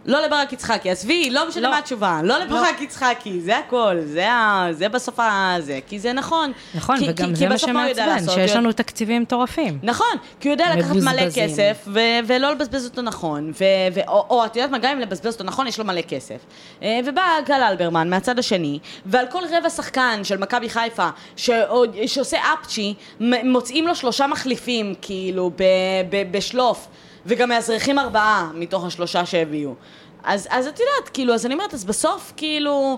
לא 0.06 0.22
לברק 0.26 0.54
יצחקי, 0.54 0.90
עזבי, 0.92 1.30
לא 1.30 1.48
משנה 1.48 1.62
לא. 1.64 1.70
מה 1.70 1.78
התשובה. 1.78 2.20
לא 2.24 2.38
לברק 2.38 2.82
יצחקי, 2.82 3.42
זה 3.42 3.58
הכל, 3.58 3.96
זה, 4.06 4.32
ה... 4.32 4.68
זה 4.72 4.90
בסוף 4.90 5.20
הזה, 5.20 5.80
כי 5.88 6.00
זה 6.00 6.14
נכון. 6.14 6.52
נכון, 6.76 6.98
כי, 6.98 7.06
וגם 7.10 7.30
כי, 7.30 7.36
זה 7.36 7.46
כי 7.46 7.50
מה 7.50 7.58
שמעצבן? 7.58 8.18
שיש 8.34 8.56
לנו 8.56 8.72
תקציבים 8.72 9.22
מטורפים. 9.22 9.80
נכון, 9.84 10.08
כי 10.40 10.48
הוא 10.48 10.54
יודע 10.54 10.76
לקחת 10.76 10.96
מלא. 10.96 11.30
כסף 11.36 11.88
ו- 11.88 12.00
ולא 12.28 12.52
לבזבז 12.52 12.86
אותו 12.86 13.02
נכון. 13.02 13.52
ו- 13.60 13.64
ו- 13.94 14.08
או, 14.08 14.26
או 14.30 14.46
את 14.46 14.56
יודעת 14.56 14.72
מה, 14.72 14.78
גם 14.78 14.92
אם 14.92 15.00
לבזבז 15.00 15.34
אותו 15.34 15.44
נכון, 15.44 15.68
יש 15.68 15.80
לו 15.80 15.86
מלא 15.86 16.02
כסף. 16.02 16.38
אה, 16.84 17.00
ובא 17.06 17.24
גל 17.46 17.64
אלברמן 17.70 18.10
מהצד 18.10 18.40
השני, 18.40 18.80
ועל 19.06 19.26
כל 19.32 19.42
רבע 19.58 19.70
שחקן 19.70 20.20
של 20.24 20.38
מכבי 20.38 20.70
חיפה 20.70 21.10
שעוד, 21.36 21.96
שעושה 22.08 22.38
אפצ'י, 22.54 22.94
מוצאים 23.44 23.88
לו 23.88 23.96
שלושה 23.96 24.28
מחליפים, 24.28 24.94
כאילו, 25.02 25.52
ב- 25.56 25.64
ב- 26.10 26.32
בשלוף, 26.38 26.88
וגם 27.26 27.50
מאזרחים 27.50 28.00
ארבעה 28.00 28.52
מתוך 28.54 28.86
השלושה 28.86 29.26
שהביאו. 29.26 29.76
אז, 30.24 30.48
אז 30.52 30.68
את 30.68 30.80
יודעת, 30.80 31.10
כאילו, 31.14 31.34
אז 31.34 31.46
אני 31.46 31.54
אומרת, 31.54 31.74
אז 31.74 31.86
בסוף, 31.86 32.34
כאילו... 32.38 32.98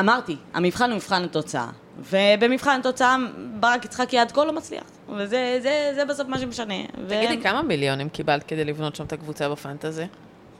אמרתי, 0.00 0.36
המבחן 0.54 0.90
הוא 0.90 0.96
מבחן 0.96 1.24
התוצאה. 1.24 1.68
ובמבחן 1.98 2.80
התוצאה, 2.80 3.16
ברק 3.60 3.84
יצחקי 3.84 4.18
עד 4.18 4.32
כה 4.32 4.44
לא 4.44 4.52
מצליח. 4.52 4.84
וזה 5.16 5.58
זה, 5.62 5.92
זה 5.94 6.04
בסוף 6.04 6.28
מה 6.28 6.38
שמשנה. 6.38 6.74
ו- 7.04 7.08
תגידי, 7.08 7.42
כמה 7.42 7.62
מיליונים 7.62 8.08
קיבלת 8.08 8.42
כדי 8.42 8.64
לבנות 8.64 8.96
שם 8.96 9.04
את 9.04 9.12
הקבוצה 9.12 9.48
בפנטזי? 9.48 10.04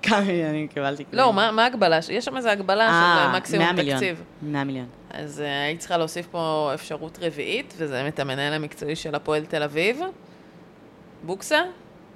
כמה 0.02 0.18
אני 0.18 0.68
קיבלתי? 0.74 1.04
לא, 1.12 1.32
מה 1.32 1.50
מה 1.50 1.62
ההגבלה? 1.62 1.98
יש 2.10 2.24
שם 2.24 2.36
איזה 2.36 2.52
הגבלה 2.52 2.86
של 2.88 2.92
אה, 2.92 3.32
מקסימום 3.36 3.64
100 3.64 3.72
מיליון. 3.72 3.98
תקציב. 3.98 4.22
100 4.42 4.64
מיליון. 4.64 4.86
אז 5.10 5.40
אה, 5.40 5.62
היית 5.64 5.78
צריכה 5.80 5.96
להוסיף 5.96 6.26
פה 6.26 6.70
אפשרות 6.74 7.18
רביעית, 7.22 7.74
וזה 7.76 7.92
באמת 7.94 8.18
המנהל 8.18 8.52
המקצועי 8.52 8.96
של 8.96 9.14
הפועל 9.14 9.44
תל 9.44 9.62
אביב, 9.62 10.00
בוקסה, 11.26 11.60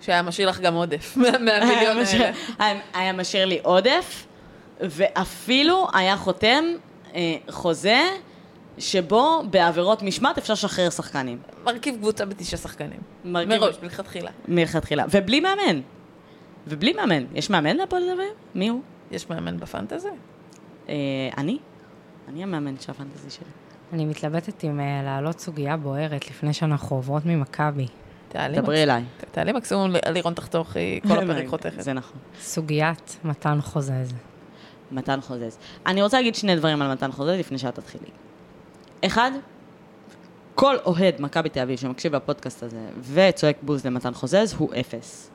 שהיה 0.01 0.23
משאיר 0.23 0.49
לך 0.49 0.61
גם 0.61 0.75
עודף 0.75 1.13
מה- 1.17 1.31
מהמיליון 1.39 1.97
האלה. 1.97 2.31
היה- 2.95 3.13
משאיר 3.13 3.45
לי 3.45 3.59
עודף, 3.63 4.27
ואפילו 4.81 5.87
היה 5.95 6.17
חותם 6.17 6.65
אה, 7.15 7.37
חוזה 7.51 8.01
שבו 8.79 9.43
בעבירות 9.51 10.03
משמעת 10.03 10.39
אפשר 10.39 10.53
לשחרר 10.53 10.91
שחקנים. 10.91 11.39
מרכיב 11.65 11.97
קבוצה 11.97 12.25
בתשעה 12.25 12.61
שחקנים. 12.61 13.01
מרכיב- 13.25 13.49
מראש, 13.61 13.77
מלכתחילה. 13.83 14.31
מלכתחילה. 14.49 15.05
ובלי 15.11 15.41
מאמן. 15.41 15.81
ובלי 16.67 16.93
מאמן. 16.93 17.25
יש 17.35 17.51
מאמן 17.51 17.77
להפועל 17.77 18.03
אביב? 18.11 18.25
מי 18.55 18.69
הוא? 18.69 18.81
יש 19.11 19.31
מאמן 19.31 19.57
בפנטזי? 19.61 20.09
אה, 20.89 20.95
אני? 21.39 21.59
אני 22.29 22.43
המאמן 22.43 22.75
של 22.81 22.91
הפנטזי 22.93 23.31
שלי. 23.31 23.45
אני 23.93 24.05
מתלבטת 24.05 24.65
אם 24.65 24.81
אה, 24.81 25.01
להעלות 25.05 25.41
סוגיה 25.41 25.77
בוערת 25.77 26.31
לפני 26.31 26.53
שאנחנו 26.53 26.97
עוברות 26.97 27.27
ממכבי. 27.27 27.87
תעלי 28.33 28.61
דברי 28.61 28.83
אליי. 28.83 29.03
תעלי 29.33 29.53
מקסימום 29.53 29.91
לירון 30.09 30.35
תחתוך, 30.35 30.77
היא 30.77 31.01
כל 31.09 31.19
הפרק 31.19 31.49
חותכת. 31.49 31.83
זה 31.83 31.93
נכון. 31.93 32.17
סוגיית 32.41 33.17
מתן 33.25 33.59
חוזז. 33.61 34.13
מתן 34.93 35.21
חוזז. 35.21 35.59
אני 35.87 36.03
רוצה 36.03 36.17
להגיד 36.17 36.35
שני 36.35 36.57
דברים 36.57 36.83
על 36.83 36.93
מתן 36.93 37.13
חוזז 37.13 37.31
לפני 37.39 37.59
שאת 37.59 37.75
תתחילי. 37.75 38.11
אחד, 39.07 39.31
כל 40.55 40.77
אוהד 40.87 41.15
מכבי 41.19 41.49
תל 41.49 41.61
אביב 41.61 41.79
שמקשיב 41.79 42.17
לפודקאסט 42.17 42.63
הזה 42.63 42.81
וצועק 43.13 43.57
בוז 43.63 43.87
למתן 43.87 44.15
חוזז 44.15 44.55
הוא 44.59 44.71
אפס. 44.81 45.31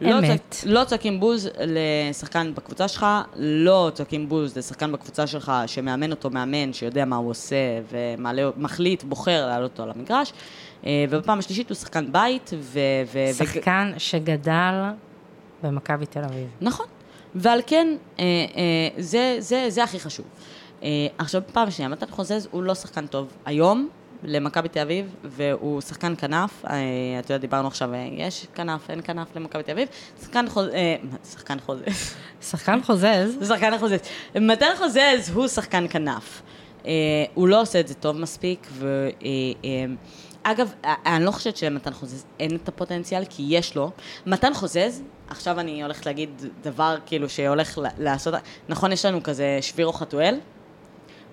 לא 0.00 0.18
אמת. 0.18 0.56
לא 0.66 0.84
צועקים 0.84 1.20
בוז 1.20 1.48
לשחקן 1.60 2.54
בקבוצה 2.54 2.88
שלך, 2.88 3.06
לא 3.36 3.90
צועקים 3.94 4.28
בוז 4.28 4.58
לשחקן 4.58 4.92
בקבוצה 4.92 5.26
שלך 5.26 5.52
שמאמן 5.66 6.10
אותו 6.10 6.30
מאמן, 6.30 6.72
שיודע 6.72 7.04
מה 7.04 7.16
הוא 7.16 7.30
עושה 7.30 7.56
ומחליט, 7.88 9.02
בוחר 9.02 9.46
להעלות 9.46 9.70
אותו 9.70 9.82
על 9.82 9.90
המגרש. 9.90 10.32
אה, 10.86 11.04
ובפעם 11.10 11.38
השלישית 11.38 11.68
הוא 11.68 11.76
שחקן 11.76 12.12
בית 12.12 12.50
ו... 12.60 12.78
ו- 13.12 13.24
ו- 13.30 13.34
שחקן 13.34 13.92
שגדל 13.98 14.74
במכבי 15.62 16.06
תל 16.06 16.24
אביב. 16.24 16.48
נכון. 16.60 16.86
ועל 17.34 17.60
כן, 17.66 17.96
אה, 18.18 18.24
אה, 18.24 18.88
זה, 18.98 19.36
זה, 19.38 19.64
זה 19.68 19.84
הכי 19.84 20.00
חשוב. 20.00 20.26
אה, 20.82 21.06
עכשיו, 21.18 21.42
פעם 21.52 21.70
שנייה, 21.70 21.88
מתן 21.88 22.06
חוזז 22.10 22.48
הוא 22.50 22.62
לא 22.62 22.74
שחקן 22.74 23.06
טוב 23.06 23.32
היום 23.44 23.88
למכבי 24.22 24.68
תל 24.68 24.80
אביב, 24.80 25.14
והוא 25.24 25.80
שחקן 25.80 26.14
כנף, 26.18 26.64
אה, 26.64 26.76
אתה 27.18 27.32
יודע, 27.32 27.40
דיברנו 27.40 27.68
עכשיו, 27.68 27.94
אה, 27.94 28.08
יש 28.12 28.46
כנף, 28.54 28.90
אין 28.90 29.00
כנף 29.04 29.36
למכבי 29.36 29.62
תל 29.62 29.72
אביב, 29.72 29.88
שחקן 30.20 30.48
חוזז, 30.48 30.70
אה, 30.74 30.96
שחקן 31.32 31.60
חוזז, 31.60 31.82
שחקן 32.40 32.82
חוזז, 32.82 33.38
שחקן 33.48 33.78
חוזז. 33.78 33.98
מתן 34.40 34.70
חוזז 34.78 35.30
הוא 35.34 35.48
שחקן 35.48 35.88
כנף. 35.90 36.42
אה, 36.86 36.92
הוא 37.34 37.48
לא 37.48 37.60
עושה 37.60 37.80
את 37.80 37.88
זה 37.88 37.94
טוב 37.94 38.20
מספיק, 38.20 38.66
ו... 38.72 39.08
אה, 39.22 39.28
אה, 39.64 39.84
אגב, 40.50 40.72
אה, 40.84 40.94
אני 41.06 41.24
לא 41.24 41.30
חושבת 41.30 41.56
שלמתן 41.56 41.92
חוזז 41.92 42.24
אין 42.40 42.56
את 42.56 42.68
הפוטנציאל, 42.68 43.24
כי 43.30 43.44
יש 43.48 43.76
לו. 43.76 43.90
מתן 44.26 44.54
חוזז, 44.54 45.02
עכשיו 45.28 45.60
אני 45.60 45.82
הולכת 45.82 46.06
להגיד 46.06 46.30
דבר 46.62 46.96
כאילו 47.06 47.28
שהולך 47.28 47.78
לעשות, 47.98 48.34
נכון, 48.68 48.92
יש 48.92 49.04
לנו 49.04 49.22
כזה 49.22 49.58
שבירו 49.60 49.92
חתואל? 49.92 50.38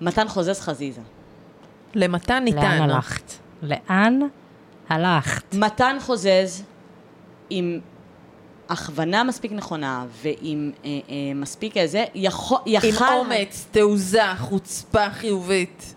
מתן 0.02 0.28
חוזז 0.28 0.60
חזיזה. 0.60 1.02
למתן 1.96 2.44
ניתן. 2.44 2.62
לאן 2.62 2.90
הלכת? 2.90 3.34
לאן 3.62 4.20
הלכת? 4.90 5.54
מתן 5.54 5.98
חוזז 6.02 6.64
עם 7.50 7.80
הכוונה 8.70 9.24
מספיק 9.24 9.52
נכונה 9.52 10.06
ועם 10.22 10.72
אה, 10.86 10.90
אה, 10.90 11.16
מספיק 11.36 11.78
איזה, 11.78 12.06
יכול. 12.16 12.58
עם 12.66 12.96
אומץ, 13.14 13.68
תעוזה, 13.72 14.36
חוצפה 14.38 15.10
חיובית. 15.10 15.95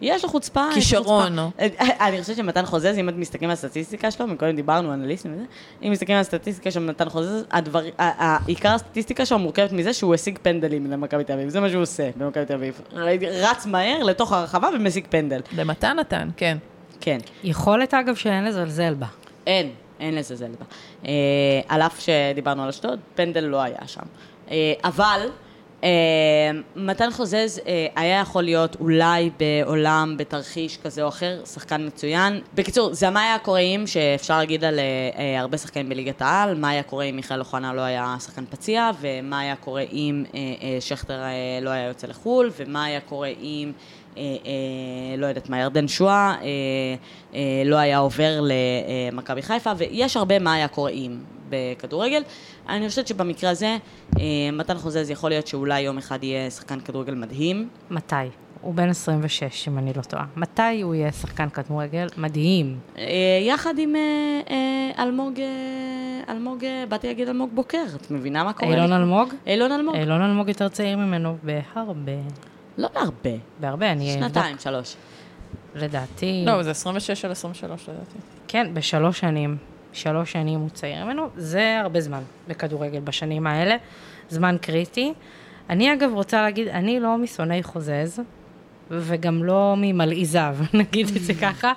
יש 0.00 0.24
לו 0.24 0.30
חוצפה. 0.30 0.60
יש 0.60 0.66
לו 0.68 0.74
כישרון, 0.74 1.38
חוצפה. 1.38 1.84
אני 2.06 2.20
חושבת 2.20 2.36
שמתן 2.36 2.66
חוזז, 2.66 2.98
אם 2.98 3.08
את 3.08 3.14
מסתכלים 3.16 3.50
על 3.50 3.54
הסטטיסטיקה 3.54 4.10
שלו, 4.10 4.26
מקודם 4.26 4.56
דיברנו, 4.56 4.92
אנליסטים 4.94 5.34
וזה, 5.34 5.44
אם 5.82 5.92
מסתכלים 5.92 6.16
על 6.16 6.20
הסטטיסטיקה 6.20 6.70
של 6.70 6.80
מתן 6.80 7.08
חוזז, 7.08 7.44
עיקר 8.46 8.68
הסטטיסטיקה 8.68 9.26
שלו 9.26 9.38
מורכבת 9.38 9.72
מזה 9.72 9.92
שהוא 9.92 10.14
השיג 10.14 10.38
פנדלים 10.42 10.90
למכבי 10.90 11.24
תל 11.24 11.32
אביב, 11.32 11.48
זה 11.48 11.60
מה 11.60 11.70
שהוא 11.70 11.82
עושה 11.82 12.10
במכבי 12.16 12.44
תל 12.44 12.54
אביב. 12.54 12.80
רץ 13.42 13.66
מהר 13.66 14.02
לתוך 14.02 14.32
הרחבה 14.32 14.68
ומשיג 14.74 15.06
פנדל. 15.10 15.40
למתן 15.56 15.96
נתן, 15.96 16.28
כן. 16.36 16.58
כן. 17.00 17.18
יכולת, 17.44 17.94
אגב, 17.94 18.14
שאין 18.14 18.44
לזלזל 18.44 18.94
בה. 18.94 19.06
אין, 19.46 19.70
אין 20.00 20.14
לזלזל 20.14 20.48
בה. 20.48 20.64
אה, 21.06 21.12
על 21.68 21.82
אף 21.82 22.00
שדיברנו 22.00 22.62
על 22.62 22.68
אשדוד, 22.68 22.98
פנדל 23.14 23.44
לא 23.44 23.62
היה 23.62 23.78
שם. 23.86 24.00
אה, 24.50 24.72
אבל 24.84 25.20
אה, 25.22 25.45
מתן 26.76 27.10
חוזז 27.10 27.60
אה, 27.66 27.86
היה 27.96 28.20
יכול 28.20 28.42
להיות 28.42 28.76
אולי 28.80 29.30
בעולם, 29.38 30.14
בתרחיש 30.18 30.76
כזה 30.76 31.02
או 31.02 31.08
אחר, 31.08 31.40
שחקן 31.44 31.86
מצוין. 31.86 32.40
בקיצור, 32.54 32.94
זה 32.94 33.10
מה 33.10 33.22
היה 33.22 33.38
קורה 33.38 33.60
אם, 33.60 33.86
שאפשר 33.86 34.38
להגיד 34.38 34.64
על 34.64 34.78
אה, 34.78 35.40
הרבה 35.40 35.58
שחקנים 35.58 35.88
בליגת 35.88 36.22
העל, 36.22 36.54
מה 36.54 36.68
היה 36.68 36.82
קורה 36.82 37.04
אם 37.04 37.16
מיכאל 37.16 37.38
אוחנה 37.38 37.74
לא 37.74 37.80
היה 37.80 38.16
שחקן 38.20 38.44
פציע, 38.50 38.90
ומה 39.00 39.40
היה 39.40 39.56
קורה 39.56 39.82
אם 39.92 40.24
אה, 40.34 40.38
אה, 40.38 40.80
שכטר 40.80 41.22
אה, 41.22 41.58
לא 41.62 41.70
היה 41.70 41.88
יוצא 41.88 42.06
לחו"ל, 42.06 42.50
ומה 42.58 42.84
היה 42.84 43.00
קורה 43.00 43.28
אם... 43.28 43.72
אה, 44.16 44.22
אה, 44.22 45.16
לא 45.18 45.26
יודעת 45.26 45.48
מה, 45.48 45.60
ירדן 45.60 45.88
שואה 45.88 46.34
אה, 46.42 46.46
אה, 47.34 47.62
לא 47.64 47.76
היה 47.76 47.98
עובר 47.98 48.40
למכבי 49.12 49.42
חיפה, 49.42 49.72
ויש 49.76 50.16
הרבה 50.16 50.38
מה 50.38 50.52
היה 50.54 50.68
קורה 50.68 50.90
אם 50.90 51.16
בכדורגל. 51.48 52.22
אני 52.68 52.88
חושבת 52.88 53.06
שבמקרה 53.06 53.50
הזה, 53.50 53.76
אה, 54.18 54.22
מתן 54.52 54.78
חוזז 54.78 55.10
יכול 55.10 55.30
להיות 55.30 55.46
שאולי 55.46 55.80
יום 55.80 55.98
אחד 55.98 56.24
יהיה 56.24 56.50
שחקן 56.50 56.80
כדורגל 56.80 57.14
מדהים. 57.14 57.68
מתי? 57.90 58.14
הוא 58.60 58.74
בן 58.74 58.88
26, 58.88 59.68
אם 59.68 59.78
אני 59.78 59.92
לא 59.96 60.02
טועה. 60.02 60.24
מתי 60.36 60.82
הוא 60.82 60.94
יהיה 60.94 61.12
שחקן 61.12 61.48
כדורגל? 61.48 62.06
מדהים. 62.16 62.78
אה, 62.98 63.04
יחד 63.42 63.74
עם 63.78 63.94
אלמוג, 64.98 65.40
אלמוג, 66.28 66.58
באתי 66.88 67.06
להגיד 67.06 67.28
אלמוג 67.28 67.50
בוקר, 67.54 67.82
את 67.96 68.10
מבינה 68.10 68.44
מה 68.44 68.52
קורה? 68.52 68.72
אילון? 68.72 68.92
אלמוג? 68.92 69.28
אילון 69.46 69.72
אלמוג. 69.72 69.96
אילון 69.96 70.22
אלמוג 70.22 70.48
יותר 70.48 70.68
צעיר 70.68 70.96
ממנו 70.96 71.36
בהרבה. 71.42 72.12
לא 72.78 72.88
בהרבה, 72.94 73.30
בהרבה, 73.60 73.92
אני 73.92 74.14
אבדוק. 74.14 74.28
שנתיים, 74.28 74.58
שלוש. 74.58 74.96
לדעתי... 75.74 76.44
לא, 76.46 76.62
זה 76.62 76.70
26 76.70 77.24
על 77.24 77.30
23 77.30 77.88
לדעתי. 77.88 78.18
כן, 78.48 78.74
בשלוש 78.74 79.20
שנים. 79.20 79.56
שלוש 79.96 80.32
שנים 80.32 80.60
הוא 80.60 80.68
צעיר 80.68 81.04
ממנו, 81.04 81.28
זה 81.36 81.80
הרבה 81.80 82.00
זמן 82.00 82.22
בכדורגל 82.48 83.00
בשנים 83.00 83.46
האלה, 83.46 83.76
זמן 84.28 84.56
קריטי. 84.60 85.12
אני 85.70 85.92
אגב 85.92 86.10
רוצה 86.12 86.42
להגיד, 86.42 86.68
אני 86.68 87.00
לא 87.00 87.18
משונאי 87.18 87.62
חוזז, 87.62 88.20
וגם 88.90 89.44
לא 89.44 89.74
ממלעיזיו, 89.76 90.56
נגיד 90.74 91.16
את 91.16 91.22
זה 91.22 91.34
ככה. 91.34 91.72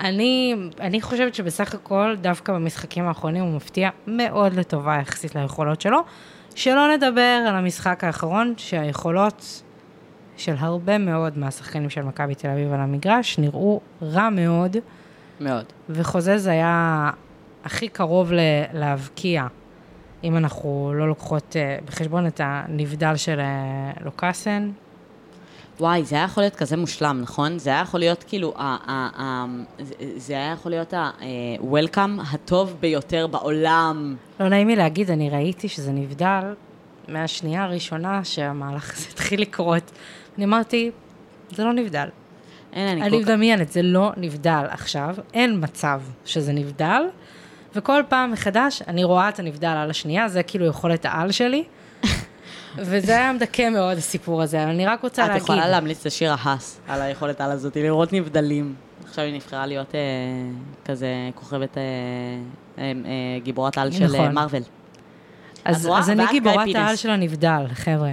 אני, 0.00 0.54
אני 0.80 1.00
חושבת 1.00 1.34
שבסך 1.34 1.74
הכל, 1.74 2.14
דווקא 2.20 2.52
במשחקים 2.52 3.08
האחרונים 3.08 3.44
הוא 3.44 3.56
מפתיע 3.56 3.90
מאוד 4.06 4.54
לטובה 4.54 4.96
יחסית 5.00 5.34
ליכולות 5.34 5.80
שלו. 5.80 5.98
שלא 6.54 6.94
נדבר 6.96 7.44
על 7.48 7.56
המשחק 7.56 8.04
האחרון, 8.04 8.54
שהיכולות 8.56 9.62
של 10.38 10.54
הרבה 10.58 10.98
מאוד 10.98 11.38
מהשחקנים 11.38 11.90
של 11.90 12.02
מכבי 12.02 12.34
תל 12.34 12.48
אביב 12.48 12.72
על 12.72 12.80
המגרש 12.80 13.38
נראו 13.38 13.80
רע 14.02 14.28
מאוד. 14.30 14.76
מאוד. 15.40 15.64
וחוזז 15.90 16.46
היה 16.46 17.10
הכי 17.64 17.88
קרוב 17.88 18.32
ל- 18.32 18.38
להבקיע, 18.72 19.46
אם 20.24 20.36
אנחנו 20.36 20.92
לא 20.96 21.08
לוקחות 21.08 21.56
אה, 21.56 21.78
בחשבון 21.86 22.26
את 22.26 22.40
הנבדל 22.44 23.16
של 23.16 23.40
אה, 23.40 23.46
לוקאסן. 24.04 24.70
וואי, 25.80 26.04
זה 26.04 26.16
היה 26.16 26.24
יכול 26.24 26.42
להיות 26.42 26.56
כזה 26.56 26.76
מושלם, 26.76 27.18
נכון? 27.22 27.58
זה 27.58 27.70
היה 27.70 27.80
יכול 27.80 28.00
להיות 28.00 28.24
כאילו, 28.28 28.54
ה- 28.56 28.60
ה- 28.86 29.10
ה- 29.22 29.46
זה- 29.82 29.94
זה 30.16 30.32
היה 30.32 30.52
יכול 30.52 30.70
להיות 30.72 30.94
ה-welcome 30.94 31.98
הטוב 32.32 32.76
ביותר 32.80 33.26
בעולם. 33.26 34.16
לא 34.40 34.48
נעים 34.48 34.68
לי 34.68 34.76
להגיד, 34.76 35.10
אני 35.10 35.30
ראיתי 35.30 35.68
שזה 35.68 35.92
נבדל 35.92 36.54
מהשנייה 37.08 37.64
הראשונה 37.64 38.24
שהמהלך 38.24 38.94
הזה 38.94 39.06
התחיל 39.12 39.40
לקרות. 39.40 39.90
אני 40.36 40.44
אמרתי, 40.44 40.90
זה 41.50 41.64
לא 41.64 41.72
נבדל. 41.72 42.08
אין, 42.72 42.88
אני 42.88 43.02
אני 43.02 43.10
כל 43.10 43.22
כך... 43.22 43.28
מדמיינת, 43.28 43.72
זה 43.72 43.82
לא 43.82 44.12
נבדל 44.16 44.64
עכשיו, 44.70 45.16
אין 45.34 45.64
מצב 45.64 46.00
שזה 46.24 46.52
נבדל, 46.52 47.02
וכל 47.74 48.02
פעם 48.08 48.32
מחדש 48.32 48.82
אני 48.88 49.04
רואה 49.04 49.28
את 49.28 49.38
הנבדל 49.38 49.68
על 49.68 49.90
השנייה, 49.90 50.28
זה 50.28 50.42
כאילו 50.42 50.66
יכולת 50.66 51.04
העל 51.04 51.32
שלי, 51.32 51.64
וזה 52.76 53.16
היה 53.16 53.32
מדכא 53.32 53.68
מאוד 53.70 53.98
הסיפור 53.98 54.42
הזה, 54.42 54.62
אבל 54.62 54.70
אני 54.70 54.86
רק 54.86 55.02
רוצה 55.02 55.22
את 55.24 55.28
להגיד. 55.28 55.42
יכולה 55.42 55.68
להמליץ 55.68 56.06
לשירה 56.06 56.36
האס 56.40 56.80
על 56.88 57.02
היכולת 57.02 57.40
על 57.40 57.50
הזאת, 57.50 57.76
לראות 57.76 58.12
נבדלים. 58.12 58.74
עכשיו 59.04 59.24
היא 59.24 59.34
נבחרה 59.34 59.66
להיות 59.66 59.94
אה, 59.94 60.00
כזה 60.84 61.06
כוכבת 61.34 61.78
אה, 61.78 61.82
אה, 62.78 62.82
אה, 62.84 63.38
גיבורת 63.42 63.78
על 63.78 63.90
של 63.90 64.04
נכון. 64.04 64.38
אה, 64.38 64.48
אז, 65.64 65.86
רואה? 65.86 65.98
אז 65.98 66.10
אני 66.10 66.22
גיבורת. 66.30 66.74
העל 66.74 66.96
של 66.96 67.10
הנבדל, 67.10 67.64
חבר'ה. 67.72 68.12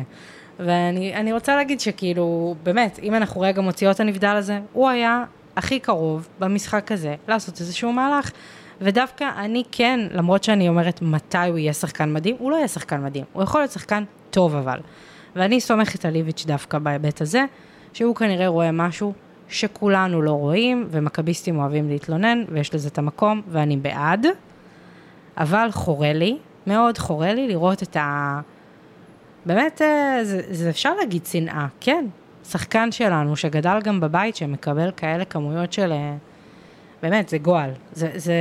ואני 0.60 1.16
אני 1.16 1.34
רוצה 1.34 1.56
להגיד 1.56 1.80
שכאילו, 1.80 2.56
באמת, 2.64 3.00
אם 3.04 3.16
אנחנו 3.16 3.42
רגע 3.42 3.62
מוציאות 3.62 3.96
את 3.96 4.00
הנבדל 4.00 4.36
הזה, 4.36 4.60
הוא 4.74 4.90
היה 4.90 5.24
הכי 5.56 5.80
קרוב 5.80 6.28
במשחק 6.40 6.92
הזה 6.92 7.16
לעשות 7.28 7.60
איזשהו 7.60 7.94
מהלך. 7.94 8.32
ודווקא 8.82 9.30
אני 9.38 9.64
כן, 9.72 10.00
למרות 10.12 10.44
שאני 10.44 10.70
אומרת 10.70 11.02
מתי 11.02 11.38
הוא 11.38 11.58
יהיה 11.58 11.74
שחקן 11.74 12.14
מדהים, 12.14 12.36
הוא 12.40 12.52
לא 12.52 12.56
יהיה 12.56 12.68
שחקן 12.68 13.04
מדהים, 13.04 13.26
הוא 13.34 13.44
יכול 13.44 13.62
להיות 13.62 13.72
שחקן 13.72 14.04
טוב 14.30 14.56
אבל. 14.56 14.80
ואני 15.36 15.62
סומכת 15.62 16.06
על 16.06 16.16
איביץ' 16.16 16.46
דווקא 16.46 16.80
בהיבט 16.80 17.22
הזה, 17.22 17.46
שהוא 17.94 18.16
כנראה 18.16 18.48
רואה 18.48 18.72
משהו 18.72 19.14
שכולנו 19.50 20.22
לא 20.22 20.32
רואים, 20.32 20.88
ומכביסטים 20.92 21.60
אוהבים 21.60 21.90
להתלונן, 21.90 22.44
ויש 22.50 22.76
לזה 22.76 22.88
את 22.88 22.98
המקום, 22.98 23.42
ואני 23.48 23.78
בעד. 23.78 24.26
אבל 25.38 25.68
חורה 25.72 26.14
לי, 26.14 26.38
מאוד 26.68 26.98
חורה 26.98 27.34
לי 27.34 27.48
לראות 27.48 27.84
את 27.84 27.96
ה... 27.96 28.40
באמת, 29.46 29.82
אה, 29.82 30.20
זה, 30.24 30.42
זה 30.50 30.70
אפשר 30.70 30.94
להגיד 30.96 31.26
שנאה, 31.26 31.66
כן. 31.80 32.06
שחקן 32.50 32.92
שלנו, 32.92 33.36
שגדל 33.36 33.80
גם 33.84 34.00
בבית, 34.00 34.36
שמקבל 34.36 34.92
כאלה 34.98 35.26
כמויות 35.26 35.74
של... 35.74 35.92
אה, 35.92 36.16
באמת, 37.02 37.30
זה 37.30 37.38
גועל. 37.38 37.70
זה, 37.94 38.10
זה, 38.16 38.34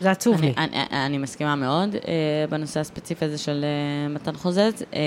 זה 0.00 0.10
עצוב 0.10 0.40
לי. 0.40 0.52
אני, 0.58 0.66
אני, 0.90 1.06
אני 1.06 1.18
מסכימה 1.18 1.54
מאוד 1.56 1.94
אה, 1.94 2.00
בנושא 2.50 2.80
הספציפי 2.80 3.24
הזה 3.24 3.38
של 3.38 3.64
אה, 3.64 4.08
מתן 4.14 4.34
חוזז. 4.36 4.72
אה, 4.94 5.00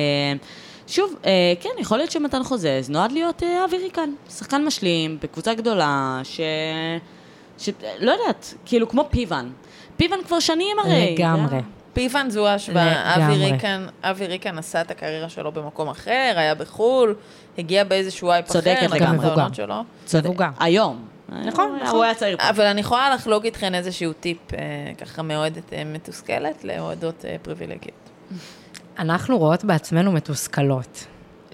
שוב, 0.88 1.15
אה, 1.26 1.31
כן, 1.59 1.69
יכול 1.80 1.97
להיות 1.97 2.11
שמתן 2.11 2.43
חוזז 2.43 2.89
נועד 2.89 3.11
להיות 3.11 3.43
אה, 3.43 3.65
ריקן, 3.72 4.09
שחקן 4.30 4.65
משלים 4.65 5.18
בקבוצה 5.22 5.53
גדולה, 5.53 6.19
ש... 6.23 6.41
ש... 7.57 7.69
לא 7.99 8.11
יודעת, 8.11 8.53
כאילו 8.65 8.89
כמו 8.89 9.07
פיוון. 9.11 9.51
פיוון 9.97 10.19
כבר 10.27 10.39
שנים 10.39 10.77
הרי. 10.84 11.15
לגמרי. 11.15 11.49
זה- 11.49 11.81
פיוון 11.93 12.30
זו 12.30 12.47
ההשוואה. 12.47 13.15
אבי. 13.15 13.35
ריקן, 13.51 13.85
אבי 14.03 14.27
ריקן 14.27 14.57
עשה 14.57 14.81
את 14.81 14.91
הקריירה 14.91 15.30
שלו 15.30 15.51
במקום 15.51 15.89
אחר, 15.89 16.34
היה 16.35 16.55
בחו"ל, 16.55 17.15
הגיע 17.57 17.84
באיזשהו 17.84 18.27
וייב 18.27 18.45
אחר, 18.45 18.53
צודקת 18.53 18.91
לגמרי. 18.91 19.27
את 19.27 19.31
העונות 19.31 19.55
שלו. 19.55 19.76
צודק. 20.05 20.26
מבוגר. 20.26 20.49
היום. 20.59 21.05
נכון, 21.45 21.69
הוא- 21.69 21.77
נכון. 21.84 21.95
הוא 21.95 22.03
היה 22.03 22.13
צעיר 22.15 22.38
פה. 22.38 22.49
אבל 22.49 22.65
אני 22.65 22.81
יכולה 22.81 23.09
לחלוק 23.15 23.45
איתכן 23.45 23.76
איזשהו 23.76 24.13
טיפ, 24.13 24.53
אה, 24.53 24.59
ככה 24.97 25.22
מאוהדת 25.22 25.73
אה, 25.73 25.84
מתוסכלת 25.85 26.63
לאוהדות 26.63 27.26
אה, 27.26 27.35
פריבילגיות. 27.41 28.09
אנחנו 28.99 29.38
רואות 29.38 29.63
בעצמנו 29.63 30.11
מתוסכלות. 30.11 31.05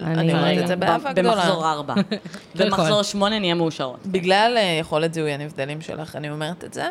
אני 0.02 0.34
אומרת 0.34 0.58
את 0.62 0.68
זה 0.68 0.76
ב- 0.76 0.80
באהבה 0.80 1.14
גדולה. 1.14 1.36
במחזור 1.36 1.70
ארבע. 1.72 1.94
במחזור 2.56 3.04
שמונה 3.04 3.40
נהיה 3.40 3.54
מאושרות. 3.54 4.00
בגלל 4.06 4.58
יכולת 4.80 5.14
זיהוי 5.14 5.32
הנבדלים 5.32 5.82
שלך, 5.82 6.16
אני 6.16 6.30
אומרת 6.30 6.64
את 6.64 6.74
זה. 6.74 6.90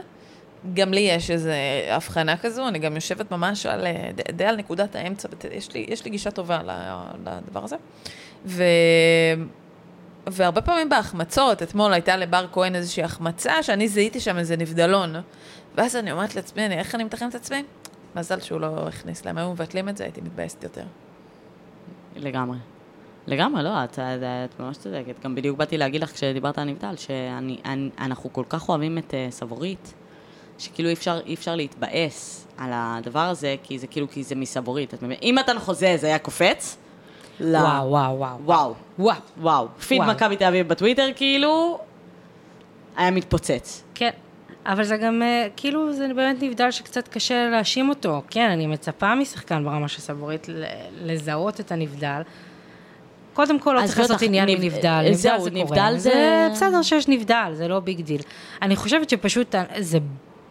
גם 0.74 0.92
לי 0.92 1.00
יש 1.00 1.30
איזו 1.30 1.50
הבחנה 1.90 2.36
כזו, 2.36 2.68
אני 2.68 2.78
גם 2.78 2.94
יושבת 2.94 3.30
ממש 3.30 3.66
על, 3.66 3.86
אה, 3.86 4.10
די, 4.14 4.22
די 4.32 4.44
על 4.44 4.56
נקודת 4.56 4.96
האמצע, 4.96 5.28
יש 5.52 5.72
לי, 5.72 5.86
יש 5.88 6.04
לי 6.04 6.10
גישה 6.10 6.30
טובה 6.30 6.60
לדבר 7.24 7.64
הזה. 7.64 7.76
ו... 8.46 8.62
והרבה 10.26 10.60
פעמים 10.60 10.88
בהחמצות, 10.88 11.62
אתמול 11.62 11.92
הייתה 11.92 12.16
לבר 12.16 12.46
כהן 12.52 12.74
איזושהי 12.74 13.02
החמצה, 13.02 13.62
שאני 13.62 13.88
זיהיתי 13.88 14.20
שם 14.20 14.38
איזה 14.38 14.56
נבדלון. 14.56 15.14
ואז 15.74 15.96
אני 15.96 16.12
אומרת 16.12 16.36
לעצמי, 16.36 16.66
אני, 16.66 16.78
איך 16.78 16.94
אני 16.94 17.04
מתכנת 17.04 17.30
את 17.30 17.40
עצמי? 17.40 17.64
מזל 18.16 18.40
שהוא 18.40 18.60
לא 18.60 18.88
הכניס 18.88 19.24
להם, 19.24 19.38
היו 19.38 19.50
מבטלים 19.50 19.88
את 19.88 19.96
זה, 19.96 20.04
הייתי 20.04 20.20
מתבאסת 20.20 20.62
יותר. 20.62 20.84
לגמרי. 22.16 22.58
לגמרי, 23.26 23.62
לא, 23.62 23.84
את, 23.84 23.92
את, 23.92 23.98
את 24.22 24.60
ממש 24.60 24.76
צודקת. 24.76 25.24
גם 25.24 25.34
בדיוק 25.34 25.58
באתי 25.58 25.78
להגיד 25.78 26.02
לך 26.02 26.12
כשדיברת 26.12 26.58
על 26.58 26.64
נבדל, 26.64 26.94
שאנחנו 26.96 28.32
כל 28.32 28.44
כך 28.48 28.68
אוהבים 28.68 28.98
את 28.98 29.10
uh, 29.10 29.32
סבורית, 29.32 29.94
שכאילו 30.58 30.88
אי 30.88 30.94
אפשר, 30.94 31.20
אי 31.26 31.34
אפשר 31.34 31.54
להתבאס 31.56 32.46
על 32.58 32.70
הדבר 32.72 33.20
הזה, 33.20 33.56
כי 33.62 33.78
זה 33.78 33.86
כאילו, 33.86 34.10
כי 34.10 34.22
זה 34.22 34.34
מסבורית. 34.34 34.94
את 34.94 35.02
מבינה? 35.02 35.20
אם 35.22 35.34
מתן 35.38 35.58
חוזה 35.58 35.96
זה 35.96 36.06
היה 36.06 36.18
קופץ, 36.18 36.76
לא. 37.40 37.58
וואו, 37.58 37.88
וואו, 37.90 38.18
וואו. 38.18 38.36
וואו, 38.44 38.74
וואו. 38.98 39.16
וואו. 39.40 39.68
פיד. 39.86 40.02
מכבי 40.02 40.36
תל 40.36 40.44
אביב 40.44 40.68
בטוויטר, 40.68 41.08
כאילו, 41.16 41.78
היה 42.96 43.10
מתפוצץ. 43.10 43.82
כן, 43.94 44.10
אבל 44.66 44.84
זה 44.84 44.96
גם, 44.96 45.22
אה, 45.22 45.46
כאילו, 45.56 45.92
זה 45.92 46.08
באמת 46.16 46.42
נבדל 46.42 46.70
שקצת 46.70 47.08
קשה 47.08 47.48
להאשים 47.50 47.88
אותו. 47.88 48.22
כן, 48.30 48.50
אני 48.50 48.66
מצפה 48.66 49.14
משחקן 49.14 49.64
ברמה 49.64 49.88
של 49.88 50.00
סבורית 50.00 50.46
לזהות 51.02 51.60
את 51.60 51.72
הנבדל. 51.72 52.22
קודם 53.34 53.58
כל, 53.60 53.78
לא 53.82 53.86
צריך 53.86 53.98
לעשות 53.98 54.22
עניין 54.22 54.48
נב- 54.48 54.58
מנבדל, 54.60 54.86
אה, 54.86 55.00
נבדל 55.02 55.14
זהו, 55.14 55.40
זה 55.44 55.50
נבדל 55.50 55.74
קורה. 55.76 55.98
זה- 55.98 56.48
בסדר 56.52 56.82
שיש 56.82 57.08
נבדל, 57.08 57.50
זה 57.52 57.68
לא 57.68 57.80
big 57.80 58.00
deal. 58.00 58.20
אני 58.62 58.76
חושבת 58.76 59.10
שפשוט 59.10 59.54
אה, 59.54 59.64
זה 59.78 59.98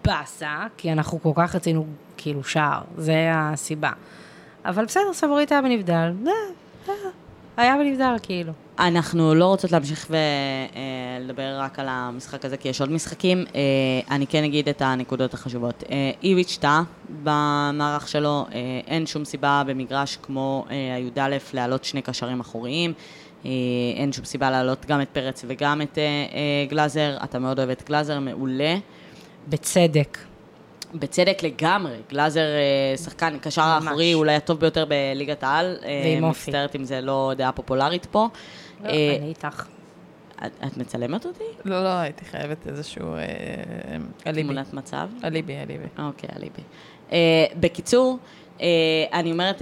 באסה, 0.05 0.67
כי 0.77 0.91
אנחנו 0.91 1.21
כל 1.23 1.31
כך 1.35 1.55
רצינו, 1.55 1.85
כאילו, 2.17 2.43
שער, 2.43 2.81
זה 2.97 3.31
הסיבה. 3.33 3.91
אבל 4.65 4.85
בסדר, 4.85 5.13
סבורית 5.13 5.51
היה 5.51 5.61
בנבדל, 5.61 6.11
אה, 6.27 6.31
אה, 6.89 6.93
היה 7.57 7.77
בנבדל, 7.77 8.15
כאילו. 8.23 8.53
אנחנו 8.79 9.35
לא 9.35 9.45
רוצות 9.45 9.71
להמשיך 9.71 10.11
ולדבר 11.19 11.59
רק 11.59 11.79
על 11.79 11.85
המשחק 11.89 12.45
הזה, 12.45 12.57
כי 12.57 12.69
יש 12.69 12.81
עוד 12.81 12.91
משחקים. 12.91 13.45
אה, 13.55 13.61
אני 14.15 14.27
כן 14.27 14.43
אגיד 14.43 14.69
את 14.69 14.81
הנקודות 14.81 15.33
החשובות. 15.33 15.83
אה, 15.89 16.11
איביץ' 16.23 16.57
טעה 16.61 16.83
במערך 17.23 18.07
שלו, 18.07 18.45
אה, 18.51 18.59
אין 18.87 19.05
שום 19.05 19.25
סיבה 19.25 19.63
במגרש 19.67 20.17
כמו 20.21 20.65
אה, 20.69 20.95
הי"א 20.95 21.37
להעלות 21.53 21.83
שני 21.83 22.01
קשרים 22.01 22.39
אחוריים. 22.39 22.93
אה, 23.45 23.51
אין 23.95 24.11
שום 24.11 24.25
סיבה 24.25 24.51
להעלות 24.51 24.85
גם 24.85 25.01
את 25.01 25.09
פרץ 25.13 25.45
וגם 25.47 25.81
את 25.81 25.97
אה, 25.97 26.03
אה, 26.03 26.65
גלאזר. 26.69 27.17
אתה 27.23 27.39
מאוד 27.39 27.59
אוהב 27.59 27.69
את 27.69 27.83
גלאזר, 27.87 28.19
מעולה. 28.19 28.75
בצדק. 29.47 30.17
בצדק 30.93 31.43
לגמרי, 31.43 31.97
גלאזר 32.09 32.45
אה, 32.45 32.97
שחקן 32.97 33.37
קשר. 33.41 33.61
האחורי, 33.61 34.13
אולי 34.13 34.35
הטוב 34.35 34.59
ביותר 34.59 34.85
בליגת 34.85 35.43
העל. 35.43 35.77
אה, 35.83 36.01
ועם 36.05 36.23
אופי. 36.23 36.51
מצטערת 36.51 36.75
אם 36.75 36.83
זה 36.83 37.01
לא 37.01 37.31
דעה 37.37 37.51
פופולרית 37.51 38.05
פה. 38.05 38.27
לא, 38.83 38.89
אה, 38.89 39.15
אני 39.19 39.27
איתך. 39.29 39.65
את, 40.45 40.77
מצלמת 40.77 41.25
אותי? 41.25 41.43
לא, 41.65 41.83
לא, 41.83 41.89
הייתי 41.89 42.25
חייבת 42.25 42.67
איזשהו 42.67 43.15
אליבי. 44.27 44.43
תמונת 44.43 44.73
מצב? 44.73 45.09
אליבי, 45.23 45.53
אליבי. 45.55 45.87
אוקיי, 45.99 46.29
אליבי. 46.35 46.61
בקיצור, 47.59 48.17
אני 49.13 49.31
אומרת, 49.31 49.61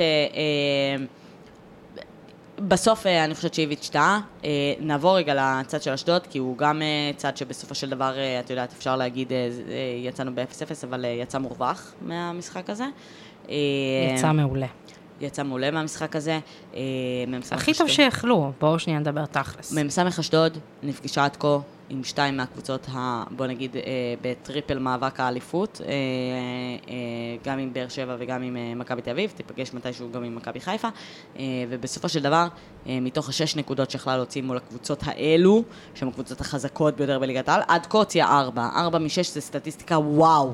בסוף 2.67 3.07
אה, 3.07 3.23
אני 3.23 3.35
חושבת 3.35 3.53
שאיביץ' 3.53 3.89
טעה. 3.89 4.19
אה, 4.43 4.49
נעבור 4.79 5.17
רגע 5.17 5.33
לצד 5.35 5.81
של 5.81 5.91
אשדוד, 5.91 6.27
כי 6.27 6.39
הוא 6.39 6.57
גם 6.57 6.81
אה, 6.81 7.11
צד 7.17 7.37
שבסופו 7.37 7.75
של 7.75 7.89
דבר, 7.89 8.13
את 8.39 8.49
יודעת, 8.49 8.73
אפשר 8.77 8.95
להגיד, 8.95 9.31
יצאנו 10.03 10.35
ב-0-0, 10.35 10.83
אבל 10.83 11.05
יצא 11.21 11.37
מורווח 11.37 11.93
מהמשחק 12.01 12.69
הזה. 12.69 12.85
יצא 14.15 14.31
מעולה. 14.31 14.67
יצא 15.21 15.43
מעולה 15.43 15.71
מהמשחק 15.71 16.15
הזה. 16.15 16.39
אה, 16.75 16.81
מ"ס 17.27 17.53
הכי 17.53 17.73
טוב 17.73 17.87
שיכלו, 17.87 18.51
בואו 18.59 18.79
שנייה 18.79 18.99
נדבר 18.99 19.25
תכלס. 19.25 19.73
מ"ס 19.73 19.99
אשדוד 19.99 20.57
נפגשה 20.83 21.25
עד 21.25 21.35
כה 21.35 21.57
עם 21.93 22.03
שתיים 22.03 22.37
מהקבוצות, 22.37 22.87
ה, 22.93 23.23
בוא 23.31 23.47
נגיד, 23.47 23.75
אה, 23.75 23.81
בטריפל 24.21 24.79
מאבק 24.79 25.19
האליפות, 25.19 25.81
אה, 25.85 25.87
אה, 25.89 26.95
גם 27.45 27.59
עם 27.59 27.73
באר 27.73 27.87
שבע 27.87 28.15
וגם 28.19 28.41
עם 28.41 28.57
אה, 28.57 28.75
מכבי 28.75 29.01
תל 29.01 29.09
אביב, 29.09 29.33
תיפגש 29.35 29.73
מתישהו 29.73 30.11
גם 30.11 30.23
עם 30.23 30.35
מכבי 30.35 30.59
חיפה, 30.59 30.87
אה, 31.37 31.43
ובסופו 31.69 32.09
של 32.09 32.21
דבר, 32.21 32.47
אה, 32.87 32.99
מתוך 33.01 33.29
השש 33.29 33.55
נקודות 33.55 33.91
שיכלה 33.91 34.17
להוציא 34.17 34.41
מול 34.41 34.57
הקבוצות 34.57 34.99
האלו, 35.05 35.63
שהן 35.95 36.07
הקבוצות 36.07 36.41
החזקות 36.41 36.95
ביותר 36.95 37.19
בליגת 37.19 37.49
העל, 37.49 37.61
עד 37.67 37.85
כה 37.85 37.97
הוציאה 37.97 38.39
ארבע. 38.39 38.69
ארבע 38.75 38.99
משש 38.99 39.29
זה 39.29 39.41
סטטיסטיקה 39.41 39.97
וואו. 39.97 40.53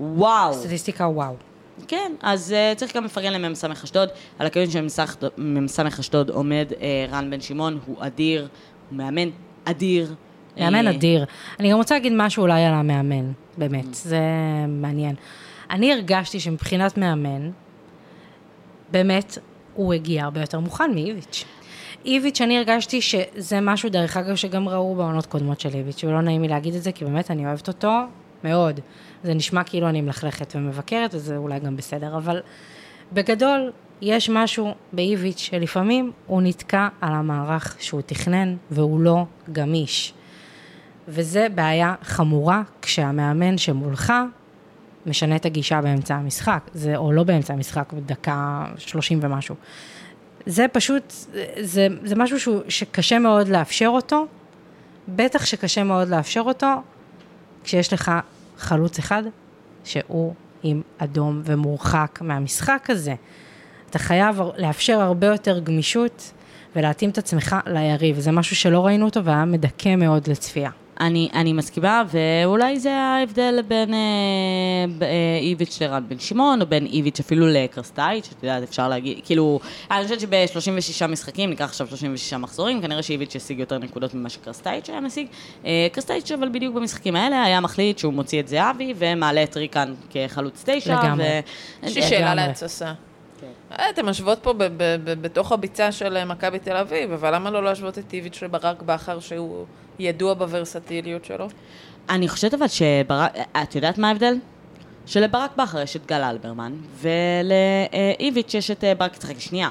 וואו. 0.00 0.54
סטטיסטיקה 0.54 1.04
וואו. 1.04 1.34
כן, 1.88 2.12
אז 2.22 2.54
uh, 2.54 2.78
צריך 2.78 2.96
גם 2.96 3.04
לפרגן 3.04 3.32
למ"ס 3.32 3.64
אשדוד. 3.64 4.08
על 4.38 4.46
הקווים 4.46 4.70
של 4.70 4.86
מ"ס 5.38 5.80
אשדוד 5.80 6.30
עומד 6.30 6.66
uh, 6.70 7.12
רן 7.12 7.30
בן 7.30 7.40
שמעון, 7.40 7.78
הוא 7.86 7.96
אדיר, 7.98 8.48
הוא 8.90 8.98
מאמן 8.98 9.28
אדיר. 9.64 10.14
מאמן 10.56 10.86
אה, 10.86 10.92
אדיר. 10.92 11.24
אני 11.60 11.70
גם 11.70 11.76
רוצה 11.76 11.94
להגיד 11.94 12.12
משהו 12.16 12.42
אולי 12.42 12.64
על 12.64 12.74
המאמן, 12.74 13.32
באמת, 13.58 13.94
זה 13.94 14.20
מעניין. 14.68 15.14
אני 15.70 15.92
הרגשתי 15.92 16.40
שמבחינת 16.40 16.98
מאמן, 16.98 17.50
באמת, 18.90 19.38
הוא 19.74 19.94
הגיע 19.94 20.24
הרבה 20.24 20.40
יותר 20.40 20.60
מוכן 20.60 20.90
מאיביץ'. 20.94 21.44
איביץ', 22.04 22.40
אני 22.40 22.58
הרגשתי 22.58 23.00
שזה 23.00 23.60
משהו, 23.62 23.88
דרך 23.88 24.16
אגב, 24.16 24.34
שגם 24.34 24.68
ראו 24.68 24.94
בעונות 24.94 25.26
קודמות 25.26 25.60
של 25.60 25.74
איביץ', 25.74 26.04
ולא 26.04 26.20
נעים 26.20 26.42
לי 26.42 26.48
להגיד 26.48 26.74
את 26.74 26.82
זה, 26.82 26.92
כי 26.92 27.04
באמת 27.04 27.30
אני 27.30 27.46
אוהבת 27.46 27.68
אותו 27.68 27.92
מאוד. 28.44 28.80
זה 29.24 29.34
נשמע 29.34 29.64
כאילו 29.64 29.88
אני 29.88 30.00
מלכלכת 30.00 30.56
ומבקרת, 30.56 31.14
וזה 31.14 31.36
אולי 31.36 31.60
גם 31.60 31.76
בסדר, 31.76 32.16
אבל 32.16 32.40
בגדול, 33.12 33.72
יש 34.00 34.30
משהו 34.30 34.74
באיביץ' 34.92 35.38
שלפעמים 35.38 36.12
הוא 36.26 36.42
נתקע 36.42 36.88
על 37.00 37.12
המערך 37.12 37.76
שהוא 37.80 38.00
תכנן, 38.06 38.56
והוא 38.70 39.00
לא 39.00 39.24
גמיש. 39.52 40.14
וזה 41.08 41.46
בעיה 41.54 41.94
חמורה 42.02 42.62
כשהמאמן 42.82 43.58
שמולך 43.58 44.12
משנה 45.06 45.36
את 45.36 45.44
הגישה 45.44 45.80
באמצע 45.80 46.14
המשחק, 46.14 46.70
זה, 46.74 46.96
או 46.96 47.12
לא 47.12 47.22
באמצע 47.22 47.54
המשחק, 47.54 47.92
בדקה 47.92 48.64
30 48.76 49.18
ומשהו. 49.22 49.54
זה 50.46 50.66
פשוט, 50.72 51.12
זה, 51.60 51.88
זה 52.04 52.14
משהו 52.16 52.40
שהוא, 52.40 52.60
שקשה 52.68 53.18
מאוד 53.18 53.48
לאפשר 53.48 53.86
אותו, 53.88 54.26
בטח 55.08 55.44
שקשה 55.44 55.84
מאוד 55.84 56.08
לאפשר 56.08 56.40
אותו 56.40 56.66
כשיש 57.64 57.92
לך 57.92 58.12
חלוץ 58.58 58.98
אחד 58.98 59.22
שהוא 59.84 60.34
עם 60.62 60.82
אדום 60.98 61.42
ומורחק 61.44 62.18
מהמשחק 62.22 62.86
הזה. 62.88 63.14
אתה 63.90 63.98
חייב 63.98 64.40
לאפשר 64.56 65.00
הרבה 65.00 65.26
יותר 65.26 65.58
גמישות 65.58 66.32
ולהתאים 66.76 67.10
את 67.10 67.18
עצמך 67.18 67.56
ליריב. 67.66 68.18
זה 68.18 68.32
משהו 68.32 68.56
שלא 68.56 68.86
ראינו 68.86 69.04
אותו 69.04 69.24
והיה 69.24 69.44
מדכא 69.44 69.96
מאוד 69.96 70.28
לצפייה. 70.28 70.70
אני, 71.00 71.28
אני 71.34 71.52
מסכימה, 71.52 72.02
ואולי 72.10 72.80
זה 72.80 72.94
ההבדל 72.94 73.62
בין 73.68 73.94
אה, 73.94 73.98
אה, 75.02 75.38
איביץ' 75.40 75.82
לרן 75.82 76.04
בן 76.08 76.18
שמעון, 76.18 76.60
או 76.60 76.66
בין 76.66 76.86
איביץ' 76.86 77.20
אפילו 77.20 77.46
לקרסטייץ', 77.48 78.28
את 78.38 78.42
יודעת, 78.42 78.62
אפשר 78.62 78.88
להגיד, 78.88 79.20
כאילו, 79.24 79.60
אני 79.90 80.04
חושבת 80.04 80.20
שב-36 80.20 81.06
משחקים, 81.06 81.50
ניקח 81.50 81.64
עכשיו 81.64 81.86
36 81.86 82.32
מחזורים, 82.34 82.82
כנראה 82.82 83.02
שאיביץ' 83.02 83.36
השיג 83.36 83.58
יותר 83.58 83.78
נקודות 83.78 84.14
ממה 84.14 84.28
שקרסטייץ' 84.28 84.90
היה 84.90 85.00
משיג. 85.00 85.26
אה, 85.66 85.86
קרסטייץ', 85.92 86.32
אבל 86.32 86.48
בדיוק 86.48 86.74
במשחקים 86.74 87.16
האלה, 87.16 87.42
היה 87.42 87.60
מחליט 87.60 87.98
שהוא 87.98 88.12
מוציא 88.12 88.40
את 88.40 88.48
זהבי, 88.48 88.94
ומעלה 88.96 89.42
את 89.42 89.56
ריקן 89.56 89.94
כחלוץ 90.10 90.64
תשע. 90.66 91.02
לגמרי. 91.02 91.40
יש 91.82 91.94
לי 91.96 92.02
שאלה. 92.02 92.34
להתססה. 92.34 92.92
כן. 93.70 93.82
אתן 93.90 94.06
משוות 94.06 94.38
פה 94.42 94.52
ב- 94.52 94.62
ב- 94.62 94.70
ב- 95.04 95.22
בתוך 95.22 95.52
הביצה 95.52 95.92
של 95.92 96.16
אה, 96.16 96.24
מכבי 96.24 96.58
תל 96.58 96.76
אביב, 96.76 97.12
אבל 97.12 97.34
למה 97.34 97.50
לא 97.50 97.64
להשוות 97.64 97.98
את 97.98 98.12
איביץ' 98.12 98.42
לברק 98.42 98.82
בכר, 98.82 99.20
שהוא 99.20 99.64
ידוע 99.98 100.34
בוורסטיליות 100.34 101.24
שלו? 101.24 101.48
אני 102.08 102.28
חושבת 102.28 102.54
אבל 102.54 102.66
שברק, 102.68 103.32
את 103.62 103.74
יודעת 103.74 103.98
מה 103.98 104.08
ההבדל? 104.08 104.34
שלברק 105.06 105.56
בכר 105.56 105.80
יש 105.80 105.96
את 105.96 106.06
גל 106.06 106.22
אלברמן, 106.22 106.72
ולאיביץ' 107.00 108.54
יש 108.54 108.70
את 108.70 108.84
אה, 108.84 108.94
ברק 108.94 109.16
יצחקי. 109.16 109.40
שנייה. 109.40 109.68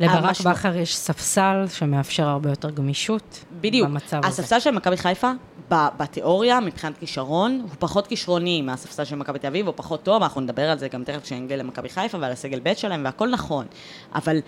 לברק 0.00 0.24
המשמע- 0.24 0.50
בכר 0.52 0.76
יש 0.76 0.96
ספסל 0.96 1.64
שמאפשר 1.68 2.28
הרבה 2.28 2.50
יותר 2.50 2.70
גמישות. 2.70 3.44
בדיוק. 3.60 3.88
במצב 3.88 4.16
הזה. 4.24 4.28
הספסל 4.28 4.60
של 4.60 4.70
מכבי 4.70 4.96
חיפה, 4.96 5.30
בתיאוריה, 5.70 6.60
מבחינת 6.60 6.98
כישרון, 6.98 7.60
הוא 7.62 7.70
פחות 7.78 8.06
כישרוני 8.06 8.62
מהספסל 8.62 9.04
של 9.04 9.16
מכבי 9.16 9.38
תל 9.38 9.46
אביב, 9.46 9.66
הוא 9.66 9.74
פחות 9.76 10.02
טוב, 10.02 10.22
אנחנו 10.22 10.40
נדבר 10.40 10.70
על 10.70 10.78
זה 10.78 10.88
גם 10.88 11.04
תכף 11.04 11.22
כשנגיע 11.22 11.56
למכבי 11.56 11.88
חיפה 11.88 12.18
ועל 12.20 12.32
הסגל 12.32 12.60
ב' 12.62 12.74
שלהם, 12.74 13.04
והכל 13.04 13.28
נכון. 13.28 13.66
אבל 14.14 14.40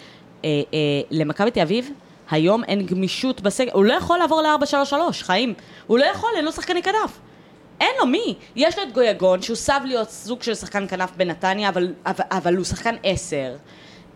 אה, 0.44 0.50
אה, 0.74 0.78
למכבי 1.10 1.50
תל 1.50 1.60
אביב, 1.60 1.90
היום 2.30 2.64
אין 2.64 2.86
גמישות 2.86 3.40
בסגל, 3.40 3.70
הוא 3.72 3.84
לא 3.84 3.92
יכול 3.92 4.18
לעבור 4.18 4.42
ל-4-3-3, 4.42 4.94
חיים. 5.12 5.54
הוא 5.86 5.98
לא 5.98 6.04
יכול, 6.04 6.30
אין 6.36 6.44
לו 6.44 6.52
שחקני 6.52 6.82
כנף. 6.82 7.18
אין 7.80 7.90
לו, 8.00 8.06
מי? 8.06 8.34
יש 8.56 8.78
לו 8.78 8.84
את 8.84 8.92
גויגון, 8.92 9.42
שהוא 9.42 9.56
סב 9.56 9.80
להיות 9.84 10.10
סוג 10.10 10.42
של 10.42 10.54
שחקן 10.54 10.88
כנף 10.88 11.10
בנתניה, 11.16 11.68
אבל, 11.68 11.92
אבל, 12.06 12.24
אבל 12.30 12.56
הוא 12.56 12.64
שחקן 12.64 12.94
עשר. 13.02 13.56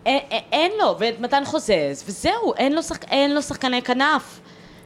אין, 0.05 0.19
אין 0.51 0.71
לו, 0.79 0.95
ואת 0.99 1.19
מתן 1.19 1.45
חוזז, 1.45 2.03
וזהו, 2.05 2.53
אין 2.57 2.73
לו, 2.73 2.83
שחק, 2.83 3.03
אין 3.03 3.35
לו 3.35 3.41
שחקני 3.41 3.81
כנף. 3.81 4.39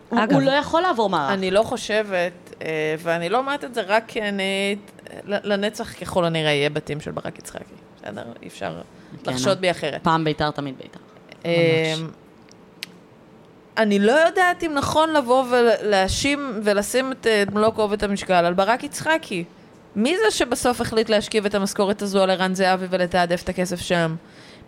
הוא, 0.09 0.23
אגב, 0.23 0.33
הוא 0.33 0.41
לא 0.41 0.51
יכול 0.51 0.81
לעבור 0.81 1.09
מערך. 1.09 1.33
אני 1.33 1.51
לא 1.51 1.63
חושבת, 1.63 2.53
אה, 2.61 2.95
ואני 2.99 3.29
לא 3.29 3.37
אומרת 3.37 3.63
את 3.63 3.73
זה 3.73 3.81
רק 3.87 4.03
כי 4.07 4.21
אני... 4.21 4.75
לנצח 5.23 5.93
ככל 5.93 6.25
הנראה 6.25 6.51
יהיה 6.51 6.69
בתים 6.69 7.01
של 7.01 7.11
ברק 7.11 7.39
יצחקי, 7.39 7.73
בסדר? 7.97 8.23
אי 8.41 8.47
אפשר 8.47 8.81
כן, 9.23 9.31
לחשוד 9.31 9.61
בי 9.61 9.71
אחרת. 9.71 10.03
פעם 10.03 10.23
בית"ר, 10.23 10.51
תמיד 10.51 10.75
בית"ר. 10.77 10.99
אה, 11.45 11.93
אני 13.77 13.99
לא 13.99 14.11
יודעת 14.11 14.63
אם 14.63 14.73
נכון 14.73 15.13
לבוא 15.13 15.43
ולהאשים 15.49 16.59
ולשים 16.63 17.11
את 17.11 17.27
אה, 17.27 17.43
מלוא 17.51 17.69
כובד 17.69 18.03
המשקל 18.03 18.33
על 18.33 18.53
ברק 18.53 18.83
יצחקי. 18.83 19.43
מי 19.95 20.17
זה 20.17 20.31
שבסוף 20.31 20.81
החליט 20.81 21.09
להשכיב 21.09 21.45
את 21.45 21.55
המשכורת 21.55 22.01
הזו 22.01 22.23
על 22.23 22.29
ערן 22.29 22.55
זהבי 22.55 22.85
ולתעדף 22.89 23.43
את 23.43 23.49
הכסף 23.49 23.79
שם? 23.79 24.15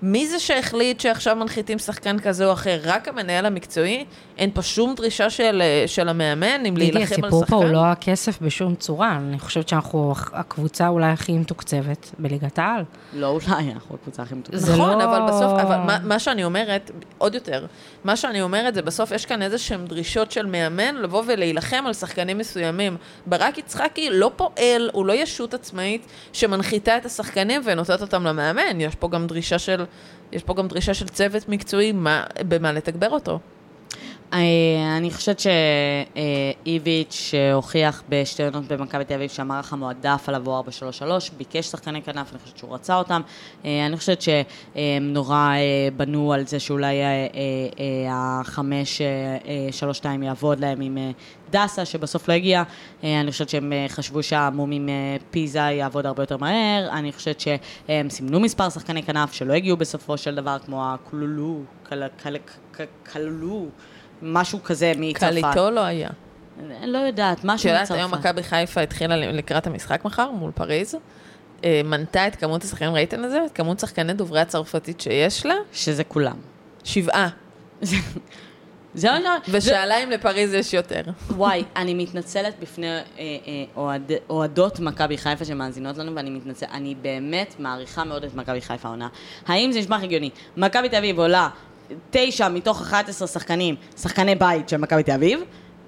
מי 0.01 0.27
זה 0.27 0.39
שהחליט 0.39 0.99
שעכשיו 0.99 1.35
מנחיתים 1.35 1.79
שחקן 1.79 2.19
כזה 2.19 2.45
או 2.45 2.53
אחר? 2.53 2.79
רק 2.83 3.07
המנהל 3.07 3.45
המקצועי? 3.45 4.05
אין 4.37 4.51
פה 4.53 4.61
שום 4.61 4.95
דרישה 4.95 5.29
של, 5.29 5.61
אה, 5.61 5.83
של 5.87 6.09
המאמן 6.09 6.65
אם 6.65 6.77
להילחם 6.77 6.99
על 6.99 7.05
שחקן? 7.07 7.23
הסיפור 7.23 7.45
פה 7.45 7.55
הוא 7.55 7.65
לא 7.65 7.85
הכסף 7.85 8.41
בשום 8.41 8.75
צורה. 8.75 9.15
אני 9.15 9.39
חושבת 9.39 9.67
שאנחנו 9.67 10.13
הקבוצה 10.33 10.87
אולי 10.87 11.11
הכי 11.11 11.37
מתוקצבת 11.37 12.11
בליגת 12.19 12.59
העל. 12.59 12.83
לא 13.13 13.27
אולי, 13.27 13.71
אנחנו 13.73 13.95
הקבוצה 13.95 14.21
הכי 14.23 14.35
מתוקצבת. 14.35 14.69
נכון, 14.69 14.99
לא- 14.99 15.03
אבל 15.03 15.21
בסוף, 15.27 15.51
אבל 15.61 15.77
מה, 15.77 15.97
מה 16.03 16.19
שאני 16.19 16.43
אומרת, 16.43 16.91
עוד 17.17 17.35
יותר, 17.35 17.65
מה 18.03 18.15
שאני 18.15 18.41
אומרת 18.41 18.73
זה 18.73 18.81
בסוף 18.81 19.11
יש 19.11 19.25
כאן 19.25 19.41
איזה 19.41 19.57
שהן 19.57 19.85
דרישות 19.85 20.31
של 20.31 20.45
מאמן 20.45 20.95
לבוא 20.95 21.23
ולהילחם 21.27 21.83
על 21.87 21.93
שחקנים 21.93 22.37
מסוימים. 22.37 22.97
ברק 23.25 23.57
יצחקי 23.57 24.09
לא 24.09 24.31
פועל, 24.35 24.89
הוא 24.93 25.05
לא 25.05 25.13
ישות 25.13 25.53
עצמאית 25.53 26.05
שמנחיתה 26.33 26.97
את 26.97 27.05
השחקנים 27.05 27.61
ונותנת 27.65 28.01
אותם 28.01 28.23
למאמן. 28.23 28.81
יש 28.81 28.95
פה 28.95 29.09
גם 29.09 29.27
דרישה 29.27 29.59
של, 29.59 29.85
יש 30.31 30.43
פה 30.43 30.53
גם 30.53 30.67
דרישה 30.67 30.93
של 30.93 31.07
צוות 31.07 31.49
מקצועי 31.49 31.91
מה, 31.91 32.23
במה 32.47 32.71
לתגבר 32.71 33.09
אותו. 33.09 33.39
אה, 34.33 34.39
אני 34.97 35.11
חושבת 35.11 35.39
שאיביץ' 35.39 37.31
הוכיח 37.53 38.03
בשתי 38.09 38.43
עונות 38.43 38.67
במכבי 38.67 39.05
תל 39.05 39.13
אביב 39.13 39.29
שהמערך 39.29 39.73
המועדף 39.73 40.23
עליו 40.27 40.45
הוא 40.45 40.63
4-3-3, 41.01 41.03
ביקש 41.37 41.65
שחקני 41.65 42.01
כנף, 42.01 42.31
אני 42.31 42.39
חושבת 42.39 42.57
שהוא 42.57 42.73
רצה 42.75 42.95
אותם. 42.95 43.21
אה, 43.65 43.85
אני 43.85 43.97
חושבת 43.97 44.21
שהם 44.21 45.13
נורא 45.13 45.35
אה, 45.35 45.57
בנו 45.97 46.33
על 46.33 46.47
זה 46.47 46.59
שאולי 46.59 46.95
אה, 47.01 47.29
החמש, 48.11 49.01
אה, 49.01 49.07
אה, 49.07 49.67
שלוש, 49.71 49.97
שתיים 49.97 50.23
יעבוד 50.23 50.59
להם 50.59 50.81
עם 50.81 50.97
אה, 50.97 51.11
דסה, 51.51 51.85
שבסוף 51.85 52.27
לא 52.29 52.33
הגיע. 52.33 52.63
אה, 53.03 53.21
אני 53.21 53.31
חושבת 53.31 53.49
שהם 53.49 53.73
אה, 53.73 53.85
חשבו 53.89 54.23
שהמום 54.23 54.71
עם 54.71 54.89
אה, 54.89 55.17
פיזה 55.31 55.59
יעבוד 55.59 56.05
הרבה 56.05 56.23
יותר 56.23 56.37
מהר. 56.37 56.89
אני 56.91 57.11
חושבת 57.11 57.39
שהם 57.39 58.09
סימנו 58.09 58.39
מספר 58.39 58.69
שחקני 58.69 59.03
כנף 59.03 59.33
שלא 59.33 59.53
הגיעו 59.53 59.77
בסופו 59.77 60.17
של 60.17 60.35
דבר, 60.35 60.57
כמו 60.65 60.83
ק- 62.71 62.81
קללו. 63.03 63.65
משהו 64.21 64.63
כזה 64.63 64.93
מצרפת. 64.97 65.31
קליטו 65.31 65.69
לא 65.69 65.79
היה. 65.79 66.09
אני 66.59 66.91
לא 66.91 66.97
יודעת, 66.97 67.39
את 67.39 67.43
משהו 67.43 67.69
מצרפת. 67.69 67.91
היום 67.91 68.11
מכבי 68.13 68.43
חיפה 68.43 68.81
התחילה 68.81 69.17
לקראת 69.17 69.67
המשחק 69.67 70.05
מחר 70.05 70.31
מול 70.31 70.51
פריז. 70.51 70.95
אה, 71.63 71.81
מנתה 71.85 72.27
את 72.27 72.35
כמות 72.35 72.63
השחקנים, 72.63 72.93
ראיתם 72.93 73.25
את 73.25 73.29
זה? 73.29 73.45
את 73.45 73.51
כמות 73.51 73.79
שחקני 73.79 74.13
דוברי 74.13 74.39
הצרפתית 74.39 75.01
שיש 75.01 75.45
לה? 75.45 75.55
שזה 75.73 76.03
כולם. 76.03 76.35
שבעה. 76.83 77.29
זה 78.93 79.07
לא... 79.23 79.29
ושאלה 79.49 80.03
אם 80.03 80.09
לפריז 80.09 80.53
יש 80.53 80.73
יותר. 80.73 81.01
וואי, 81.29 81.63
אני 81.75 81.93
מתנצלת 81.93 82.53
בפני 82.59 82.87
אה, 82.87 83.01
אה, 83.19 83.35
אוהד, 83.75 84.11
אוהדות 84.29 84.79
מכבי 84.79 85.17
חיפה 85.17 85.45
שמאזינות 85.45 85.97
לנו, 85.97 86.15
ואני 86.15 86.29
מתנצלת, 86.29 86.69
אני 86.71 86.95
באמת 86.95 87.55
מעריכה 87.59 88.03
מאוד 88.03 88.23
את 88.23 88.33
מכבי 88.33 88.61
חיפה 88.61 88.87
העונה. 88.87 89.07
האם 89.47 89.71
זה 89.71 89.79
נשמע 89.79 89.97
הגיוני? 89.97 90.29
מכבי 90.57 90.89
תל 90.89 90.95
אביב 90.95 91.19
עולה 91.19 91.49
תשע 92.09 92.49
מתוך 92.49 92.81
11 92.81 93.27
שחקנים, 93.27 93.75
שחקני 93.97 94.35
בית 94.35 94.69
של 94.69 94.77
מכבי 94.77 95.03
תל 95.03 95.11
אביב. 95.11 95.39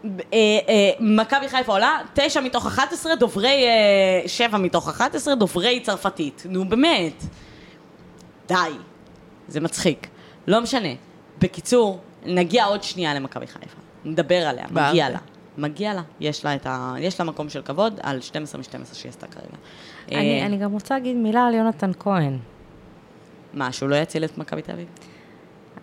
אה, 0.06 0.10
אה, 0.34 0.92
מכבי 1.00 1.50
חיפה 1.50 1.72
עולה 1.72 1.98
תשע 2.14 2.42
מתוך 2.42 2.68
11 2.68 3.16
דוברי, 3.16 3.66
אה, 3.66 4.28
שבע 4.28 4.58
מתוך 4.58 4.90
11 4.90 5.36
דוברי 5.36 5.80
צרפתית. 5.80 6.44
נו 6.50 6.66
באמת. 6.66 7.24
די. 8.48 8.56
זה 9.48 9.60
מצחיק. 9.60 10.08
לא 10.48 10.62
משנה. 10.62 10.90
בקיצור, 11.40 12.00
נגיע 12.26 12.66
עוד 12.66 12.84
שנייה 12.84 13.14
למכבי 13.14 13.48
חיפה. 13.48 13.78
נדבר 14.06 14.48
עליה, 14.48 14.66
מגיע. 14.72 15.10
לה. 15.10 15.20
מגיע 15.58 15.94
לה, 15.94 16.02
יש 16.20 16.46
לה, 16.46 16.56
את 16.56 16.66
ה... 16.66 16.94
יש 17.00 17.20
לה 17.20 17.26
מקום 17.26 17.50
של 17.50 17.62
כבוד 17.62 18.00
על 18.04 18.22
12 18.22 18.62
מ-12 18.62 18.94
שהיא 18.94 19.10
עשתה 19.10 19.28
כרגע. 19.28 19.58
אני 20.12 20.46
אני 20.46 20.58
גם 20.58 20.72
רוצה 20.72 20.94
להגיד 20.94 21.16
מילה 21.16 21.48
על 21.48 21.54
יונתן 21.54 21.92
כהן. 22.00 22.38
מה, 23.54 23.72
שהוא 23.72 23.90
לא 23.90 23.96
יציל 23.96 24.26
את 24.26 24.38
מכבי 24.38 24.62
תל 24.62 24.72
אביב? 24.72 24.88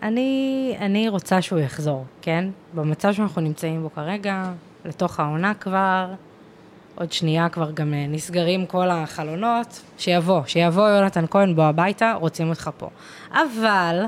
אני, 0.03 0.75
אני 0.81 1.09
רוצה 1.09 1.43
שהוא 1.43 1.59
יחזור, 1.59 2.05
כן? 2.23 2.45
במצב 2.75 3.13
שאנחנו 3.13 3.41
נמצאים 3.41 3.83
בו 3.83 3.91
כרגע, 3.95 4.53
לתוך 4.85 5.21
העונה 5.21 5.55
כבר, 5.55 6.07
עוד 6.95 7.13
שנייה 7.13 7.49
כבר 7.49 7.71
גם 7.71 7.95
אה, 7.95 8.07
נסגרים 8.09 8.67
כל 8.67 8.91
החלונות, 8.91 9.81
שיבוא, 9.99 10.41
שיבוא 10.47 10.89
יונתן 10.89 11.25
כהן, 11.31 11.55
בוא 11.55 11.65
הביתה, 11.65 12.13
רוצים 12.21 12.49
אותך 12.49 12.71
פה. 12.79 12.89
אבל, 13.33 14.05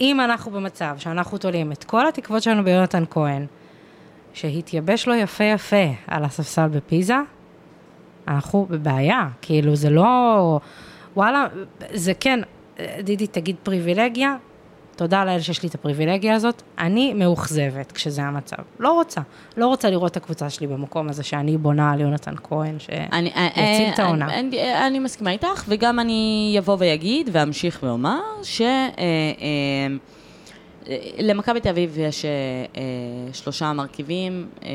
אם 0.00 0.20
אנחנו 0.20 0.50
במצב 0.50 0.94
שאנחנו 0.98 1.38
תולים 1.38 1.72
את 1.72 1.84
כל 1.84 2.08
התקוות 2.08 2.42
שלנו 2.42 2.64
ביונתן 2.64 3.04
כהן, 3.10 3.46
שהתייבש 4.32 5.08
לו 5.08 5.14
יפה 5.14 5.44
יפה 5.44 5.86
על 6.06 6.24
הספסל 6.24 6.68
בפיזה, 6.68 7.16
אנחנו 8.28 8.66
בבעיה. 8.70 9.28
כאילו, 9.42 9.76
זה 9.76 9.90
לא... 9.90 10.60
וואלה, 11.16 11.46
זה 11.92 12.12
כן, 12.14 12.40
דידי, 13.02 13.26
תגיד 13.26 13.56
פריבילגיה, 13.62 14.36
תודה 14.98 15.24
לאל 15.24 15.40
שיש 15.40 15.62
לי 15.62 15.68
את 15.68 15.74
הפריבילגיה 15.74 16.34
הזאת. 16.34 16.62
אני 16.78 17.14
מאוכזבת 17.14 17.92
כשזה 17.92 18.22
המצב. 18.22 18.56
לא 18.78 18.92
רוצה. 18.92 19.20
לא 19.56 19.66
רוצה 19.66 19.90
לראות 19.90 20.12
את 20.12 20.16
הקבוצה 20.16 20.50
שלי 20.50 20.66
במקום 20.66 21.08
הזה 21.08 21.22
שאני 21.22 21.56
בונה 21.58 21.92
על 21.92 22.00
יונתן 22.00 22.34
כהן, 22.42 22.78
שיציל 22.78 23.88
את 23.94 23.98
העונה. 23.98 24.24
אני, 24.24 24.40
אני, 24.40 24.86
אני 24.86 24.98
מסכימה 24.98 25.30
איתך, 25.30 25.64
וגם 25.68 26.00
אני 26.00 26.56
אבוא 26.58 26.76
ואגיד 26.78 27.30
ואמשיך 27.32 27.78
ואומר 27.82 28.20
ש... 28.42 28.60
אה, 28.60 28.66
אה, 28.98 29.96
למכבי 31.18 31.60
תל 31.60 31.68
אביב 31.68 31.98
יש 31.98 32.24
אה, 32.24 32.30
אה, 32.76 32.82
שלושה 33.32 33.72
מרכיבים, 33.72 34.48
אה, 34.62 34.68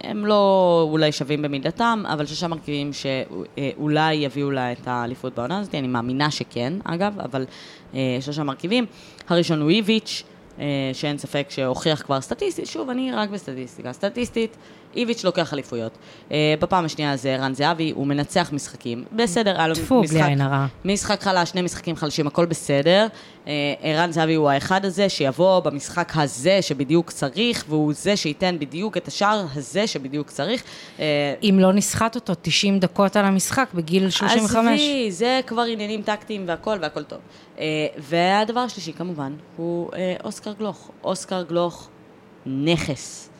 הם 0.00 0.26
לא 0.26 0.86
אולי 0.90 1.12
שווים 1.12 1.42
במידתם, 1.42 2.02
אבל 2.12 2.26
שלושה 2.26 2.48
מרכיבים 2.48 2.90
שאולי 2.92 4.14
יביאו 4.14 4.50
לה 4.50 4.72
את 4.72 4.80
האליפות 4.88 5.34
בעונה 5.34 5.58
הזאת, 5.58 5.74
אני 5.74 5.88
מאמינה 5.88 6.30
שכן, 6.30 6.72
אגב, 6.84 7.20
אבל 7.20 7.46
אה, 7.94 8.18
שלושה 8.20 8.42
מרכיבים. 8.42 8.86
הראשון 9.28 9.60
הוא 9.60 9.70
איביץ', 9.70 10.22
אה, 10.58 10.64
שאין 10.92 11.18
ספק 11.18 11.46
שהוכיח 11.50 12.02
כבר 12.02 12.20
סטטיסטית, 12.20 12.66
שוב, 12.66 12.90
אני 12.90 13.12
רק 13.12 13.30
בסטטיסטיקה. 13.30 13.92
סטטיסטית, 13.92 14.56
איביץ' 14.96 15.24
לוקח 15.24 15.54
אליפויות. 15.54 15.98
אה, 16.32 16.54
בפעם 16.60 16.84
השנייה 16.84 17.16
זה 17.16 17.34
ערן 17.34 17.54
זהבי, 17.54 17.90
הוא 17.90 18.06
מנצח 18.06 18.50
משחקים. 18.52 19.04
בסדר, 19.12 19.56
היה 19.58 19.68
לו 19.68 19.74
משחק... 19.74 20.10
בלי 20.10 20.22
עין 20.22 20.40
הרע. 20.40 20.66
משחק 20.84 21.22
חלש, 21.22 21.50
שני 21.50 21.62
משחקים 21.62 21.96
חלשים, 21.96 22.26
הכל 22.26 22.46
בסדר. 22.46 23.06
אה, 23.46 23.52
ערן 23.82 24.12
זהבי 24.12 24.34
הוא 24.34 24.50
האחד 24.50 24.84
הזה 24.84 25.08
שיבוא 25.08 25.60
במשחק 25.60 26.12
הזה 26.14 26.62
שבדיוק 26.62 27.10
צריך, 27.10 27.64
והוא 27.68 27.92
זה 27.92 28.16
שייתן 28.16 28.56
בדיוק 28.58 28.96
את 28.96 29.08
השער 29.08 29.46
הזה 29.54 29.86
שבדיוק 29.86 30.30
צריך. 30.30 30.62
אה, 31.00 31.04
אם 31.42 31.56
לא 31.60 31.72
נסחט 31.72 32.14
אותו 32.14 32.32
90 32.42 32.78
דקות 32.78 33.16
על 33.16 33.24
המשחק 33.24 33.68
בגיל 33.74 34.10
35. 34.10 34.80
עזבי, 34.80 35.10
זה 35.10 35.40
כבר 35.46 35.62
עניינים 35.62 36.02
טקטיים 36.02 36.44
והכל, 36.46 36.78
והכל 36.80 37.02
טוב. 37.02 37.18
אה, 37.58 37.64
והדבר 37.98 38.60
השלישי, 38.60 38.92
כמובן, 38.92 39.32
הוא 39.56 39.90
אה, 39.94 40.14
אוסקר 40.24 40.52
גלוך. 40.52 40.90
אוסקר 41.04 41.42
גלוך, 41.42 41.88
נכס. 42.46 43.30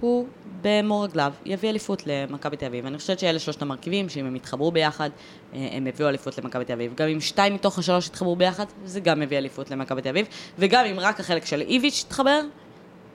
והוא 0.00 0.26
במו 0.62 1.00
רגליו 1.00 1.32
יביא 1.44 1.70
אליפות 1.70 2.02
למכבי 2.06 2.56
תל 2.56 2.66
אביב. 2.66 2.86
אני 2.86 2.98
חושבת 2.98 3.18
שאלה 3.18 3.38
שלושת 3.38 3.62
המרכיבים, 3.62 4.08
שאם 4.08 4.26
הם 4.26 4.36
יתחברו 4.36 4.72
ביחד, 4.72 5.10
אה, 5.54 5.68
הם 5.72 5.86
יביאו 5.86 6.08
אליפות 6.08 6.38
למכבי 6.38 6.64
תל 6.64 6.72
אביב. 6.72 6.94
גם 6.94 7.08
אם 7.08 7.20
שתיים 7.20 7.54
מתוך 7.54 7.78
השלוש 7.78 8.06
יתחברו 8.06 8.36
ביחד, 8.36 8.64
זה 8.84 9.00
גם 9.00 9.22
יביא 9.22 9.38
אליפות 9.38 9.70
למכבי 9.70 10.02
תל 10.02 10.08
אביב. 10.08 10.26
וגם 10.58 10.84
אם 10.84 11.00
רק 11.00 11.20
החלק 11.20 11.44
של 11.44 11.60
איביץ' 11.60 12.04
יתחבר, 12.06 12.40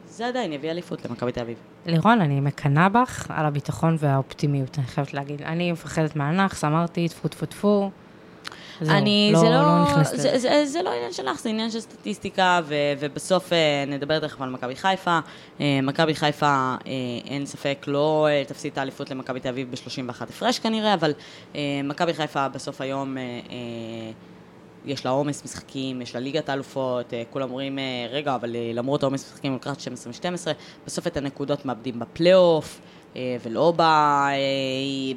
זה 0.07 0.27
עדיין 0.27 0.53
יביא 0.53 0.71
אליפות 0.71 1.05
למכבי 1.05 1.31
תל 1.31 1.41
אביב. 1.41 1.57
לירון, 1.85 2.21
אני 2.21 2.39
מקנאה 2.39 2.89
בך 2.89 3.25
על 3.29 3.45
הביטחון 3.45 3.95
והאופטימיות, 3.99 4.77
אני 4.77 4.87
חייבת 4.87 5.13
להגיד. 5.13 5.41
אני 5.41 5.71
מפחדת 5.71 6.15
מהנאחס, 6.15 6.63
אמרתי, 6.63 7.09
טפו 7.09 7.27
טפו 7.27 7.45
טפו. 7.45 7.91
זהו, 8.81 8.95
אני, 8.95 9.29
לא, 9.33 9.39
זה 9.39 9.49
לא, 9.49 9.61
לא 9.61 9.83
נכנסת 9.83 10.17
זה. 10.17 10.37
זה, 10.37 10.65
זה 10.65 10.81
לא 10.81 10.93
עניין 10.93 11.13
שלך, 11.13 11.39
זה 11.39 11.49
עניין 11.49 11.71
של 11.71 11.79
סטטיסטיקה, 11.79 12.61
ו, 12.63 12.75
ובסוף 12.99 13.53
אה, 13.53 13.83
נדבר 13.87 14.19
תכף 14.19 14.41
על 14.41 14.49
מכבי 14.49 14.75
חיפה. 14.75 15.19
אה, 15.61 15.79
מכבי 15.83 16.15
חיפה, 16.15 16.45
אה, 16.45 16.91
אין 17.25 17.45
ספק, 17.45 17.85
לא 17.87 18.27
תפסיד 18.47 18.71
את 18.71 18.77
האליפות 18.77 19.09
למכבי 19.09 19.39
תל 19.39 19.49
אביב 19.49 19.71
ב-31 19.71 20.23
הפרש 20.23 20.59
כנראה, 20.59 20.93
אבל 20.93 21.13
מכבי 21.83 22.13
חיפה 22.13 22.47
בסוף 22.47 22.81
היום, 22.81 23.17
יש 24.85 25.05
לה 25.05 25.11
עומס 25.11 25.43
משחקים, 25.45 26.01
יש 26.01 26.15
לה 26.15 26.21
ליגת 26.21 26.49
האלופות, 26.49 27.13
כולם 27.29 27.49
אומרים, 27.49 27.79
רגע, 28.09 28.35
אבל 28.35 28.55
למרות 28.73 29.03
העומס 29.03 29.25
משחקים, 29.31 29.55
לקחת 29.55 29.79
12 29.79 30.13
מ-12, 30.31 30.47
בסוף 30.85 31.07
את 31.07 31.17
הנקודות 31.17 31.65
מאבדים 31.65 31.99
בפלייאוף. 31.99 32.81
ולא 33.41 33.73
ב, 33.75 33.83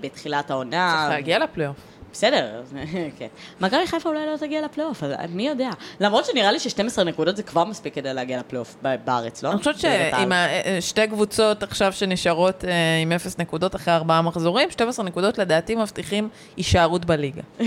בתחילת 0.01 0.51
העונה. 0.51 0.97
צריך 0.99 1.11
להגיע 1.11 1.39
לפלייאוף. 1.39 1.96
בסדר, 2.17 2.63
כן. 3.19 3.27
מכבי 3.61 3.87
חיפה 3.87 4.09
אולי 4.09 4.27
לא 4.27 4.37
תגיע 4.37 4.65
לפלייאוף, 4.65 5.03
אז 5.03 5.11
מי 5.31 5.49
יודע. 5.49 5.71
למרות 6.01 6.25
שנראה 6.25 6.53
לי 6.53 6.61
ש-12 6.61 7.03
נקודות 7.05 7.37
זה 7.37 7.43
כבר 7.43 7.65
מספיק 7.65 7.95
כדי 7.95 8.15
להגיע 8.15 8.39
לפלייאוף 8.41 8.77
בארץ, 9.05 9.43
לא? 9.43 9.51
אני 9.51 9.59
חושבת. 9.59 9.79
שעם 9.79 10.33
ה- 10.33 10.47
אה, 10.47 10.79
שתי 10.81 11.07
קבוצות 11.09 11.63
עכשיו 11.63 11.93
שנשארות 11.93 12.65
אה, 12.65 12.71
עם 13.03 13.13
אפס 13.13 13.39
נקודות 13.39 13.75
אחרי 13.77 13.95
ארבעה 13.95 14.23
מחזורים, 14.23 14.71
12 14.71 15.05
נקודות 15.05 15.39
לדעתי 15.39 15.75
מבטיחים 15.75 16.29
הישארות 16.57 17.05
בליגה. 17.05 17.43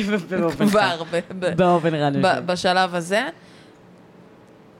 כבר, 0.69 1.03
באופן 1.55 1.95
רע. 1.95 2.09
בשלב 2.45 2.95
הזה. 2.95 3.23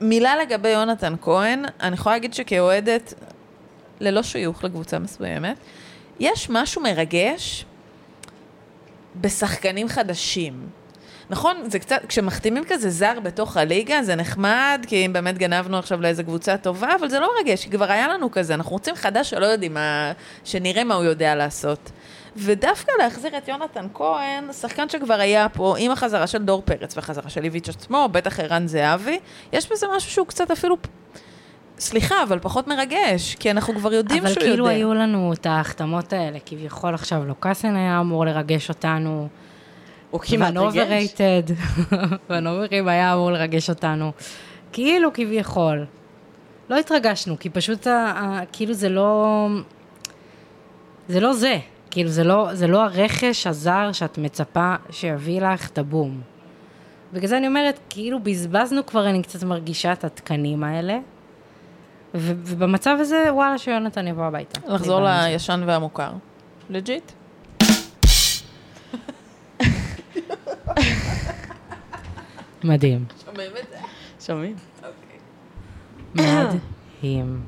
מילה 0.02 0.38
לגבי 0.38 0.70
יונתן 0.70 1.14
כהן, 1.22 1.66
אני 1.82 1.94
יכולה 1.94 2.16
להגיד 2.16 2.34
שכאוהדת, 2.34 3.14
ללא 4.00 4.24
שיוך 4.24 4.64
לקבוצה 4.64 5.00
מסוימת, 5.00 5.58
יש 6.20 6.50
משהו 6.50 6.82
מרגש 6.82 7.66
בשחקנים 9.16 9.88
חדשים. 9.88 10.70
נכון, 11.30 11.58
זה 11.66 11.80
קצת, 11.80 12.02
כשמחתימים 12.08 12.64
כזה 12.68 12.90
זר 12.90 13.20
בתוך 13.24 13.58
הליגה, 13.58 14.04
זה 14.04 14.16
נחמד, 14.16 14.86
כי 14.88 15.06
אם 15.06 15.14
באמת 15.14 15.38
גנבנו 15.38 15.78
עכשיו 15.78 16.02
לאיזה 16.02 16.24
קבוצה 16.24 16.58
טובה, 16.58 16.96
אבל 17.00 17.10
זה 17.10 17.20
לא 17.20 17.32
מרגש, 17.38 17.64
כי 17.64 17.70
כבר 17.70 17.92
היה 17.92 18.08
לנו 18.08 18.32
כזה, 18.32 18.54
אנחנו 18.54 18.72
רוצים 18.72 18.96
חדש 18.96 19.30
שלא 19.30 19.46
יודעים 19.46 19.74
מה, 19.74 20.12
שנראה 20.44 20.84
מה 20.84 20.96
הוא 20.96 21.04
יודע 21.04 21.36
לעשות. 21.36 21.92
ודווקא 22.36 22.92
להחזיר 23.00 23.38
את 23.38 23.48
יונתן 23.48 23.88
כהן, 23.94 24.54
שחקן 24.54 24.90
שכבר 24.90 25.14
היה 25.20 25.50
פה, 25.50 25.76
עם 25.78 25.92
החזרה 25.92 26.28
של 26.28 26.44
דור 26.44 26.62
פרץ 26.66 26.96
והחזרה 26.96 27.30
של 27.30 27.44
איביץ' 27.44 27.70
עצמו, 27.70 28.10
בטח 28.12 28.40
ערן 28.40 28.68
זהבי, 28.68 29.20
יש 29.54 29.72
בזה 29.72 29.88
משהו 29.96 30.12
שהוא 30.12 30.28
קצת 30.28 30.52
אפילו, 30.52 30.78
סליחה, 31.80 32.24
אבל 32.24 32.40
פחות 32.40 32.68
מרגש, 32.68 33.36
כי 33.36 33.52
אנחנו 33.52 33.76
כבר 33.76 33.94
יודעים 33.94 34.24
אבל 34.24 34.34
שהוא 34.34 34.44
כאילו 34.44 34.66
יודע. 34.66 34.76
היו 34.76 34.94
לנו 34.94 35.34
את 35.34 35.46
ההחתמות 35.46 36.14
האלה, 36.14 36.40
כביכול 36.46 36.94
עכשיו 36.94 37.26
לוקאסן 37.26 37.76
היה 37.76 38.00
אמור 38.00 38.26
לרגש 38.26 38.70
אותנו. 38.70 39.28
הוא 40.12 40.22
כמעט 40.22 40.58
ריגש. 40.58 40.78
overrated, 40.78 41.44
ואן 42.30 42.49
אוברים 42.49 42.88
היה 42.88 43.14
אמור 43.14 43.32
לרגש 43.32 43.70
אותנו. 43.70 44.12
כאילו 44.72 45.14
כביכול. 45.14 45.86
לא 46.70 46.80
התרגשנו, 46.80 47.40
כי 47.40 47.50
פשוט, 47.50 47.88
כאילו 48.52 48.74
זה 48.74 48.90
לא... 48.90 49.48
זה 51.08 51.20
לא 51.20 51.34
זה. 51.34 51.60
כאילו 51.92 52.10
זה 52.10 52.24
לא, 52.24 52.50
זה 52.54 52.68
לא 52.68 52.84
הרכש 52.84 53.48
הזר 53.48 53.92
שאת 53.92 54.18
מצפה 54.18 54.76
שיביא 54.90 55.42
לך 55.42 55.70
את 55.70 55.78
הבום. 55.78 56.22
בגלל 57.14 57.28
זה 57.28 57.38
אני 57.38 57.48
אומרת, 57.48 57.80
כאילו 57.90 58.24
בזבזנו 58.24 58.86
כבר, 58.86 59.10
אני 59.10 59.22
קצת 59.22 59.44
מרגישה 59.44 59.94
את 59.94 60.04
התקנים 60.04 60.64
האלה. 60.64 61.00
ו- 62.16 62.34
ובמצב 62.46 62.98
הזה, 63.00 63.26
וואלה, 63.34 63.58
שיונתן 63.58 64.08
יבוא 64.08 64.24
הביתה. 64.26 64.60
לחזור. 64.68 65.02
לישן 65.02 65.64
והמוכר. 65.66 66.12
לג'יט? 66.70 67.12
מדהים. 72.64 73.06
שומעים 73.26 73.52
את 73.62 73.68
זה? 73.70 73.78
שומעים? 74.26 74.56
מדהים. 76.16 77.42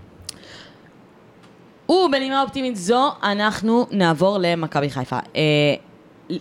ובנימה 1.90 2.42
אופטימית 2.42 2.76
זו, 2.76 3.12
אנחנו 3.24 3.88
נעבור 3.92 4.38
למכבי 4.42 4.90
חיפה. 4.90 5.20
אה, 5.36 5.42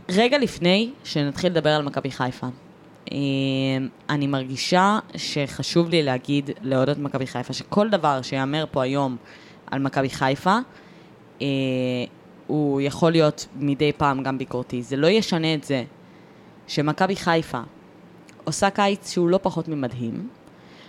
רגע 0.09 0.39
לפני 0.39 0.91
שנתחיל 1.05 1.53
לדבר 1.53 1.71
על 1.71 1.83
מכבי 1.83 2.11
חיפה, 2.11 2.47
אני 4.09 4.27
מרגישה 4.27 4.99
שחשוב 5.17 5.89
לי 5.89 6.03
להגיד 6.03 6.51
להודות 6.63 6.99
מכבי 6.99 7.27
חיפה, 7.27 7.53
שכל 7.53 7.89
דבר 7.89 8.23
שיאמר 8.23 8.65
פה 8.71 8.83
היום 8.83 9.17
על 9.67 9.79
מכבי 9.79 10.11
חיפה, 10.11 10.59
אה, 11.43 11.47
הוא 12.47 12.81
יכול 12.81 13.13
להיות 13.13 13.47
מדי 13.57 13.93
פעם 13.93 14.23
גם 14.23 14.39
ביקורתי. 14.39 14.83
זה 14.83 14.97
לא 14.97 15.07
ישנה 15.07 15.55
את 15.55 15.65
זה 15.65 15.85
שמכבי 16.67 17.17
חיפה 17.17 17.61
עושה 18.45 18.71
קיץ 18.71 19.13
שהוא 19.13 19.29
לא 19.29 19.39
פחות 19.43 19.69
ממדהים, 19.69 20.29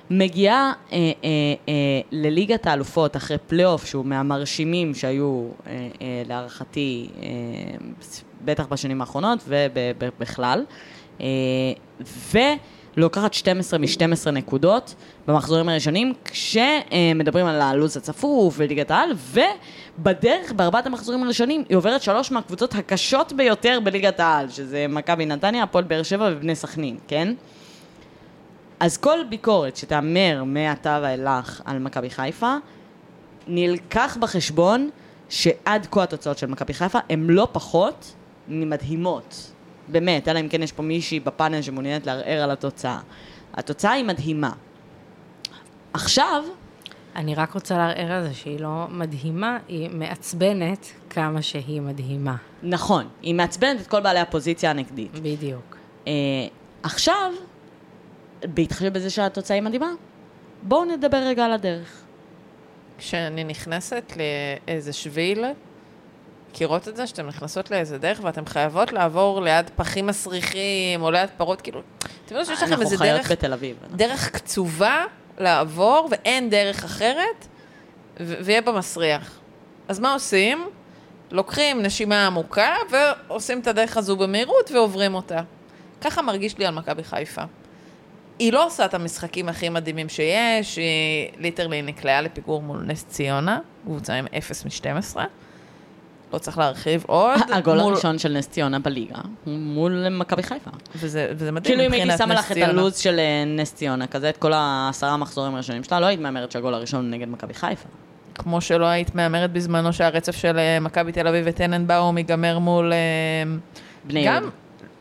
מגיעה 0.10 0.74
אה, 0.92 0.98
אה, 0.98 1.30
אה, 1.70 1.74
לליגת 2.12 2.68
האלופות 2.68 3.16
אחרי 3.16 3.38
פלייאוף 3.48 3.86
שהוא 3.86 4.06
מהמרשימים 4.06 4.94
שהיו 4.94 5.50
אה, 5.68 5.72
אה, 6.02 6.24
להערכתי, 6.28 7.10
אה, 7.16 7.28
בטח 8.46 8.66
בשנים 8.66 9.02
האחרונות 9.02 9.40
ובכלל, 9.48 10.60
אה, 10.60 10.76
ולוקחת 12.98 13.34
12 13.34 13.80
מ-12 13.80 14.32
נקודות 14.32 14.96
במחזורים 15.28 15.70
הראשונים, 15.70 16.14
כשמדברים 16.26 17.46
על 17.46 17.62
הלו"ז 17.62 17.98
הצפוף 17.98 18.56
וליגת 18.58 18.92
העל, 18.92 19.10
ובדרך, 20.00 20.52
בארבעת 20.52 20.86
המחזורים 20.86 21.24
הראשונים, 21.24 21.64
היא 21.70 21.78
עוברת 21.78 22.02
שלוש 22.02 22.32
מהקבוצות 22.32 22.76
הקשות 22.76 23.34
ביותר 23.34 23.80
בליגת 23.84 24.20
העל, 24.20 24.50
שזה 24.50 24.86
מכבי 24.90 25.26
נתניה, 25.26 25.64
הפועל 25.64 25.84
באר 25.84 26.04
שבע 26.04 26.30
ובני 26.32 26.56
סכנין, 26.56 26.98
כן? 27.08 27.34
אז 28.80 28.98
כל 28.98 29.20
ביקורת 29.30 29.76
שתאמר 29.76 30.44
מעתה 30.46 31.00
ואילך 31.04 31.62
על 31.66 31.80
מכבי 31.80 32.10
חיפה, 32.10 32.56
נלקח 33.48 34.18
בחשבון 34.20 34.90
שעד 35.30 35.88
כה 35.92 36.04
התוצאות 36.04 36.38
של 36.38 36.48
מכבי 36.48 36.74
חיפה 36.74 37.00
הן 37.10 37.28
לא 37.30 37.48
פחות 37.52 38.14
ממדהימות. 38.48 39.52
באמת, 39.88 40.28
אלא 40.28 40.40
אם 40.40 40.48
כן 40.48 40.64
יש 40.64 40.72
פה 40.72 40.84
מישהי 40.84 41.20
בפאנל 41.20 41.62
שמעוניינת 41.62 42.06
לערער 42.06 42.44
על 42.44 42.52
התוצאה. 42.52 43.00
התוצאה 43.54 43.92
היא 43.92 44.06
מדהימה. 44.06 44.52
עכשיו, 45.94 46.44
אני 47.16 47.36
רק 47.36 47.54
רוצה 47.54 47.78
לערער 47.78 48.12
על 48.12 48.28
זה 48.28 48.34
שהיא 48.34 48.60
לא 48.60 48.86
מדהימה, 48.90 49.58
היא 49.68 49.90
מעצבנת 49.90 50.86
כמה 51.10 51.42
שהיא 51.42 51.82
מדהימה. 51.82 52.36
נכון, 52.64 53.08
היא 53.22 53.36
מעצבנת 53.36 53.82
את 53.82 53.88
כל 53.88 54.00
בעלי 54.00 54.20
הפוזיציה 54.20 54.70
הנגדית. 54.70 55.20
בדיוק. 55.20 55.78
אה, 56.08 56.14
עכשיו, 56.84 57.32
בהתחשב 58.46 58.94
בזה 58.94 59.10
שהתוצאה 59.10 59.56
היא 59.56 59.64
מדהימה, 59.64 59.92
בואו 60.64 60.86
נדבר 60.86 61.18
רגע 61.18 61.46
על 61.46 61.52
הדרך. 61.52 62.02
כשאני 62.98 63.44
נכנסת 63.44 64.14
לאיזה 64.68 64.94
שביל, 64.94 65.46
מכירות 66.52 66.88
את 66.88 66.96
זה? 66.96 67.08
שאתן 67.08 67.26
נכנסות 67.26 67.72
לאיזה 67.72 67.98
דרך 67.98 68.20
ואתן 68.24 68.46
חייבות 68.46 68.92
לעבור 68.92 69.42
ליד 69.42 69.70
פחים 69.76 70.08
מסריחים 70.08 71.02
או 71.02 71.12
ליד 71.12 71.30
פרות, 71.38 71.62
כאילו, 71.62 71.82
אתם 72.26 72.36
יודעים 72.36 72.46
שיש 72.46 72.64
לכם 72.64 72.66
אנחנו 72.66 72.84
איזה 72.84 72.98
חיות 72.98 73.18
דרך, 73.18 73.32
בתל 73.32 73.54
אביב. 73.54 73.78
דרך 73.96 74.30
קצובה 74.30 75.06
לעבור 75.38 76.08
ואין 76.12 76.50
דרך 76.50 76.84
אחרת, 76.84 77.48
ויהיה 78.20 78.62
בה 78.62 78.72
מסריח. 78.72 79.40
אז 79.88 80.00
מה 80.00 80.14
עושים? 80.14 80.68
לוקחים 81.32 81.82
נשימה 81.82 82.28
עמוקה 82.28 82.76
ועושים 82.92 83.60
את 83.60 83.68
הדרך 83.68 83.98
הזו 83.98 84.18
במהירות 84.18 84.72
ועוברים 84.72 85.16
אותה. 85.16 85.42
ככה 86.02 86.22
מרגיש 86.22 86.58
לי 86.58 86.66
על 86.66 86.74
מכבי 86.74 87.04
חיפה. 87.04 87.42
היא 88.40 88.54
לא 88.54 88.66
עושה 88.66 88.86
את 88.86 88.94
המשחקים 88.94 89.50
הכי 89.50 89.70
מדהימים 89.70 90.10
שיש, 90.10 90.76
היא 90.76 91.30
ליטרלי 91.38 91.82
נקלעה 91.82 92.22
לפיגור 92.22 92.62
מול 92.62 92.84
נס 92.86 93.06
ציונה, 93.06 93.60
קבוצה 93.86 94.14
עם 94.14 94.26
0 94.38 94.66
מ-12. 94.66 95.18
לא 96.34 96.38
צריך 96.38 96.58
להרחיב 96.58 97.04
עוד. 97.08 97.40
הגול 97.54 97.78
מול- 97.82 97.94
הראשון 97.94 98.18
של 98.20 98.32
נס 98.38 98.48
ציונה 98.50 98.80
בליגה 98.80 99.16
הוא 99.46 99.54
מול 99.58 100.10
מכבי 100.10 100.44
חיפה. 100.44 100.70
וזה, 100.96 101.28
וזה 101.36 101.52
מדהים 101.52 101.76
כאילו 101.76 101.88
אם 101.88 102.02
הייתי 102.02 102.18
שמה 102.18 102.34
לך 102.34 102.52
את. 102.52 102.58
הלו"ז 102.58 102.98
של 102.98 103.20
אה, 103.20 103.44
נס 103.48 103.74
ציונה, 103.74 104.08
כזה 104.08 104.30
את 104.30 104.38
כל 104.38 104.54
העשרה 104.54 105.18
מחזורים 105.18 105.54
הראשונים 105.56 105.84
שלה, 105.84 106.00
לא 106.00 106.06
היית 106.06 106.20
מהמרת 106.20 106.52
שהגול 106.52 106.74
הראשון 106.74 107.12
נגד 107.12 107.28
מכבי 107.30 107.54
חיפה. 107.54 107.88
כמו 108.36 108.62
שלא 108.62 108.86
היית 108.86 109.16
מהמרת 109.16 109.52
בזמנו 109.54 109.94
שהרצף 109.94 110.36
של 110.36 110.58
אה, 110.60 110.80
מכבי 110.80 111.12
תל 111.12 111.28
אביב 111.28 111.44
וטננבאום 111.48 112.18
ייגמר 112.18 112.60
מול... 112.60 112.94
אה, 112.94 112.98
בני 114.04 114.26
גם, 114.26 114.34
יהודה. 114.34 114.50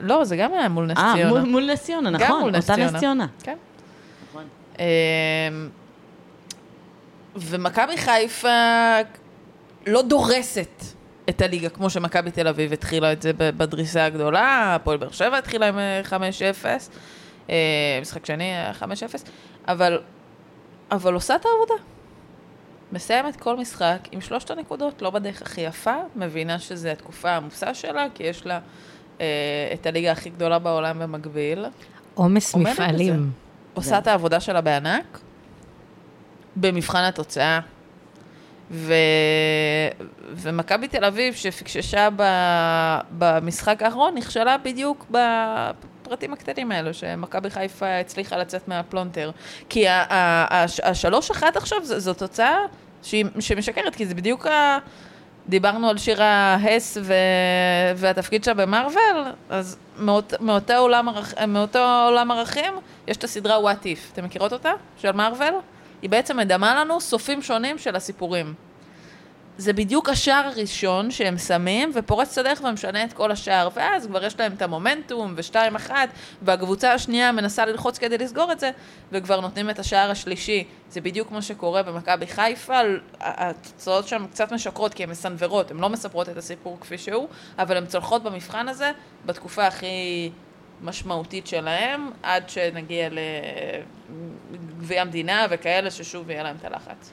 לא, 0.01 0.25
זה 0.25 0.37
גם 0.37 0.53
היה 0.55 0.69
מול 0.69 0.87
נס 0.87 0.99
אה, 0.99 1.13
ציונה. 1.17 1.31
מול- 1.31 1.51
מול 1.51 1.71
נס 1.73 1.83
ציונה, 1.85 2.11
גם 2.11 2.21
נכון, 2.25 2.41
מול 2.41 2.51
נס 2.51 2.67
ציונה. 2.71 2.85
נס 2.91 2.97
ציונה. 2.97 3.27
כן. 3.43 3.57
נכון. 4.31 4.45
אמ, 4.79 4.85
ומכבי 7.37 7.97
חיפה 7.97 8.49
לא 9.87 10.03
דורסת 10.03 10.83
את 11.31 11.41
הליגה, 11.41 11.69
כמו 11.69 11.91
שמכבי 11.91 12.31
תל 12.31 12.49
אביב 12.49 12.73
התחילה 12.73 13.13
את 13.13 13.23
זה 13.23 13.33
בדריסה 13.33 14.05
הגדולה, 14.05 14.75
הפועל 14.75 14.97
באר 14.97 15.11
שבע 15.11 15.39
התחילה 15.39 15.69
עם 15.69 15.79
אה, 15.79 16.01
5-0, 16.63 16.65
אה, 17.51 17.99
משחק 18.03 18.27
שני 18.27 18.53
אה, 18.53 18.73
5-0, 18.73 18.85
אבל, 19.69 20.01
אבל 20.91 21.15
עושה 21.15 21.37
את 21.37 21.45
העבודה. 21.45 21.85
מסיימת 22.93 23.37
כל 23.37 23.57
משחק 23.57 23.99
עם 24.13 24.21
שלושת 24.21 24.51
הנקודות, 24.51 25.03
לא 25.03 25.11
בדרך 25.11 25.43
הכי 25.43 25.61
יפה, 25.61 25.97
מבינה 26.17 26.59
שזו 26.59 26.89
התקופה 26.89 27.31
העמוסה 27.31 27.75
שלה, 27.75 28.07
כי 28.15 28.23
יש 28.23 28.47
לה 28.47 28.61
אה, 29.21 29.27
את 29.75 29.87
הליגה 29.87 30.13
הכי 30.13 30.31
גדולה 30.31 30.59
בעולם 30.59 30.99
במקביל. 30.99 31.67
עומס 32.15 32.55
מפעלים. 32.55 33.31
עושה 33.75 33.99
את 33.99 34.07
העבודה 34.07 34.41
שלה 34.41 34.61
בענק, 34.61 35.21
במבחן 36.57 37.03
התוצאה. 37.03 37.61
ו... 38.71 38.95
ומכבי 40.31 40.89
תל 40.89 41.05
אביב, 41.05 41.35
שפקששה 41.35 42.09
ב... 42.17 42.23
במשחק 43.19 43.83
האחרון, 43.83 44.15
נכשלה 44.15 44.57
בדיוק 44.59 45.07
בפרטים 45.11 46.33
הקטנים 46.33 46.73
האלו, 46.73 46.95
שמכבי 46.95 47.51
חיפה 47.51 47.99
הצליחה 47.99 48.37
לצאת 48.37 48.69
מהפלונטר. 48.69 49.31
כי 49.69 49.85
השלוש 50.83 51.31
אחת 51.31 51.57
עכשיו 51.57 51.79
זו 51.85 52.15
תוצאה 52.15 52.57
שמשקרת, 53.41 53.95
כי 53.95 54.07
זה 54.07 54.15
בדיוק 54.15 54.47
ה... 54.47 54.79
דיברנו 55.49 55.89
על 55.89 55.99
שיר 55.99 56.23
ההס 56.23 56.99
ו... 57.03 57.15
והתפקיד 57.97 58.45
שלה 58.45 58.55
במרוויל, 58.55 59.17
אז 59.51 59.79
מאות... 59.99 60.35
מאותו 60.41 61.83
עולם 62.07 62.31
ערכים 62.31 62.75
יש 63.07 63.17
את 63.17 63.25
הסדרה 63.25 63.59
What 63.59 63.85
If. 63.85 64.13
אתם 64.13 64.25
מכירות 64.25 64.53
אותה? 64.53 64.73
של 64.97 65.13
מרוויל? 65.13 65.55
היא 66.03 66.11
בעצם 66.11 66.37
מדמה 66.37 66.75
לנו 66.75 67.01
סופים 67.01 67.43
שונים 67.43 67.79
של 67.79 67.97
הסיפורים. 67.97 68.55
זה 69.61 69.73
בדיוק 69.73 70.09
השער 70.09 70.47
הראשון 70.47 71.11
שהם 71.11 71.39
שמים, 71.39 71.91
ופורץ 71.95 72.33
את 72.33 72.39
הדרך 72.39 72.63
ומשנה 72.65 73.05
את 73.05 73.13
כל 73.13 73.31
השער, 73.31 73.69
ואז 73.75 74.07
כבר 74.07 74.25
יש 74.25 74.41
להם 74.41 74.53
את 74.53 74.63
המומנטום, 74.63 75.35
ושתיים 75.37 75.77
אחת, 75.77 76.09
והקבוצה 76.43 76.93
השנייה 76.93 77.33
מנסה 77.33 77.67
ללחוץ 77.67 77.99
כדי 77.99 78.19
לסגור 78.19 78.53
את 78.53 78.61
זה, 78.61 78.71
וכבר 79.13 79.41
נותנים 79.41 79.71
את 79.71 79.79
השער 79.79 80.11
השלישי. 80.11 80.65
זה 80.91 81.01
בדיוק 81.01 81.31
מה 81.31 81.43
שקורה 81.43 81.83
במכבי 81.83 82.27
חיפה, 82.27 82.81
התוצאות 83.21 84.09
שם 84.09 84.27
קצת 84.31 84.53
משקרות 84.53 84.95
כי 84.95 85.03
הן 85.03 85.11
מסנוורות, 85.11 85.71
הן 85.71 85.79
לא 85.79 85.89
מספרות 85.89 86.29
את 86.29 86.37
הסיפור 86.37 86.79
כפי 86.81 86.99
שהוא, 86.99 87.29
אבל 87.59 87.77
הן 87.77 87.87
צולחות 87.87 88.23
במבחן 88.23 88.69
הזה 88.69 88.91
בתקופה 89.27 89.67
הכי 89.67 90.31
משמעותית 90.83 91.47
שלהם, 91.47 92.11
עד 92.23 92.49
שנגיע 92.49 93.09
לגביע 94.81 95.03
המדינה 95.03 95.47
וכאלה, 95.51 95.91
ששוב 95.91 96.31
יהיה 96.31 96.43
להם 96.43 96.57
את 96.61 96.65
הלחץ. 96.65 97.13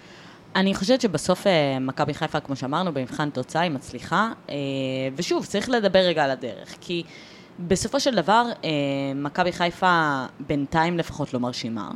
אני 0.55 0.75
חושבת 0.75 1.01
שבסוף 1.01 1.47
אה, 1.47 1.79
מכבי 1.79 2.13
חיפה, 2.13 2.39
כמו 2.39 2.55
שאמרנו, 2.55 2.93
במבחן 2.93 3.29
תוצאה 3.29 3.61
היא 3.61 3.71
מצליחה. 3.71 4.31
אה, 4.49 4.55
ושוב, 5.15 5.45
צריך 5.45 5.69
לדבר 5.69 5.99
רגע 5.99 6.23
על 6.23 6.31
הדרך, 6.31 6.75
כי 6.81 7.03
בסופו 7.59 7.99
של 7.99 8.15
דבר, 8.15 8.45
אה, 8.63 8.69
מכבי 9.15 9.51
חיפה 9.51 10.25
בינתיים 10.39 10.97
לפחות 10.97 11.33
לא 11.33 11.39
מרשימה. 11.39 11.91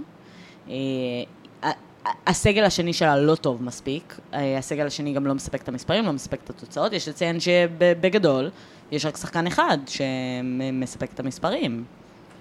הסגל 2.27 2.63
השני 2.63 2.93
שלה 2.93 3.17
לא 3.17 3.35
טוב 3.35 3.63
מספיק, 3.63 4.19
הסגל 4.57 4.87
השני 4.87 5.13
גם 5.13 5.27
לא 5.27 5.33
מספק 5.33 5.61
את 5.61 5.67
המספרים, 5.67 6.05
לא 6.05 6.11
מספק 6.11 6.39
את 6.43 6.49
התוצאות. 6.49 6.93
יש 6.93 7.07
לציין 7.07 7.39
שבגדול, 7.39 8.49
יש 8.91 9.05
רק 9.05 9.17
שחקן 9.17 9.47
אחד 9.47 9.77
שמספק 9.87 11.13
את 11.13 11.19
המספרים. 11.19 11.83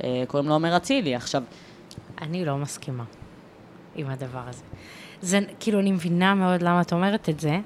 אה, 0.05 0.24
קוראים 0.27 0.48
לו 0.48 0.55
עומר 0.55 0.77
אצילי. 0.77 1.14
עכשיו, 1.14 1.43
אני 2.20 2.44
לא 2.44 2.56
מסכימה 2.56 3.05
עם 3.97 4.06
הדבר 4.06 4.43
הזה. 4.48 4.62
זה, 5.22 5.40
כאילו, 5.60 5.81
אני 5.81 5.93
מבינה 5.93 6.35
מאוד 6.35 6.62
למה 6.62 6.81
את 6.81 6.93
אומרת 6.93 7.28
את 7.28 7.40
זה. 7.40 7.59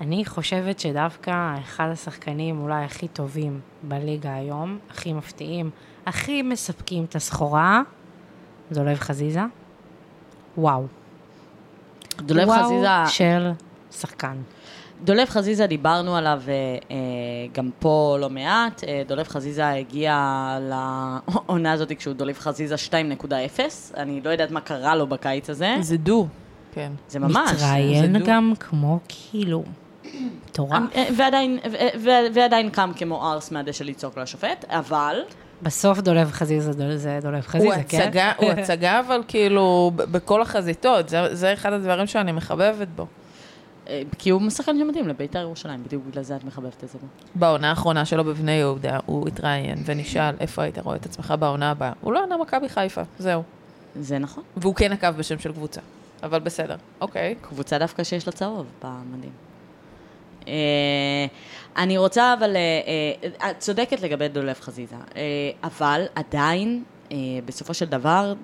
אני 0.00 0.24
חושבת 0.24 0.80
שדווקא 0.80 1.58
אחד 1.58 1.88
השחקנים 1.88 2.60
אולי 2.60 2.84
הכי 2.84 3.08
טובים 3.08 3.60
בליגה 3.82 4.34
היום, 4.34 4.78
הכי 4.90 5.12
מפתיעים, 5.12 5.70
הכי 6.06 6.42
מספקים 6.42 7.04
את 7.04 7.16
הסחורה, 7.16 7.82
דולב 8.72 8.98
חזיזה. 8.98 9.42
וואו. 10.58 10.86
דולב 12.16 12.48
וואו 12.48 12.64
חזיזה... 12.64 12.88
של 13.06 13.50
שחקן. 13.90 14.36
דולב 15.04 15.28
חזיזה, 15.28 15.66
דיברנו 15.66 16.16
עליו 16.16 16.42
אה, 16.48 16.52
אה, 16.90 16.96
גם 17.54 17.70
פה 17.78 18.16
לא 18.20 18.30
מעט. 18.30 18.84
אה, 18.84 19.02
דולב 19.06 19.28
חזיזה 19.28 19.70
הגיע 19.70 20.14
לעונה 20.68 21.72
הזאת 21.72 21.92
כשהוא 21.98 22.14
דולב 22.14 22.38
חזיזה 22.38 22.74
2.0. 22.74 23.60
אני 23.96 24.20
לא 24.24 24.30
יודעת 24.30 24.50
מה 24.50 24.60
קרה 24.60 24.96
לו 24.96 25.06
בקיץ 25.06 25.50
הזה. 25.50 25.74
זה 25.80 25.96
דו. 25.96 26.26
כן. 26.74 26.92
זה 27.08 27.18
ממש. 27.18 27.52
מתראיין 27.54 28.12
זה 28.12 28.18
דו. 28.18 28.24
גם 28.26 28.52
כמו 28.60 28.98
כאילו 29.08 29.62
מטורף. 30.48 30.82
ועדיין, 31.16 31.58
ועדיין 32.34 32.70
קם 32.70 32.90
כמו 32.96 33.32
ארס 33.32 33.50
מהדשא 33.52 33.84
לצעוק 33.84 34.18
לשופט, 34.18 34.64
אבל 34.68 35.16
בסוף 35.62 35.98
דולב 36.00 36.30
חזיזה 36.32 36.72
דול- 36.72 36.96
זה 36.96 37.18
דולב 37.22 37.40
חזיזה, 37.46 37.74
הוא 37.74 37.82
כן? 37.88 38.00
הצגה, 38.00 38.32
הוא 38.36 38.50
הצגה, 38.50 39.00
אבל 39.00 39.22
כאילו, 39.28 39.90
בכל 39.96 40.42
החזיתות. 40.42 41.08
זה, 41.08 41.34
זה 41.34 41.52
אחד 41.52 41.72
הדברים 41.72 42.06
שאני 42.06 42.32
מחבבת 42.32 42.88
בו. 42.96 43.06
אה, 43.92 44.02
כי 44.18 44.30
הוא 44.30 44.50
שחקן 44.50 44.78
שמתאים 44.78 45.08
לבית"ר 45.08 45.38
ירושלים, 45.38 45.84
בדיוק 45.84 46.04
בגלל 46.08 46.22
זה 46.22 46.36
את 46.36 46.44
מחבבת 46.44 46.84
את 46.84 46.88
זה. 46.88 46.98
בעונה 47.34 47.70
האחרונה 47.70 48.04
שלו 48.04 48.24
בבני 48.24 48.52
יהודה, 48.52 48.98
הוא 49.06 49.28
התראיין 49.28 49.82
ונשאל 49.84 50.34
איפה 50.40 50.62
היית 50.62 50.78
רואה 50.78 50.96
את 50.96 51.06
עצמך 51.06 51.34
בעונה 51.38 51.70
הבאה. 51.70 51.92
הוא 52.00 52.12
לא 52.12 52.22
ענה 52.22 52.36
מכבי 52.36 52.68
חיפה, 52.68 53.02
זהו. 53.18 53.42
זה 53.94 54.18
נכון. 54.18 54.42
והוא 54.56 54.74
כן 54.74 54.92
נקב 54.92 55.10
בשם 55.10 55.38
של 55.38 55.52
קבוצה. 55.52 55.80
אבל 56.22 56.40
בסדר, 56.40 56.76
אוקיי. 57.00 57.34
קבוצה 57.40 57.78
דווקא 57.78 58.04
שיש 58.04 58.26
לה 58.26 58.32
צהוב 58.32 58.66
במדים. 58.84 59.30
אה, 60.48 60.52
אני 61.76 61.98
רוצה 61.98 62.34
אבל, 62.38 62.56
אה, 62.56 63.50
את 63.50 63.58
צודקת 63.58 64.00
לגבי 64.00 64.28
דולב 64.28 64.56
חזיזה, 64.60 64.96
אבל 65.64 66.04
עדיין, 66.14 66.84
בסופו 67.44 67.74
של 67.74 67.86
דבר, 67.86 68.34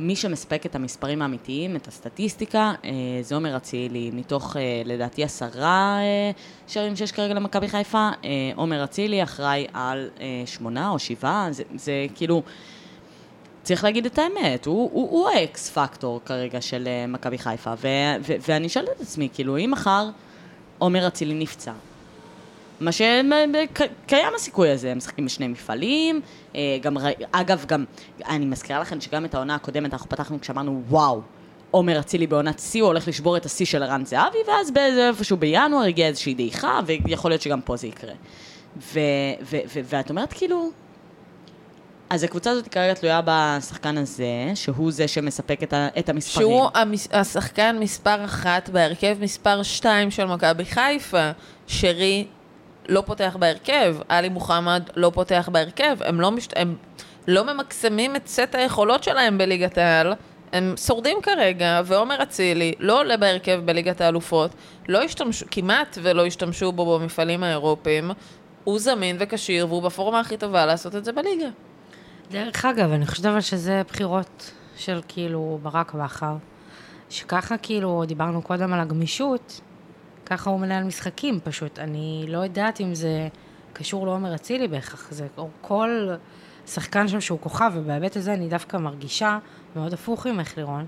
מי 0.00 0.16
שמספק 0.16 0.66
את 0.66 0.74
המספרים 0.74 1.22
האמיתיים, 1.22 1.76
את 1.76 1.88
הסטטיסטיקה, 1.88 2.72
אה, 2.84 2.90
זה 3.22 3.34
עומר 3.34 3.56
אצילי, 3.56 4.10
מתוך 4.14 4.56
אה, 4.56 4.82
לדעתי 4.84 5.24
עשרה 5.24 5.98
אה, 6.00 6.30
שערים 6.66 6.96
שיש 6.96 7.12
כרגע 7.12 7.34
למכבי 7.34 7.68
חיפה, 7.68 8.10
עומר 8.54 8.84
אצילי 8.84 9.22
אחראי 9.22 9.66
על 9.72 10.08
שמונה 10.46 10.90
או 10.90 10.98
שבעה, 10.98 11.48
זה, 11.50 11.62
זה 11.74 12.06
כאילו... 12.14 12.42
צריך 13.62 13.84
להגיד 13.84 14.06
את 14.06 14.18
האמת, 14.18 14.66
הוא, 14.66 14.90
הוא, 14.92 15.10
הוא 15.10 15.28
האקס 15.28 15.70
פקטור 15.70 16.20
כרגע 16.24 16.60
של 16.60 16.88
מכבי 17.08 17.38
חיפה, 17.38 17.72
ו, 17.82 17.88
ו, 18.26 18.32
ואני 18.48 18.68
שואלת 18.68 18.88
את 18.88 19.00
עצמי, 19.00 19.28
כאילו, 19.32 19.58
אם 19.58 19.70
מחר 19.70 20.08
עומר 20.78 21.06
אצילי 21.06 21.34
נפצע, 21.34 21.72
מה 22.80 22.92
שקיים 22.92 24.34
הסיכוי 24.36 24.70
הזה, 24.70 24.90
הם 24.90 24.96
משחקים 24.96 25.24
בשני 25.24 25.48
מפעלים, 25.48 26.20
אה, 26.56 26.60
גם, 26.82 26.96
אגב, 27.32 27.64
גם, 27.68 27.84
אני 28.28 28.46
מזכירה 28.46 28.80
לכם 28.80 29.00
שגם 29.00 29.24
את 29.24 29.34
העונה 29.34 29.54
הקודמת 29.54 29.92
אנחנו 29.92 30.08
פתחנו 30.08 30.40
כשאמרנו, 30.40 30.82
וואו, 30.88 31.20
עומר 31.70 32.00
אצילי 32.00 32.26
בעונת 32.26 32.58
שיא, 32.58 32.82
הוא 32.82 32.88
הולך 32.88 33.08
לשבור 33.08 33.36
את 33.36 33.46
השיא 33.46 33.66
של 33.66 33.82
ערן 33.82 34.04
זהבי, 34.04 34.38
ואז 34.48 34.72
איפשהו 34.98 35.36
בינואר 35.36 35.82
הגיעה 35.82 36.08
איזושהי 36.08 36.34
דעיכה, 36.34 36.80
ויכול 36.86 37.30
להיות 37.30 37.42
שגם 37.42 37.60
פה 37.60 37.76
זה 37.76 37.86
יקרה. 37.86 38.12
ו, 38.76 39.00
ו, 39.42 39.56
ו, 39.74 39.80
ואת 39.84 40.10
אומרת 40.10 40.32
כאילו, 40.32 40.70
אז 42.10 42.24
הקבוצה 42.24 42.50
הזאת 42.50 42.68
כרגע 42.68 42.94
תלויה 42.94 43.20
בשחקן 43.24 43.98
הזה, 43.98 44.52
שהוא 44.54 44.92
זה 44.92 45.08
שמספק 45.08 45.62
את, 45.62 45.72
ה, 45.72 45.88
את 45.98 46.08
המספרים. 46.08 46.46
שהוא 46.46 46.68
המס... 46.74 47.08
השחקן 47.12 47.76
מספר 47.80 48.24
אחת 48.24 48.68
בהרכב 48.68 49.16
מספר 49.20 49.62
שתיים 49.62 50.10
של 50.10 50.24
מכבי 50.24 50.64
חיפה. 50.64 51.30
שרי 51.66 52.26
לא 52.90 53.02
פותח 53.06 53.36
בהרכב, 53.40 53.96
עלי 54.08 54.28
מוחמד 54.28 54.82
לא 54.96 55.10
פותח 55.14 55.48
בהרכב. 55.52 55.96
הם 56.00 56.20
לא, 56.20 56.30
מש... 56.30 56.48
הם 56.56 56.76
לא 57.28 57.44
ממקסמים 57.44 58.16
את 58.16 58.26
סט 58.26 58.54
היכולות 58.54 59.04
שלהם 59.04 59.38
בליגת 59.38 59.78
העל. 59.78 60.12
הם 60.52 60.74
שורדים 60.76 61.18
כרגע, 61.22 61.80
ועומר 61.84 62.22
אצילי 62.22 62.72
לא 62.78 63.00
עולה 63.00 63.16
בהרכב 63.16 63.60
בליגת 63.64 64.00
האלופות, 64.00 64.50
לא 64.88 65.02
השתמשו, 65.02 65.46
כמעט 65.50 65.98
ולא 66.02 66.26
השתמשו 66.26 66.72
בו 66.72 66.98
במפעלים 66.98 67.42
האירופיים. 67.42 68.10
הוא 68.64 68.78
זמין 68.78 69.16
וכשיר, 69.20 69.66
והוא 69.66 69.82
בפורמה 69.82 70.20
הכי 70.20 70.36
טובה 70.36 70.66
לעשות 70.66 70.96
את 70.96 71.04
זה 71.04 71.12
בליגה. 71.12 71.48
דרך 72.30 72.64
אגב, 72.64 72.92
אני 72.92 73.06
חושבת 73.06 73.26
אבל 73.26 73.40
שזה 73.40 73.82
בחירות 73.88 74.50
של 74.76 75.00
כאילו 75.08 75.58
ברק 75.62 75.94
בכר, 75.94 76.36
שככה 77.10 77.56
כאילו, 77.58 78.04
דיברנו 78.06 78.42
קודם 78.42 78.72
על 78.72 78.80
הגמישות, 78.80 79.60
ככה 80.30 80.50
הוא 80.50 80.60
מנהל 80.60 80.84
משחקים 80.84 81.40
פשוט. 81.44 81.78
אני 81.78 82.24
לא 82.28 82.38
יודעת 82.38 82.80
אם 82.80 82.94
זה 82.94 83.28
קשור 83.72 84.06
לעומר 84.06 84.34
אצילי 84.34 84.68
בהכרח, 84.68 85.10
זה 85.10 85.26
כל 85.60 86.08
שחקן 86.66 87.08
שם 87.08 87.20
שהוא 87.20 87.38
כוכב, 87.40 87.72
ובהיבט 87.74 88.16
הזה 88.16 88.34
אני 88.34 88.48
דווקא 88.48 88.76
מרגישה 88.76 89.38
מאוד 89.76 89.92
הפוך 89.92 90.26
ממך, 90.26 90.56
לירון, 90.56 90.86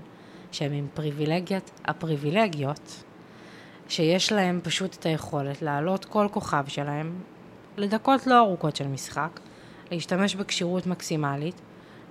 שהם 0.51 0.73
עם 0.73 0.87
פריבילגיית 0.93 1.71
הפריבילגיות, 1.85 3.03
שיש 3.89 4.31
להם 4.31 4.59
פשוט 4.63 4.95
את 4.99 5.05
היכולת 5.05 5.61
להעלות 5.61 6.05
כל 6.05 6.27
כוכב 6.31 6.63
שלהם 6.67 7.15
לדקות 7.77 8.27
לא 8.27 8.39
ארוכות 8.39 8.75
של 8.75 8.87
משחק, 8.87 9.39
להשתמש 9.91 10.35
בכשירות 10.35 10.87
מקסימלית, 10.87 11.61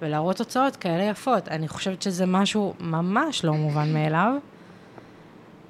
ולהראות 0.02 0.36
תוצאות 0.36 0.76
כאלה 0.76 1.02
יפות. 1.02 1.48
אני 1.48 1.68
חושבת 1.68 2.02
שזה 2.02 2.26
משהו 2.26 2.74
ממש 2.80 3.44
לא 3.44 3.52
מובן 3.52 3.92
מאליו, 3.92 4.34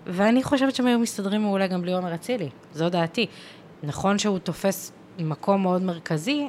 ואני 0.07 0.43
חושבת 0.43 0.75
שהם 0.75 0.87
היו 0.87 0.99
מסתדרים 0.99 1.43
מעולה 1.43 1.67
גם 1.67 1.83
בלי 1.83 1.93
עומר 1.93 2.15
אצילי, 2.15 2.49
זו 2.75 2.89
דעתי. 2.91 3.27
נכון 3.83 4.19
שהוא 4.19 4.39
תופס 4.39 4.93
מקום 5.19 5.63
מאוד 5.63 5.83
מרכזי, 5.83 6.49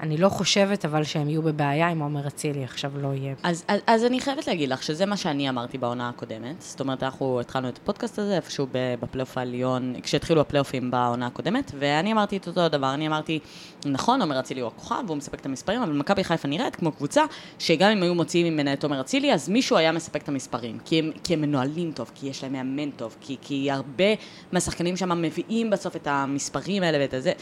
אני 0.00 0.16
לא 0.16 0.28
חושבת 0.28 0.84
אבל 0.84 1.04
שהם 1.04 1.28
יהיו 1.28 1.42
בבעיה 1.42 1.92
אם 1.92 2.00
עומר 2.00 2.26
אצילי 2.26 2.64
עכשיו 2.64 2.92
לא 3.00 3.08
יהיה. 3.14 3.34
אז, 3.42 3.64
אז, 3.68 3.80
אז 3.86 4.04
אני 4.04 4.20
חייבת 4.20 4.46
להגיד 4.46 4.68
לך 4.68 4.82
שזה 4.82 5.06
מה 5.06 5.16
שאני 5.16 5.48
אמרתי 5.48 5.78
בעונה 5.78 6.08
הקודמת. 6.08 6.54
זאת 6.62 6.80
אומרת, 6.80 7.02
אנחנו 7.02 7.40
התחלנו 7.40 7.68
את 7.68 7.78
הפודקאסט 7.82 8.18
הזה 8.18 8.36
איפשהו 8.36 8.66
בפלייאוף 8.72 9.38
העליון, 9.38 9.94
כשהתחילו 10.02 10.40
הפלייאופים 10.40 10.90
בעונה 10.90 11.26
הקודמת, 11.26 11.72
ואני 11.78 12.12
אמרתי 12.12 12.36
את 12.36 12.46
אותו 12.46 12.60
הדבר. 12.60 12.94
אני 12.94 13.06
אמרתי, 13.06 13.38
נכון, 13.84 14.22
עומר 14.22 14.40
אצילי 14.40 14.60
הוא 14.60 14.68
הכוכב, 14.68 15.02
והוא 15.06 15.16
מספק 15.16 15.40
את 15.40 15.46
המספרים, 15.46 15.82
אבל 15.82 15.92
מכבי 15.92 16.24
חיפה 16.24 16.48
נראית 16.48 16.76
כמו 16.76 16.92
קבוצה, 16.92 17.22
שגם 17.58 17.90
אם 17.90 18.02
היו 18.02 18.14
מוציאים 18.14 18.52
ממנה 18.52 18.72
את 18.72 18.84
עומר 18.84 19.00
אצילי, 19.00 19.34
אז 19.34 19.48
מישהו 19.48 19.76
היה 19.76 19.92
מספק 19.92 20.22
את 20.22 20.28
המספרים. 20.28 20.78
כי 20.84 20.98
הם, 20.98 21.10
כי 21.24 21.34
הם 21.34 21.40
מנוהלים 21.40 21.92
טוב, 21.92 22.10
כי 22.14 22.26
יש 22.26 22.42
להם 22.42 22.52
מאמן 22.52 22.90
טוב, 22.90 23.16
כי, 23.20 23.36
כי 23.42 23.70
הרבה 23.70 24.04
מהשחקנים 24.52 24.96
שם 24.96 25.22
מביאים 25.22 25.70
בסוף 25.70 25.96
את 25.96 26.06
המספרים 26.06 26.82
האלה 26.82 26.98
ואת 26.98 27.14
הזה. 27.14 27.32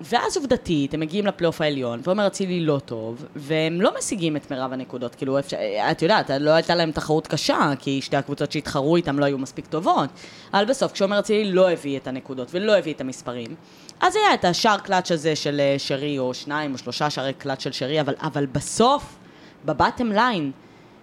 ואז 0.00 0.36
עובדתית, 0.36 0.94
הם 0.94 1.00
מגיעים 1.00 1.26
לפלייאוף 1.26 1.60
העליון, 1.60 2.00
ועומר 2.02 2.26
אצילי 2.26 2.60
לא 2.60 2.80
טוב, 2.84 3.24
והם 3.36 3.80
לא 3.80 3.92
משיגים 3.98 4.36
את 4.36 4.50
מירב 4.50 4.72
הנקודות. 4.72 5.14
כאילו, 5.14 5.38
את 5.90 6.02
יודעת, 6.02 6.30
לא 6.40 6.50
הייתה 6.50 6.74
להם 6.74 6.92
תחרות 6.92 7.26
קשה, 7.26 7.72
כי 7.78 8.02
שתי 8.02 8.16
הקבוצות 8.16 8.52
שהתחרו 8.52 8.96
איתם 8.96 9.18
לא 9.18 9.24
היו 9.24 9.38
מספיק 9.38 9.66
טובות. 9.66 10.08
אבל 10.54 10.64
בסוף, 10.64 10.92
כשעומר 10.92 11.18
אצילי 11.18 11.52
לא 11.52 11.70
הביא 11.70 11.96
את 11.96 12.06
הנקודות 12.06 12.48
ולא 12.50 12.76
הביא 12.76 12.94
את 12.94 13.00
המספרים, 13.00 13.54
אז 14.00 14.16
היה 14.16 14.34
את 14.34 14.44
השער 14.44 14.78
קלאץ' 14.78 15.12
הזה 15.12 15.36
של 15.36 15.60
אה, 15.60 15.74
שרי, 15.78 16.18
או 16.18 16.34
שניים 16.34 16.72
או 16.72 16.78
שלושה 16.78 17.10
שערי 17.10 17.32
קלאץ' 17.32 17.62
של 17.62 17.72
שרי, 17.72 18.00
אבל, 18.00 18.14
אבל 18.22 18.46
בסוף, 18.46 19.16
ב 19.64 19.71
bottom 19.71 20.12
line, 20.12 20.52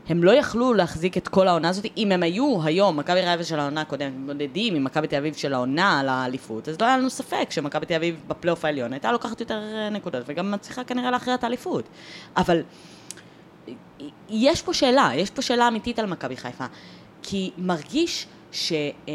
הם 0.08 0.24
לא 0.24 0.32
יכלו 0.32 0.74
להחזיק 0.74 1.18
את 1.18 1.28
כל 1.28 1.48
העונה 1.48 1.70
הזאת. 1.70 1.86
אם 1.98 2.12
הם 2.12 2.24
היו 2.24 2.64
היום, 2.64 2.98
מכבי 2.98 3.22
חיפה 3.26 3.44
של 3.44 3.60
העונה 3.60 3.82
הקודמת, 3.82 4.14
מתמודדים 4.14 4.76
עם 4.76 4.84
מכבי 4.84 5.08
תל 5.08 5.16
אביב 5.16 5.34
של 5.34 5.54
העונה 5.54 6.00
על 6.00 6.10
האליפות, 6.10 6.70
אז 6.70 6.82
לא 6.82 6.86
היה 6.86 6.98
לנו 6.98 7.10
ספק 7.10 7.48
שמכבי 7.50 7.86
תל 7.86 7.94
אביב 7.94 8.24
בפלייאוף 8.28 8.66
העליון 8.66 8.94
הייתה 8.94 9.12
לוקחת 9.12 9.40
יותר 9.40 9.62
אה, 9.74 9.90
נקודות, 9.90 10.24
וגם 10.28 10.52
מצליחה 10.52 10.84
כנראה 10.84 11.12
להכריע 11.12 11.36
את 11.36 11.44
האליפות. 11.44 11.90
אבל 12.38 12.62
יש 14.30 14.62
פה 14.62 14.74
שאלה, 14.74 15.12
יש 15.16 15.30
פה 15.30 15.42
שאלה 15.42 15.68
אמיתית 15.68 16.00
על 16.00 16.06
מכבי 16.06 16.38
חיפה. 16.38 16.66
כי 17.22 17.52
מרגיש 17.58 18.28
ש... 18.52 18.74
אה, 19.10 19.14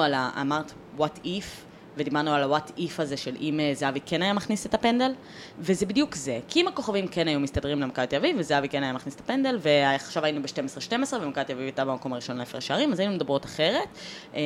על 0.00 0.14
ה... 0.14 0.30
אמרת, 0.40 0.72
what 0.98 1.18
if, 1.24 1.63
ודיברנו 1.96 2.34
על 2.34 2.52
ה-what 2.52 2.70
if 2.78 2.92
הזה 2.98 3.16
של 3.16 3.36
אם 3.40 3.60
אה, 3.60 3.70
זהבי 3.74 4.00
כן 4.06 4.22
היה 4.22 4.32
מכניס 4.32 4.66
את 4.66 4.74
הפנדל, 4.74 5.12
וזה 5.58 5.86
בדיוק 5.86 6.14
זה. 6.14 6.40
כי 6.48 6.60
אם 6.60 6.68
הכוכבים 6.68 7.08
כן 7.08 7.28
היו 7.28 7.40
מסתדרים 7.40 7.80
למכבי 7.80 8.06
תל 8.06 8.16
אביב, 8.16 8.36
וזהבי 8.38 8.68
כן 8.68 8.82
היה 8.82 8.92
מכניס 8.92 9.14
את 9.14 9.20
הפנדל, 9.20 9.58
ועכשיו 9.62 10.24
היינו 10.24 10.42
ב-12-12, 10.42 11.14
ומכבי 11.22 11.44
תל 11.44 11.52
אביב 11.52 11.64
הייתה 11.64 11.84
במקום 11.84 12.12
הראשון 12.12 12.36
להפרש 12.36 12.66
שערים, 12.66 12.92
אז 12.92 13.00
היינו 13.00 13.14
מדברות 13.14 13.44
אחרת. 13.44 13.88
אה, 14.34 14.40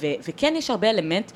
וכן 0.00 0.54
יש 0.56 0.70
הרבה 0.70 0.90
אלמנט. 0.90 1.32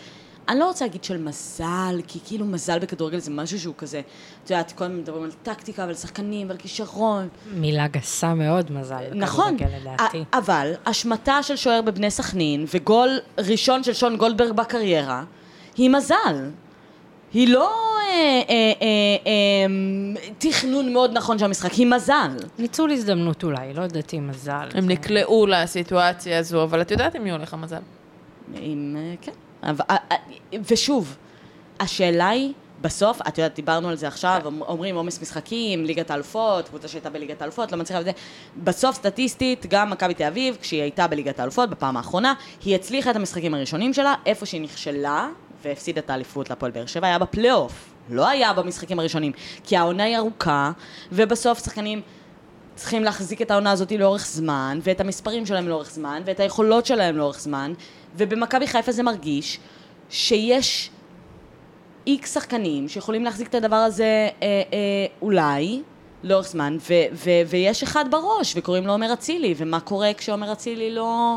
אני 0.48 0.58
לא 0.58 0.66
רוצה 0.66 0.84
להגיד 0.84 1.04
של 1.04 1.18
מזל, 1.18 2.00
כי 2.06 2.18
כאילו 2.24 2.46
מזל 2.46 2.78
בכדורגל 2.78 3.18
זה 3.18 3.30
משהו 3.30 3.60
שהוא 3.60 3.74
כזה, 3.78 4.00
את 4.44 4.50
יודעת, 4.50 4.72
כל 4.72 4.84
הזמן 4.84 4.96
מדברים 4.96 5.24
על 5.24 5.30
טקטיקה 5.42 5.84
ועל 5.84 5.94
שחקנים 5.94 6.48
ועל 6.48 6.56
כישרון. 6.56 7.28
מילה 7.52 7.88
גסה 7.88 8.34
מאוד, 8.34 8.72
מזל. 8.72 9.14
נכון, 9.14 9.56
לדעתי. 9.80 10.24
אבל 10.32 10.72
השמטה 10.86 11.42
של 11.42 11.56
שוער 11.56 11.82
בבני 11.82 12.10
סכנין 12.10 12.66
וגול 12.74 13.18
ראשון 13.38 13.82
של 13.82 13.92
שון 13.92 14.16
גולדברג 14.16 14.52
בקריירה, 14.52 15.24
היא 15.76 15.90
מזל. 15.90 16.50
היא 17.32 17.48
לא 17.48 17.70
אה, 18.08 18.42
אה, 18.48 18.72
אה, 18.82 19.26
אה, 19.26 20.32
תכנון 20.38 20.92
מאוד 20.92 21.12
נכון 21.12 21.38
של 21.38 21.44
המשחק, 21.44 21.72
היא 21.72 21.86
מזל. 21.86 22.36
ניצול 22.58 22.90
הזדמנות 22.90 23.44
אולי, 23.44 23.74
לא 23.74 23.82
יודעת 23.82 24.14
אם 24.14 24.28
מזל. 24.28 24.68
הם 24.74 24.88
נקלעו 24.88 25.46
לסיטואציה 25.46 26.38
הזו, 26.38 26.62
אבל 26.62 26.80
את 26.80 26.90
יודעת 26.90 27.16
אם 27.16 27.24
מי 27.24 27.30
הולך 27.30 27.54
המזל. 27.54 27.80
עם, 28.54 28.96
אה, 28.98 29.14
כן. 29.20 29.32
אה, 29.66 29.96
אה, 30.12 30.16
ושוב, 30.70 31.16
השאלה 31.80 32.28
היא, 32.28 32.52
בסוף, 32.80 33.20
את 33.28 33.38
יודעת, 33.38 33.54
דיברנו 33.54 33.88
על 33.88 33.96
זה 33.96 34.08
עכשיו, 34.08 34.40
אומרים 34.60 34.96
עומס 34.96 35.22
משחקים, 35.22 35.84
ליגת 35.84 36.10
האלופות, 36.10 36.68
קבוצה 36.68 36.88
שהייתה 36.88 37.10
בליגת 37.10 37.40
האלופות, 37.42 37.72
לא 37.72 37.78
מצליחה 37.78 38.00
וזה. 38.00 38.10
בסוף, 38.64 38.96
סטטיסטית, 38.96 39.66
גם 39.68 39.90
מכבי 39.90 40.14
תל 40.14 40.24
אביב, 40.24 40.56
כשהיא 40.60 40.82
הייתה 40.82 41.06
בליגת 41.06 41.40
האלופות 41.40 41.70
בפעם 41.70 41.96
האחרונה, 41.96 42.34
היא 42.64 42.74
הצליחה 42.74 43.10
את 43.10 43.16
המשחקים 43.16 43.54
הראשונים 43.54 43.94
שלה, 43.94 44.14
איפה 44.26 44.46
שהיא 44.46 44.60
נכשלה, 44.60 45.28
והפסידה 45.64 46.00
את 46.00 46.10
האליפות 46.10 46.50
להפועל 46.50 46.72
באר 46.72 46.86
שבע, 46.86 47.06
היה 47.06 47.18
בפלייאוף, 47.18 47.94
לא 48.10 48.28
היה 48.28 48.52
במשחקים 48.52 48.98
הראשונים, 48.98 49.32
כי 49.64 49.76
העונה 49.76 50.04
היא 50.04 50.16
ארוכה, 50.16 50.70
ובסוף 51.12 51.64
שחקנים 51.64 52.02
צריכים 52.74 53.04
להחזיק 53.04 53.42
את 53.42 53.50
העונה 53.50 53.70
הזאת 53.70 53.92
לאורך 53.92 54.26
זמן, 54.26 54.78
ואת 54.82 55.00
המספרים 55.00 55.46
שלהם 55.46 55.68
לאורך 55.68 55.90
זמן, 55.90 56.22
ואת 56.24 56.40
היכולות 56.40 56.86
שלהם 56.86 57.16
לאורך 57.16 57.40
זמן, 57.40 57.72
ובמכבי 58.18 58.66
חיפה 58.66 58.92
זה 58.92 59.02
מרגיש 59.02 59.58
שיש 60.10 60.90
איקס 62.06 62.34
שחקנים 62.34 62.88
שיכולים 62.88 63.24
להחזיק 63.24 63.48
את 63.48 63.54
הדבר 63.54 63.76
הזה 63.76 64.04
אה, 64.42 64.62
אה, 64.72 65.06
אולי 65.22 65.82
לאורך 66.22 66.46
זמן, 66.46 66.76
ו- 66.80 66.94
ו- 67.12 67.48
ויש 67.48 67.82
אחד 67.82 68.04
בראש, 68.10 68.56
וקוראים 68.56 68.86
לו 68.86 68.92
עומר 68.92 69.12
אצילי, 69.12 69.54
ומה 69.56 69.80
קורה 69.80 70.14
כשעומר 70.14 70.52
אצילי 70.52 70.94
לא, 70.94 71.36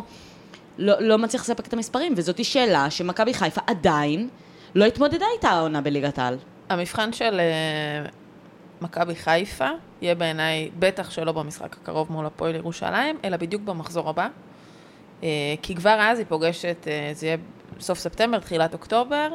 לא, 0.77 1.01
לא 1.01 1.17
מצליח 1.17 1.41
לספק 1.41 1.67
את 1.67 1.73
המספרים, 1.73 2.13
וזאתי 2.17 2.43
שאלה 2.43 2.89
שמכבי 2.89 3.33
חיפה 3.33 3.61
עדיין 3.67 4.29
לא 4.75 4.85
התמודדה 4.85 5.25
איתה 5.35 5.49
העונה 5.49 5.81
בליגת 5.81 6.19
העל. 6.19 6.37
המבחן 6.69 7.13
של 7.13 7.39
uh, 7.39 8.11
מכבי 8.81 9.15
חיפה 9.15 9.69
יהיה 10.01 10.15
בעיניי, 10.15 10.69
בטח 10.79 11.11
שלא 11.11 11.31
במשחק 11.31 11.77
הקרוב 11.81 12.11
מול 12.11 12.25
הפועל 12.25 12.55
ירושלים, 12.55 13.17
אלא 13.23 13.37
בדיוק 13.37 13.61
במחזור 13.61 14.09
הבא. 14.09 14.27
Uh, 15.21 15.23
כי 15.61 15.75
כבר 15.75 15.97
אז 15.99 16.19
היא 16.19 16.25
פוגשת, 16.29 16.77
uh, 16.83 17.15
זה 17.17 17.25
יהיה 17.25 17.37
סוף 17.79 17.99
ספטמבר, 17.99 18.39
תחילת 18.39 18.73
אוקטובר. 18.73 19.29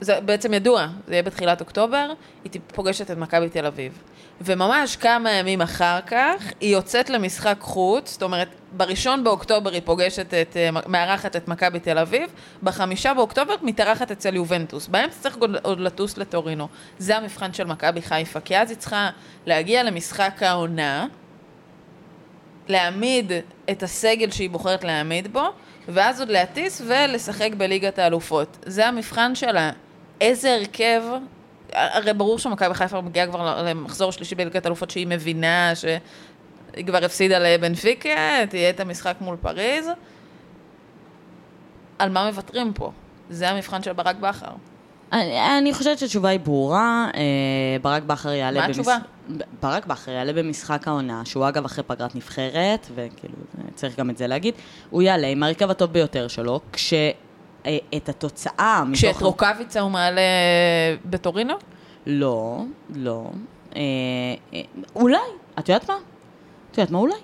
זה 0.00 0.20
בעצם 0.20 0.54
ידוע, 0.54 0.86
זה 1.06 1.14
יהיה 1.14 1.22
בתחילת 1.22 1.60
אוקטובר, 1.60 2.12
היא 2.44 2.60
פוגשת 2.74 3.10
את 3.10 3.16
מכבי 3.16 3.48
תל 3.48 3.66
אביב. 3.66 4.02
וממש 4.40 4.96
כמה 4.96 5.30
ימים 5.30 5.60
אחר 5.62 6.00
כך, 6.06 6.52
היא 6.60 6.72
יוצאת 6.72 7.10
למשחק 7.10 7.56
חוץ, 7.60 8.12
זאת 8.12 8.22
אומרת, 8.22 8.48
בראשון 8.76 9.24
באוקטובר 9.24 9.72
היא 9.72 9.82
פוגשת 9.84 10.34
את, 10.34 10.56
אה, 10.56 10.70
מארחת 10.86 11.36
את 11.36 11.48
מכבי 11.48 11.80
תל 11.80 11.98
אביב, 11.98 12.30
בחמישה 12.62 13.14
באוקטובר 13.14 13.54
מתארחת 13.62 14.10
אצל 14.10 14.34
יובנטוס. 14.34 14.88
באמצע 14.88 15.16
צריך 15.20 15.38
עוד 15.62 15.80
לטוס 15.80 16.18
לטורינו. 16.18 16.68
זה 16.98 17.16
המבחן 17.16 17.52
של 17.52 17.64
מכבי 17.64 18.02
חיפה, 18.02 18.40
כי 18.40 18.58
אז 18.58 18.70
היא 18.70 18.78
צריכה 18.78 19.10
להגיע 19.46 19.82
למשחק 19.82 20.42
העונה, 20.42 21.06
להעמיד 22.68 23.32
את 23.70 23.82
הסגל 23.82 24.30
שהיא 24.30 24.50
בוחרת 24.50 24.84
להעמיד 24.84 25.32
בו, 25.32 25.44
ואז 25.88 26.20
עוד 26.20 26.28
להטיס 26.28 26.82
ולשחק 26.86 27.50
בליגת 27.56 27.98
האלופות. 27.98 28.58
זה 28.66 28.86
המבחן 28.86 29.34
שלה. 29.34 29.70
איזה 30.20 30.54
הרכב, 30.54 31.02
הרי 31.72 32.12
ברור 32.14 32.38
שמכבי 32.38 32.74
חיפה 32.74 33.00
מגיעה 33.00 33.26
כבר 33.26 33.62
למחזור 33.62 34.12
שלישי 34.12 34.34
בליגת 34.34 34.64
האלופות 34.66 34.90
שהיא 34.90 35.06
מבינה 35.06 35.72
שהיא 35.74 36.86
כבר 36.86 37.04
הפסידה 37.04 37.38
לבנפיקה, 37.38 38.46
תהיה 38.48 38.70
את 38.70 38.80
המשחק 38.80 39.14
מול 39.20 39.36
פריז. 39.40 39.88
על 41.98 42.08
מה 42.08 42.26
מוותרים 42.26 42.72
פה? 42.72 42.92
זה 43.30 43.50
המבחן 43.50 43.82
של 43.82 43.92
ברק 43.92 44.16
בכר. 44.16 44.52
אני, 45.12 45.58
אני 45.58 45.74
חושבת 45.74 45.98
שהתשובה 45.98 46.28
היא 46.28 46.40
ברורה, 46.40 47.10
אה, 47.14 47.20
ברק 47.82 48.02
בכר 48.02 48.32
יעלה... 48.32 48.60
מה 48.60 48.66
התשובה? 48.66 48.96
ברק 49.62 49.86
בכר 49.86 50.10
יעלה 50.10 50.32
במשחק 50.32 50.88
העונה, 50.88 51.24
שהוא 51.24 51.48
אגב 51.48 51.64
אחרי 51.64 51.84
פגרת 51.84 52.14
נבחרת, 52.14 52.86
וכאילו, 52.94 53.34
צריך 53.74 53.98
גם 53.98 54.10
את 54.10 54.16
זה 54.16 54.26
להגיד, 54.26 54.54
הוא 54.90 55.02
יעלה 55.02 55.26
עם 55.26 55.42
ההרכב 55.42 55.70
הטוב 55.70 55.92
ביותר 55.92 56.28
שלו, 56.28 56.60
כש... 56.72 56.94
אה, 57.66 57.78
את 57.96 58.08
התוצאה 58.08 58.82
כשאת 58.92 59.10
מתוך... 59.10 59.22
רוקאביצה 59.22 59.80
הוא 59.80 59.90
מעלה 59.90 60.20
בטורינו? 61.04 61.54
לא, 62.06 62.62
לא. 62.94 63.30
אה, 63.76 63.80
אה, 64.54 64.60
אולי, 64.94 65.16
את 65.58 65.68
יודעת 65.68 65.90
מה? 65.90 65.96
את 66.70 66.78
יודעת 66.78 66.90
מה 66.90 66.98
אולי? 66.98 67.14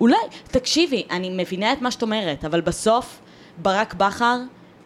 אולי, 0.00 0.16
תקשיבי, 0.46 1.06
אני 1.10 1.42
מבינה 1.42 1.72
את 1.72 1.82
מה 1.82 1.90
שאת 1.90 2.02
אומרת, 2.02 2.44
אבל 2.44 2.60
בסוף, 2.60 3.20
ברק 3.62 3.94
בכר, 3.94 4.38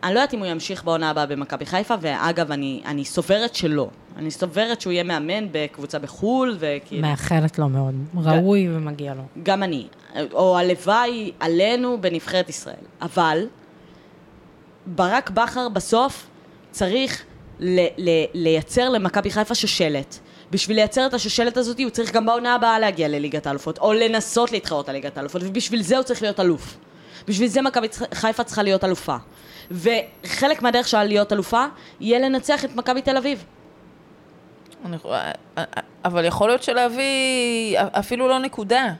אני 0.03 0.15
לא 0.15 0.21
יודעת 0.21 0.35
אם 0.35 0.39
הוא 0.39 0.47
ימשיך 0.47 0.85
בעונה 0.85 1.11
הבאה 1.11 1.27
במכבי 1.27 1.67
חיפה, 1.67 1.95
ואגב, 2.01 2.53
אני, 2.53 2.83
אני 2.87 3.05
סוברת 3.05 3.55
שלא. 3.55 3.89
אני 4.17 4.31
סוברת 4.31 4.81
שהוא 4.81 4.93
יהיה 4.93 5.05
מאמן 5.05 5.47
בקבוצה 5.53 5.99
בחו"ל, 5.99 6.57
וכאילו... 6.59 7.09
מאחלת 7.09 7.59
לו 7.59 7.69
מאוד, 7.69 7.95
ראוי 8.15 8.69
ומגיע 8.77 9.15
לו. 9.15 9.23
גם 9.43 9.63
אני. 9.63 9.87
או 10.33 10.59
הלוואי 10.59 11.33
עלינו 11.41 12.01
בנבחרת 12.01 12.49
ישראל. 12.49 12.85
אבל, 13.03 13.47
ברק 14.87 15.31
בכר 15.31 15.69
בסוף 15.69 16.27
צריך 16.71 17.25
ל- 17.61 17.87
ל- 17.99 18.25
לייצר 18.35 18.89
למכבי 18.89 19.31
חיפה 19.31 19.55
שושלת. 19.55 20.19
בשביל 20.51 20.77
לייצר 20.77 21.07
את 21.07 21.15
השושלת 21.15 21.57
הזאת 21.57 21.81
הוא 21.81 21.91
צריך 21.91 22.13
גם 22.13 22.27
בעונה 22.27 22.55
הבאה 22.55 22.79
להגיע 22.79 23.09
לליגת 23.09 23.47
האלופות, 23.47 23.79
או 23.79 23.93
לנסות 23.93 24.53
להתחרות 24.53 24.89
על 24.89 24.95
ליגת 24.95 25.19
האלופות, 25.19 25.43
ובשביל 25.45 25.83
זה 25.83 25.97
הוא 25.97 26.03
צריך 26.05 26.23
להיות 26.23 26.41
אלוף. 26.41 26.77
בשביל 27.29 27.49
זה 27.49 27.63
מכבי 27.63 27.87
חיפה 28.15 28.45
צריכה 28.45 28.63
להיות 28.63 28.85
אלופה. 28.85 29.17
וחלק 29.71 30.63
מהדרך 30.63 30.89
שלה 30.89 31.05
להיות 31.05 31.33
אלופה, 31.33 31.65
יהיה 32.01 32.19
לנצח 32.19 32.65
את 32.65 32.77
מכבי 32.77 33.03
תל 33.03 33.17
אביב. 33.17 33.45
אני, 34.85 34.97
אבל 36.05 36.25
יכול 36.25 36.49
להיות 36.49 36.63
שלהביא 36.63 37.79
אפילו 37.81 38.29
לא 38.29 38.39
נקודה. 38.39 38.93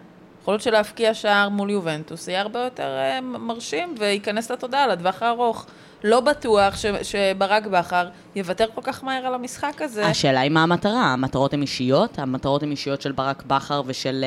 יכול 0.43 0.55
להיות 0.55 0.63
שלהבקיע 0.63 1.15
שער 1.15 1.49
מול 1.49 1.71
יובנטוס 1.71 2.29
יהיה 2.29 2.41
הרבה 2.41 2.61
יותר 2.65 2.99
uh, 3.19 3.21
מרשים 3.21 3.95
וייכנס 3.99 4.51
לתודעה 4.51 4.87
לטווח 4.87 5.23
הארוך. 5.23 5.67
לא 6.05 6.21
בטוח 6.21 6.77
ש, 6.77 6.87
שברק 7.03 7.67
בכר 7.67 8.09
יוותר 8.35 8.67
כל 8.75 8.81
כך 8.85 9.05
מהר 9.05 9.27
על 9.27 9.35
המשחק 9.35 9.83
הזה. 9.83 10.07
השאלה 10.07 10.41
היא 10.41 10.51
מה 10.51 10.63
המטרה, 10.63 11.13
המטרות 11.13 11.55
הן 11.55 11.63
אישיות? 11.63 12.19
המטרות 12.19 12.63
הן 12.63 12.71
אישיות 12.71 13.03
של 13.03 13.13
ברק 13.13 13.43
בכר 13.47 13.83
ושל, 13.87 14.25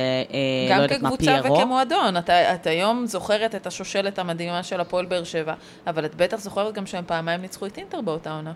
אה, 0.69 0.77
לא 0.77 0.83
יודעת 0.83 1.01
מה, 1.01 1.17
פיירו? 1.17 1.37
גם 1.37 1.43
כקבוצה 1.43 1.61
וכמועדון. 1.61 2.17
אתה, 2.17 2.53
את 2.53 2.67
היום 2.67 3.05
זוכרת 3.05 3.55
את 3.55 3.67
השושלת 3.67 4.19
המדהימה 4.19 4.63
של 4.63 4.81
הפועל 4.81 5.05
באר 5.05 5.23
שבע, 5.23 5.53
אבל 5.87 6.05
את 6.05 6.15
בטח 6.15 6.37
זוכרת 6.37 6.73
גם 6.73 6.85
שהם 6.85 7.03
פעמיים 7.07 7.41
ניצחו 7.41 7.65
את 7.65 7.77
אינטר 7.77 8.01
באותה 8.01 8.31
עונה. 8.35 8.51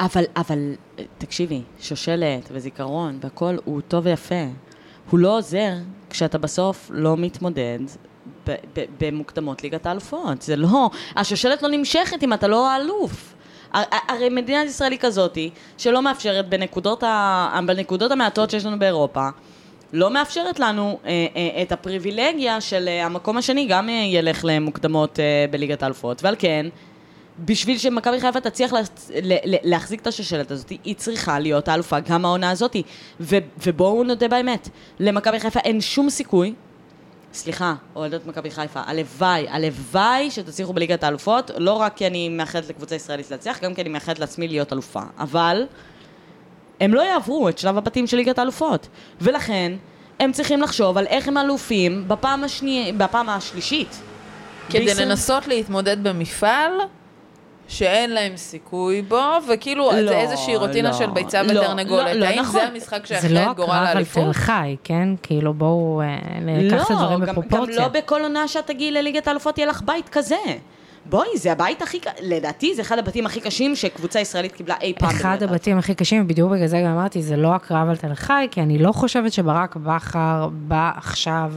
אבל, 0.00 0.24
אבל, 0.36 0.74
תקשיבי, 1.18 1.62
שושלת 1.80 2.48
וזיכרון 2.52 3.18
והכל 3.22 3.56
הוא 3.64 3.80
טוב 3.88 4.06
ויפה. 4.06 4.44
הוא 5.10 5.20
לא 5.20 5.38
עוזר 5.38 5.72
כשאתה 6.10 6.38
בסוף 6.38 6.90
לא 6.94 7.16
מתמודד 7.16 7.78
במוקדמות 9.00 9.62
ליגת 9.62 9.86
האלופות. 9.86 10.42
זה 10.42 10.56
לא, 10.56 10.90
השושלת 11.16 11.62
לא 11.62 11.68
נמשכת 11.68 12.22
אם 12.22 12.32
אתה 12.32 12.48
לא 12.48 12.70
האלוף. 12.70 13.34
הרי 14.08 14.28
מדינת 14.28 14.66
ישראל 14.66 14.92
היא 14.92 14.98
כזאתי, 14.98 15.50
שלא 15.78 16.02
מאפשרת 16.02 16.48
בנקודות, 16.48 17.02
ה, 17.02 17.60
בנקודות 17.66 18.12
המעטות 18.12 18.50
שיש 18.50 18.66
לנו 18.66 18.78
באירופה, 18.78 19.28
לא 19.92 20.10
מאפשרת 20.10 20.60
לנו 20.60 20.98
אה, 21.04 21.26
אה, 21.36 21.62
את 21.62 21.72
הפריבילגיה 21.72 22.60
של 22.60 22.88
אה, 22.88 23.06
המקום 23.06 23.36
השני 23.36 23.66
גם 23.66 23.88
אה, 23.88 23.94
ילך 23.94 24.40
למוקדמות 24.44 25.20
אה, 25.20 25.44
בליגת 25.50 25.82
האלופות, 25.82 26.24
ועל 26.24 26.34
כן, 26.38 26.66
בשביל 27.44 27.78
שמכבי 27.78 28.20
חיפה 28.20 28.40
תצליח 28.40 28.72
לה, 28.72 28.80
לה, 29.22 29.36
להחזיק 29.44 30.00
את 30.00 30.06
השושלת 30.06 30.50
הזאת, 30.50 30.72
היא 30.84 30.94
צריכה 30.94 31.38
להיות 31.38 31.68
האלופה 31.68 32.00
גם 32.00 32.24
העונה 32.24 32.50
הזאת. 32.50 32.76
ו, 33.20 33.36
ובואו 33.66 34.04
נודה 34.04 34.28
באמת, 34.28 34.68
למכבי 35.00 35.40
חיפה 35.40 35.60
אין 35.60 35.80
שום 35.80 36.10
סיכוי 36.10 36.54
סליחה, 37.32 37.74
אוהדות 37.96 38.26
מכבי 38.26 38.50
חיפה, 38.50 38.80
הלוואי, 38.86 39.48
הלוואי 39.48 40.30
שתצליחו 40.30 40.72
בליגת 40.72 41.04
האלופות, 41.04 41.50
לא 41.56 41.72
רק 41.72 41.96
כי 41.96 42.06
אני 42.06 42.28
מאחלת 42.28 42.68
לקבוצה 42.68 42.94
ישראלית 42.94 43.30
להצליח, 43.30 43.60
גם 43.62 43.74
כי 43.74 43.80
אני 43.80 43.88
מאחלת 43.88 44.18
לעצמי 44.18 44.48
להיות 44.48 44.72
אלופה. 44.72 45.02
אבל 45.18 45.66
הם 46.80 46.94
לא 46.94 47.00
יעברו 47.00 47.48
את 47.48 47.58
שלב 47.58 47.78
הבתים 47.78 48.06
של 48.06 48.16
ליגת 48.16 48.38
האלופות. 48.38 48.88
ולכן, 49.20 49.72
הם 50.20 50.32
צריכים 50.32 50.62
לחשוב 50.62 50.98
על 50.98 51.06
איך 51.06 51.28
הם 51.28 51.38
אלופים 51.38 52.08
בפעם, 52.08 52.44
השני... 52.44 52.92
בפעם 52.96 53.28
השלישית. 53.28 54.00
כדי 54.68 54.84
בישראל... 54.84 55.08
לנסות 55.08 55.46
להתמודד 55.46 56.02
במפעל 56.02 56.72
שאין 57.70 58.10
להם 58.10 58.36
סיכוי 58.36 59.02
בו, 59.02 59.22
וכאילו 59.48 59.90
לא, 59.92 60.08
זה 60.08 60.18
איזושהי 60.18 60.56
רוטינה 60.56 60.88
לא, 60.88 60.94
של 60.94 61.10
ביצה 61.10 61.42
לא, 61.42 61.60
ותרנגולת. 61.60 62.06
לא, 62.06 62.12
לא, 62.12 62.26
האם 62.26 62.40
נכון. 62.40 62.60
זה 62.60 62.66
המשחק 62.66 63.06
שיכול 63.06 63.38
את 63.38 63.56
גורל 63.56 63.70
האליפות? 63.70 64.14
זה 64.14 64.20
לא 64.20 64.26
הקרב 64.26 64.26
על 64.26 64.32
תל 64.32 64.38
חי, 64.40 64.76
כן? 64.84 65.08
כאילו 65.22 65.54
בואו 65.54 66.00
אה, 66.00 66.40
ניקח 66.40 66.86
את 66.86 66.90
הדברים 66.90 67.20
בפרופורציה. 67.20 67.76
גם 67.76 67.82
לא 67.82 67.88
בכל 67.88 68.22
עונה 68.22 68.48
שאת 68.48 68.66
תגיעי 68.66 68.90
לליגת 68.90 69.28
האלופות 69.28 69.58
יהיה 69.58 69.68
לך 69.68 69.82
בית 69.82 70.08
כזה. 70.08 70.36
בואי, 71.06 71.28
זה 71.36 71.52
הבית 71.52 71.82
הכי, 71.82 72.00
לדעתי 72.20 72.74
זה 72.74 72.82
אחד 72.82 72.98
הבתים 72.98 73.26
הכי 73.26 73.40
קשים 73.40 73.76
שקבוצה 73.76 74.20
ישראלית 74.20 74.52
קיבלה 74.52 74.74
אי 74.80 74.94
פעם. 74.98 75.10
אחד 75.10 75.42
הבתים 75.42 75.78
הכי 75.78 75.94
קשים, 75.94 76.26
בדיוק 76.26 76.52
בגלל 76.52 76.66
זה 76.66 76.80
גם 76.84 76.90
אמרתי, 76.92 77.22
זה 77.22 77.36
לא 77.36 77.54
הקרב 77.54 77.88
על 77.88 77.96
תל 77.96 78.14
חי, 78.14 78.46
כי 78.50 78.60
אני 78.60 78.78
לא 78.78 78.92
חושבת 78.92 79.32
שברק 79.32 79.76
בכר 79.76 80.48
בא 80.52 80.90
עכשיו 80.96 81.52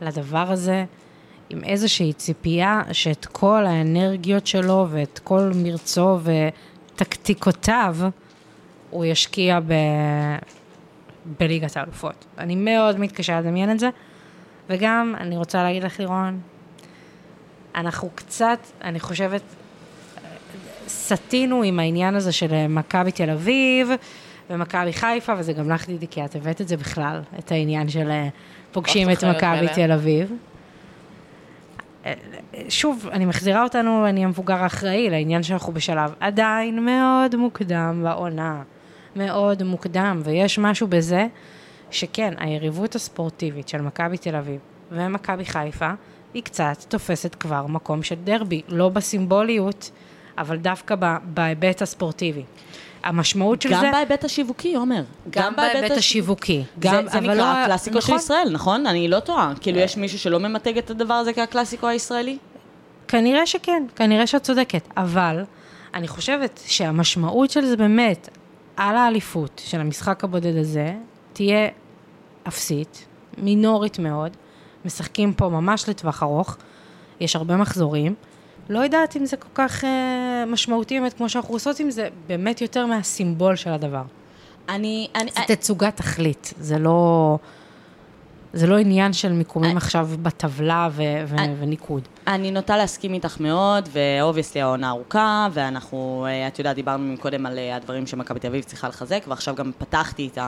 לדבר 0.00 0.46
הזה. 0.50 0.84
עם 1.50 1.64
איזושהי 1.64 2.12
ציפייה 2.12 2.82
שאת 2.92 3.26
כל 3.26 3.66
האנרגיות 3.66 4.46
שלו 4.46 4.86
ואת 4.90 5.20
כל 5.24 5.50
מרצו 5.54 6.18
וטקטיקותיו 6.94 7.96
הוא 8.90 9.04
ישקיע 9.04 9.60
ב... 9.60 9.72
בליגת 11.40 11.76
האלופות. 11.76 12.24
אני 12.38 12.56
מאוד 12.56 13.00
מתקשה 13.00 13.40
לדמיין 13.40 13.70
את 13.70 13.78
זה, 13.78 13.88
וגם 14.68 15.14
אני 15.20 15.36
רוצה 15.36 15.62
להגיד 15.62 15.84
לך, 15.84 16.00
לירון, 16.00 16.40
אנחנו 17.74 18.10
קצת, 18.14 18.58
אני 18.82 19.00
חושבת, 19.00 19.42
סטינו 20.88 21.62
עם 21.62 21.80
העניין 21.80 22.14
הזה 22.14 22.32
של 22.32 22.66
מכבי 22.68 23.12
תל 23.12 23.30
אביב 23.30 23.88
ומכבי 24.50 24.92
חיפה, 24.92 25.32
וזה 25.38 25.52
גם 25.52 25.70
לך, 25.70 25.86
דידי, 25.86 26.06
כי 26.06 26.24
את 26.24 26.36
הבאת 26.36 26.60
את 26.60 26.68
זה 26.68 26.76
בכלל, 26.76 27.20
את 27.38 27.52
העניין 27.52 27.88
של 27.88 28.10
פוגשים 28.72 29.10
את 29.10 29.24
מכבי 29.24 29.66
תל 29.74 29.92
אביב. 29.92 30.32
שוב, 32.68 33.08
אני 33.12 33.24
מחזירה 33.24 33.62
אותנו, 33.62 34.08
אני 34.08 34.24
המבוגר 34.24 34.62
האחראי 34.62 35.10
לעניין 35.10 35.42
שאנחנו 35.42 35.72
בשלב 35.72 36.14
עדיין 36.20 36.84
מאוד 36.84 37.36
מוקדם 37.36 38.00
בעונה. 38.04 38.62
מאוד 39.16 39.62
מוקדם, 39.62 40.20
ויש 40.24 40.58
משהו 40.58 40.86
בזה 40.86 41.26
שכן, 41.90 42.34
היריבות 42.38 42.94
הספורטיבית 42.94 43.68
של 43.68 43.80
מכבי 43.80 44.18
תל 44.18 44.36
אביב 44.36 44.60
ומכבי 44.90 45.44
חיפה, 45.44 45.90
היא 46.34 46.42
קצת 46.42 46.76
תופסת 46.88 47.34
כבר 47.34 47.66
מקום 47.66 48.02
של 48.02 48.14
דרבי, 48.14 48.62
לא 48.68 48.88
בסימבוליות, 48.88 49.90
אבל 50.38 50.56
דווקא 50.56 50.94
בהיבט 51.24 51.82
הספורטיבי. 51.82 52.44
המשמעות 53.04 53.62
של 53.62 53.70
גם 53.70 53.80
זה... 53.80 53.86
גם 53.86 53.92
בהיבט 53.92 54.24
השיווקי, 54.24 54.74
עומר. 54.74 55.02
גם, 55.30 55.42
גם 55.42 55.56
בהיבט 55.56 55.90
השיווקי. 55.90 56.64
גם, 56.78 57.04
זה, 57.04 57.10
זה 57.10 57.20
נקרא 57.20 57.34
לא... 57.34 57.42
הקלאסיקו 57.42 57.98
נכון. 57.98 58.18
של 58.18 58.24
ישראל, 58.24 58.48
נכון? 58.52 58.86
אני 58.86 59.08
לא 59.08 59.20
טועה. 59.20 59.52
כאילו, 59.60 59.78
יש 59.78 59.96
מישהו 59.96 60.18
שלא 60.18 60.38
ממתג 60.40 60.78
את 60.78 60.90
הדבר 60.90 61.14
הזה 61.14 61.32
כהקלאסיקו 61.32 61.86
הישראלי? 61.86 62.38
כנראה 63.08 63.46
שכן, 63.46 63.84
כנראה 63.96 64.26
שאת 64.26 64.42
צודקת. 64.42 64.88
אבל 64.96 65.44
אני 65.94 66.08
חושבת 66.08 66.60
שהמשמעות 66.66 67.50
של 67.50 67.64
זה 67.64 67.76
באמת 67.76 68.28
על 68.76 68.96
האליפות 68.96 69.62
של 69.64 69.80
המשחק 69.80 70.24
הבודד 70.24 70.56
הזה, 70.56 70.94
תהיה 71.32 71.68
אפסית, 72.48 73.06
מינורית 73.38 73.98
מאוד. 73.98 74.36
משחקים 74.84 75.32
פה 75.32 75.48
ממש 75.48 75.88
לטווח 75.88 76.22
ארוך, 76.22 76.56
יש 77.20 77.36
הרבה 77.36 77.56
מחזורים. 77.56 78.14
לא 78.68 78.78
יודעת 78.78 79.16
אם 79.16 79.26
זה 79.26 79.36
כל 79.36 79.48
כך 79.54 79.84
אה, 79.84 80.44
משמעותי 80.46 81.00
באמת 81.00 81.12
כמו 81.12 81.28
שאנחנו 81.28 81.54
עושות 81.54 81.80
עם 81.80 81.90
זה, 81.90 82.08
באמת 82.26 82.60
יותר 82.60 82.86
מהסימבול 82.86 83.56
של 83.56 83.70
הדבר. 83.70 84.02
אני... 84.68 85.08
אני 85.14 85.30
זה 85.30 85.40
אה... 85.40 85.46
תצוגת 85.46 85.96
תכלית, 85.96 86.54
זה 86.58 86.78
לא... 86.78 87.38
זה 88.52 88.66
לא 88.66 88.78
עניין 88.78 89.12
של 89.12 89.32
מיקומים 89.32 89.76
I... 89.76 89.76
עכשיו 89.76 90.08
בטבלה 90.22 90.88
ו- 90.92 91.02
ו- 91.26 91.36
אה... 91.36 91.40
וניקוד. 91.60 92.08
אני 92.26 92.50
נוטה 92.50 92.76
להסכים 92.76 93.14
איתך 93.14 93.40
מאוד, 93.40 93.88
ו 93.92 93.99
obviously 93.99 94.60
העונה 94.60 94.90
ארוכה, 94.90 95.48
ואנחנו, 95.52 96.26
אה, 96.28 96.48
את 96.48 96.58
יודעת, 96.58 96.76
דיברנו 96.76 97.14
קודם 97.20 97.46
על 97.46 97.58
אה, 97.58 97.76
הדברים 97.76 98.06
שמכבי 98.06 98.40
תל 98.40 98.46
אביב 98.46 98.64
צריכה 98.64 98.88
לחזק, 98.88 99.24
ועכשיו 99.28 99.54
גם 99.54 99.72
פתחתי 99.78 100.28
את 100.32 100.38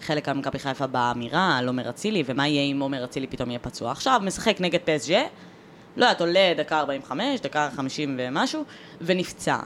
החלק 0.00 0.28
על 0.28 0.36
מכבי 0.36 0.58
חיפה 0.58 0.86
באמירה 0.86 1.58
על 1.58 1.66
עומר 1.66 1.90
אצילי, 1.90 2.22
ומה 2.26 2.48
יהיה 2.48 2.72
אם 2.72 2.80
עומר 2.80 3.04
אצילי 3.04 3.26
פתאום 3.26 3.50
יהיה 3.50 3.58
פצוע. 3.58 3.90
עכשיו, 3.90 4.20
משחק 4.24 4.56
נגד 4.60 4.80
פסג'ה. 4.84 5.20
לא 5.96 6.04
יודעת, 6.04 6.20
עולה 6.20 6.52
דקה 6.56 6.78
45, 6.78 7.40
דקה 7.40 7.68
50 7.76 8.16
ומשהו, 8.18 8.64
ונפצע. 9.00 9.58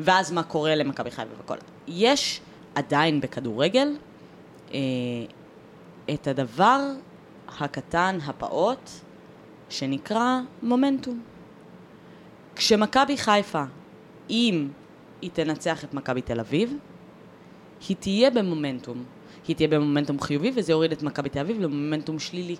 ואז 0.00 0.32
מה 0.32 0.42
קורה 0.42 0.74
למכבי 0.74 1.10
חיפה 1.10 1.30
וכל... 1.44 1.56
יש 1.88 2.40
עדיין 2.74 3.20
בכדורגל 3.20 3.88
אה, 4.74 4.78
את 6.14 6.26
הדבר 6.26 6.80
הקטן, 7.58 8.18
הפעוט, 8.26 8.90
שנקרא 9.68 10.40
מומנטום. 10.62 11.22
כשמכבי 12.56 13.16
חיפה, 13.16 13.64
אם 14.30 14.68
היא 15.22 15.30
תנצח 15.32 15.84
את 15.84 15.94
מכבי 15.94 16.22
תל 16.22 16.40
אביב, 16.40 16.76
היא 17.88 17.96
תהיה 18.00 18.30
במומנטום. 18.30 19.04
היא 19.48 19.56
תהיה 19.56 19.68
במומנטום 19.68 20.20
חיובי, 20.20 20.52
וזה 20.54 20.72
יוריד 20.72 20.92
את 20.92 21.02
מכבי 21.02 21.28
תל 21.28 21.38
אביב 21.38 21.60
למומנטום 21.60 22.18
שלילי. 22.18 22.56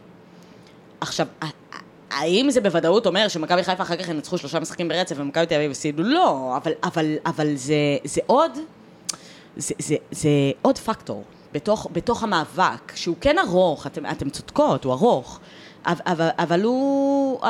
עכשיו, 1.01 1.27
האם 2.11 2.51
זה 2.51 2.61
בוודאות 2.61 3.07
אומר 3.07 3.29
שמכבי 3.29 3.63
חיפה 3.63 3.83
אחר 3.83 3.97
כך 3.97 4.09
ינצחו 4.09 4.39
שלושה 4.39 4.61
משחקים 4.61 4.89
ברצף 4.89 5.17
ומכבי 5.19 5.47
תל 5.47 5.55
אביב 5.55 5.71
הפסידו? 5.71 6.03
לא, 6.03 6.57
אבל, 6.57 6.73
אבל, 6.83 7.17
אבל 7.27 7.55
זה, 7.55 7.75
זה 8.05 8.21
עוד, 8.27 8.51
זה, 9.57 9.75
זה, 9.79 9.97
זה 10.11 10.29
עוד 10.63 10.79
פקטור 10.79 11.25
בתוך, 11.53 11.87
בתוך 11.93 12.23
המאבק, 12.23 12.93
שהוא 12.95 13.17
כן 13.21 13.39
ארוך, 13.39 13.87
אתם, 13.87 14.07
אתם 14.07 14.31
צודקות, 14.31 14.85
הוא 14.85 14.93
ארוך. 14.93 15.41
אבל, 15.87 16.29
אבל 16.39 16.63
הוא, 16.63 17.41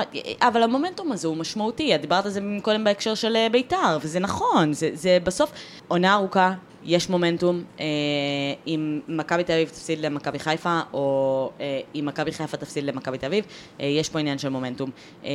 אבל 0.40 0.62
המומנטום 0.62 1.12
הזה 1.12 1.28
הוא 1.28 1.36
משמעותי, 1.36 1.94
את 1.94 2.00
דיברת 2.00 2.24
על 2.24 2.30
זה 2.30 2.40
קודם 2.62 2.84
בהקשר 2.84 3.14
של 3.14 3.36
בית"ר, 3.52 3.98
וזה 4.00 4.20
נכון, 4.20 4.72
זה, 4.72 4.90
זה 4.94 5.18
בסוף 5.24 5.52
עונה 5.88 6.14
ארוכה, 6.14 6.52
יש 6.86 7.10
מומנטום, 7.10 7.64
אה, 7.80 7.84
אם 8.66 9.00
מכבי 9.08 9.44
תל 9.44 9.52
אביב 9.52 9.68
תפסיד 9.68 9.98
למכבי 9.98 10.38
חיפה, 10.38 10.80
או 10.92 11.50
אה, 11.60 11.80
אם 11.94 12.06
מכבי 12.06 12.32
חיפה 12.32 12.56
תפסיד 12.56 12.84
למכבי 12.84 13.18
תל 13.18 13.26
אביב, 13.26 13.44
אה, 13.80 13.86
יש 13.86 14.08
פה 14.08 14.18
עניין 14.18 14.38
של 14.38 14.48
מומנטום. 14.48 14.90
אה, 15.24 15.30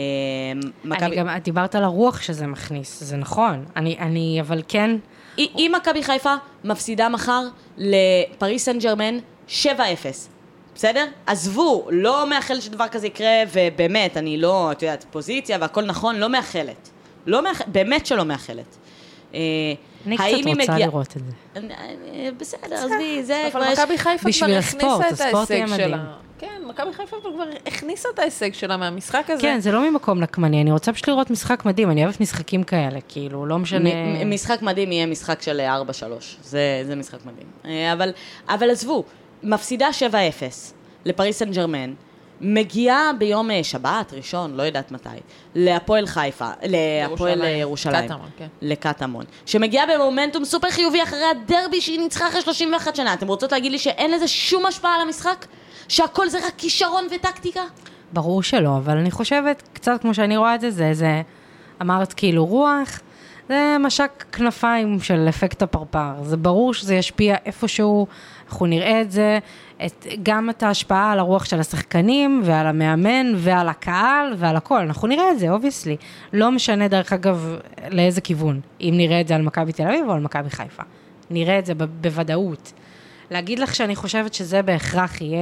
מכבי... 0.84 1.06
אני 1.06 1.16
גם, 1.16 1.30
את 1.30 1.44
דיברת 1.44 1.76
על 1.76 1.84
הרוח 1.84 2.22
שזה 2.22 2.48
מכניס, 2.48 3.04
זה 3.04 3.18
נכון, 3.18 3.66
אני, 3.76 3.98
אני 4.00 4.42
אבל 4.42 4.62
כן... 4.68 4.96
אם 5.38 5.72
מכבי 5.78 6.04
חיפה 6.04 6.36
מפסידה 6.64 7.10
מחר 7.10 7.44
לפריס 7.78 8.66
סן 8.66 8.80
ג'רמן 8.80 9.18
7-0, 9.48 9.52
בסדר? 10.76 11.06
עזבו, 11.26 11.88
לא 11.92 12.30
מאחלת 12.30 12.62
שדבר 12.62 12.88
כזה 12.88 13.08
יקרה, 13.08 13.44
ובאמת, 13.54 14.18
אני 14.18 14.38
לא, 14.38 14.72
את 14.72 14.82
יודעת, 14.82 15.06
פוזיציה 15.12 15.58
והכל 15.62 15.82
נכון, 15.82 16.16
לא 16.16 16.30
מאחלת. 16.30 16.90
לא 17.26 17.44
מאח... 17.44 17.62
באמת 17.68 18.06
שלא 18.06 18.26
מאחלת. 18.26 18.78
אני 20.08 20.18
קצת 20.18 20.26
רוצה 20.48 20.50
מגיעה- 20.74 20.78
לראות 20.80 21.18
את 21.18 21.22
זה. 21.26 21.62
בסדר, 22.38 22.76
עזבי, 22.76 23.24
זה 23.24 23.48
כבר 23.52 23.60
אבל 23.64 23.72
יש... 23.74 23.80
מכבי 23.80 23.98
חיפה 23.98 24.30
כבר 24.38 24.58
הספורט, 24.58 25.06
הכניסה 25.06 25.08
את 25.08 25.28
הספורט 25.28 25.50
יהיה 25.50 25.62
ההישג 25.62 25.76
מדהים. 25.76 25.90
שלה. 25.90 26.14
כן, 26.40 26.62
מכבי 26.68 26.94
חיפה 26.94 27.18
כבר 27.22 27.44
הכניסה 27.68 28.10
את 28.14 28.20
ההישג 28.20 28.54
שלה 28.54 28.78
מהמשחק 28.78 29.24
הזה. 29.30 29.42
כן, 29.42 29.60
זה 29.60 29.72
לא 29.72 29.90
ממקום 29.92 30.20
נקמני, 30.20 30.62
אני 30.62 30.72
רוצה 30.72 30.94
פשוט 30.94 31.08
לראות 31.08 31.32
משחק 31.32 31.66
מדהים, 31.66 31.92
אני 31.92 32.04
אוהבת 32.06 32.22
משחקים 32.22 32.64
כאלה, 32.64 33.00
כאילו, 33.08 33.46
לא 33.46 33.60
משנה... 33.60 33.90
מ- 33.94 34.30
מ- 34.30 34.34
משחק 34.34 34.62
מדהים 34.62 34.92
יהיה 34.92 35.06
משחק 35.06 35.42
של 35.42 35.62
4-3, 35.90 35.92
זה, 36.44 36.84
זה 36.88 36.96
משחק 36.96 37.20
מדהים. 37.26 37.48
אה, 37.66 37.94
אבל, 37.94 38.12
אבל 38.50 38.70
עזבו, 38.72 39.04
מפסידה 39.44 39.88
7-0 40.12 40.14
לפריס 41.06 41.40
סן 41.40 41.52
ג'רמן, 41.52 41.94
מגיעה 42.42 43.12
ביום 43.18 43.52
אה, 43.52 43.64
שבת, 43.64 44.14
ראשון, 44.14 44.54
לא 44.54 44.64
יודעת 44.64 44.92
מתי, 44.92 45.10
להפועל 45.56 46.06
חיפה, 46.06 46.50
להפועל 46.64 47.42
אה, 47.42 47.48
ירושלים. 47.48 48.06
קטמון, 48.06 48.30
כן. 48.38 48.48
לקטמון, 48.62 49.26
שמגיעה 49.46 49.86
במומנטום 49.96 50.46
סופר 50.46 50.70
חיובי 50.70 51.04
אחרי 51.04 51.24
הדרבי 51.32 51.82
שהיא 51.82 52.00
ניצחה 52.00 52.28
אחרי 52.28 52.42
31 52.42 52.96
שנה. 52.96 53.14
אתם 53.14 53.28
רוצות 53.28 53.52
להגיד 53.52 53.72
לי 53.72 53.78
שאין 53.78 54.12
לזה 54.12 54.28
שום 54.28 54.66
השפעה 54.66 54.96
על 54.96 55.02
המשחק? 55.02 55.46
שהכל 55.88 56.30
זה 56.30 56.38
רק 56.48 56.54
כישרון 56.58 57.08
וטקטיקה? 57.16 57.62
ברור 58.14 58.44
שלא, 58.44 58.78
אבל 58.78 58.98
אני 58.98 59.12
חושבת, 59.12 59.64
קצת 59.74 60.02
כמו 60.02 60.14
שאני 60.14 60.38
רואה 60.38 60.56
את 60.56 60.62
זה, 60.62 60.72
זה, 60.72 60.90
זה 60.94 61.22
אמרת 61.82 62.14
כאילו 62.14 62.46
רוח, 62.46 63.00
זה 63.50 63.78
משק 63.80 64.26
כנפיים 64.32 65.00
של 65.00 65.26
אפקט 65.30 65.62
הפרפר. 65.62 66.14
זה 66.24 66.38
ברור 66.38 66.74
שזה 66.74 66.96
ישפיע 66.96 67.36
איפשהו, 67.46 68.08
אנחנו 68.50 68.66
נראה 68.66 69.02
את 69.02 69.12
זה, 69.12 69.40
את, 69.86 70.08
גם 70.24 70.50
את 70.50 70.64
ההשפעה 70.64 71.12
על 71.12 71.20
הרוח 71.20 71.46
של 71.46 71.60
השחקנים, 71.60 72.42
ועל 72.44 72.68
המאמן, 72.68 73.34
ועל 73.36 73.70
הקהל, 73.70 74.34
ועל 74.38 74.56
הכל. 74.56 74.80
אנחנו 74.80 75.08
נראה 75.08 75.32
את 75.32 75.40
זה, 75.40 75.50
obviously. 75.50 75.98
לא 76.34 76.52
משנה, 76.52 76.88
דרך 76.88 77.14
אגב, 77.14 77.56
לאיזה 77.90 78.22
כיוון, 78.22 78.60
אם 78.82 78.94
נראה 78.98 79.22
את 79.22 79.28
זה 79.28 79.36
על 79.36 79.42
מכבי 79.42 79.72
תל 79.72 79.84
אביב 79.84 80.06
או 80.08 80.14
על 80.14 80.20
מכבי 80.20 80.50
חיפה. 80.50 80.84
נראה 81.30 81.60
את 81.60 81.66
זה 81.66 81.74
ב- 81.74 82.02
בוודאות. 82.02 82.74
להגיד 83.32 83.60
לך 83.60 83.76
שאני 83.76 83.96
חושבת 83.96 84.34
שזה 84.34 84.62
בהכרח 84.62 85.22
יהיה... 85.22 85.42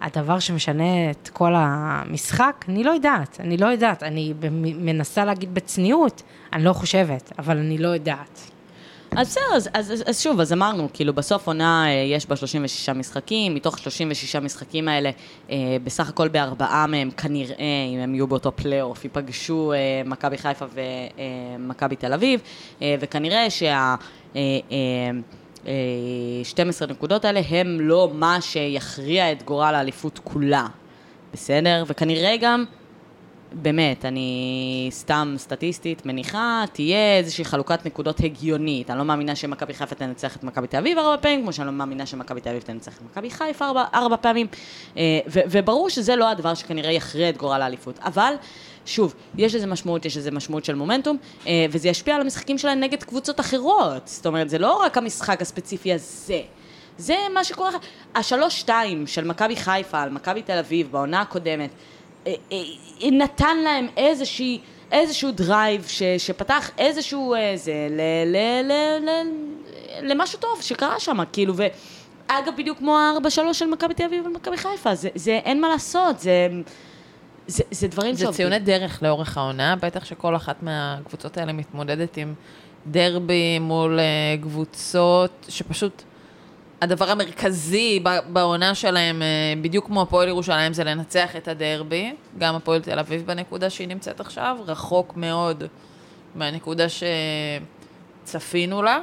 הדבר 0.00 0.38
שמשנה 0.38 1.10
את 1.10 1.30
כל 1.32 1.52
המשחק? 1.56 2.64
אני 2.68 2.84
לא 2.84 2.90
יודעת, 2.90 3.40
אני 3.40 3.56
לא 3.56 3.66
יודעת. 3.66 4.02
אני 4.02 4.34
מנסה 4.78 5.24
להגיד 5.24 5.54
בצניעות, 5.54 6.22
אני 6.52 6.64
לא 6.64 6.72
חושבת, 6.72 7.32
אבל 7.38 7.58
אני 7.58 7.78
לא 7.78 7.88
יודעת. 7.88 8.49
אז 9.16 9.28
בסדר, 9.28 9.56
אז, 9.56 9.68
אז, 9.74 10.02
אז, 10.06 10.20
שוב, 10.20 10.40
אז 10.40 10.52
אמרנו, 10.52 10.88
כאילו 10.92 11.14
בסוף 11.14 11.46
עונה 11.46 11.86
אה, 11.86 11.92
יש 11.92 12.26
בה 12.26 12.36
36 12.36 12.88
משחקים, 12.88 13.54
מתוך 13.54 13.78
36 13.78 14.36
משחקים 14.36 14.88
האלה, 14.88 15.10
אה, 15.50 15.56
בסך 15.84 16.08
הכל 16.08 16.28
בארבעה 16.28 16.86
מהם 16.86 17.10
כנראה, 17.10 17.56
אם 17.94 17.98
הם 17.98 18.14
יהיו 18.14 18.26
באותו 18.26 18.52
פלייאוף, 18.56 19.04
ייפגשו 19.04 19.72
אה, 19.72 20.02
מכבי 20.04 20.38
חיפה 20.38 20.64
ומכבי 21.58 21.96
תל 21.96 22.12
אביב, 22.12 22.40
אה, 22.82 22.94
וכנראה 23.00 23.50
שה... 23.50 23.94
אה, 24.36 24.40
אה, 24.72 25.10
אה, 25.66 26.44
12 26.44 26.88
נקודות 26.88 27.24
האלה 27.24 27.40
הם 27.48 27.80
לא 27.80 28.10
מה 28.14 28.40
שיכריע 28.40 29.32
את 29.32 29.42
גורל 29.42 29.74
האליפות 29.74 30.20
כולה, 30.24 30.66
בסדר? 31.32 31.84
וכנראה 31.86 32.36
גם 32.40 32.64
באמת, 33.52 34.04
אני 34.04 34.88
סתם 34.90 35.34
סטטיסטית 35.38 36.06
מניחה, 36.06 36.64
תהיה 36.72 37.18
איזושהי 37.18 37.44
חלוקת 37.44 37.86
נקודות 37.86 38.20
הגיונית. 38.20 38.90
אני 38.90 38.98
לא 38.98 39.04
מאמינה 39.04 39.36
שמכבי 39.36 39.74
חיפה 39.74 39.94
תנצח 39.94 40.36
את 40.36 40.44
מכבי 40.44 40.66
תל 40.66 40.76
אביב 40.76 40.98
ארבע 40.98 41.16
פעמים, 41.22 41.42
כמו 41.42 41.52
שאני 41.52 41.66
לא 41.66 41.72
מאמינה 41.72 42.06
שמכבי 42.06 42.40
תל 42.40 42.48
אביב 42.48 42.62
תנצח 42.62 42.96
את 42.96 43.02
מכבי 43.02 43.30
חיפה 43.30 43.64
ארבע, 43.64 43.84
ארבע 43.94 44.16
פעמים. 44.16 44.46
אה, 44.96 45.02
ו- 45.26 45.40
וברור 45.46 45.90
שזה 45.90 46.16
לא 46.16 46.30
הדבר 46.30 46.54
שכנראה 46.54 46.92
יכריע 46.92 47.28
את 47.28 47.36
גורל 47.36 47.62
האליפות. 47.62 47.98
אבל, 47.98 48.34
שוב, 48.86 49.14
יש 49.36 49.54
לזה 49.54 49.66
משמעות, 49.66 50.04
יש 50.04 50.16
לזה 50.16 50.30
משמעות 50.30 50.64
של 50.64 50.74
מומנטום, 50.74 51.16
אה, 51.46 51.66
וזה 51.70 51.88
ישפיע 51.88 52.14
על 52.14 52.20
המשחקים 52.20 52.58
שלהם 52.58 52.80
נגד 52.80 53.02
קבוצות 53.02 53.40
אחרות. 53.40 54.08
זאת 54.08 54.26
אומרת, 54.26 54.50
זה 54.50 54.58
לא 54.58 54.82
רק 54.82 54.98
המשחק 54.98 55.42
הספציפי 55.42 55.92
הזה. 55.92 56.40
זה 56.98 57.16
מה 57.34 57.44
שקורה, 57.44 57.70
השלוש-שתיים 58.14 59.06
של 59.06 59.24
מכבי 59.24 59.56
חיפה 59.56 60.00
על 60.02 60.10
מכבי 60.10 60.42
תל 60.42 60.58
אביב 60.58 60.92
בעונה 60.92 61.20
הקודמת, 61.20 61.70
נתן 63.02 63.56
להם 63.64 63.86
איזושהי, 63.96 64.60
איזשהו 64.92 65.32
drive 65.32 65.84
ש, 65.88 66.02
שפתח 66.02 66.70
איזשהו 66.78 67.34
איזה, 67.34 67.72
ל, 67.90 68.00
ל, 68.26 68.36
ל, 68.62 68.72
ל, 69.08 69.10
למשהו 70.02 70.38
טוב 70.38 70.62
שקרה 70.62 71.00
שם, 71.00 71.18
כאילו, 71.32 71.54
ואגב, 71.56 72.52
בדיוק 72.58 72.78
כמו 72.78 72.98
ה-4-3 72.98 73.52
של 73.52 73.66
מכבי 73.66 73.94
תל 73.94 74.04
אביב 74.04 74.26
ומכבי 74.26 74.56
חיפה, 74.56 74.94
זה, 74.94 75.08
זה 75.14 75.40
אין 75.44 75.60
מה 75.60 75.68
לעשות, 75.68 76.20
זה, 76.20 76.48
זה, 77.46 77.62
זה 77.70 77.88
דברים 77.88 78.14
זה 78.14 78.20
שעובדים. 78.20 78.46
ציוני 78.46 78.58
דרך 78.58 79.02
לאורך 79.02 79.38
העונה, 79.38 79.76
בטח 79.76 80.04
שכל 80.04 80.36
אחת 80.36 80.62
מהקבוצות 80.62 81.38
האלה 81.38 81.52
מתמודדת 81.52 82.16
עם 82.16 82.34
דרבי 82.86 83.58
מול 83.58 84.00
אה, 84.00 84.36
קבוצות 84.42 85.46
שפשוט... 85.48 86.02
הדבר 86.80 87.10
המרכזי 87.10 88.04
בעונה 88.32 88.74
שלהם, 88.74 89.22
אה, 89.22 89.26
בדיוק 89.62 89.86
כמו 89.86 90.02
הפועל 90.02 90.28
ירושלים, 90.28 90.72
זה 90.72 90.84
לנצח 90.84 91.36
את 91.36 91.48
הדרבי. 91.48 92.14
גם 92.38 92.54
הפועל 92.54 92.80
תל 92.80 92.98
אביב 92.98 93.26
בנקודה 93.26 93.70
שהיא 93.70 93.88
נמצאת 93.88 94.20
עכשיו, 94.20 94.56
רחוק 94.66 95.16
מאוד 95.16 95.64
מהנקודה 96.34 96.84
שצפינו 98.24 98.82
לה 98.82 98.98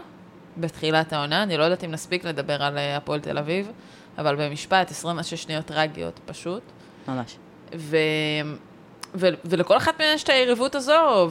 בתחילת 0.58 1.14
העונה. 1.14 1.44
אני 1.44 1.58
לא 1.58 1.64
יודעת 1.64 1.84
אם 1.84 1.92
נספיק 1.92 2.26
לדבר 2.26 2.64
על 2.64 2.78
אה, 2.78 2.98
הפועל 2.98 3.20
תל 3.20 3.38
אביב, 3.38 3.72
אבל 4.18 4.36
במשפט, 4.36 4.92
26 4.92 5.44
שניות 5.44 5.66
טרגיות 5.66 6.20
פשוט. 6.26 6.64
ממש. 7.08 7.38
ו... 7.76 7.98
ולכל 9.46 9.78
אחת 9.78 10.00
מהן 10.00 10.16
יש 10.16 10.24
את 10.24 10.30
היריבות 10.30 10.76
הזו. 10.76 11.30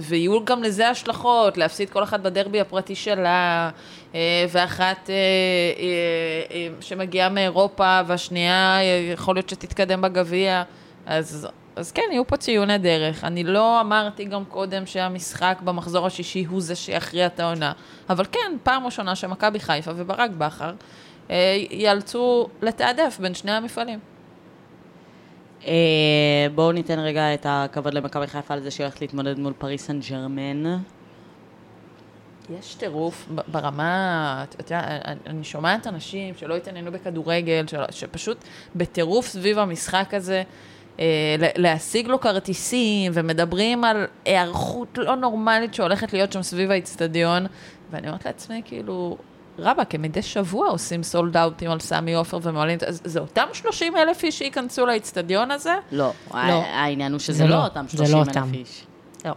ויהיו 0.00 0.44
גם 0.44 0.62
לזה 0.62 0.88
השלכות, 0.88 1.58
להפסיד 1.58 1.90
כל 1.90 2.02
אחת 2.02 2.20
בדרבי 2.20 2.60
הפרטי 2.60 2.94
שלה, 2.94 3.70
אה, 4.14 4.20
ואחת 4.50 5.10
אה, 5.10 5.14
אה, 6.50 6.68
שמגיעה 6.80 7.28
מאירופה, 7.28 8.00
והשנייה 8.06 8.78
יכול 9.12 9.36
להיות 9.36 9.48
שתתקדם 9.48 10.00
בגביע, 10.00 10.62
אז... 11.06 11.48
אז 11.78 11.92
כן, 11.92 12.02
יהיו 12.10 12.26
פה 12.26 12.36
ציוני 12.36 12.78
דרך. 12.78 13.24
אני 13.24 13.44
לא 13.44 13.80
אמרתי 13.80 14.24
גם 14.24 14.44
קודם 14.44 14.86
שהמשחק 14.86 15.58
במחזור 15.64 16.06
השישי 16.06 16.44
הוא 16.44 16.60
זה 16.60 16.74
שיכריע 16.74 17.26
את 17.26 17.40
העונה, 17.40 17.72
אבל 18.10 18.24
כן, 18.32 18.56
פעם 18.62 18.86
ראשונה 18.86 19.16
שמכבי 19.16 19.60
חיפה 19.60 19.90
וברק 19.96 20.30
בכר 20.38 20.72
אה, 21.30 21.56
ייאלצו 21.70 22.48
לתעדף 22.62 23.18
בין 23.20 23.34
שני 23.34 23.52
המפעלים. 23.52 23.98
אה, 25.66 26.46
בואו 26.54 26.72
ניתן 26.72 26.98
רגע 26.98 27.34
את 27.34 27.46
הכבוד 27.48 27.94
למכבי 27.94 28.26
חיפה 28.26 28.54
על 28.54 28.60
זה 28.60 28.70
שהיא 28.70 28.84
הולכת 28.84 29.00
להתמודד 29.00 29.38
מול 29.38 29.52
פריס 29.58 29.86
סן 29.86 30.00
ג'רמן. 30.10 30.76
יש 32.58 32.74
טירוף 32.74 33.28
ברמה, 33.48 34.44
אתה 34.48 34.62
יודע, 34.62 34.98
אני 35.26 35.44
שומעת 35.44 35.86
אנשים 35.86 36.34
שלא 36.34 36.56
התעניינו 36.56 36.92
בכדורגל, 36.92 37.64
שפשוט 37.90 38.44
בטירוף 38.76 39.26
סביב 39.26 39.58
המשחק 39.58 40.14
הזה, 40.14 40.42
אה, 41.00 41.36
להשיג 41.56 42.06
לו 42.06 42.20
כרטיסים, 42.20 43.12
ומדברים 43.14 43.84
על 43.84 44.06
היערכות 44.24 44.98
לא 44.98 45.16
נורמלית 45.16 45.74
שהולכת 45.74 46.12
להיות 46.12 46.32
שם 46.32 46.42
סביב 46.42 46.70
האיצטדיון, 46.70 47.46
ואני 47.90 48.06
אומרת 48.06 48.26
לעצמי, 48.26 48.62
כאילו, 48.64 49.16
רבאק, 49.58 49.94
הם 49.94 50.02
מדי 50.02 50.22
שבוע 50.22 50.68
עושים 50.68 51.02
סולד 51.02 51.36
אאוטים 51.36 51.70
על 51.70 51.80
סמי 51.80 52.14
עופר 52.14 52.38
ומעלים, 52.42 52.78
אז 52.86 53.00
זה 53.04 53.20
אותם 53.20 53.46
30 53.52 53.96
אלף 53.96 54.22
איש 54.24 54.38
שייכנסו 54.38 54.86
לאיצטדיון 54.86 55.50
הזה? 55.50 55.74
לא, 55.92 56.12
לא. 56.34 56.38
העניין 56.38 57.12
הוא 57.12 57.18
שזה 57.18 57.32
זה 57.32 57.44
לא 57.44 57.50
לא, 57.50 57.64
אותם 57.64 57.84
זה 57.88 57.96
30 57.96 58.14
לא 58.16 58.20
אלף 58.20 58.28
אותם. 58.28 58.50
איש. 58.54 58.84
לא. 59.24 59.32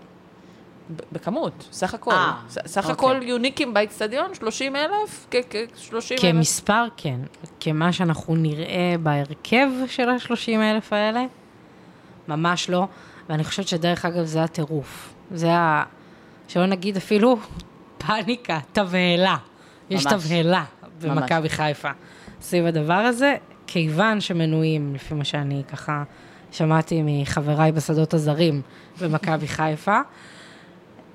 בכמות, 1.11 1.68
סך 1.72 1.93
הכל. 1.93 2.11
אה, 2.11 2.34
ס- 2.49 2.57
סך 2.65 2.77
אוקיי. 2.89 2.91
הכל 2.91 3.19
יוניקים 3.23 3.73
באיצטדיון, 3.73 4.34
30 4.34 4.76
אלף? 4.76 5.27
כ-30 5.31 5.93
אלף? 6.11 6.22
כמספר, 6.22 6.84
כן. 6.98 7.19
כמה 7.60 7.93
שאנחנו 7.93 8.35
נראה 8.35 8.95
בהרכב 9.03 9.68
של 9.88 10.10
ה-30 10.10 10.34
אלף 10.61 10.93
האלה, 10.93 11.23
ממש 12.27 12.69
לא. 12.69 12.88
ואני 13.30 13.43
חושבת 13.43 13.68
שדרך 13.68 14.06
אגב 14.06 14.26
זה 14.26 14.43
הטירוף. 14.43 15.14
זה 15.31 15.53
ה... 15.53 15.84
שלא 16.48 16.65
נגיד 16.65 16.98
אפילו 16.98 17.38
פאניקה, 18.07 18.60
תבהלה. 18.72 19.38
יש. 19.91 20.05
תבהלה. 20.05 20.63
במכבי 21.01 21.49
חיפה 21.49 21.89
סביב 22.41 22.65
הדבר 22.65 22.93
הזה, 22.93 23.35
כיוון 23.68 24.22
שמנויים, 24.22 24.95
לפי 24.95 25.13
מה 25.13 25.23
שאני 25.23 25.63
ככה 25.72 26.03
שמעתי 26.51 27.01
מחבריי 27.05 27.72
בשדות 27.72 28.13
הזרים 28.13 28.61
במכבי 29.01 29.47
חיפה, 29.47 29.99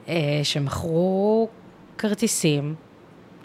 אה, 0.08 0.14
שמכרו 0.42 1.48
כרטיסים 1.98 2.74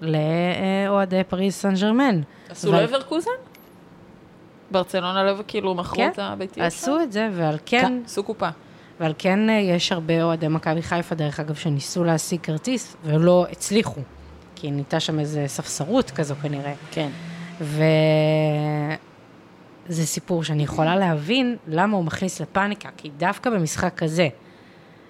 לאוהדי 0.01 1.21
פריז 1.27 1.53
סן 1.53 1.73
ג'רמן. 1.75 2.21
עשו 2.49 2.69
אבל- 2.69 2.83
לברקוזן? 2.83 3.31
ברצלונה 4.71 5.23
לב 5.23 5.41
כאילו 5.47 5.75
מכרו 5.75 5.95
כן, 5.95 6.09
את 6.13 6.19
הביתיות 6.19 6.67
עשו 6.67 7.01
את 7.01 7.11
זה, 7.11 7.29
ועל 7.33 7.57
כן, 7.65 8.01
עשו 8.05 8.23
קופה. 8.23 8.49
ועל 8.99 9.13
כן 9.17 9.49
אה, 9.49 9.53
יש 9.55 9.91
הרבה 9.91 10.23
אוהדי 10.23 10.47
מכבי 10.47 10.81
חיפה, 10.81 11.15
דרך 11.15 11.39
אגב, 11.39 11.55
שניסו 11.55 12.03
להשיג 12.03 12.39
כרטיס 12.41 12.95
ולא 13.03 13.45
הצליחו, 13.51 14.01
כי 14.61 14.71
נהייתה 14.71 14.99
שם 14.99 15.19
איזה 15.19 15.43
ספסרות 15.47 16.11
כזו 16.11 16.35
כנראה. 16.41 16.73
כן. 16.91 17.09
וזה 17.61 17.88
סיפור 20.05 20.43
שאני 20.43 20.63
יכולה 20.63 20.95
להבין 20.95 21.57
למה 21.67 21.97
הוא 21.97 22.05
מכניס 22.05 22.41
לפאניקה, 22.41 22.89
כי 22.97 23.09
דווקא 23.17 23.49
במשחק 23.49 23.93
כזה, 23.97 24.27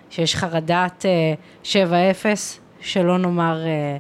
שיש 0.10 0.36
חרדת 0.36 1.06
אה, 1.06 1.34
7-0, 1.64 1.68
שלא 2.82 3.18
נאמר 3.18 3.65
אה, 3.65 3.98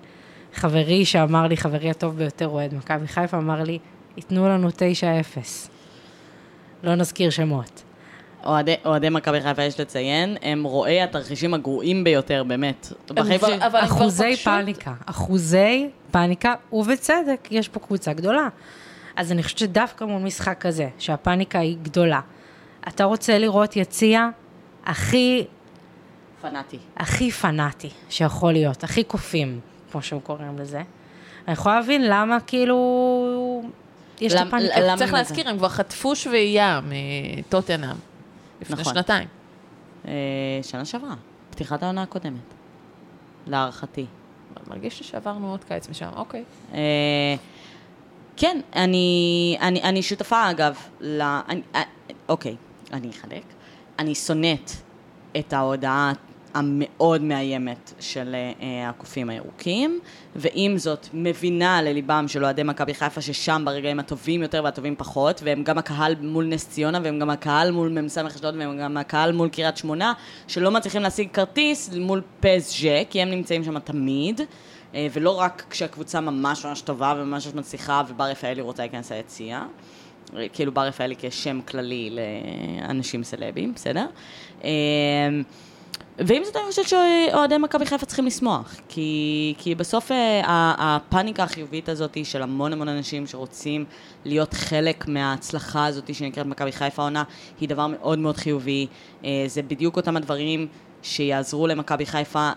חברי 0.53 1.05
שאמר 1.05 1.47
לי, 1.47 1.57
חברי 1.57 1.89
הטוב 1.89 2.17
ביותר, 2.17 2.47
אוהד 2.47 2.73
מכבי 2.73 3.07
חיפה, 3.07 3.37
אמר 3.37 3.63
לי, 3.63 3.79
ייתנו 4.17 4.49
לנו 4.49 4.69
9-0. 4.69 4.73
לא 6.83 6.95
נזכיר 6.95 7.29
שמות. 7.29 7.83
אוהדי- 8.45 8.75
אוהדי 8.85 9.09
מכבי 9.09 9.41
חיפה, 9.41 9.63
יש 9.63 9.79
לציין, 9.79 10.37
הם 10.41 10.63
רואי 10.63 11.01
התרחישים 11.01 11.53
הגרועים 11.53 12.03
ביותר, 12.03 12.43
באמת. 12.47 12.93
אחוזי 13.73 14.35
פאניקה, 14.43 14.93
אחוזי 15.05 15.89
פאניקה, 16.11 16.53
ובצדק, 16.73 17.47
יש 17.51 17.67
פה 17.67 17.79
קבוצה 17.79 18.13
גדולה. 18.13 18.47
אז 19.15 19.31
אני 19.31 19.43
חושבת 19.43 19.57
שדווקא 19.59 20.03
מול 20.03 20.21
משחק 20.21 20.57
כזה, 20.59 20.87
שהפאניקה 20.99 21.59
היא 21.59 21.77
גדולה, 21.83 22.19
אתה 22.87 23.03
רוצה 23.03 23.37
לראות 23.37 23.75
יציע 23.75 24.29
הכי, 24.85 25.45
פנאטי. 26.41 26.77
הכי 26.97 27.31
פנאטי 27.31 27.89
שיכול 28.09 28.53
להיות, 28.53 28.83
הכי 28.83 29.03
קופים, 29.03 29.59
כמו 29.91 30.01
שהם 30.01 30.19
קוראים 30.19 30.59
לזה. 30.59 30.81
אני 31.47 31.53
יכולה 31.53 31.75
להבין 31.75 32.01
למה 32.09 32.37
כאילו 32.47 33.63
יש 34.21 34.33
את 34.33 34.39
הפאניקה. 34.47 34.95
צריך? 34.97 35.13
להזכיר, 35.13 35.49
הם 35.49 35.57
כבר 35.57 35.69
חטפו 35.69 36.15
שביעייה 36.15 36.79
מטוטנאם. 36.83 38.10
לפני 38.61 38.81
נכון. 38.81 38.93
שנתיים. 38.93 39.27
אה, 40.07 40.11
שנה 40.63 40.85
שעברה, 40.85 41.15
פתיחת 41.49 41.83
העונה 41.83 42.01
הקודמת. 42.01 42.39
להערכתי. 43.47 44.05
מרגיש 44.67 44.99
לי 44.99 45.05
שעברנו 45.05 45.51
עוד 45.51 45.63
קיץ 45.63 45.89
משם, 45.89 46.09
אוקיי. 46.15 46.43
אה, 46.73 47.35
כן, 48.37 48.61
אני, 48.75 49.57
אני, 49.61 49.83
אני 49.83 50.03
שותפה 50.03 50.49
אגב, 50.51 50.77
ל... 50.99 51.21
אני, 51.21 51.61
אה, 51.75 51.81
אוקיי, 52.29 52.55
אני 52.93 53.09
אחלק. 53.09 53.43
אני 53.99 54.15
שונאת 54.15 54.71
את 55.37 55.53
ההודעה 55.53 56.13
המאוד 56.53 57.21
מאיימת 57.21 57.93
של 57.99 58.35
אה, 58.35 58.89
הקופים 58.89 59.29
הירוקים, 59.29 59.99
ועם 60.35 60.77
זאת 60.77 61.07
מבינה 61.13 61.81
לליבם 61.81 62.25
של 62.27 62.43
אוהדי 62.43 62.63
מכבי 62.63 62.93
חיפה 62.93 63.21
ששם 63.21 63.61
ברגעים 63.65 63.99
הטובים 63.99 64.41
יותר 64.41 64.61
והטובים 64.63 64.95
פחות, 64.95 65.41
והם 65.43 65.63
גם 65.63 65.77
הקהל 65.77 66.15
מול 66.21 66.45
נס 66.45 66.69
ציונה, 66.69 66.99
והם 67.03 67.19
גם 67.19 67.29
הקהל 67.29 67.71
מול 67.71 67.99
מ"ס 67.99 68.17
אשדוד, 68.17 68.55
והם 68.55 68.77
גם 68.77 68.97
הקהל 68.97 69.31
מול 69.31 69.49
קריית 69.49 69.77
שמונה, 69.77 70.13
שלא 70.47 70.71
מצליחים 70.71 71.01
להשיג 71.01 71.27
כרטיס 71.33 71.89
מול 71.95 72.21
פסג'ה, 72.39 73.01
כי 73.09 73.21
הם 73.21 73.29
נמצאים 73.29 73.63
שם 73.63 73.79
תמיד. 73.79 74.41
אה, 74.95 75.07
ולא 75.13 75.39
רק 75.39 75.63
כשהקבוצה 75.69 76.21
ממש 76.21 76.65
ממש 76.65 76.81
טובה 76.81 77.13
וממש 77.17 77.45
ממש 77.47 77.55
מצליחה 77.55 78.03
ובר 78.07 78.23
רפאלי 78.23 78.61
רוצה 78.61 78.83
להיכנס 78.83 79.11
ליציאה. 79.11 79.65
אה, 80.37 80.47
כאילו 80.53 80.71
בר 80.71 80.81
רפאלי 80.81 81.15
כשם 81.19 81.59
כללי 81.61 82.17
לאנשים 82.81 83.23
סלבים, 83.23 83.73
בסדר? 83.73 84.05
ועם 86.17 86.43
זאת 86.43 86.55
אני 86.55 86.63
חושבת 86.69 86.87
שאוהדי 86.87 87.57
מכבי 87.57 87.85
חיפה 87.85 88.05
צריכים 88.05 88.25
לשמוח, 88.25 88.75
כי, 88.89 89.53
כי 89.57 89.75
בסוף 89.75 90.11
אה, 90.11 90.41
הפאניקה 90.77 91.43
החיובית 91.43 91.89
הזאת 91.89 92.17
של 92.23 92.41
המון 92.41 92.73
המון 92.73 92.87
אנשים 92.87 93.27
שרוצים 93.27 93.85
להיות 94.25 94.53
חלק 94.53 95.07
מההצלחה 95.07 95.85
הזאת 95.85 96.15
שנקראת 96.15 96.45
מכבי 96.45 96.71
חיפה 96.71 97.01
עונה, 97.01 97.23
היא 97.59 97.69
דבר 97.69 97.87
מאוד 97.87 98.19
מאוד 98.19 98.37
חיובי. 98.37 98.87
אה, 99.25 99.43
זה 99.47 99.61
בדיוק 99.61 99.95
אותם 99.95 100.17
הדברים 100.17 100.67
שיעזרו 101.01 101.67
למכבי 101.67 102.05
חיפה 102.05 102.51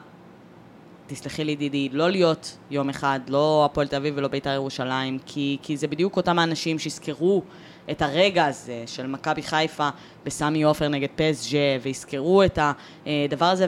תסלחי 1.07 1.45
לי 1.45 1.57
דידי, 1.57 1.89
לא 1.93 2.11
להיות 2.11 2.57
יום 2.71 2.89
אחד, 2.89 3.21
לא 3.29 3.69
הפועל 3.71 3.87
תל 3.87 3.97
אביב 3.97 4.15
ולא 4.17 4.29
בית"ר 4.29 4.51
ירושלים, 4.51 5.19
כי, 5.27 5.59
כי 5.63 5.77
זה 5.77 5.87
בדיוק 5.87 6.17
אותם 6.17 6.39
האנשים 6.39 6.79
שיזכרו 6.79 7.43
את 7.90 8.02
הרגע 8.02 8.47
הזה 8.47 8.82
של 8.86 9.06
מכבי 9.06 9.43
חיפה 9.43 9.89
בסמי 10.24 10.62
עופר 10.62 10.89
נגד 10.89 11.09
פסג'ה, 11.16 11.59
ויזכרו 11.82 12.43
את 12.43 12.59
הדבר 13.06 13.47
הזה 13.47 13.66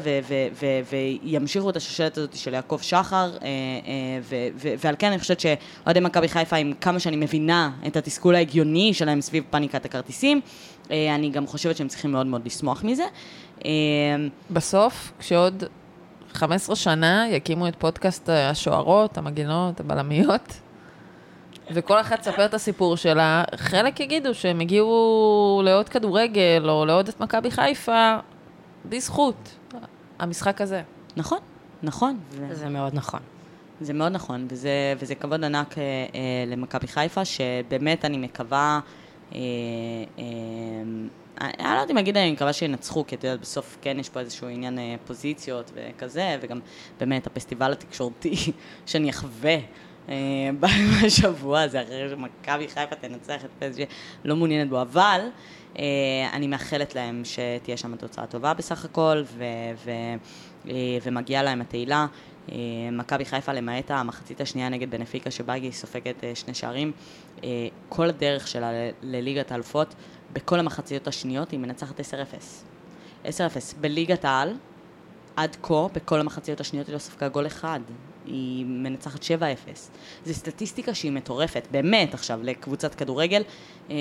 וימשיכו 0.91 1.71
את 1.71 1.77
השושלת 1.77 2.19
הזאת 2.19 2.37
של 2.37 2.55
יעקב 2.55 2.79
שחר, 2.83 3.31
אה, 3.43 3.49
אה, 3.49 4.51
ועל 4.79 4.95
כן 4.99 5.07
אני 5.07 5.19
חושבת 5.19 5.41
שאוהדי 5.41 6.01
מכבי 6.01 6.29
חיפה, 6.29 6.57
עם 6.57 6.73
כמה 6.81 7.01
שאני 7.01 7.17
מבינה 7.17 7.71
את 7.87 7.97
התסכול 7.97 8.35
ההגיוני 8.35 8.95
שלהם 8.95 9.21
סביב 9.21 9.45
פאניקת 9.51 9.85
הכרטיסים, 9.85 10.41
אה, 10.91 11.15
אני 11.15 11.31
גם 11.31 11.47
חושבת 11.47 11.77
שהם 11.77 11.89
צריכים 11.89 12.13
מאוד 12.13 12.27
מאוד 12.27 12.47
לשמוח 12.47 12.85
מזה. 12.85 13.05
בסוף, 14.51 15.13
כשעוד 15.19 15.65
15 16.33 16.77
שנה 16.77 17.27
יקימו 17.31 17.69
את 17.69 17.77
פודקאסט 17.77 18.29
השוערות, 18.29 19.19
המגינות, 19.19 19.81
הבלמיות, 19.81 20.61
וכל 21.71 22.01
אחת 22.01 22.21
תספר 22.21 22.45
את 22.45 22.55
הסיפור 22.55 22.97
שלה, 22.97 23.45
חלק 23.57 24.01
יגידו 24.01 24.35
שהם 24.35 24.61
הגיעו 24.61 25.63
לעוד 25.65 25.89
כדורגל 25.89 26.69
או 26.69 26.85
לעוד 26.85 27.09
את 27.09 27.21
מכבי 27.21 27.51
חיפה 27.51 28.17
בזכות 28.85 29.57
המשחק 30.19 30.61
הזה. 30.61 30.83
נכון, 31.17 31.39
נכון. 31.83 32.19
זה 32.51 32.69
מאוד 32.69 32.95
נכון. 32.95 33.21
זה 33.81 33.93
מאוד 33.93 34.13
נכון, 34.13 34.47
וזה, 34.51 34.95
וזה 34.99 35.15
כבוד 35.15 35.45
ענק 35.45 35.79
אה, 35.79 35.83
אה, 35.83 36.45
למכבי 36.47 36.87
חיפה, 36.87 37.25
שבאמת 37.25 38.05
אני 38.05 38.19
מקווה, 38.19 38.81
אה, 39.35 39.39
אה, 40.19 40.25
אני 41.41 41.53
לא 41.65 41.69
יודעת 41.69 41.91
אם 41.91 41.97
להגיד 41.97 42.17
אני 42.17 42.33
מקווה 42.33 42.53
שינצחו, 42.53 43.07
כי 43.07 43.15
את 43.15 43.25
יודעת, 43.25 43.41
בסוף 43.41 43.79
כן 43.83 43.97
יש 44.01 44.09
פה 44.09 44.21
איזשהו 44.21 44.49
עניין 44.49 44.79
אה, 44.79 44.95
פוזיציות 45.07 45.71
וכזה, 45.75 46.37
וגם 46.41 46.61
באמת 47.01 47.27
הפסטיבל 47.27 47.73
התקשורתי 47.73 48.35
שאני 48.87 49.11
אחווה. 49.11 49.57
אה, 50.09 50.15
בשבוע 51.05 51.61
הזה, 51.61 51.83
אחרי 51.83 52.09
שמכבי 52.11 52.69
חיפה 52.69 52.95
תנצח 52.95 53.45
את 53.45 53.51
פסג'ה, 53.59 53.85
לא 54.25 54.37
מעוניינת 54.37 54.69
בו, 54.69 54.83
אבל 54.83 55.21
אה, 55.79 55.85
אני 56.33 56.47
מאחלת 56.47 56.95
להם 56.95 57.23
שתהיה 57.25 57.77
שם 57.77 57.97
תוצאה 57.97 58.27
טובה 58.27 58.55
בסך 58.55 58.85
הכל, 58.85 59.23
ו, 59.25 59.45
ו, 59.85 59.91
אה, 60.69 60.99
ומגיעה 61.03 61.43
להם 61.43 61.61
התהילה. 61.61 62.07
מכבי 62.93 63.25
חיפה, 63.25 63.53
למעט 63.53 63.91
המחצית 63.91 64.41
השנייה 64.41 64.69
נגד 64.69 64.91
בנפיקה, 64.91 65.31
שבה 65.31 65.53
היא 65.53 65.73
סופגת 65.73 66.25
שני 66.35 66.55
שערים, 66.55 66.93
כל 67.89 68.09
הדרך 68.09 68.49
שלה 68.49 68.71
לליגת 69.03 69.53
האלופות, 69.53 69.95
בכל 70.33 70.59
המחציות 70.59 71.09
השניות 71.09 71.51
היא 71.51 71.61
מנצחת 71.61 72.01
10-0. 72.01 72.03
10-0. 73.25 73.29
בליגת 73.81 74.25
העל, 74.25 74.55
עד 75.37 75.57
כה, 75.63 75.87
בכל 75.93 76.21
המחציות 76.21 76.61
השניות 76.61 76.87
היא 76.87 76.93
לא 76.93 76.99
ספגה 76.99 77.29
גול 77.29 77.47
אחד. 77.47 77.81
היא 78.27 78.65
מנצחת 78.67 79.23
7-0. 79.23 79.27
זו 80.25 80.35
סטטיסטיקה 80.35 80.95
שהיא 80.95 81.13
מטורפת, 81.13 81.69
באמת 81.71 82.15
עכשיו, 82.15 82.41
לקבוצת 82.43 82.95
כדורגל, 82.95 83.43
אה, 83.91 83.97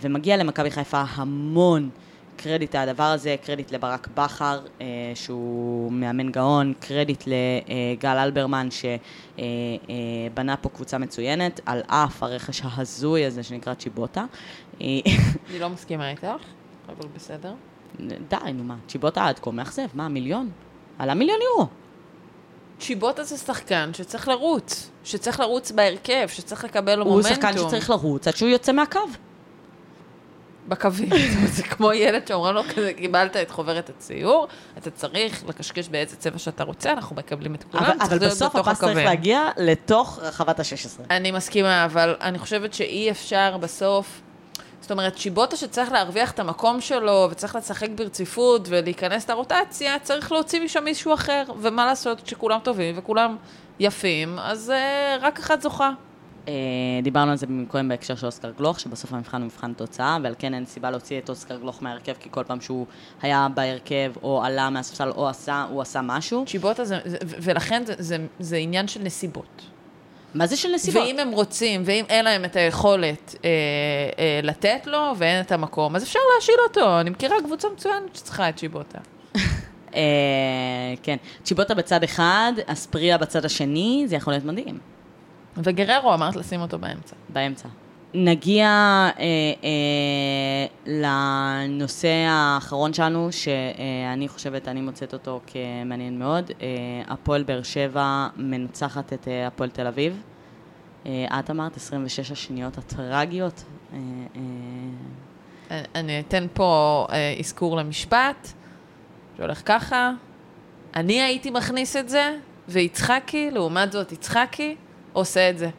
ומגיע 0.00 0.36
למכבי 0.36 0.70
חיפה 0.70 1.02
המון 1.14 1.90
קרדיט 2.36 2.74
על 2.74 2.88
הדבר 2.88 3.04
הזה, 3.04 3.36
קרדיט 3.42 3.72
לברק 3.72 4.08
בכר, 4.14 4.60
אה, 4.80 4.86
שהוא 5.14 5.92
מאמן 5.92 6.30
גאון, 6.30 6.72
קרדיט 6.80 7.24
לגל 7.26 8.16
אלברמן, 8.18 8.68
שבנה 8.70 10.56
פה 10.56 10.68
קבוצה 10.68 10.98
מצוינת, 10.98 11.60
על 11.66 11.82
אף 11.86 12.22
הרכש 12.22 12.62
ההזוי 12.64 13.24
הזה 13.24 13.42
שנקרא 13.42 13.74
צ'יבוטה. 13.74 14.24
אה, 14.80 14.86
אני 15.50 15.58
לא 15.58 15.68
מסכימה 15.68 16.10
איתך, 16.10 16.26
אבל 16.88 17.08
בסדר. 17.14 17.54
די, 18.00 18.52
נו 18.54 18.64
מה, 18.64 18.76
צ'יבוטה 18.88 19.26
עד 19.26 19.38
כה 19.38 19.50
מאכזב, 19.50 19.86
מה, 19.94 20.08
מיליון? 20.08 20.50
עלה 20.98 21.14
מיליון 21.14 21.38
יורו. 21.50 21.79
צ'יבוטה 22.80 23.24
זה 23.24 23.36
שחקן 23.36 23.90
שצריך 23.94 24.28
לרוץ, 24.28 24.90
שצריך 25.04 25.40
לרוץ 25.40 25.70
בהרכב, 25.70 26.26
שצריך 26.28 26.64
לקבל 26.64 26.94
לו 26.94 27.04
הוא 27.04 27.12
מומנטום. 27.12 27.34
שחקן 27.34 27.58
שצריך 27.58 27.90
לרוץ 27.90 28.28
עד 28.28 28.36
שהוא 28.36 28.48
יוצא 28.48 28.72
מהקו. 28.72 29.00
בקווים. 30.68 31.08
זה 31.56 31.62
כמו 31.62 31.92
ילד 31.92 32.26
שאומרים 32.28 32.54
לו 32.54 32.62
כזה, 32.64 32.92
קיבלת 32.92 33.36
את 33.36 33.50
חוברת 33.50 33.88
הציור, 33.88 34.48
אתה 34.78 34.90
צריך 34.90 35.44
לקשקש 35.48 35.88
באיזה 35.88 36.16
צבע 36.16 36.38
שאתה 36.38 36.64
רוצה, 36.64 36.92
אנחנו 36.92 37.16
מקבלים 37.16 37.54
את 37.54 37.64
כולם, 37.70 37.84
אבל, 37.84 37.96
אבל 38.00 38.18
בסוף 38.18 38.56
הפס 38.56 38.80
צריך. 38.80 38.96
להגיע 38.96 39.48
לתוך 39.56 40.18
רחבת 40.22 40.60
ה-16. 40.60 41.02
אני 41.10 41.30
מסכימה, 41.30 41.84
אבל 41.84 42.16
אני 42.20 42.38
חושבת 42.38 42.74
שאי 42.74 43.10
אפשר 43.10 43.56
בסוף... 43.56 44.20
זאת 44.90 44.98
אומרת, 44.98 45.18
שיבוטה 45.18 45.56
שצריך 45.56 45.92
להרוויח 45.92 46.30
את 46.30 46.38
המקום 46.38 46.80
שלו, 46.80 47.28
וצריך 47.30 47.56
לשחק 47.56 47.88
ברציפות 47.94 48.68
ולהיכנס 48.68 49.30
לרוטציה, 49.30 49.98
צריך 49.98 50.32
להוציא 50.32 50.60
משם 50.64 50.84
מישהו 50.84 51.14
אחר. 51.14 51.42
ומה 51.58 51.86
לעשות, 51.86 52.26
שכולם 52.26 52.58
טובים 52.62 52.94
וכולם 52.98 53.36
יפים, 53.80 54.38
אז 54.38 54.72
uh, 54.72 55.24
רק 55.24 55.38
אחת 55.38 55.62
זוכה. 55.62 55.90
אה, 56.48 56.52
דיברנו 57.02 57.30
על 57.30 57.36
זה 57.36 57.46
במקום 57.46 57.88
בהקשר 57.88 58.14
של 58.14 58.26
אוסקר 58.26 58.50
גלוך, 58.50 58.80
שבסוף 58.80 59.12
המבחן 59.12 59.40
הוא 59.40 59.46
מבחן 59.46 59.72
תוצאה, 59.72 60.18
ועל 60.22 60.34
כן 60.38 60.54
אין 60.54 60.66
סיבה 60.66 60.90
להוציא 60.90 61.18
את 61.18 61.28
אוסקר 61.28 61.56
גלוך 61.56 61.82
מההרכב, 61.82 62.14
כי 62.20 62.28
כל 62.30 62.44
פעם 62.44 62.60
שהוא 62.60 62.86
היה 63.22 63.48
בהרכב, 63.54 64.12
או 64.22 64.44
עלה 64.44 64.70
מהספסל, 64.70 65.10
או 65.10 65.28
עשה, 65.28 65.66
הוא 65.70 65.82
עשה 65.82 66.00
משהו. 66.02 66.44
שיבוטה 66.46 66.84
זה... 66.84 66.98
זה 67.04 67.18
ולכן 67.22 67.82
זה, 67.86 67.94
זה, 67.98 68.16
זה 68.40 68.56
עניין 68.56 68.88
של 68.88 69.02
נסיבות. 69.02 69.62
מה 70.34 70.46
זה 70.46 70.56
של 70.56 70.68
נסיבות? 70.74 71.02
ואם 71.02 71.18
הם 71.18 71.30
רוצים, 71.30 71.82
ואם 71.84 72.04
אין 72.08 72.24
להם 72.24 72.44
את 72.44 72.56
היכולת 72.56 73.34
אה, 73.44 73.50
אה, 74.18 74.40
לתת 74.42 74.86
לו, 74.86 75.12
ואין 75.16 75.40
את 75.40 75.52
המקום, 75.52 75.96
אז 75.96 76.02
אפשר 76.02 76.18
להשאיל 76.34 76.56
אותו. 76.68 77.00
אני 77.00 77.10
מכירה 77.10 77.36
קבוצה 77.44 77.68
מצוינת 77.74 78.16
שצריכה 78.16 78.48
את 78.48 78.58
שיבוטה. 78.58 78.98
אה, 79.94 80.00
כן. 81.02 81.16
צ'יבוטה 81.42 81.74
בצד 81.74 82.04
אחד, 82.04 82.52
אספריה 82.66 83.18
בצד 83.18 83.44
השני, 83.44 84.04
זה 84.06 84.16
יכול 84.16 84.32
להיות 84.32 84.44
מדהים. 84.44 84.78
וגררו 85.56 86.14
אמרת 86.14 86.36
לשים 86.36 86.60
אותו 86.60 86.78
באמצע. 86.78 87.16
באמצע. 87.28 87.68
נגיע 88.14 88.66
אה, 88.66 89.12
אה, 89.64 90.66
לנושא 90.86 92.26
האחרון 92.28 92.92
שלנו, 92.92 93.28
שאני 93.32 94.28
חושבת, 94.28 94.68
אני 94.68 94.80
מוצאת 94.80 95.12
אותו 95.12 95.40
כמעניין 95.46 96.18
מאוד. 96.18 96.50
אה, 96.62 96.66
הפועל 97.08 97.42
באר 97.42 97.62
שבע 97.62 98.28
מנצחת 98.36 99.12
את 99.12 99.28
אה, 99.28 99.46
הפועל 99.46 99.70
תל 99.70 99.86
אביב. 99.86 100.22
אה, 101.06 101.40
את 101.40 101.50
אמרת 101.50 101.76
26 101.76 102.30
השניות 102.30 102.78
הטרגיות. 102.78 103.64
אה, 103.92 103.98
אה, 105.70 105.82
אני 105.94 106.20
אתן 106.20 106.46
פה 106.54 107.06
אה, 107.12 107.34
אזכור 107.38 107.76
למשפט, 107.76 108.48
שהולך 109.36 109.62
ככה. 109.64 110.12
אני 110.96 111.22
הייתי 111.22 111.50
מכניס 111.50 111.96
את 111.96 112.08
זה, 112.08 112.36
ויצחקי, 112.68 113.50
לעומת 113.50 113.92
זאת 113.92 114.12
יצחקי, 114.12 114.76
עושה 115.12 115.50
את 115.50 115.58
זה. 115.58 115.70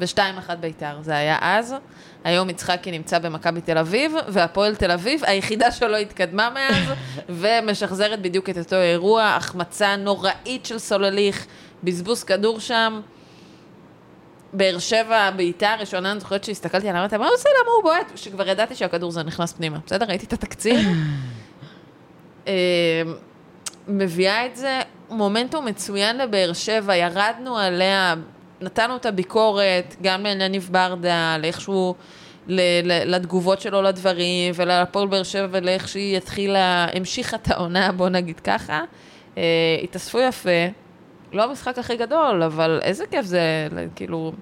ושתיים 0.00 0.38
אחת 0.38 0.58
בית"ר, 0.58 1.02
זה 1.02 1.16
היה 1.16 1.38
אז. 1.40 1.74
היום 2.24 2.50
יצחקי 2.50 2.90
נמצא 2.90 3.18
במכבי 3.18 3.60
תל 3.60 3.78
אביב, 3.78 4.12
והפועל 4.28 4.76
תל 4.76 4.90
אביב, 4.90 5.24
היחידה 5.24 5.70
שלא 5.70 5.96
התקדמה 5.96 6.50
מאז, 6.50 6.96
ומשחזרת 7.40 8.22
בדיוק 8.22 8.50
את 8.50 8.58
אותו 8.58 8.76
אירוע, 8.76 9.24
החמצה 9.24 9.96
נוראית 9.96 10.66
של 10.66 10.78
סולליך, 10.78 11.46
בזבוז 11.84 12.24
כדור 12.24 12.60
שם. 12.60 13.00
באר 14.52 14.78
שבע, 14.78 15.30
בעיטה 15.30 15.72
הראשונה, 15.72 16.12
אני 16.12 16.20
זוכרת 16.20 16.44
שהסתכלתי 16.44 16.88
עליו, 16.88 17.00
אמרתי, 17.00 17.16
מה 17.16 17.26
הוא 17.26 17.34
עושה? 17.34 17.48
למה 17.62 17.70
הוא 17.76 17.82
בועט? 17.82 18.12
שכבר 18.16 18.48
ידעתי 18.48 18.74
שהכדור 18.74 19.08
הזה 19.08 19.22
נכנס 19.22 19.52
פנימה. 19.52 19.78
בסדר? 19.86 20.06
ראיתי 20.06 20.26
את 20.26 20.32
התקציר. 20.32 20.80
אה, 22.48 22.52
מביאה 23.88 24.46
את 24.46 24.56
זה, 24.56 24.80
מומנטום 25.10 25.64
מצוין 25.64 26.18
לבאר 26.18 26.52
שבע, 26.52 26.96
ירדנו 26.96 27.58
עליה, 27.58 28.14
נתנו 28.60 28.96
את 28.96 29.06
הביקורת, 29.06 29.96
גם 30.02 30.22
לענייניב 30.22 30.68
ברדה, 30.72 31.36
לאיכשהו, 31.38 31.94
לתגובות 33.06 33.60
שלו 33.60 33.82
לדברים, 33.82 34.54
ולפועל 34.56 35.08
באר 35.08 35.22
שבע, 35.22 35.46
ולאיך 35.50 35.88
שהיא 35.88 36.16
התחילה, 36.16 36.86
המשיכה 36.92 37.36
את 37.36 37.50
העונה, 37.50 37.92
בוא 37.92 38.08
נגיד 38.08 38.40
ככה. 38.40 38.82
אה, 39.38 39.42
התאספו 39.82 40.18
יפה, 40.20 40.50
לא 41.32 41.44
המשחק 41.44 41.78
הכי 41.78 41.96
גדול, 41.96 42.42
אבל 42.42 42.80
איזה 42.82 43.06
כיף 43.06 43.26
זה, 43.26 43.68
כאילו, 43.94 44.32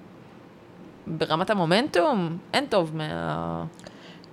ברמת 1.07 1.49
המומנטום, 1.49 2.37
אין 2.53 2.65
טוב 2.65 2.95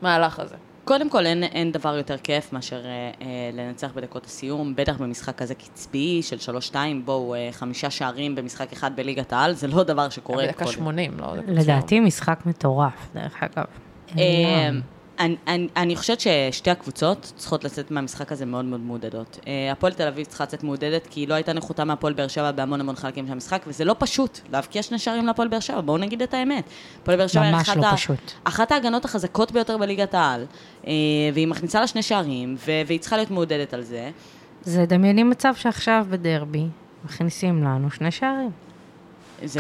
מהמהלך 0.03 0.41
הזה. 0.41 0.57
קודם 0.91 1.11
כל, 1.11 1.27
אין, 1.27 1.43
אין 1.45 1.73
דבר 1.73 1.97
יותר 1.97 2.19
כיף 2.19 2.53
מאשר 2.53 2.87
אה, 2.87 3.11
אה, 3.23 3.51
לנצח 3.53 3.93
בדקות 3.95 4.25
הסיום, 4.25 4.75
בטח 4.77 4.97
במשחק 4.97 5.39
כזה 5.39 5.55
קצבי 5.55 6.23
של 6.23 6.39
שלוש-שתיים, 6.39 7.05
בואו, 7.05 7.35
אה, 7.35 7.49
חמישה 7.53 7.91
שערים 7.91 8.35
במשחק 8.35 8.73
אחד 8.73 8.97
בליגת 8.97 9.33
העל, 9.33 9.53
זה 9.53 9.67
לא 9.69 9.83
דבר 9.83 10.09
שקורה 10.09 10.45
בדקה 10.47 10.67
שמונים, 10.67 11.13
לא 11.19 11.37
דקה 11.37 11.53
לדעתי 11.53 12.01
משחק 12.01 12.43
מטורף, 12.47 13.11
דרך 13.15 13.43
אגב. 13.43 13.65
אה, 15.21 15.25
אני, 15.25 15.37
אני, 15.49 15.69
אני 15.77 15.97
חושבת 15.97 16.21
ששתי 16.21 16.71
הקבוצות 16.71 17.33
צריכות 17.37 17.65
לצאת 17.65 17.91
מהמשחק 17.91 18.33
הזה 18.33 18.47
מאוד 18.47 18.65
מאוד 18.65 18.81
מעודדות. 18.81 19.39
Uh, 19.43 19.47
הפועל 19.73 19.93
תל 19.93 20.09
אביב 20.09 20.27
צריכה 20.27 20.45
לצאת 20.45 20.65
מעודדת, 20.65 21.07
כי 21.07 21.21
היא 21.21 21.29
לא 21.29 21.35
הייתה 21.35 21.53
נחותה 21.53 21.85
מהפועל 21.85 22.13
באר 22.13 22.29
שבע 22.29 22.51
בהמון 22.51 22.81
המון 22.81 22.97
חלקים 22.97 23.27
של 23.27 23.33
המשחק, 23.33 23.63
וזה 23.67 23.85
לא 23.85 23.97
פשוט 23.99 24.41
להבקיע 24.53 24.83
שני 24.83 24.99
שערים 24.99 25.27
להפועל 25.27 25.49
באר 25.49 25.61
שבע, 25.61 25.81
בואו 25.81 25.99
נגיד 25.99 26.23
את 26.23 26.35
האמת. 26.35 26.65
הפועל 27.03 27.17
באר 27.17 27.27
שבע 27.27 27.43
היא 27.43 27.57
אחת, 27.57 27.77
לא 27.77 27.87
ה-. 27.87 27.95
אחת 28.45 28.73
ההגנות 28.73 29.05
החזקות 29.05 29.53
ביותר 29.53 29.79
בליגת 29.79 30.15
העל, 30.15 30.47
uh, 30.83 30.87
והיא 31.35 31.49
מכניסה 31.49 31.81
לה 31.81 31.87
שני 31.87 32.03
שערים, 32.03 32.57
והיא 32.87 33.01
צריכה 33.01 33.17
להיות 33.17 33.31
מעודדת 33.31 33.75
על 33.75 33.83
זה. 33.83 34.11
זה 34.63 34.87
דמייני 34.87 35.23
מצב 35.23 35.55
שעכשיו 35.55 36.07
בדרבי 36.11 36.67
מכניסים 37.05 37.65
לנו 37.65 37.91
שני 37.91 38.11
שערים. 38.11 38.51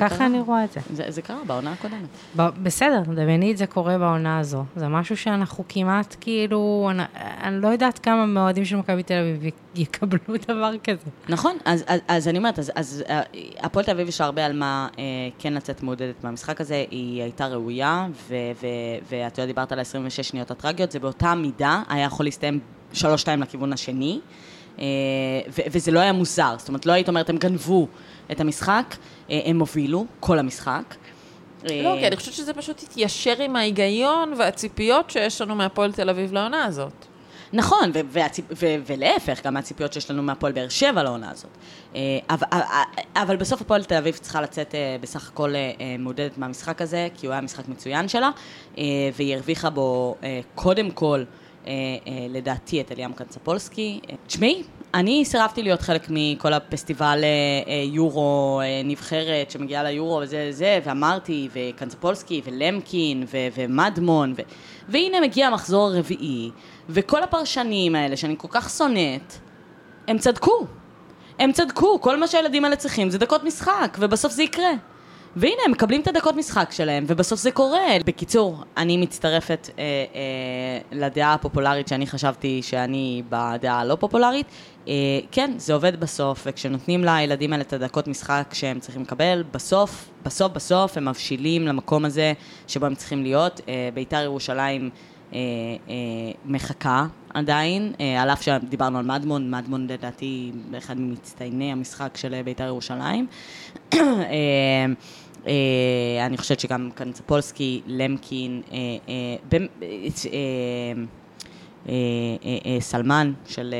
ככה 0.00 0.16
קרה. 0.16 0.26
אני 0.26 0.40
רואה 0.40 0.64
את 0.64 0.72
זה. 0.72 0.80
זה, 0.92 1.04
זה 1.08 1.22
קרה 1.22 1.44
בעונה 1.46 1.72
הקודמת. 1.72 2.08
ב- 2.36 2.62
בסדר, 2.62 3.02
דמייני 3.14 3.52
את 3.52 3.56
זה 3.56 3.66
קורה 3.66 3.98
בעונה 3.98 4.38
הזו. 4.38 4.64
זה 4.76 4.88
משהו 4.88 5.16
שאנחנו 5.16 5.64
כמעט 5.68 6.16
כאילו, 6.20 6.88
אני, 6.90 7.02
אני 7.42 7.60
לא 7.60 7.68
יודעת 7.68 7.98
כמה 7.98 8.26
מהאוהדים 8.26 8.64
של 8.64 8.76
מכבי 8.76 9.02
תל 9.02 9.14
אביב 9.14 9.52
יקבלו 9.74 10.36
דבר 10.48 10.72
כזה. 10.84 11.10
נכון, 11.28 11.56
אז, 11.64 11.84
אז, 11.86 12.00
אז 12.08 12.28
אני 12.28 12.38
אומרת, 12.38 12.58
אז, 12.58 12.72
אז 12.74 13.04
אה, 13.08 13.20
הפועל 13.60 13.84
תל 13.84 13.90
אביב 13.90 14.08
יש 14.08 14.20
הרבה 14.20 14.46
על 14.46 14.52
מה 14.58 14.88
אה, 14.98 15.02
כן 15.38 15.52
לצאת 15.52 15.82
מעודדת 15.82 16.24
מהמשחק 16.24 16.60
הזה, 16.60 16.84
היא 16.90 17.22
הייתה 17.22 17.46
ראויה, 17.46 18.06
ואת 18.28 19.38
יודעת, 19.38 19.46
דיברת 19.46 19.72
על 19.72 19.80
26 19.80 20.20
שניות 20.28 20.50
הטרגיות, 20.50 20.90
זה 20.92 20.98
באותה 20.98 21.34
מידה 21.34 21.82
היה 21.88 22.04
יכול 22.04 22.26
להסתיים 22.26 22.60
3-2 22.94 22.96
לכיוון 23.38 23.72
השני, 23.72 24.20
אה, 24.78 24.84
ו- 25.48 25.62
וזה 25.72 25.90
לא 25.90 26.00
היה 26.00 26.12
מוזר, 26.12 26.54
זאת 26.58 26.68
אומרת, 26.68 26.86
לא 26.86 26.92
היית 26.92 27.08
אומרת, 27.08 27.30
הם 27.30 27.36
גנבו 27.36 27.86
את 28.32 28.40
המשחק, 28.40 28.96
אה, 29.30 29.40
הם 29.44 29.60
הובילו 29.60 30.06
כל 30.20 30.38
המשחק. 30.38 30.94
אה, 31.70 31.82
לא, 31.82 31.96
כי 31.98 32.06
אני 32.06 32.16
חושבת 32.16 32.34
שזה 32.34 32.52
פשוט 32.54 32.82
התיישר 32.82 33.42
עם 33.42 33.56
ההיגיון 33.56 34.32
והציפיות 34.38 35.10
שיש 35.10 35.40
לנו 35.40 35.54
מהפועל 35.54 35.92
תל 35.92 36.10
אביב 36.10 36.32
לעונה 36.32 36.64
הזאת. 36.64 37.06
נכון, 37.52 37.90
ו- 37.94 38.00
והציפ... 38.08 38.44
ו- 38.50 38.76
ולהפך, 38.86 39.46
גם 39.46 39.54
מהציפיות 39.54 39.92
שיש 39.92 40.10
לנו 40.10 40.22
מהפועל 40.22 40.52
באר 40.52 40.68
שבע 40.68 41.02
לעונה 41.02 41.30
הזאת. 41.30 41.50
אה, 41.94 42.00
אבל, 42.30 42.60
אבל 43.16 43.36
בסוף 43.36 43.60
הפועל 43.60 43.84
תל 43.84 43.94
אביב 43.94 44.16
צריכה 44.16 44.40
לצאת 44.40 44.74
אה, 44.74 44.96
בסך 45.00 45.28
הכל 45.28 45.54
אה, 45.54 45.72
אה, 45.80 45.96
מעודדת 45.98 46.38
מהמשחק 46.38 46.82
הזה, 46.82 47.08
כי 47.14 47.26
הוא 47.26 47.32
היה 47.32 47.40
משחק 47.40 47.68
מצוין 47.68 48.08
שלה, 48.08 48.30
אה, 48.78 48.84
והיא 49.16 49.34
הרוויחה 49.34 49.70
בו 49.70 50.16
אה, 50.22 50.40
קודם 50.54 50.90
כל, 50.90 51.24
אה, 51.66 51.72
אה, 51.72 52.26
לדעתי, 52.28 52.80
את 52.80 52.92
אליאם 52.92 53.12
קנצפולסקי. 53.12 54.00
אה, 54.10 54.14
תשמעי, 54.26 54.62
אני 54.94 55.24
סירבתי 55.24 55.62
להיות 55.62 55.80
חלק 55.80 56.06
מכל 56.10 56.52
הפסטיבל 56.52 57.20
אה, 57.22 57.28
אה, 57.72 57.82
יורו, 57.84 58.60
אה, 58.60 58.82
נבחרת 58.84 59.50
שמגיעה 59.50 59.82
ליורו 59.82 60.20
וזה 60.22 60.48
זה, 60.50 60.78
ואמרתי, 60.84 61.48
וקנצפולסקי, 61.52 62.42
ולמקין, 62.44 63.24
ו- 63.32 63.48
ומדמון, 63.54 64.32
ו- 64.36 64.42
והנה 64.88 65.20
מגיע 65.20 65.46
המחזור 65.46 65.86
הרביעי, 65.86 66.50
וכל 66.88 67.22
הפרשנים 67.22 67.94
האלה 67.94 68.16
שאני 68.16 68.34
כל 68.38 68.48
כך 68.50 68.70
שונאת, 68.70 69.34
הם 70.08 70.18
צדקו. 70.18 70.66
הם 71.38 71.52
צדקו, 71.52 72.00
כל 72.00 72.16
מה 72.20 72.26
שהילדים 72.26 72.64
האלה 72.64 72.76
צריכים 72.76 73.10
זה 73.10 73.18
דקות 73.18 73.44
משחק, 73.44 73.96
ובסוף 74.00 74.32
זה 74.32 74.42
יקרה. 74.42 74.70
והנה, 75.36 75.62
הם 75.66 75.72
מקבלים 75.72 76.00
את 76.00 76.08
הדקות 76.08 76.36
משחק 76.36 76.72
שלהם, 76.72 77.04
ובסוף 77.06 77.40
זה 77.40 77.50
קורה. 77.50 77.86
בקיצור, 78.06 78.64
אני 78.76 78.96
מצטרפת 78.96 79.70
אה, 79.78 79.82
אה, 80.14 80.80
לדעה 80.92 81.34
הפופולרית 81.34 81.88
שאני 81.88 82.06
חשבתי 82.06 82.62
שאני 82.62 83.22
בדעה 83.28 83.80
הלא 83.80 83.94
פופולרית. 84.00 84.46
אה, 84.88 84.92
כן, 85.32 85.50
זה 85.56 85.74
עובד 85.74 86.00
בסוף, 86.00 86.42
וכשנותנים 86.46 87.04
לילדים 87.04 87.52
האלה 87.52 87.62
את 87.62 87.72
הדקות 87.72 88.08
משחק 88.08 88.50
שהם 88.52 88.80
צריכים 88.80 89.02
לקבל, 89.02 89.44
בסוף, 89.52 90.08
בסוף, 90.24 90.52
בסוף 90.52 90.96
הם 90.96 91.08
מבשילים 91.08 91.66
למקום 91.66 92.04
הזה 92.04 92.32
שבו 92.66 92.86
הם 92.86 92.94
צריכים 92.94 93.22
להיות. 93.22 93.60
אה, 93.68 93.88
בית"ר 93.94 94.22
ירושלים 94.22 94.90
אה, 95.34 95.38
אה, 95.88 96.32
מחכה 96.44 97.06
עדיין, 97.34 97.92
אה, 98.00 98.22
על 98.22 98.30
אף 98.30 98.42
שדיברנו 98.42 98.98
על 98.98 99.04
מדמון, 99.04 99.50
מדמון 99.50 99.86
לדעתי 99.86 100.52
אחד 100.78 101.00
ממצטייני 101.00 101.72
המשחק 101.72 102.16
של 102.16 102.34
אה, 102.34 102.42
בית"ר 102.42 102.64
ירושלים. 102.64 103.26
אה, 105.46 106.26
אני 106.26 106.38
חושבת 106.38 106.60
שגם 106.60 106.90
קנצפולסקי, 106.94 107.80
למקין, 107.86 108.62
אה, 108.72 108.76
אה, 109.08 109.58
אה, 111.88 111.88
אה, 111.88 111.92
אה, 112.66 112.80
סלמן 112.80 113.32
של 113.46 113.74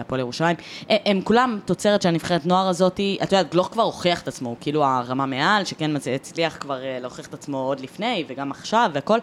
הפועל 0.00 0.20
ירושלים, 0.20 0.56
הם 0.88 1.20
כולם 1.20 1.58
תוצרת 1.64 2.02
של 2.02 2.08
הנבחרת 2.08 2.46
נוער 2.46 2.68
הזאתי, 2.68 3.18
את 3.22 3.32
יודעת, 3.32 3.50
גלוך 3.52 3.68
כבר 3.72 3.82
הוכיח 3.82 4.22
את 4.22 4.28
עצמו, 4.28 4.56
כאילו 4.60 4.84
הרמה 4.84 5.26
מעל, 5.26 5.64
שכן 5.64 5.90
הצליח 5.96 6.56
כבר 6.60 6.80
להוכיח 7.00 7.26
את 7.26 7.34
עצמו 7.34 7.58
עוד 7.58 7.80
לפני 7.80 8.24
וגם 8.28 8.50
עכשיו 8.50 8.90
והכל, 8.94 9.18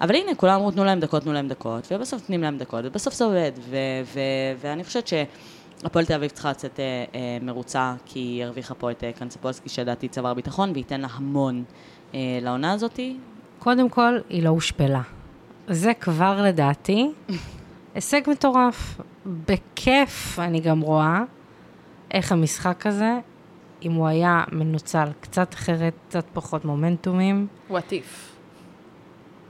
אבל 0.00 0.14
הנה, 0.14 0.34
כולם 0.34 0.54
אמרו 0.54 0.70
תנו 0.70 0.84
להם 0.84 1.00
דקות, 1.00 1.22
תנו 1.22 1.32
להם 1.32 1.48
דקות, 1.48 1.88
ובסוף 1.90 2.20
נותנים 2.20 2.42
להם 2.42 2.58
דקות, 2.58 2.80
ובסוף 2.84 3.14
זה 3.14 3.24
עובד, 3.24 3.52
ואני 4.60 4.84
חושבת 4.84 5.08
ש... 5.08 5.14
הפועל 5.84 6.04
תל 6.04 6.14
אביב 6.14 6.30
צריכה 6.30 6.50
לצאת 6.50 6.80
אה, 6.80 7.04
אה, 7.14 7.38
מרוצה, 7.42 7.94
כי 8.04 8.18
היא 8.18 8.44
הרוויחה 8.44 8.74
פה 8.74 8.90
את 8.90 9.04
אה, 9.04 9.12
קנצפולסקי, 9.12 9.68
שלדעתי 9.68 10.08
צבר 10.08 10.34
ביטחון, 10.34 10.70
וייתן 10.74 11.00
לה 11.00 11.08
המון 11.10 11.64
לעונה 12.14 12.72
הזאתי. 12.72 13.16
קודם 13.58 13.88
כל, 13.88 14.18
היא 14.28 14.42
לא 14.42 14.48
הושפלה. 14.48 15.02
זה 15.68 15.94
כבר 15.94 16.42
לדעתי 16.42 17.10
הישג 17.94 18.20
מטורף. 18.26 19.00
בכיף 19.26 20.38
אני 20.38 20.60
גם 20.60 20.80
רואה 20.80 21.22
איך 22.10 22.32
המשחק 22.32 22.86
הזה, 22.86 23.18
אם 23.82 23.92
הוא 23.92 24.06
היה 24.06 24.44
מנוצל 24.52 25.08
קצת 25.20 25.54
אחרת, 25.54 25.94
קצת 26.08 26.24
פחות 26.32 26.64
מומנטומים, 26.64 27.46
what 27.70 27.90
if. 27.90 28.38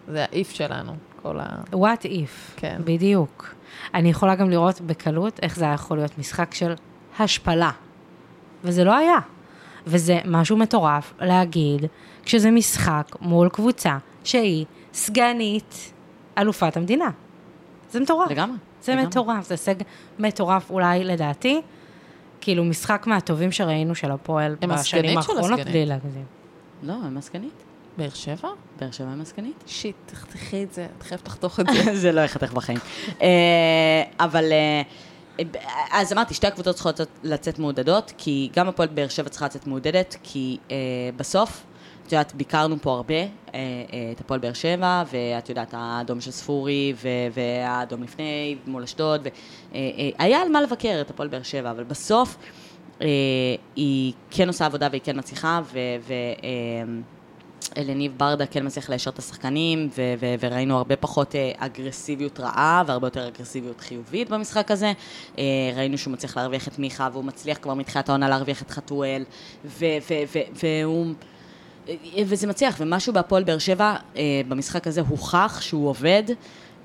זה 0.08 0.24
האיף 0.24 0.50
שלנו, 0.50 0.92
כל 1.22 1.40
ה... 1.40 1.46
what 1.72 2.04
if, 2.04 2.56
כן. 2.56 2.80
בדיוק. 2.84 3.54
אני 3.94 4.10
יכולה 4.10 4.34
גם 4.34 4.50
לראות 4.50 4.80
בקלות 4.80 5.40
איך 5.42 5.56
זה 5.56 5.64
היה 5.64 5.74
יכול 5.74 5.96
להיות 5.96 6.18
משחק 6.18 6.54
של 6.54 6.74
השפלה. 7.18 7.70
וזה 8.64 8.84
לא 8.84 8.96
היה. 8.96 9.18
וזה 9.86 10.18
משהו 10.24 10.56
מטורף 10.56 11.14
להגיד 11.20 11.84
כשזה 12.24 12.50
משחק 12.50 13.16
מול 13.20 13.48
קבוצה 13.48 13.98
שהיא 14.24 14.66
סגנית 14.94 15.92
אלופת 16.38 16.76
המדינה. 16.76 17.10
זה 17.90 18.00
מטורף. 18.00 18.30
לגמרי. 18.30 18.56
זה 18.82 18.92
לגמרי. 18.92 19.06
מטורף, 19.06 19.48
זה 19.48 19.54
הישג 19.54 19.74
מטורף 20.18 20.70
אולי 20.70 21.04
לדעתי. 21.04 21.60
כאילו 22.40 22.64
משחק 22.64 23.06
מהטובים 23.06 23.52
שראינו 23.52 23.94
של 23.94 24.10
הפועל 24.10 24.56
בשנים 24.60 25.18
האחרונות. 25.18 25.60
בלי 25.60 25.86
להגזים. 25.86 26.24
לא, 26.82 26.92
הם 26.92 27.16
הסגנית. 27.16 27.67
באר 27.98 28.08
שבע? 28.14 28.48
באר 28.80 28.90
שבע 28.90 29.08
עם 29.12 29.20
הסגנית. 29.20 29.64
שיט, 29.66 29.96
תחתכי 30.06 30.62
את 30.62 30.72
זה, 30.72 30.86
את 30.98 31.02
חייבת 31.02 31.28
לחתוך 31.28 31.60
את 31.60 31.66
זה. 31.84 31.96
זה 31.96 32.12
לא 32.12 32.20
ייחתך 32.20 32.52
בחיים. 32.52 32.78
אה, 33.22 34.02
אבל, 34.20 34.52
אה, 34.52 34.82
אז 35.92 36.12
אמרתי, 36.12 36.34
שתי 36.34 36.46
הקבוצות 36.46 36.74
צריכות 36.74 37.00
לצאת 37.22 37.58
מעודדות, 37.58 38.12
כי 38.18 38.50
גם 38.56 38.68
הפועל 38.68 38.88
באר 38.88 39.08
שבע 39.08 39.28
צריכה 39.28 39.46
לצאת 39.46 39.66
מעודדת, 39.66 40.16
כי 40.22 40.58
אה, 40.70 40.76
בסוף, 41.16 41.64
את 42.06 42.12
יודעת, 42.12 42.34
ביקרנו 42.34 42.76
פה 42.82 42.92
הרבה 42.92 43.14
אה, 43.14 43.26
אה, 43.54 43.60
את 44.12 44.20
הפועל 44.20 44.40
באר 44.40 44.52
שבע, 44.52 45.02
ואת 45.12 45.48
יודעת, 45.48 45.74
האדום 45.76 46.20
של 46.20 46.30
ספורי, 46.30 46.92
ו- 46.96 47.08
והאדום 47.34 48.02
לפני, 48.02 48.56
מול 48.66 48.82
אשדוד, 48.82 49.28
והיה 49.72 50.42
על 50.42 50.48
מה 50.48 50.62
לבקר 50.62 50.98
את 51.00 51.10
הפועל 51.10 51.28
באר 51.28 51.42
שבע, 51.42 51.70
אבל 51.70 51.84
בסוף 51.84 52.36
אה, 53.02 53.06
היא 53.76 54.12
כן 54.30 54.48
עושה 54.48 54.66
עבודה 54.66 54.88
והיא 54.90 55.02
כן 55.04 55.18
מצליחה, 55.18 55.60
ו... 55.72 55.78
ו 56.08 56.12
אלניב 57.76 58.12
ברדה 58.16 58.46
כן 58.46 58.66
מצליח 58.66 58.90
ליישר 58.90 59.10
את 59.10 59.18
השחקנים, 59.18 59.88
ו- 59.96 60.14
ו- 60.20 60.34
וראינו 60.40 60.76
הרבה 60.76 60.96
פחות 60.96 61.34
אה, 61.34 61.52
אגרסיביות 61.56 62.40
רעה 62.40 62.82
והרבה 62.86 63.06
יותר 63.06 63.28
אגרסיביות 63.28 63.80
חיובית 63.80 64.30
במשחק 64.30 64.70
הזה. 64.70 64.92
אה, 65.38 65.44
ראינו 65.76 65.98
שהוא 65.98 66.12
מצליח 66.12 66.36
להרוויח 66.36 66.68
את 66.68 66.78
מיכה, 66.78 67.08
והוא 67.12 67.24
מצליח 67.24 67.58
כבר 67.62 67.74
מתחילת 67.74 68.08
העונה 68.08 68.28
להרוויח 68.28 68.62
את 68.62 68.70
חתואל, 68.70 69.24
והוא... 69.64 71.06
אה, 71.88 71.94
וזה 72.26 72.46
מצליח, 72.46 72.76
ומשהו 72.78 73.12
בהפועל 73.12 73.44
באר 73.44 73.58
שבע 73.58 73.94
אה, 74.16 74.22
במשחק 74.48 74.86
הזה 74.86 75.00
הוכח 75.00 75.58
שהוא 75.60 75.88
עובד. 75.88 76.22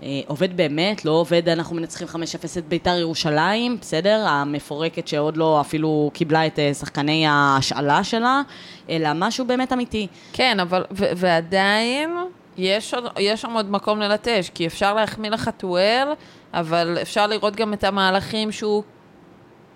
אה, 0.03 0.21
עובד 0.27 0.57
באמת, 0.57 1.05
לא 1.05 1.11
עובד, 1.11 1.49
אנחנו 1.49 1.75
מנצחים 1.75 2.07
5-0 2.07 2.13
את 2.57 2.67
ביתר 2.67 2.95
ירושלים, 2.99 3.77
בסדר? 3.81 4.25
המפורקת 4.27 5.07
שעוד 5.07 5.37
לא 5.37 5.61
אפילו 5.61 6.11
קיבלה 6.13 6.47
את 6.47 6.59
אה, 6.59 6.73
שחקני 6.73 7.27
ההשאלה 7.27 8.03
שלה, 8.03 8.41
אלא 8.89 9.09
משהו 9.15 9.45
באמת 9.45 9.73
אמיתי. 9.73 10.07
כן, 10.33 10.59
אבל, 10.59 10.83
ו- 10.91 11.11
ועדיין, 11.15 12.17
יש, 12.57 12.93
עוד, 12.93 13.03
יש 13.19 13.41
שם 13.41 13.51
עוד 13.51 13.71
מקום 13.71 13.99
ללטש, 13.99 14.49
כי 14.53 14.67
אפשר 14.67 14.93
להחמיא 14.93 15.29
לחתואל, 15.29 16.07
אבל 16.53 16.97
אפשר 17.01 17.27
לראות 17.27 17.55
גם 17.55 17.73
את 17.73 17.83
המהלכים 17.83 18.51
שהוא 18.51 18.83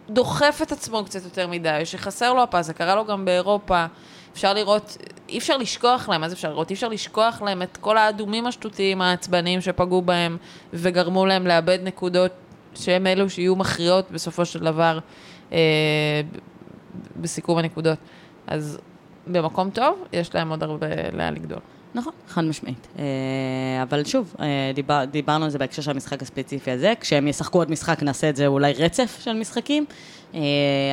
דוחף 0.09 0.59
את 0.63 0.71
עצמו 0.71 1.05
קצת 1.05 1.23
יותר 1.23 1.47
מדי, 1.47 1.81
שחסר 1.83 2.33
לו 2.33 2.43
הפס, 2.43 2.65
זה 2.65 2.73
קרה 2.73 2.95
לו 2.95 3.05
גם 3.05 3.25
באירופה. 3.25 3.85
אפשר 4.33 4.53
לראות, 4.53 4.97
אי 5.29 5.37
אפשר 5.37 5.57
לשכוח 5.57 6.09
להם, 6.09 6.21
מה 6.21 6.29
זה 6.29 6.35
אפשר 6.35 6.49
לראות? 6.49 6.69
אי 6.69 6.75
אפשר 6.75 6.87
לשכוח 6.87 7.41
להם 7.41 7.61
את 7.61 7.77
כל 7.77 7.97
האדומים 7.97 8.47
השטותיים 8.47 9.01
העצבניים 9.01 9.61
שפגעו 9.61 10.01
בהם 10.01 10.37
וגרמו 10.73 11.25
להם 11.25 11.47
לאבד 11.47 11.79
נקודות 11.83 12.31
שהם 12.75 13.07
אלו 13.07 13.29
שיהיו 13.29 13.55
מכריעות 13.55 14.11
בסופו 14.11 14.45
של 14.45 14.59
דבר 14.59 14.99
אה, 15.51 16.21
בסיכום 17.21 17.57
הנקודות. 17.57 17.99
אז 18.47 18.79
במקום 19.27 19.69
טוב, 19.69 20.03
יש 20.13 20.35
להם 20.35 20.49
עוד 20.49 20.63
הרבה 20.63 20.87
לאן 21.13 21.33
לגדול. 21.33 21.59
נכון, 21.95 22.13
חד 22.27 22.43
משמעית. 22.43 22.87
אה, 22.99 23.03
אבל 23.83 24.05
שוב, 24.05 24.35
אה, 24.39 24.71
דיבר, 24.75 25.03
דיברנו 25.11 25.45
על 25.45 25.51
זה 25.51 25.57
בהקשר 25.57 25.81
של 25.81 25.91
המשחק 25.91 26.21
הספציפי 26.21 26.71
הזה, 26.71 26.93
כשהם 26.99 27.27
ישחקו 27.27 27.57
עוד 27.57 27.71
משחק 27.71 28.03
נעשה 28.03 28.29
את 28.29 28.35
זה 28.35 28.47
אולי 28.47 28.73
רצף 28.73 29.17
של 29.23 29.33
משחקים, 29.33 29.85
אה, 30.33 30.39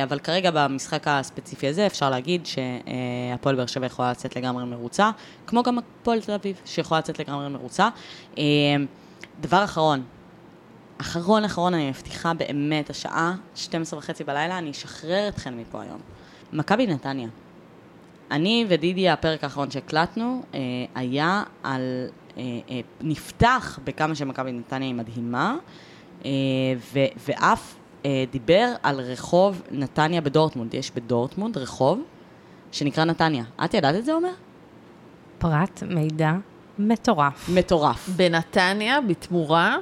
אבל 0.03 0.19
כרגע 0.19 0.51
במשחק 0.53 1.07
הספציפי 1.07 1.67
הזה 1.67 1.85
אפשר 1.85 2.09
להגיד 2.09 2.45
שהפועל 2.45 3.55
באר 3.55 3.65
שבע 3.65 3.85
יכולה 3.85 4.11
לצאת 4.11 4.35
לגמרי 4.35 4.65
מרוצה, 4.65 5.11
כמו 5.47 5.63
גם 5.63 5.77
הפועל 5.77 6.21
תל 6.21 6.31
אביב, 6.31 6.61
שיכולה 6.65 6.99
לצאת 6.99 7.19
לגמרי 7.19 7.49
מרוצה. 7.49 7.89
דבר 9.41 9.63
אחרון, 9.63 10.03
אחרון 10.97 11.43
אחרון, 11.43 11.73
אני 11.73 11.89
מבטיחה 11.89 12.33
באמת, 12.33 12.89
השעה 12.89 13.35
12 13.55 13.99
וחצי 13.99 14.23
בלילה, 14.23 14.57
אני 14.57 14.71
אשחרר 14.71 15.27
אתכם 15.27 15.57
מפה 15.57 15.81
היום. 15.81 15.99
מכבי 16.53 16.87
נתניה. 16.87 17.27
אני 18.31 18.65
ודידי, 18.69 19.09
הפרק 19.09 19.43
האחרון 19.43 19.71
שהקלטנו, 19.71 20.43
אה, 20.53 20.59
היה 20.95 21.43
על... 21.63 21.81
אה, 22.37 22.43
אה, 22.69 22.79
נפתח 23.01 23.79
בכמה 23.83 24.15
שמכבי 24.15 24.51
נתניה 24.51 24.87
היא 24.87 24.95
מדהימה, 24.95 25.55
אה, 26.25 26.31
ו, 26.93 26.99
ואף 27.27 27.75
אה, 28.05 28.23
דיבר 28.31 28.73
על 28.83 28.99
רחוב 28.99 29.61
נתניה 29.71 30.21
בדורטמונד. 30.21 30.73
יש 30.73 30.91
בדורטמונד 30.91 31.57
רחוב 31.57 32.01
שנקרא 32.71 33.03
נתניה. 33.03 33.43
את 33.65 33.73
ידעת 33.73 33.95
את 33.95 34.05
זה, 34.05 34.13
עומר? 34.13 34.33
פרט 35.37 35.83
מידע 35.83 36.33
מטורף. 36.79 37.49
מטורף. 37.49 38.09
בנתניה, 38.09 39.01
בתמורה, 39.01 39.77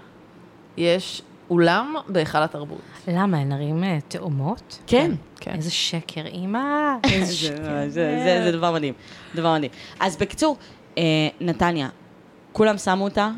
יש 0.78 1.22
אולם 1.49 1.95
בהיכל 2.07 2.44
התרבות. 2.44 2.82
למה, 3.07 3.38
הן 3.38 3.52
ערים 3.52 3.84
אה, 3.84 3.99
תאומות? 4.07 4.80
כן. 4.88 5.11
כן. 5.11 5.15
איזה 5.52 5.72
שקר, 5.72 6.26
אימא. 6.26 6.95
איזה 7.03 7.26
זה, 7.32 7.36
שקר. 7.36 7.90
זה, 7.90 8.52
דבר 8.52 8.72
מדהים, 8.72 8.94
דבר 9.36 9.53
מדהים. 9.53 9.72
אז 9.99 10.18
בקיצור, 10.18 10.57
אה, 10.98 11.03
נתניה, 11.41 11.90
כולם 12.52 12.78
שמו 12.78 13.03
אותה 13.03 13.30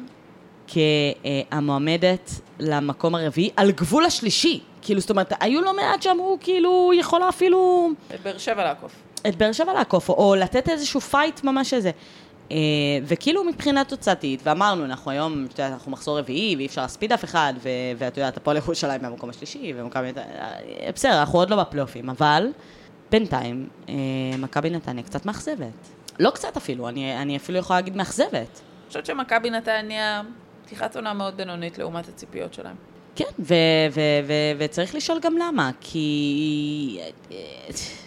כהמועמדת 0.67 2.31
למקום 2.59 3.15
הרביעי, 3.15 3.49
על 3.55 3.71
גבול 3.71 4.05
השלישי. 4.05 4.59
כאילו, 4.81 5.01
זאת 5.01 5.09
אומרת, 5.09 5.33
היו 5.39 5.61
לא 5.61 5.75
מעט 5.75 6.01
שאמרו, 6.01 6.37
כאילו, 6.41 6.91
יכולה 6.95 7.29
אפילו 7.29 7.89
באר 8.23 8.37
שבע 8.37 8.63
לעקוף. 8.63 8.91
את 9.27 9.35
באר 9.35 9.51
שבע 9.51 9.73
לעקוף, 9.73 10.09
או, 10.09 10.13
או 10.13 10.35
לתת 10.35 10.69
איזשהו 10.69 11.01
fight 11.01 11.43
ממש 11.43 11.73
איזה. 11.73 11.91
אה, 12.51 12.57
וכאילו 13.03 13.43
מבחינה 13.43 13.83
תוצאתית, 13.83 14.41
ואמרנו, 14.43 14.85
אנחנו 14.85 15.11
היום, 15.11 15.45
את 15.45 15.51
יודעת, 15.51 15.73
אנחנו 15.73 15.91
מחזור 15.91 16.19
רביעי, 16.19 16.55
ואי 16.55 16.65
אפשר 16.65 16.81
להספיד 16.81 17.13
אף 17.13 17.23
אחד, 17.23 17.53
ואת 17.97 18.17
יודעת, 18.17 18.37
הפועל 18.37 18.57
ירושלים 18.57 19.01
במקום 19.01 19.29
השלישי, 19.29 19.73
ומכבי 19.75 20.09
נתניה, 20.09 20.25
אה, 20.25 20.91
בסדר, 20.95 21.19
אנחנו 21.19 21.39
עוד 21.39 21.49
לא 21.49 21.63
בפלייאופים, 21.63 22.09
אבל 22.09 22.47
בינתיים, 23.11 23.67
אה, 23.89 23.93
מכבי 24.37 24.69
נתניה 24.69 25.03
קצת 25.03 25.25
מאכזבת. 25.25 25.89
לא 26.19 26.29
קצת 26.29 26.57
אפילו, 26.57 26.89
אני, 26.89 27.21
אני 27.21 27.37
אפילו 27.37 27.57
יכולה 27.57 27.79
להגיד 27.79 27.95
מאכזבת. 27.95 28.33
אני 28.33 28.87
חושבת 28.87 29.05
שמכבי 29.05 29.49
נתניה, 29.49 30.21
פתיחת 30.65 30.95
עונה 30.95 31.13
מאוד 31.13 31.37
בינונית 31.37 31.77
לעומת 31.77 32.07
הציפיות 32.09 32.53
שלהם. 32.53 32.75
כן, 33.15 33.25
וצריך 34.57 34.95
לשאול 34.95 35.19
גם 35.21 35.37
למה, 35.37 35.71
כי... 35.81 36.99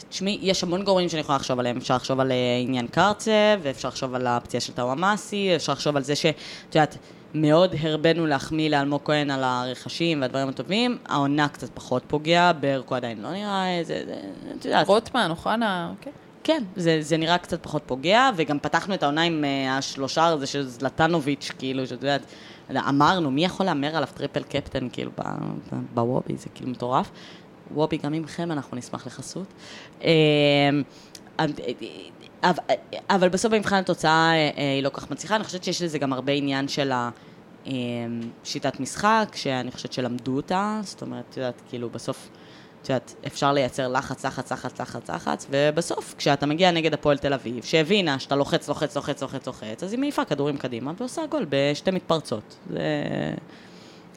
תשמעי, 0.09 0.39
יש 0.43 0.63
המון 0.63 0.85
גורמים 0.85 1.09
שאני 1.09 1.21
יכולה 1.21 1.37
לחשוב 1.39 1.59
עליהם. 1.59 1.77
אפשר 1.77 1.97
לחשוב 1.97 2.21
על 2.21 2.33
אה, 2.33 2.37
עניין 2.63 2.87
קרצב, 2.87 3.31
ואפשר 3.63 3.89
לחשוב 3.89 4.15
על 4.15 4.27
הפציעה 4.27 4.61
של 4.61 4.73
טאוואמאסי, 4.73 5.57
אפשר 5.57 5.73
לחשוב 5.73 5.97
על 5.97 6.03
זה 6.03 6.17
שאת 6.17 6.35
יודעת, 6.75 6.97
מאוד 7.35 7.75
הרבנו 7.81 8.27
להחמיא 8.27 8.71
לאלמוג 8.71 9.01
כהן 9.05 9.31
על 9.31 9.45
הרכשים 9.45 10.21
והדברים 10.23 10.49
הטובים. 10.49 10.99
העונה 11.07 11.49
קצת 11.49 11.69
פחות 11.75 12.03
פוגע, 12.07 12.53
ברקו 12.61 12.95
עדיין 12.95 13.23
לא 13.23 13.31
נראה 13.33 13.79
איזה... 13.79 14.03
זה- 14.07 14.21
את 14.59 14.65
יודעת, 14.65 14.87
רוטמן, 14.87 15.27
אוחנה, 15.31 15.93
כן. 16.01 16.11
כן, 16.45 16.63
זה, 16.77 16.99
זה 17.01 17.17
נראה 17.17 17.39
קצת 17.39 17.63
פחות 17.63 17.83
פוגע, 17.87 18.31
וגם 18.37 18.59
פתחנו 18.59 18.95
את 18.95 19.03
העונה 19.03 19.23
עם 19.23 19.45
uh, 19.45 19.71
השלושה 19.71 20.27
הזה 20.27 20.47
של 20.47 20.63
זלטנוביץ', 20.67 21.51
כאילו, 21.59 21.87
שאת 21.87 22.03
יודעת, 22.03 22.23
אמרנו, 22.89 23.31
מי 23.31 23.45
יכול 23.45 23.67
להמר 23.67 23.97
עליו 23.97 24.09
טריפל 24.15 24.43
קפטן, 24.43 24.89
כאילו, 24.93 25.11
בוובי, 25.95 26.37
זה 26.37 26.49
כאילו 26.55 26.71
מטורף. 26.71 27.11
וובי, 27.75 27.97
גם 27.97 28.13
ממכם 28.13 28.53
אנחנו 28.53 28.77
נשמח 28.77 29.07
לחסות. 29.07 29.47
אה, 30.05 30.11
אבל, 33.11 33.29
בסוף 33.29 33.53
במבחן 33.53 33.77
התוצאה 33.77 34.33
אה, 34.33 34.51
אה, 34.59 34.75
היא 34.75 34.83
לא 34.83 34.89
כל 34.89 35.01
כך 35.01 35.11
מצליחה, 35.11 35.37
אני 35.37 35.45
חושבת 35.45 35.65
שיש 35.65 35.83
לזה 35.83 35.99
גם 35.99 36.13
הרבה 36.13 36.33
עניין 36.33 36.69
של 36.69 36.93
ה... 36.93 37.11
אה, 37.67 37.73
שיטת 38.45 38.81
משחק, 38.81 39.33
שאני 39.35 39.71
חושבת 39.71 39.93
שלמדו 39.93 40.37
אותה, 40.37 40.81
זאת 40.83 41.03
אומרת, 41.03 41.25
את 41.31 41.37
יודעת, 41.37 41.63
כאילו, 41.69 41.91
בסוף, 41.91 42.29
את 42.83 42.89
יודעת, 42.89 43.15
אפשר 43.27 43.53
לייצר 43.53 43.89
לחץ, 43.89 44.25
לחץ, 44.25 44.53
לחץ, 44.53 44.81
לחץ, 44.81 45.11
לחץ, 45.11 45.47
ובסוף, 45.51 46.15
כשאתה 46.19 46.47
מגיע 46.47 46.71
נגד 46.71 46.95
הפועל 46.95 47.19
תל 47.19 47.33
אביב, 47.33 47.65
שהבינה 47.65 48.19
שאתה 48.19 48.37
לוחץ, 48.37 48.69
לוחץ, 48.69 48.97
לוחץ, 48.97 49.23
לוחץ, 49.23 49.47
לוחץ, 49.47 49.83
אז 49.83 49.93
היא 49.93 50.01
מעיפה 50.01 50.25
כדורים 50.25 50.57
קדימה 50.57 50.93
ועושה 50.99 51.27
גול 51.27 51.47
בשתי 51.49 51.91
מתפרצות. 51.91 52.57
זה... 52.71 52.81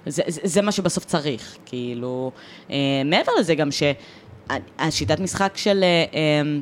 זה, 0.06 0.24
זה, 0.28 0.42
זה 0.44 0.62
מה 0.62 0.72
שבסוף 0.72 1.06
צריך, 1.06 1.58
כאילו, 1.66 2.32
אה, 2.72 2.76
מעבר 3.06 3.32
לזה 3.40 3.56
גם 3.56 3.70
שהשיטת 3.72 5.20
משחק 5.20 5.58
של 5.58 5.84
אה, 5.84 6.06
אה, 6.14 6.60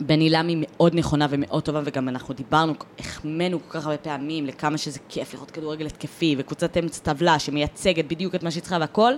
בן 0.00 0.20
עילם 0.20 0.48
היא 0.48 0.56
מאוד 0.60 0.94
נכונה 0.94 1.26
ומאוד 1.30 1.62
טובה, 1.62 1.80
וגם 1.84 2.08
אנחנו 2.08 2.34
דיברנו, 2.34 2.74
החמאנו 2.98 3.58
כל 3.68 3.78
כך 3.78 3.86
הרבה 3.86 3.98
פעמים 3.98 4.46
לכמה 4.46 4.78
שזה 4.78 4.98
כיף 5.08 5.34
לראות 5.34 5.50
כדורגל 5.50 5.86
התקפי, 5.86 6.34
וקבוצת 6.38 6.76
אמצע 6.76 7.12
טבלה 7.12 7.38
שמייצגת 7.38 8.04
בדיוק 8.04 8.34
את 8.34 8.42
מה 8.42 8.50
שהיא 8.50 8.60
צריכה 8.60 8.76
והכל, 8.80 9.12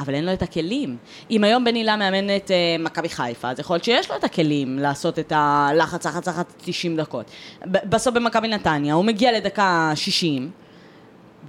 אבל 0.00 0.14
אין 0.14 0.24
לו 0.24 0.32
את 0.32 0.42
הכלים. 0.42 0.96
אם 1.30 1.44
היום 1.44 1.64
בן 1.64 1.74
עילם 1.74 1.98
מאמן 1.98 2.36
את 2.36 2.50
אה, 2.50 2.76
מכבי 2.78 3.08
חיפה, 3.08 3.50
אז 3.50 3.60
יכול 3.60 3.74
להיות 3.74 3.84
שיש 3.84 4.10
לו 4.10 4.16
את 4.16 4.24
הכלים 4.24 4.78
לעשות 4.78 5.18
את 5.18 5.32
הלחץ, 5.36 6.06
לחץ, 6.06 6.28
לחץ 6.28 6.46
90 6.56 6.96
דקות. 6.96 7.30
בסוף 7.66 8.14
במכבי 8.14 8.48
נתניה, 8.48 8.94
הוא 8.94 9.04
מגיע 9.04 9.32
לדקה 9.32 9.92
60, 9.94 10.50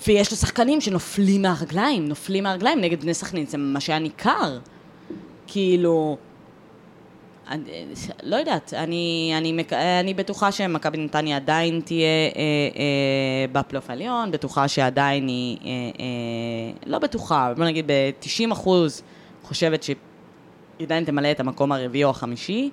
ויש 0.07 0.31
לו 0.31 0.37
שחקנים 0.37 0.81
שנופלים 0.81 1.41
מהרגליים, 1.41 2.07
נופלים 2.07 2.43
מהרגליים 2.43 2.81
נגד 2.81 3.01
בני 3.01 3.13
סכנין, 3.13 3.45
זה 3.45 3.57
מה 3.57 3.79
שהיה 3.79 3.99
ניכר. 3.99 4.59
כאילו... 5.47 6.17
אני, 7.49 7.63
לא 8.23 8.35
יודעת, 8.35 8.73
אני, 8.73 9.33
אני, 9.37 9.51
מק- 9.51 9.73
אני 9.73 10.13
בטוחה 10.13 10.51
שמכבי 10.51 10.97
נתניה 10.97 11.35
עדיין 11.35 11.81
תהיה 11.85 12.05
אה, 12.07 12.41
אה, 12.75 13.45
בפלייאוף 13.51 13.89
העליון, 13.89 14.31
בטוחה 14.31 14.67
שעדיין 14.67 15.27
היא, 15.27 15.57
אה, 15.63 15.69
אה, 15.99 16.05
לא 16.85 16.99
בטוחה, 16.99 17.53
בוא 17.57 17.65
נגיד 17.65 17.85
ב-90 17.87 18.53
אחוז 18.53 19.01
חושבת 19.43 19.83
שהיא 19.83 19.95
עדיין 20.81 21.03
תמלא 21.03 21.31
את 21.31 21.39
המקום 21.39 21.71
הרביעי 21.71 22.03
או 22.03 22.09
החמישי. 22.09 22.69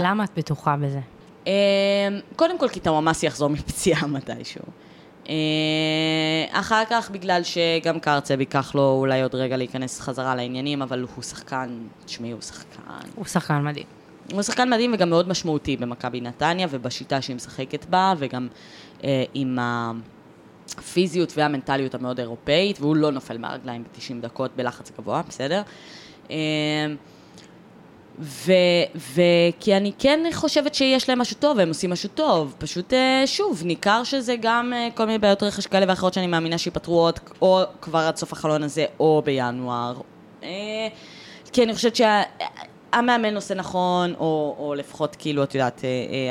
למה 0.00 0.24
את 0.24 0.30
בטוחה 0.36 0.76
בזה? 0.76 1.00
אה, 1.46 1.52
קודם 2.36 2.58
כל 2.58 2.68
כי 2.68 2.80
טוואמאסי 2.80 3.26
יחזור 3.26 3.50
מפציעה 3.50 4.06
מתישהו. 4.06 4.62
אה, 5.28 5.34
אחר 6.50 6.82
כך 6.90 7.10
בגלל 7.10 7.42
שגם 7.42 8.00
קרצב 8.00 8.40
ייקח 8.40 8.74
לו 8.74 8.96
אולי 9.00 9.22
עוד 9.22 9.34
רגע 9.34 9.56
להיכנס 9.56 10.00
חזרה 10.00 10.34
לעניינים, 10.34 10.82
אבל 10.82 11.06
הוא 11.14 11.22
שחקן, 11.22 11.78
תשמעי, 12.04 12.30
הוא 12.30 12.40
שחקן. 12.40 12.80
הוא 13.14 13.24
שחקן 13.24 13.64
מדהים. 13.64 13.86
הוא 14.32 14.42
שחקן 14.42 14.70
מדהים 14.70 14.94
וגם 14.94 15.10
מאוד 15.10 15.28
משמעותי 15.28 15.76
במכבי 15.76 16.20
נתניה 16.20 16.66
ובשיטה 16.70 17.22
שהיא 17.22 17.36
משחקת 17.36 17.84
בה 17.84 18.14
וגם 18.18 18.48
אה, 19.04 19.24
עם 19.34 19.58
הפיזיות 20.78 21.32
והמנטליות 21.36 21.94
המאוד 21.94 22.20
אירופאית 22.20 22.80
והוא 22.80 22.96
לא 22.96 23.10
נופל 23.10 23.38
מהרגליים 23.38 23.82
ב-90 23.82 24.22
דקות 24.22 24.50
בלחץ 24.56 24.90
גבוה, 24.90 25.22
בסדר? 25.28 25.62
אה, 26.30 26.36
וכי 28.18 29.76
אני 29.76 29.92
כן 29.98 30.20
חושבת 30.32 30.74
שיש 30.74 31.08
להם 31.08 31.18
משהו 31.18 31.36
טוב, 31.36 31.56
והם 31.56 31.68
עושים 31.68 31.90
משהו 31.90 32.08
טוב. 32.14 32.54
פשוט, 32.58 32.92
אה, 32.92 33.22
שוב, 33.26 33.62
ניכר 33.64 34.04
שזה 34.04 34.36
גם 34.40 34.72
אה, 34.72 34.88
כל 34.94 35.04
מיני 35.04 35.18
בעיות 35.18 35.42
רכש 35.42 35.66
כאלה 35.66 35.86
ואחרות 35.88 36.14
שאני 36.14 36.26
מאמינה 36.26 36.58
שייפתרו 36.58 37.00
עוד, 37.00 37.18
או 37.42 37.60
כבר 37.80 37.98
עד 37.98 38.16
סוף 38.16 38.32
החלון 38.32 38.62
הזה, 38.62 38.84
או 39.00 39.22
בינואר. 39.24 40.00
אה, 40.42 40.48
כי 41.52 41.62
אני 41.62 41.74
חושבת 41.74 41.96
שהמאמן 41.96 43.34
עושה 43.34 43.54
נכון, 43.54 44.14
או, 44.18 44.56
או 44.58 44.74
לפחות, 44.74 45.16
כאילו, 45.18 45.42
את 45.42 45.54
יודעת, 45.54 45.84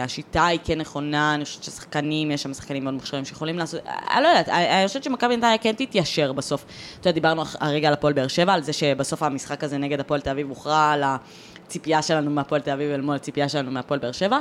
השיטה 0.04 0.46
היא 0.46 0.60
כן 0.64 0.78
נכונה, 0.78 1.36
אני 1.36 1.46
חושבת 1.46 1.64
ששחקנים, 1.64 2.32
יש 2.32 2.44
שם 2.44 2.54
שחקנים 2.54 2.84
מאוד 2.84 2.94
מוכשרים 2.94 3.26
שיכולים 3.26 3.58
לעשות, 3.58 3.82
אני 3.86 4.24
לא 4.24 4.28
יודעת, 4.28 4.50
אני 4.50 4.88
חושבת 4.88 5.04
שמכבי 5.04 5.38
נתניה 5.38 5.58
כן 5.58 5.72
תתיישר 5.72 6.32
בסוף. 6.32 6.66
אתה 7.00 7.10
יודע, 7.10 7.12
דיברנו 7.12 7.44
הרגע 7.60 7.88
על 7.88 7.94
הפועל 7.94 8.14
באר 8.14 8.28
שבע, 8.28 8.54
על 8.54 8.62
זה 8.62 8.74
שבסוף 8.74 9.24
המשחק 9.24 9.64
הזה 9.64 9.78
נגד 9.78 10.00
הפועל 10.00 10.22
תל 10.22 10.30
אביב 10.30 10.50
הוכרע 10.50 10.92
על 10.92 11.04
ה... 11.04 11.18
הציפייה 11.72 12.02
שלנו 12.02 12.32
מהפועל 12.32 12.62
תל 12.62 12.72
אביב 12.72 12.92
אל 12.92 13.02
מול 13.02 13.16
הציפייה 13.16 13.50
שלנו 13.50 13.72
מהפועל 13.72 14.00
באר 14.00 14.12
שבע. 14.12 14.40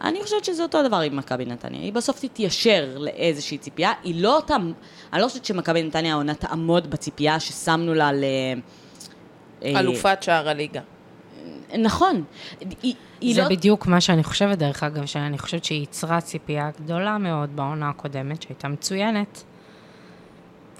אני 0.00 0.22
חושבת 0.22 0.44
שזה 0.44 0.62
אותו 0.62 0.82
דבר 0.88 1.00
עם 1.00 1.16
מכבי 1.16 1.44
נתניה. 1.44 1.80
היא 1.80 1.92
בסוף 1.92 2.20
תתיישר 2.20 2.96
לאיזושהי 2.98 3.58
ציפייה. 3.58 3.92
היא 4.02 4.22
לא 4.22 4.36
אותם... 4.36 4.72
אני 5.12 5.22
לא 5.22 5.28
חושבת 5.28 5.44
שמכבי 5.44 5.82
נתניה 5.82 6.12
העונה 6.12 6.34
תעמוד 6.34 6.90
בציפייה 6.90 7.40
ששמנו 7.40 7.94
לה 7.94 8.12
ל... 8.12 8.24
אה, 9.62 9.80
אלופת 9.80 10.22
שער 10.22 10.48
הליגה. 10.48 10.80
נכון. 11.78 12.24
היא, 12.82 12.94
היא 13.20 13.34
זה 13.34 13.42
לא... 13.42 13.48
בדיוק 13.48 13.86
מה 13.86 14.00
שאני 14.00 14.24
חושבת, 14.24 14.58
דרך 14.58 14.82
אגב, 14.82 15.06
שאני 15.06 15.38
חושבת 15.38 15.64
שהיא 15.64 15.80
ייצרה 15.80 16.20
ציפייה 16.20 16.70
גדולה 16.80 17.18
מאוד 17.18 17.56
בעונה 17.56 17.88
הקודמת, 17.88 18.42
שהייתה 18.42 18.68
מצוינת, 18.68 19.42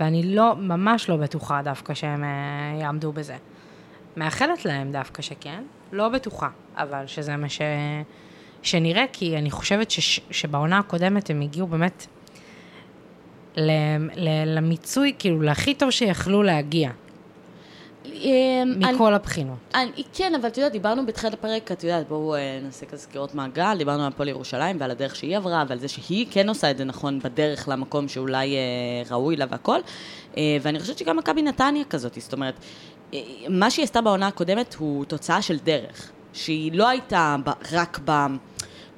ואני 0.01 0.35
לא, 0.35 0.57
ממש 0.57 1.09
לא 1.09 1.17
בטוחה 1.17 1.63
דווקא 1.63 1.95
שהם 1.95 2.25
uh, 2.25 2.83
יעמדו 2.83 3.13
בזה. 3.13 3.37
מאחלת 4.17 4.65
להם 4.65 4.93
דווקא 4.93 5.23
שכן, 5.23 5.63
לא 5.93 6.09
בטוחה, 6.09 6.49
אבל 6.77 7.07
שזה 7.07 7.37
מה 7.37 7.49
ש... 7.49 7.61
שנראה, 8.63 9.05
כי 9.13 9.39
אני 9.39 9.51
חושבת 9.51 9.91
ש... 9.91 10.21
שבעונה 10.31 10.79
הקודמת 10.79 11.31
הם 11.31 11.41
הגיעו 11.41 11.67
באמת 11.67 12.07
ל... 13.57 13.71
ל... 14.17 14.57
למיצוי, 14.57 15.15
כאילו, 15.19 15.43
להכי 15.43 15.75
טוב 15.75 15.91
שיכלו 15.91 16.43
להגיע. 16.43 16.91
אמ, 18.13 18.75
מכל 18.79 19.07
אני, 19.07 19.17
הבחינות. 19.17 19.57
אני, 19.75 20.03
כן, 20.13 20.35
אבל 20.35 20.49
את 20.49 20.57
יודעת, 20.57 20.73
דיברנו 20.73 21.07
בתחילת 21.07 21.35
הפרק, 21.35 21.73
את 21.73 21.85
יודעת, 21.85 22.09
בואו 22.09 22.35
אה, 22.35 22.61
נעשה 22.63 22.87
כזה 22.87 23.03
סקירות 23.03 23.35
מעגל, 23.35 23.79
דיברנו 23.79 24.03
על 24.03 24.09
הפועל 24.09 24.29
ירושלים 24.29 24.77
ועל 24.81 24.91
הדרך 24.91 25.17
שהיא 25.17 25.37
עברה, 25.37 25.65
ועל 25.69 25.79
זה 25.79 25.89
שהיא 25.89 26.27
כן 26.31 26.49
עושה 26.49 26.71
את 26.71 26.79
זה 26.79 26.85
נכון 26.85 27.19
בדרך 27.19 27.69
למקום 27.69 28.09
שאולי 28.09 28.57
אה, 28.57 29.03
ראוי 29.11 29.37
לה 29.37 29.47
והכל. 29.51 29.79
אה, 30.37 30.57
ואני 30.63 30.81
חושבת 30.81 30.99
שגם 30.99 31.17
מכבי 31.17 31.43
נתניה 31.43 31.85
כזאת, 31.85 32.19
זאת 32.21 32.33
אומרת, 32.33 32.55
מה 33.49 33.71
שהיא 33.71 33.85
עשתה 33.85 34.01
בעונה 34.01 34.27
הקודמת 34.27 34.75
הוא 34.75 35.05
תוצאה 35.05 35.43
של 35.43 35.59
דרך, 35.59 36.11
שהיא 36.33 36.73
לא 36.73 36.89
הייתה 36.89 37.37
רק 37.73 38.01
ב... 38.05 38.27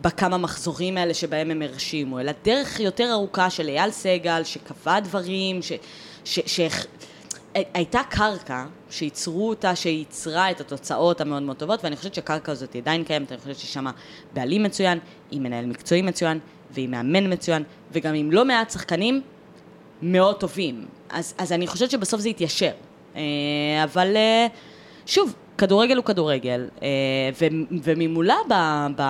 בכמה 0.01 0.39
מחזורים 0.39 0.97
האלה 0.97 1.15
שבהם 1.15 1.51
הם 1.51 1.63
הרשימו, 1.63 2.21
אלא 2.21 2.33
דרך 2.45 2.81
יותר 2.81 3.13
ארוכה 3.13 3.51
של 3.51 3.69
אייל 3.69 3.91
סגל, 3.91 4.45
שקבע 4.45 5.01
דברים, 5.01 5.63
ש... 5.63 5.73
ש... 6.25 6.41
ש... 6.47 6.61
הייתה 7.55 8.01
קרקע 8.11 8.65
שייצרו 8.91 9.49
אותה, 9.49 9.77
שייצרה 9.77 10.51
את 10.51 10.61
התוצאות 10.61 11.21
המאוד 11.21 11.43
מאוד 11.43 11.57
טובות, 11.57 11.85
ואני 11.85 11.97
חושבת 11.97 12.15
שהקרקע 12.15 12.53
הזאת 12.53 12.77
עדיין 12.77 13.05
קיימת, 13.05 13.33
אני 13.33 13.41
חושבת 13.41 13.59
ששם 13.59 13.87
בעלים 14.33 14.63
מצוין, 14.63 14.99
עם 15.31 15.43
מנהל 15.43 15.67
מקצועי 15.67 16.03
מצוין, 16.03 16.39
ועם 16.71 16.91
מאמן 16.91 17.33
מצוין, 17.33 17.63
וגם 17.93 18.15
עם 18.15 18.33
לא 18.33 18.45
מעט 18.45 18.71
שחקנים 18.71 19.23
מאוד 20.03 20.41
טובים. 20.41 20.87
אז, 21.11 21.35
אז 21.39 21.53
אני 21.53 21.67
חושבת 21.67 21.91
שבסוף 21.91 22.21
זה 22.21 22.29
יתיישר. 22.29 22.73
אה, 23.17 23.23
אבל 23.85 24.17
אה, 24.17 24.47
שוב, 25.07 25.35
כדורגל 25.59 25.97
הוא 25.97 26.05
כדורגל, 26.05 26.69
אה, 26.83 26.89
וממולה 27.85 28.37
ב... 28.49 28.55
ב 28.97 29.03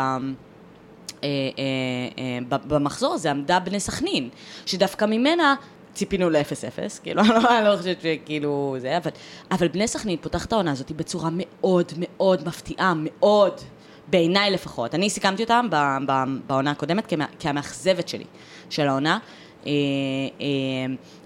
במחזור 2.49 3.15
הזה 3.15 3.31
עמדה 3.31 3.61
בני 3.61 3.81
סכנין, 3.81 4.29
שדווקא 4.67 5.05
ממנה 5.05 5.55
ציפינו 5.95 6.31
ל-0-0, 6.31 7.01
כאילו, 7.03 7.23
אני 7.59 7.65
לא 7.65 7.77
חושבת 7.77 7.97
שכאילו 8.01 8.77
זה, 8.79 8.97
אבל, 8.97 9.11
אבל 9.51 9.69
בני 9.69 9.89
סכנין 9.89 10.17
פותח 10.21 10.45
את 10.45 10.53
העונה 10.53 10.73
הזאת 10.73 10.93
בצורה 10.93 11.29
מאוד 11.33 11.93
מאוד 11.97 12.49
מפתיעה, 12.49 12.93
מאוד, 12.97 13.53
בעיניי 14.07 14.51
לפחות. 14.51 14.95
אני 14.95 15.11
סיכמתי 15.11 15.43
אותם 15.43 15.67
בעונה 16.47 16.71
הקודמת 16.71 17.15
כהמאכזבת 17.41 18.09
שלי 18.09 18.25
של 18.71 18.89
העונה. 18.89 19.19
אה, 19.67 19.71
אה, 20.41 20.47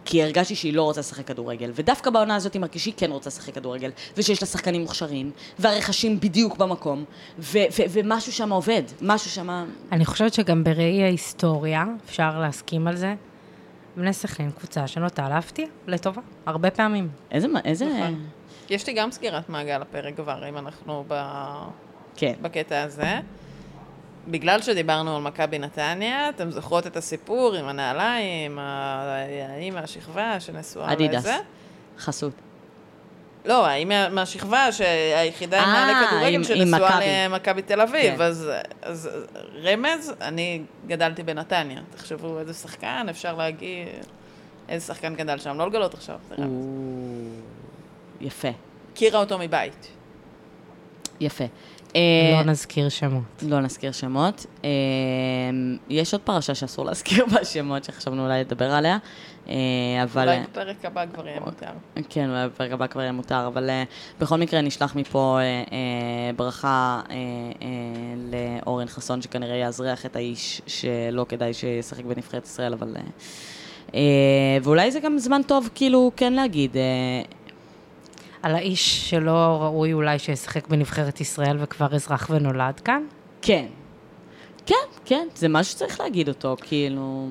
כי 0.05 0.23
הרגשתי 0.23 0.55
שהיא 0.55 0.75
לא 0.75 0.83
רוצה 0.83 1.01
לשחק 1.01 1.27
כדורגל, 1.27 1.71
ודווקא 1.75 2.11
בעונה 2.11 2.35
הזאת 2.35 2.55
היא 2.55 2.61
מרגישה 2.61 2.85
שהיא 2.85 2.95
כן 2.97 3.11
רוצה 3.13 3.29
לשחק 3.29 3.55
כדורגל, 3.55 3.91
ושיש 4.17 4.43
לה 4.43 4.47
שחקנים 4.47 4.81
מוכשרים, 4.81 5.31
והרכשים 5.59 6.21
בדיוק 6.21 6.57
במקום, 6.57 7.05
ו- 7.39 7.59
ו- 7.59 7.83
ומשהו 7.91 8.33
שם 8.33 8.53
עובד, 8.53 8.83
משהו 9.03 9.31
שם... 9.31 9.65
אני 9.93 10.05
חושבת 10.05 10.35
שגם 10.35 10.65
בראי 10.65 11.03
ההיסטוריה, 11.03 11.85
אפשר 12.05 12.41
להסכים 12.41 12.87
על 12.87 12.97
זה, 12.97 13.15
בני 13.97 14.13
סכנין 14.13 14.51
קבוצה 14.51 14.87
שנוטה 14.87 15.29
להפתיע, 15.29 15.67
לטובה, 15.87 16.23
הרבה 16.47 16.71
פעמים. 16.71 17.09
איזה... 17.31 17.49
איזה... 17.65 17.85
נכון. 17.85 18.27
יש 18.71 18.87
לי 18.87 18.93
גם 18.93 19.11
סגירת 19.11 19.49
מעגל 19.49 19.79
לפרק 19.79 20.17
כבר, 20.17 20.49
אם 20.49 20.59
אנחנו 20.59 21.05
ב... 21.09 21.15
כן. 22.17 22.33
בקטע 22.43 22.83
הזה. 22.83 23.21
בגלל 24.29 24.63
שדיברנו 24.63 25.17
על 25.17 25.23
מכבי 25.23 25.59
נתניה, 25.59 26.29
אתם 26.29 26.51
זוכרות 26.51 26.87
את 26.87 26.97
הסיפור 26.97 27.55
עם 27.55 27.69
הנעליים, 27.69 28.59
האם 28.59 29.75
מהשכבה 29.75 30.41
שנשואה 30.41 30.87
לזה? 30.87 30.95
אדידס, 30.95 31.29
חסות. 31.99 32.33
לא, 33.45 33.67
האם 33.67 33.93
מהשכבה 34.11 34.73
שהיחידה 34.73 35.63
עם 35.63 35.69
נעלי 35.69 35.93
אה, 35.93 36.11
כדורגל 36.11 36.45
שנשואה 36.45 37.01
למכבי 37.29 37.63
תל 37.63 37.81
אביב, 37.81 38.17
כן. 38.17 38.23
אז, 38.23 38.51
אז 38.83 39.11
רמז, 39.63 40.13
אני 40.21 40.63
גדלתי 40.87 41.23
בנתניה. 41.23 41.81
תחשבו 41.91 42.39
איזה 42.39 42.55
שחקן, 42.55 43.07
אפשר 43.11 43.37
להגיד, 43.37 43.89
איזה 44.69 44.87
שחקן 44.87 45.15
גדל 45.15 45.39
שם, 45.39 45.59
לא 45.59 45.67
לגלות 45.67 45.95
עכשיו, 45.95 46.17
זה 46.29 46.35
רמז. 46.39 46.53
יפה. 48.21 48.49
הכירה 48.93 49.21
אותו 49.21 49.39
מבית. 49.39 49.89
יפה. 51.21 51.45
לא 51.95 52.01
אה, 52.39 52.43
נזכיר 52.43 52.89
שמות. 52.89 53.23
לא 53.43 53.61
נזכיר 53.61 53.93
שמות. 53.93 54.47
אה, 54.65 54.71
יש 55.89 56.13
עוד 56.13 56.23
פרשה 56.23 56.55
שאסור 56.55 56.85
להזכיר 56.85 57.27
בה 57.33 57.45
שמות, 57.45 57.85
שחשבנו 57.85 58.25
אולי 58.25 58.41
לדבר 58.41 58.73
עליה, 58.73 58.99
אה, 59.49 59.55
אבל... 60.03 60.29
אולי 60.29 60.41
בפרק 60.41 60.85
הבא 60.85 61.05
כבר 61.15 61.29
יהיה 61.29 61.41
מותר. 61.41 62.03
כן, 62.09 62.31
אולי 62.31 62.49
בפרק 62.49 62.73
הבא 62.73 62.87
כבר 62.87 63.01
יהיה 63.01 63.13
מותר, 63.13 63.47
אבל 63.47 63.71
בכל 64.21 64.37
מקרה 64.37 64.61
נשלח 64.61 64.97
מפה 64.97 65.39
ברכה 66.37 67.01
לאורן 68.33 68.87
חסון, 68.87 69.23
שכנראה 69.23 69.57
יאזרח 69.57 70.07
את 70.07 70.17
האיש 70.17 70.63
שלא 70.67 71.27
כדאי 71.29 71.55
שישחק 71.55 72.05
בנבחרת 72.05 72.45
ישראל, 72.45 72.73
אבל... 72.73 72.97
ואולי 74.63 74.91
זה 74.91 75.01
גם 75.01 75.19
זמן 75.19 75.43
טוב, 75.43 75.69
כאילו, 75.75 76.11
כן 76.17 76.33
להגיד. 76.33 76.77
על 78.43 78.55
האיש 78.55 79.11
שלא 79.11 79.59
ראוי 79.61 79.93
אולי 79.93 80.19
שישחק 80.19 80.69
בנבחרת 80.69 81.21
ישראל 81.21 81.57
וכבר 81.61 81.95
אזרח 81.95 82.31
ונולד 82.31 82.81
כאן? 82.81 83.03
כן. 83.43 83.67
כן, 84.67 84.75
כן, 85.05 85.29
זה 85.35 85.49
מה 85.49 85.65
שצריך 85.65 86.01
להגיד 86.01 86.29
אותו, 86.29 86.57
כאילו... 86.61 87.29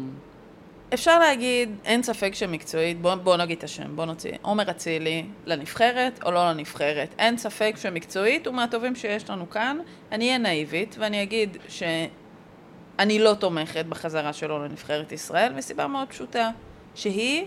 אפשר 0.93 1.19
להגיד, 1.19 1.69
אין 1.85 2.03
ספק 2.03 2.33
שמקצועית, 2.33 3.01
בוא, 3.01 3.15
בוא 3.15 3.37
נגיד 3.37 3.57
את 3.57 3.63
השם, 3.63 3.95
בוא 3.95 4.05
נוציא, 4.05 4.31
עומר 4.41 4.71
אצילי 4.71 5.25
לנבחרת 5.45 6.19
או 6.25 6.31
לא 6.31 6.49
לנבחרת. 6.49 7.15
אין 7.19 7.37
ספק 7.37 7.75
שמקצועית 7.81 8.47
הוא 8.47 8.55
מהטובים 8.55 8.95
שיש 8.95 9.29
לנו 9.29 9.49
כאן. 9.49 9.77
אני 10.11 10.25
אהיה 10.25 10.37
נאיבית 10.37 10.95
ואני 10.99 11.23
אגיד 11.23 11.57
שאני 11.69 13.19
לא 13.19 13.33
תומכת 13.33 13.85
בחזרה 13.85 14.33
שלו 14.33 14.63
לנבחרת 14.63 15.11
ישראל, 15.11 15.53
מסיבה 15.53 15.87
מאוד 15.87 16.07
פשוטה, 16.07 16.49
שהיא 16.95 17.45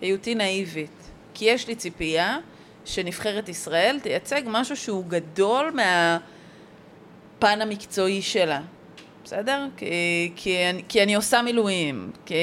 היותי 0.00 0.34
נאיבית. 0.34 1.10
כי 1.34 1.44
יש 1.44 1.68
לי 1.68 1.74
ציפייה 1.74 2.38
שנבחרת 2.84 3.48
ישראל 3.48 3.98
תייצג 4.02 4.42
משהו 4.46 4.76
שהוא 4.76 5.04
גדול 5.08 5.70
מהפן 5.74 7.60
המקצועי 7.60 8.22
שלה. 8.22 8.60
בסדר? 9.24 9.66
כי, 9.76 10.32
כי, 10.36 10.70
אני, 10.70 10.82
כי 10.88 11.02
אני 11.02 11.14
עושה 11.14 11.42
מילואים, 11.42 12.10
כי 12.26 12.34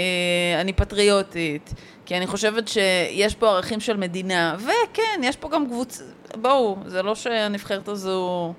אני 0.62 0.74
פטריוטית, 0.74 1.74
כי 2.06 2.18
אני 2.18 2.28
חושבת 2.28 2.68
שיש 2.68 3.36
פה 3.36 3.50
ערכים 3.50 3.80
של 3.80 3.98
מדינה, 3.98 4.56
וכן, 4.60 5.22
יש 5.24 5.36
פה 5.36 5.50
גם 5.50 5.66
קבוצה, 5.66 6.04
בואו, 6.36 6.78
זה 6.86 7.04
לא 7.04 7.16
שהנבחרת 7.16 7.88
הזו 7.88 8.54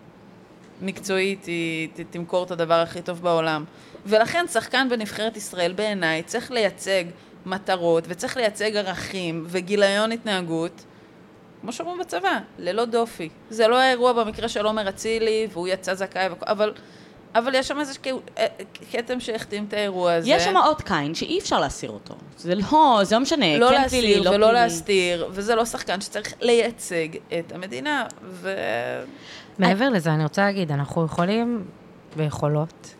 מקצועית 0.83 1.45
היא 1.45 1.89
תמכור 2.11 2.45
את 2.45 2.51
הדבר 2.51 2.75
הכי 2.75 3.03
טוב 3.03 3.23
בעולם. 3.23 3.65
ולכן 4.07 4.45
שחקן 4.53 4.89
בנבחרת 4.91 5.37
ישראל 5.37 5.73
בעיניי 5.73 6.23
צריך 6.23 6.51
לייצג 6.51 7.05
מטרות 7.47 8.05
וצריך 8.09 8.37
לייצג 8.37 8.77
ערכים 8.77 9.45
וגיליון 9.47 10.13
התנהגות, 10.13 10.85
כמו 11.60 11.72
שאומרים 11.72 11.98
בצבא, 11.98 12.39
ללא 12.59 12.85
דופי. 12.85 13.28
זה 13.51 13.68
לא 13.68 13.76
האירוע 13.76 14.12
במקרה 14.12 14.48
של 14.48 14.66
עומר 14.66 14.89
אצילי 14.89 15.48
והוא 15.52 15.68
יצא 15.68 15.94
זכאי, 15.94 16.26
אבל, 16.47 16.72
אבל 17.35 17.55
יש 17.55 17.68
שם 17.68 17.80
איזה 17.80 17.93
אה, 18.39 18.47
כתם 18.90 19.20
שהחתים 19.20 19.64
את 19.68 19.72
האירוע 19.72 20.12
הזה. 20.12 20.30
יש 20.30 20.44
שם 20.44 20.56
עוד 20.56 20.82
קיין 20.82 21.14
שאי 21.14 21.39
אפשר 21.39 21.60
להסיר 21.60 21.90
אותו. 21.90 22.14
זה 22.36 22.55
לא, 22.55 23.01
זה 23.02 23.14
לא 23.14 23.20
משנה, 23.20 23.59
לא 23.59 23.68
כן 23.68 23.74
להסתיר 23.74 24.01
פלילי, 24.01 24.24
לא 24.24 24.30
ולא 24.30 24.47
פלילי. 24.47 24.52
להסתיר, 24.52 25.28
וזה 25.30 25.55
לא 25.55 25.64
שחקן 25.64 26.01
שצריך 26.01 26.35
לייצג 26.40 27.09
את 27.39 27.52
המדינה, 27.52 28.06
ו... 28.22 28.55
מעבר 29.59 29.89
לזה, 29.89 30.10
אני 30.14 30.22
רוצה 30.22 30.43
להגיד, 30.43 30.72
אנחנו 30.72 31.05
יכולים 31.05 31.64
ויכולות 32.16 32.94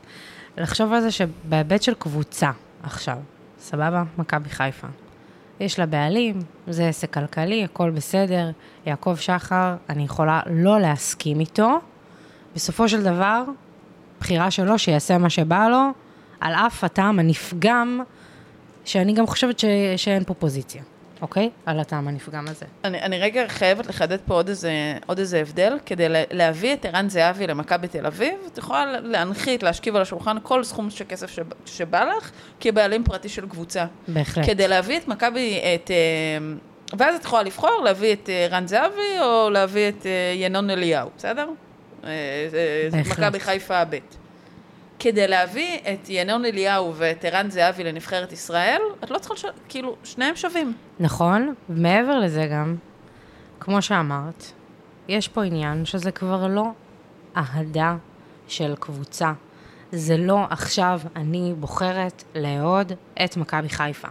לחשוב 0.56 0.93
על 0.93 1.01
זה 1.01 1.10
שבהיבט 1.10 1.82
של 1.82 1.94
קבוצה 1.94 2.51
עכשיו, 2.82 3.16
סבבה? 3.60 4.02
מכבי 4.18 4.48
חיפה. 4.48 4.86
יש 5.60 5.78
לה 5.78 5.86
בעלים, 5.86 6.39
זה 6.66 6.89
עסק 6.89 7.14
כלכלי, 7.14 7.64
הכל 7.64 7.90
בסדר. 7.90 8.51
יעקב 8.86 9.16
שחר, 9.16 9.74
אני 9.89 10.05
יכולה 10.05 10.40
לא 10.47 10.80
להסכים 10.80 11.40
איתו. 11.40 11.78
בסופו 12.55 12.89
של 12.89 13.02
דבר, 13.02 13.44
בחירה 14.20 14.51
שלו, 14.51 14.78
שיעשה 14.78 15.18
מה 15.18 15.30
שבא 15.30 15.68
לו, 15.68 15.90
על 16.40 16.55
אף 16.55 16.85
הטעם 16.85 17.18
הנפגם, 17.18 18.01
שאני 18.85 19.12
גם 19.12 19.26
חושבת 19.26 19.59
ש... 19.59 19.64
שאין 19.97 20.24
פה 20.24 20.35
פוזיציה, 20.35 20.82
אוקיי? 21.23 21.51
על 21.66 21.81
הטעם 21.81 22.09
הנפגם 22.09 22.45
הזה. 22.49 22.66
אני, 22.85 23.03
אני 23.03 23.19
רגע 23.19 23.49
חייבת 23.49 23.86
לחדד 23.86 24.19
פה 24.27 24.35
עוד 24.35 24.49
איזה, 24.49 24.70
עוד 25.07 25.19
איזה 25.19 25.40
הבדל, 25.40 25.78
כדי 25.86 26.09
לה- 26.09 26.23
להביא 26.31 26.73
את 26.73 26.85
ערן 26.85 27.09
זהבי 27.09 27.47
למכבי 27.47 27.89
תל 27.89 28.07
אביב, 28.07 28.35
את 28.53 28.59
יכולה 28.59 29.01
להנחית, 29.01 29.62
להשכיב 29.62 29.97
על 29.97 30.03
השולחן 30.03 30.36
כל 30.43 30.65
סכום 30.65 30.90
של 30.90 31.05
כסף 31.09 31.31
שבא, 31.31 31.55
שבא 31.66 32.05
לך, 32.05 32.31
כבעלים 32.61 33.05
פרטי 33.05 33.28
של 33.28 33.49
קבוצה. 33.49 33.85
בהחלט. 34.09 34.47
כדי 34.47 34.69
להביא 34.69 34.99
את 34.99 35.09
מכבי, 35.09 35.61
את... 35.74 35.90
אה, 35.90 35.97
ואז 36.99 37.15
את 37.15 37.24
יכולה 37.24 37.43
לבחור 37.43 37.81
להביא 37.85 38.12
את 38.12 38.28
אה, 38.28 38.47
רן 38.51 38.66
זהבי 38.66 39.20
או 39.20 39.51
להביא 39.51 39.89
את 39.89 40.07
אה, 40.07 40.11
ינון 40.36 40.70
אליהו, 40.70 41.11
בסדר? 41.16 41.49
בהחלט. 42.93 43.19
מכבי 43.19 43.40
חיפה 43.40 43.85
ב'. 43.85 43.97
כדי 44.99 45.29
להביא 45.29 45.79
את 45.93 46.07
ינון 46.09 46.45
אליהו 46.45 46.95
ואת 46.97 47.25
ערן 47.25 47.51
זהבי 47.51 47.85
לנבחרת 47.85 48.33
ישראל, 48.33 48.81
את 49.05 49.11
לא 49.11 49.19
צריכה 49.19 49.35
לשאול, 49.35 49.53
כאילו, 49.69 49.97
שניהם 50.05 50.37
שווים. 50.37 50.73
נכון, 51.01 51.55
מעבר 51.69 52.19
לזה 52.19 52.49
גם, 52.53 52.77
כמו 53.61 53.83
שאמרת, 53.83 54.53
יש 55.09 55.29
פה 55.29 55.45
עניין 55.45 55.85
שזה 55.85 56.11
כבר 56.11 56.47
לא 56.47 56.65
אהדה 57.37 57.97
של 58.49 58.75
קבוצה. 58.81 59.33
זה 59.93 60.16
לא 60.16 60.45
עכשיו 60.51 61.01
אני 61.16 61.55
בוחרת 61.59 62.25
לאהוד 62.35 62.93
את 63.25 63.37
מכבי 63.37 63.69
חיפה. 63.69 64.09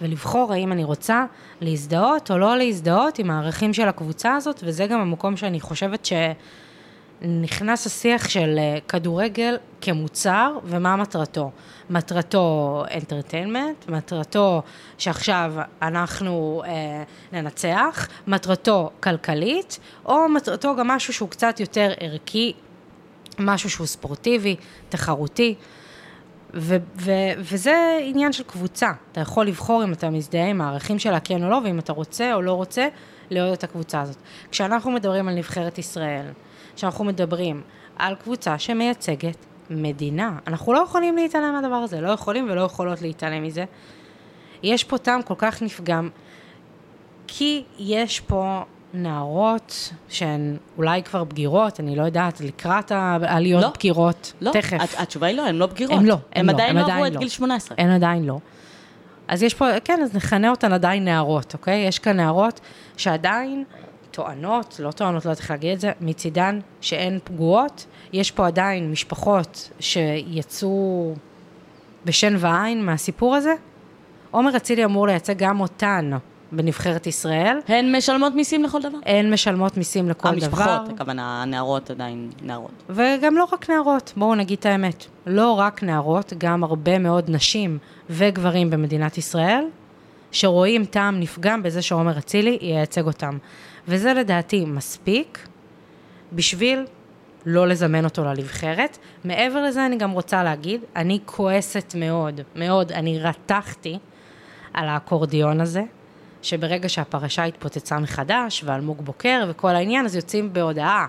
ולבחור 0.00 0.52
האם 0.52 0.72
אני 0.72 0.84
רוצה 0.84 1.24
להזדהות 1.60 2.30
או 2.30 2.38
לא 2.38 2.56
להזדהות 2.56 3.18
עם 3.18 3.30
הערכים 3.30 3.74
של 3.74 3.88
הקבוצה 3.88 4.34
הזאת, 4.34 4.60
וזה 4.64 4.86
גם 4.86 5.00
המקום 5.00 5.36
שאני 5.36 5.60
חושבת 5.60 6.04
שנכנס 7.22 7.86
השיח 7.86 8.28
של 8.28 8.54
אה, 8.58 8.78
כדורגל 8.88 9.56
כמוצר 9.80 10.58
ומה 10.64 10.96
מטרתו. 10.96 11.50
מטרתו 11.90 12.84
אנטרטיינמנט, 12.94 13.88
מטרתו 13.88 14.62
שעכשיו 14.98 15.54
אנחנו 15.82 16.62
אה, 16.66 17.02
ננצח, 17.32 18.08
מטרתו 18.26 18.90
כלכלית, 19.00 19.78
או 20.04 20.28
מטרתו 20.28 20.76
גם 20.76 20.88
משהו 20.88 21.12
שהוא 21.12 21.28
קצת 21.28 21.60
יותר 21.60 21.92
ערכי, 22.00 22.52
משהו 23.38 23.70
שהוא 23.70 23.86
ספורטיבי, 23.86 24.56
תחרותי. 24.88 25.54
ו- 26.54 26.76
ו- 26.96 27.32
וזה 27.38 27.98
עניין 28.02 28.32
של 28.32 28.44
קבוצה. 28.44 28.92
אתה 29.12 29.20
יכול 29.20 29.46
לבחור 29.46 29.84
אם 29.84 29.92
אתה 29.92 30.10
מזדהה 30.10 30.50
עם 30.50 30.60
הערכים 30.60 30.98
שלה, 30.98 31.20
כן 31.20 31.44
או 31.44 31.50
לא, 31.50 31.60
ואם 31.64 31.78
אתה 31.78 31.92
רוצה 31.92 32.34
או 32.34 32.42
לא 32.42 32.52
רוצה, 32.52 32.88
לאהוד 33.30 33.52
את 33.52 33.64
הקבוצה 33.64 34.00
הזאת. 34.00 34.16
כשאנחנו 34.50 34.90
מדברים 34.90 35.28
על 35.28 35.34
נבחרת 35.34 35.78
ישראל, 35.78 36.26
כשאנחנו 36.76 37.04
מדברים 37.04 37.62
על 37.96 38.14
קבוצה 38.14 38.58
שמייצגת 38.58 39.36
מדינה, 39.70 40.38
אנחנו 40.46 40.72
לא 40.72 40.78
יכולים 40.78 41.16
להתעלם 41.16 41.52
מהדבר 41.54 41.74
הזה, 41.74 42.00
לא 42.00 42.10
יכולים 42.10 42.46
ולא 42.50 42.60
יכולות 42.60 43.02
להתעלם 43.02 43.42
מזה. 43.42 43.64
יש 44.62 44.84
פה 44.84 44.98
טעם 44.98 45.22
כל 45.22 45.34
כך 45.38 45.62
נפגם, 45.62 46.08
כי 47.26 47.64
יש 47.78 48.20
פה 48.20 48.62
נערות 48.94 49.92
שהן 50.08 50.56
אולי 50.78 51.02
כבר 51.02 51.24
בגירות, 51.24 51.80
אני 51.80 51.96
לא 51.96 52.02
יודעת, 52.02 52.40
לקראת 52.40 52.92
העליות 52.92 53.62
לא. 53.62 53.68
בגירות, 53.78 54.32
לא, 54.40 54.50
תכף. 54.50 54.78
הת- 54.80 54.94
התשובה 54.98 55.26
היא 55.26 55.36
לא, 55.36 55.46
הן 55.46 55.54
לא 55.54 55.66
בגירות. 55.66 55.98
הם 55.98 56.06
לא, 56.06 56.16
הם 56.32 56.46
לא, 56.46 56.52
עדיין 56.52 56.76
הם 56.76 56.86
לא 56.86 56.92
עברו 56.92 57.06
את 57.06 57.12
לא. 57.12 57.18
גיל 57.18 57.28
18. 57.28 57.76
הן 57.80 57.90
עדיין 57.90 58.24
לא. 58.24 58.38
אז 59.28 59.42
יש 59.42 59.54
פה, 59.54 59.66
כן, 59.84 60.00
אז 60.02 60.14
נכנה 60.16 60.50
אותן 60.50 60.72
עדיין 60.72 61.04
נערות, 61.04 61.54
אוקיי? 61.54 61.86
יש 61.88 61.98
כאן 61.98 62.16
נערות 62.16 62.60
שעדיין 62.96 63.64
טוענות, 64.16 64.80
לא 64.82 64.90
טוענות, 64.90 65.24
לא 65.24 65.30
יודעת 65.30 65.40
איך 65.42 65.50
להגיד 65.50 65.72
את 65.72 65.80
זה, 65.80 65.92
מצידן 66.00 66.58
שהן 66.80 67.18
פגועות. 67.24 67.86
יש 68.12 68.30
פה 68.30 68.46
עדיין 68.46 68.90
משפחות 68.90 69.70
שיצאו 69.80 71.14
בשן 72.04 72.34
ועין 72.38 72.86
מהסיפור 72.86 73.34
הזה. 73.34 73.54
עומר 74.30 74.56
אצילי 74.56 74.84
אמור 74.84 75.06
לייצג 75.06 75.38
גם 75.38 75.60
אותן 75.60 76.10
בנבחרת 76.52 77.06
ישראל. 77.06 77.58
הן 77.68 77.96
משלמות 77.96 78.34
מיסים 78.34 78.62
לכל 78.62 78.82
דבר. 78.82 78.98
הן 79.06 79.32
משלמות 79.32 79.76
מיסים 79.76 80.08
לכל 80.08 80.34
דבר. 80.34 80.62
המשפחות, 80.62 80.88
הכוונה, 80.94 81.42
הנערות 81.42 81.90
עדיין 81.90 82.30
נערות. 82.42 82.82
וגם 82.90 83.34
לא 83.34 83.46
רק 83.52 83.70
נערות, 83.70 84.12
בואו 84.16 84.34
נגיד 84.34 84.58
את 84.58 84.66
האמת. 84.66 85.04
לא 85.26 85.52
רק 85.52 85.82
נערות, 85.82 86.32
גם 86.38 86.64
הרבה 86.64 86.98
מאוד 86.98 87.24
נשים 87.28 87.78
וגברים 88.10 88.70
במדינת 88.70 89.18
ישראל, 89.18 89.64
שרואים 90.32 90.84
טעם 90.84 91.20
נפגם 91.20 91.62
בזה 91.62 91.82
שעומר 91.82 92.18
אצילי 92.18 92.58
ייצג 92.60 93.06
אותם. 93.06 93.38
וזה 93.88 94.12
לדעתי 94.14 94.64
מספיק 94.64 95.48
בשביל 96.32 96.84
לא 97.46 97.68
לזמן 97.68 98.04
אותו 98.04 98.24
לנבחרת. 98.24 98.98
מעבר 99.24 99.62
לזה 99.62 99.86
אני 99.86 99.96
גם 99.96 100.10
רוצה 100.10 100.44
להגיד, 100.44 100.80
אני 100.96 101.18
כועסת 101.24 101.94
מאוד, 101.98 102.40
מאוד, 102.56 102.92
אני 102.92 103.18
רתחתי 103.18 103.98
על 104.74 104.88
האקורדיון 104.88 105.60
הזה, 105.60 105.82
שברגע 106.42 106.88
שהפרשה 106.88 107.44
התפוצצה 107.44 107.98
מחדש, 107.98 108.62
ואלמוג 108.64 109.04
בוקר 109.04 109.44
וכל 109.48 109.68
העניין, 109.68 110.04
אז 110.04 110.16
יוצאים 110.16 110.52
בהודעה 110.52 111.06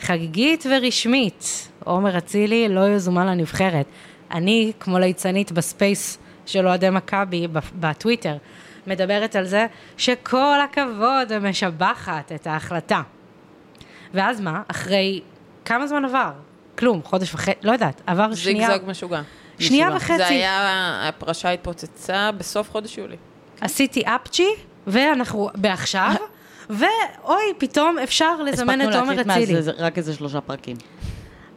חגיגית 0.00 0.66
ורשמית. 0.70 1.68
עומר 1.84 2.18
אצילי 2.18 2.68
לא 2.68 2.88
יזומן 2.88 3.26
לנבחרת. 3.26 3.86
אני, 4.30 4.72
כמו 4.80 4.98
ליצנית 4.98 5.52
ב 5.52 5.63
space 5.63 6.18
של 6.46 6.66
אוהדי 6.66 6.90
מכבי 6.90 7.46
בטוויטר, 7.80 8.36
מדברת 8.86 9.36
על 9.36 9.44
זה 9.44 9.66
שכל 9.96 10.60
הכבוד 10.64 11.28
ומשבחת 11.30 12.32
את 12.32 12.46
ההחלטה. 12.46 13.02
ואז 14.14 14.40
מה? 14.40 14.62
אחרי 14.68 15.20
כמה 15.64 15.86
זמן 15.86 16.04
עבר? 16.04 16.32
כלום, 16.78 17.02
חודש 17.04 17.34
וחצי, 17.34 17.50
לא 17.62 17.72
יודעת, 17.72 18.02
עבר 18.06 18.34
שנייה, 18.34 18.70
זיגזג 18.70 18.90
משוגע. 18.90 19.22
שנייה 19.58 19.86
משוגע. 19.86 19.96
וחצי. 19.96 20.16
זה 20.18 20.26
היה, 20.26 21.08
הפרשה 21.08 21.50
התפוצצה 21.50 22.30
בסוף 22.32 22.70
חודש 22.70 22.98
יולי. 22.98 23.16
עשיתי 23.60 24.02
אפצ'י, 24.06 24.48
ואנחנו 24.86 25.50
בעכשיו, 25.54 26.14
ואוי, 26.70 27.42
פתאום 27.58 27.98
אפשר 27.98 28.42
לזמן 28.42 28.80
את 28.80 28.88
הספקנו 28.88 29.00
עומר 29.00 29.14
להקליט 29.14 29.30
אצילי. 29.30 29.54
מאז 29.54 29.64
זה 29.64 29.72
רק 29.78 29.98
איזה 29.98 30.14
שלושה 30.14 30.40
פרקים. 30.40 30.76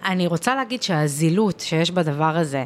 אני 0.06 0.28
רוצה 0.28 0.56
להגיד 0.56 0.84
שהזילות 0.84 1.60
שיש 1.60 1.92
בדבר 1.92 2.38
הזה 2.38 2.64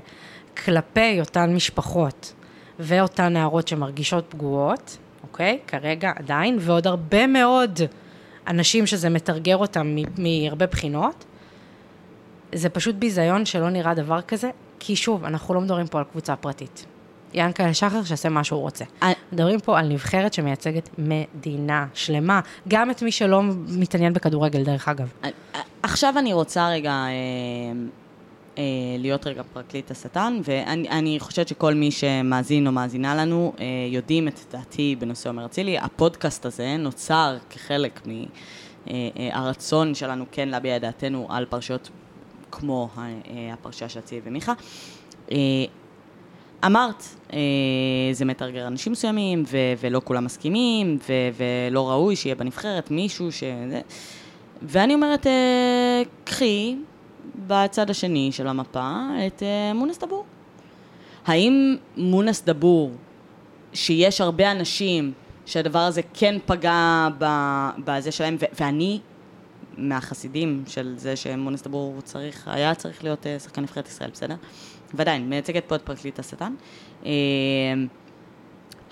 כלפי 0.65 1.19
אותן 1.19 1.55
משפחות 1.55 2.33
ואותן 2.79 3.33
נערות 3.33 3.67
שמרגישות 3.67 4.25
פגועות, 4.29 4.97
אוקיי? 5.23 5.59
כרגע 5.67 6.11
עדיין, 6.15 6.57
ועוד 6.59 6.87
הרבה 6.87 7.27
מאוד 7.27 7.79
אנשים 8.47 8.85
שזה 8.85 9.09
מתרגר 9.09 9.57
אותם 9.57 9.95
מהרבה 10.17 10.65
בחינות, 10.67 11.25
זה 12.55 12.69
פשוט 12.69 12.95
ביזיון 12.95 13.45
שלא 13.45 13.69
נראה 13.69 13.93
דבר 13.93 14.21
כזה, 14.21 14.49
כי 14.79 14.95
שוב, 14.95 15.23
אנחנו 15.25 15.53
לא 15.53 15.61
מדברים 15.61 15.87
פה 15.87 15.97
על 15.97 16.05
קבוצה 16.11 16.35
פרטית. 16.35 16.85
ינקלה 17.33 17.73
שחר 17.73 18.03
שיעשה 18.03 18.29
מה 18.29 18.43
שהוא 18.43 18.61
רוצה. 18.61 18.85
אני- 19.01 19.13
מדברים 19.31 19.59
פה 19.59 19.79
על 19.79 19.87
נבחרת 19.87 20.33
שמייצגת 20.33 20.89
מדינה 20.97 21.85
שלמה, 21.93 22.39
גם 22.67 22.91
את 22.91 23.01
מי 23.03 23.11
שלא 23.11 23.41
מתעניין 23.67 24.13
בכדורגל, 24.13 24.63
דרך 24.63 24.87
אגב. 24.87 25.13
עכשיו 25.83 26.13
אני 26.17 26.33
רוצה 26.33 26.69
רגע 26.69 27.05
אה, 28.57 28.63
אה, 28.63 28.65
להיות 28.99 29.27
רגע 29.27 29.43
פרקליט 29.53 29.91
השטן, 29.91 30.39
ואני 30.43 30.89
אני 30.89 31.19
חושבת 31.19 31.47
שכל 31.47 31.73
מי 31.73 31.91
שמאזין 31.91 32.67
או 32.67 32.71
מאזינה 32.71 33.15
לנו 33.15 33.53
אה, 33.59 33.65
יודעים 33.89 34.27
את 34.27 34.39
דעתי 34.51 34.95
בנושא 34.99 35.29
עומר 35.29 35.45
אצילי. 35.45 35.77
הפודקאסט 35.77 36.45
הזה 36.45 36.77
נוצר 36.77 37.37
כחלק 37.49 38.01
מהרצון 38.87 39.95
שלנו 39.95 40.25
כן 40.31 40.49
להביע 40.49 40.75
את 40.75 40.81
דעתנו 40.81 41.27
על 41.29 41.45
פרשיות 41.45 41.89
כמו 42.51 42.89
ה- 42.95 42.99
אה, 43.01 43.13
הפרשייה 43.53 43.89
של 43.89 43.99
אצילי 43.99 44.21
ומיכה. 44.25 44.53
אה, 45.31 45.37
אמרת, 46.65 47.03
אה, 47.33 47.39
זה 48.11 48.25
מתרגר 48.25 48.67
אנשים 48.67 48.91
מסוימים, 48.91 49.43
ו- 49.47 49.57
ולא 49.79 50.01
כולם 50.03 50.25
מסכימים, 50.25 50.97
ו- 51.09 51.43
ולא 51.71 51.89
ראוי 51.89 52.15
שיהיה 52.15 52.35
בנבחרת 52.35 52.91
מישהו 52.91 53.31
ש... 53.31 53.43
ואני 54.61 54.93
אומרת, 54.93 55.27
אה, 55.27 56.01
קחי, 56.23 56.75
בצד 57.47 57.89
השני 57.89 58.31
של 58.31 58.47
המפה 58.47 58.99
את 59.27 59.43
אה, 59.43 59.73
מונס 59.73 59.99
דבור. 59.99 60.25
האם 61.25 61.77
מונס 61.97 62.43
דבור, 62.43 62.91
שיש 63.73 64.21
הרבה 64.21 64.51
אנשים 64.51 65.13
שהדבר 65.45 65.79
הזה 65.79 66.01
כן 66.13 66.35
פגע 66.45 67.07
בזה 67.85 68.11
שלהם, 68.11 68.37
ואני 68.59 68.99
מהחסידים 69.77 70.63
של 70.67 70.93
זה 70.97 71.15
שמונס 71.15 71.61
דבור 71.61 72.01
צריך, 72.03 72.47
היה 72.47 72.75
צריך 72.75 73.03
להיות 73.03 73.27
אה, 73.27 73.39
שחקן 73.39 73.61
נבחרת 73.61 73.87
ישראל, 73.87 74.09
בסדר? 74.09 74.35
ועדיין, 74.93 75.29
מייצגת 75.29 75.63
פה 75.67 75.75
את 75.75 75.81
פרקליט 75.81 76.19
השטן. 76.19 76.53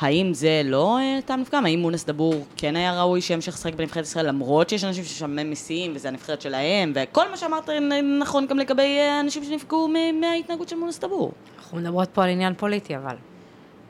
אה, 0.03 0.07
האם 0.07 0.33
זה 0.33 0.61
לא 0.65 0.97
אה, 0.97 1.19
טעם 1.25 1.41
לפגם? 1.41 1.65
האם 1.65 1.79
מונס 1.79 2.05
דבור 2.05 2.45
כן 2.57 2.75
היה 2.75 2.99
ראוי 3.01 3.21
שימשיך 3.21 3.55
לשחק 3.55 3.73
בנבחרת 3.75 4.03
ישראל, 4.03 4.27
למרות 4.27 4.69
שיש 4.69 4.83
אנשים 4.83 5.03
ששם 5.03 5.51
מסיעים, 5.51 5.91
וזה 5.95 6.07
הנבחרת 6.07 6.41
שלהם, 6.41 6.93
וכל 6.95 7.29
מה 7.31 7.37
שאמרת 7.37 7.69
נ- 7.69 8.19
נכון 8.19 8.47
גם 8.47 8.59
לגבי 8.59 8.97
אה, 8.99 9.19
אנשים 9.19 9.43
שנפגעו 9.43 9.89
מההתנהגות 10.21 10.69
של 10.69 10.75
מונס 10.75 10.99
דבור. 10.99 11.31
אנחנו 11.59 11.77
מדברות 11.77 12.09
פה 12.13 12.23
על 12.23 12.29
עניין 12.29 12.53
פוליטי, 12.53 12.95
אבל. 12.95 13.15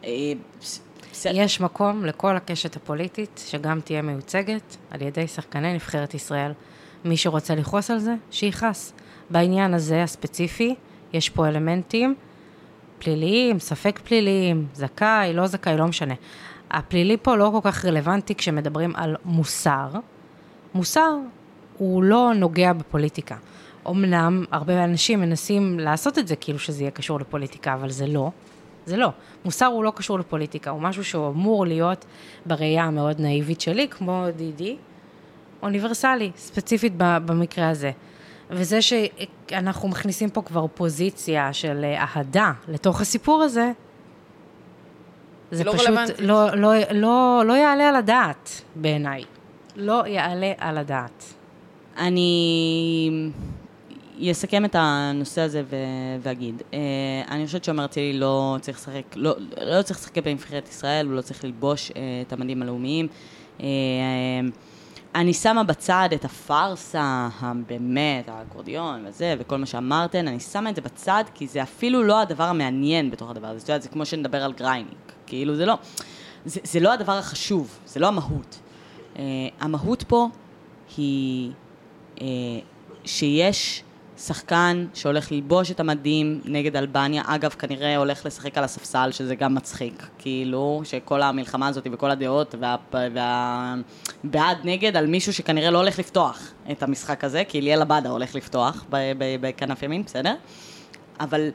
אה. 0.04 0.10
יש 1.26 1.62
מקום 1.62 2.06
לכל 2.06 2.36
הקשת 2.36 2.76
הפוליטית, 2.76 3.44
שגם 3.48 3.80
תהיה 3.82 4.02
מיוצגת 4.02 4.78
על 4.92 5.02
ידי 5.02 5.28
שחקני 5.28 5.74
נבחרת 5.74 6.14
ישראל. 6.14 6.52
מי 7.06 7.18
שרוצה 7.18 7.56
לכעוס 7.56 7.92
על 7.92 8.00
זה, 8.00 8.16
שיכעס. 8.32 8.94
בעניין 9.30 9.74
הזה, 9.74 10.04
הספציפי, 10.04 10.76
יש 11.14 11.30
פה 11.30 11.48
אלמנטים 11.48 12.16
פליליים, 13.02 13.60
ספק 13.60 14.00
פליליים, 14.04 14.68
זכאי, 14.74 15.34
לא 15.34 15.48
זכאי, 15.48 15.78
לא 15.78 15.88
משנה. 15.88 16.14
הפלילי 16.72 17.18
פה 17.22 17.36
לא 17.36 17.52
כל 17.54 17.72
כך 17.72 17.86
רלוונטי 17.86 18.36
כשמדברים 18.36 18.96
על 18.96 19.16
מוסר. 19.26 19.90
מוסר 20.74 21.16
הוא 21.78 22.04
לא 22.04 22.32
נוגע 22.36 22.74
בפוליטיקה. 22.74 23.36
אמנם 23.90 24.46
הרבה 24.52 24.84
אנשים 24.84 25.22
מנסים 25.22 25.80
לעשות 25.80 26.20
את 26.20 26.28
זה 26.28 26.36
כאילו 26.36 26.60
שזה 26.60 26.84
יהיה 26.84 26.92
קשור 26.92 27.20
לפוליטיקה, 27.20 27.74
אבל 27.74 27.90
זה 27.90 28.08
לא. 28.08 28.32
זה 28.86 28.98
לא. 28.98 29.10
מוסר 29.46 29.66
הוא 29.66 29.84
לא 29.84 29.92
קשור 29.96 30.20
לפוליטיקה, 30.20 30.70
הוא 30.70 30.82
משהו 30.82 31.04
שהוא 31.04 31.28
אמור 31.28 31.66
להיות 31.66 32.06
בראייה 32.46 32.84
המאוד 32.84 33.20
נאיבית 33.20 33.62
שלי, 33.62 33.88
כמו 33.88 34.26
דידי, 34.36 34.78
אוניברסלי, 35.64 36.32
ספציפית 36.36 36.94
במקרה 36.98 37.70
הזה. 37.70 37.92
וזה 38.52 38.80
שאנחנו 38.82 39.90
מכניסים 39.90 40.30
פה 40.30 40.42
כבר 40.42 40.66
פוזיציה 40.74 41.54
של 41.54 41.84
אה, 41.84 42.04
אהדה 42.04 42.52
לתוך 42.68 43.02
הסיפור 43.02 43.42
הזה, 43.42 43.72
זה 45.52 45.64
לא 45.64 45.72
פשוט 45.74 45.88
רלוונטי. 45.88 46.14
לא, 46.20 46.56
לא, 46.56 46.74
לא, 46.92 47.44
לא 47.46 47.54
יעלה 47.54 47.90
על 47.90 47.96
הדעת 47.96 48.62
בעיניי. 48.76 49.24
לא 49.76 50.08
יעלה 50.08 50.52
על 50.58 50.78
הדעת. 50.78 51.34
אני 51.98 53.32
אסכם 54.32 54.66
את 54.66 54.76
הנושא 54.80 55.42
הזה 55.42 55.64
ו- 55.70 55.76
ואגיד. 56.22 56.62
אה, 56.74 56.80
אני 57.30 57.46
חושבת 57.46 57.64
שעומר 57.64 57.86
אצילי 57.86 58.14
לא 58.14 58.58
צריך 58.62 58.78
לשחק, 58.78 59.16
לא, 59.16 59.36
לא 59.62 59.82
צריך 59.82 60.00
לשחק 60.00 60.18
בנבחרת 60.18 60.68
ישראל, 60.70 61.06
הוא 61.06 61.16
לא 61.16 61.22
צריך 61.22 61.44
ללבוש 61.44 61.92
אה, 61.92 62.02
את 62.28 62.34
המדים 62.34 62.62
הלאומיים. 62.62 63.08
אה, 63.62 63.66
אני 65.16 65.34
שמה 65.34 65.64
בצד 65.64 66.10
את 66.16 66.26
הפארסה, 66.26 67.30
הבאמת, 67.40 68.30
האקורדיון 68.30 69.06
וזה, 69.08 69.36
וכל 69.40 69.58
מה 69.58 69.66
שאמרתן, 69.66 70.28
אני 70.28 70.40
שמה 70.40 70.70
את 70.70 70.76
זה 70.76 70.82
בצד, 70.82 71.24
כי 71.34 71.48
זה 71.48 71.64
אפילו 71.64 72.04
לא 72.04 72.22
הדבר 72.22 72.44
המעניין 72.44 73.12
בתוך 73.12 73.30
הדבר 73.30 73.48
הזה. 73.48 73.58
את 73.58 73.70
יודעת, 73.70 73.82
זה 73.82 73.90
כמו 73.90 74.06
שנדבר 74.06 74.44
על 74.44 74.54
גרייניק. 74.54 75.12
כאילו, 75.28 75.56
זה 75.56 75.66
לא, 75.66 75.78
זה, 76.46 76.60
זה 76.64 76.80
לא 76.80 76.94
הדבר 76.94 77.12
החשוב, 77.12 77.78
זה 77.86 78.00
לא 78.00 78.08
המהות. 78.08 78.60
אה, 79.18 79.24
המהות 79.60 80.04
פה 80.04 80.28
היא 80.98 81.52
אה, 82.22 82.28
שיש 83.06 83.84
שחקן 84.26 84.86
שהולך 84.94 85.32
ללבוש 85.32 85.72
את 85.72 85.80
המדים 85.80 86.42
נגד 86.46 86.76
אלבניה, 86.76 87.24
אגב, 87.26 87.50
כנראה 87.50 87.98
הולך 87.98 88.26
לשחק 88.26 88.58
על 88.58 88.64
הספסל, 88.64 89.10
שזה 89.12 89.36
גם 89.36 89.56
מצחיק, 89.56 90.08
כאילו, 90.18 90.82
שכל 90.84 91.22
המלחמה 91.22 91.68
הזאת 91.68 91.88
וכל 91.92 92.12
הדעות 92.12 92.56
וה... 92.60 92.76
וה... 92.94 93.76
בעד 94.24 94.58
נגד 94.64 94.98
על 94.98 95.08
מישהו 95.08 95.34
שכנראה 95.34 95.72
לא 95.72 95.78
הולך 95.78 96.00
לפתוח 96.00 96.52
את 96.72 96.84
המשחק 96.84 97.24
הזה, 97.24 97.44
כי 97.48 97.62
ליאל 97.62 97.82
עבדה 97.82 98.10
הולך 98.10 98.36
לפתוח 98.36 98.86
בכנף 99.42 99.84
ימין, 99.84 100.04
בסדר? 100.04 100.36
אבל 101.20 101.50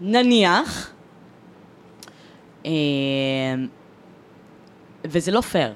נניח, 0.00 0.90
אה, 2.66 2.70
וזה 5.04 5.30
לא 5.30 5.40
פייר, 5.40 5.74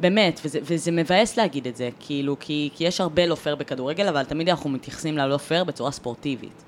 באמת, 0.00 0.40
וזה, 0.44 0.58
וזה 0.62 0.92
מבאס 0.92 1.36
להגיד 1.36 1.66
את 1.66 1.76
זה, 1.76 1.88
כאילו, 2.00 2.36
כי, 2.40 2.70
כי 2.74 2.84
יש 2.84 3.00
הרבה 3.00 3.26
לא 3.26 3.34
פייר 3.34 3.56
בכדורגל, 3.56 4.08
אבל 4.08 4.24
תמיד 4.24 4.48
אנחנו 4.48 4.70
מתייחסים 4.70 5.18
ללא 5.18 5.36
פייר 5.36 5.64
בצורה 5.64 5.90
ספורטיבית. 5.90 6.64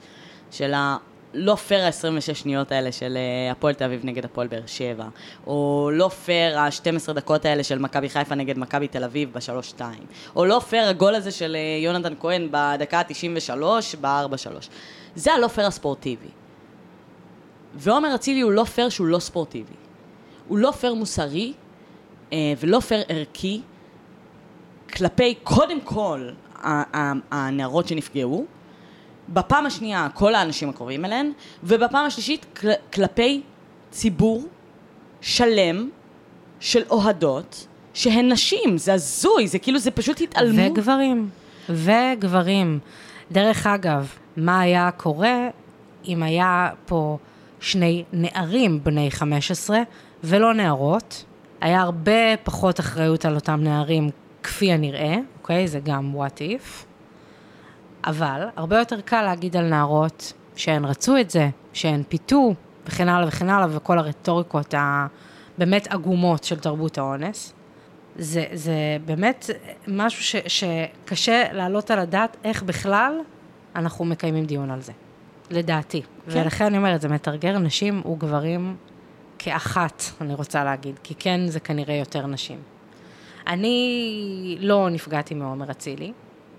של 0.51 0.75
הלא 0.75 1.55
פייר 1.55 1.85
ה-26 1.85 2.35
שניות 2.35 2.73
האלה 2.73 2.93
של 2.93 3.17
אה, 3.17 3.53
הפועל 3.53 3.75
תל 3.75 3.85
אביב 3.85 4.01
נגד 4.05 4.25
הפועל 4.25 4.47
באר 4.47 4.67
שבע, 4.67 5.05
או 5.47 5.91
לא 5.93 6.09
פייר 6.09 6.59
ה-12 6.59 7.13
דקות 7.13 7.45
האלה 7.45 7.65
של 7.65 7.79
מכבי 7.79 8.09
חיפה 8.09 8.35
נגד 8.35 8.59
מכבי 8.59 8.89
תל 8.89 9.05
אביב 9.05 9.33
ב-3-2, 9.33 9.83
או 10.37 10.45
לא 10.45 10.61
פייר 10.69 10.89
הגול 10.89 11.15
הזה 11.15 11.31
של 11.31 11.57
אה, 11.57 11.83
יונתן 11.83 12.15
כהן 12.21 12.49
בדקה 12.51 12.99
ה-93 12.99 13.53
ב-4-3. 14.01 14.69
זה 15.15 15.33
הלא 15.33 15.49
פייר 15.49 15.67
הספורטיבי. 15.67 16.29
ועומר 17.75 18.15
אצילי 18.15 18.41
הוא 18.41 18.53
לא 18.53 18.65
פייר 18.65 18.89
שהוא 18.89 19.07
לא 19.07 19.19
ספורטיבי. 19.19 19.75
הוא 20.49 20.59
לא 20.59 20.71
פייר 20.71 20.95
מוסרי 20.95 21.53
ולא 22.35 22.81
פייר 22.81 23.03
ערכי 23.09 23.61
כלפי, 24.93 25.35
קודם 25.43 25.81
כל, 25.81 26.29
הנערות 27.31 27.89
שנפגעו, 27.89 28.45
בפעם 29.29 29.67
השנייה, 29.67 30.09
כל 30.15 30.35
האנשים 30.35 30.69
הקרובים 30.69 31.05
אליהן, 31.05 31.33
ובפעם 31.65 32.07
השלישית, 32.07 32.47
כל- 32.61 32.69
כלפי 32.93 33.43
ציבור 33.91 34.45
שלם 35.21 35.89
של 36.61 36.83
אוהדות, 36.91 37.67
שהן 37.95 38.33
נשים, 38.33 38.79
זה 38.79 38.95
הזוי, 38.95 39.49
זה 39.49 39.59
כאילו, 39.59 39.79
זה 39.79 39.91
פשוט 39.91 40.21
התעלמות. 40.21 40.71
וגברים. 40.79 41.29
וגברים. 41.71 42.79
דרך 43.33 43.67
אגב, 43.67 44.09
מה 44.37 44.61
היה 44.61 44.91
קורה 44.97 45.49
אם 46.09 46.23
היה 46.23 46.71
פה 46.87 47.19
שני 47.61 48.05
נערים 48.13 48.85
בני 48.85 49.11
15 49.11 49.79
ולא 50.25 50.55
נערות? 50.55 51.25
היה 51.61 51.81
הרבה 51.81 52.37
פחות 52.43 52.81
אחריות 52.81 53.25
על 53.25 53.35
אותם 53.35 53.61
נערים 53.63 54.11
כפי 54.43 54.73
הנראה, 54.73 55.17
אוקיי? 55.39 55.69
זה 55.69 55.81
גם 55.81 56.15
what 56.17 56.39
if. 56.39 56.85
אבל 58.05 58.47
הרבה 58.57 58.79
יותר 58.79 59.01
קל 59.01 59.23
להגיד 59.23 59.57
על 59.57 59.69
נערות 59.69 60.33
שהן 60.57 60.85
רצו 60.85 61.17
את 61.17 61.31
זה, 61.31 61.49
שהן 61.73 62.03
פיתו, 62.09 62.55
וכן 62.87 63.09
הלאה 63.09 63.29
וכן 63.29 63.49
הלאה, 63.49 63.77
וכל 63.77 63.99
הרטוריקות 63.99 64.75
הבאמת 64.77 65.87
עגומות 65.87 66.45
של 66.45 66.59
תרבות 66.59 66.99
האונס. 66.99 67.55
זה, 68.17 68.45
זה 68.53 68.75
באמת 69.05 69.51
משהו 69.89 70.23
ש, 70.23 70.37
שקשה 70.47 71.53
להעלות 71.53 71.91
על 71.91 71.99
הדעת 71.99 72.37
איך 72.45 72.63
בכלל 72.63 73.15
אנחנו 73.77 74.05
מקיימים 74.05 74.45
דיון 74.45 74.71
על 74.71 74.81
זה, 74.81 74.93
לדעתי. 75.51 76.03
כן. 76.03 76.41
ולכן 76.41 76.65
אני 76.65 76.77
אומרת, 76.77 77.01
זה 77.01 77.09
מתרגר 77.09 77.59
נשים 77.59 78.07
וגברים 78.07 78.77
כאחת, 79.43 80.03
אני 80.21 80.35
רוצה 80.35 80.65
להגיד, 80.65 80.99
כי 81.03 81.15
כן, 81.19 81.47
זה 81.47 81.61
כנראה 81.61 81.95
יותר 81.95 82.27
נשים. 82.27 82.59
אני 83.47 84.57
לא 84.61 84.91
נפגעתי 84.91 85.35
מעומר 85.35 85.71
אצילי. 85.71 86.13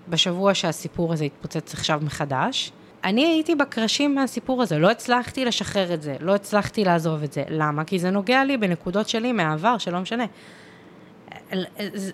בשבוע 0.08 0.54
שהסיפור 0.54 1.12
הזה 1.12 1.24
התפוצץ 1.24 1.74
עכשיו 1.74 2.00
מחדש, 2.02 2.72
אני 3.04 3.26
הייתי 3.26 3.54
בקרשים 3.54 4.14
מהסיפור 4.14 4.62
הזה, 4.62 4.78
לא 4.78 4.90
הצלחתי 4.90 5.44
לשחרר 5.44 5.94
את 5.94 6.02
זה, 6.02 6.16
לא 6.20 6.34
הצלחתי 6.34 6.84
לעזוב 6.84 7.22
את 7.22 7.32
זה. 7.32 7.44
למה? 7.48 7.84
כי 7.84 7.98
זה 7.98 8.10
נוגע 8.10 8.44
לי 8.44 8.56
בנקודות 8.56 9.08
שלי 9.08 9.32
מהעבר, 9.32 9.78
שלא 9.78 10.00
משנה. 10.00 10.24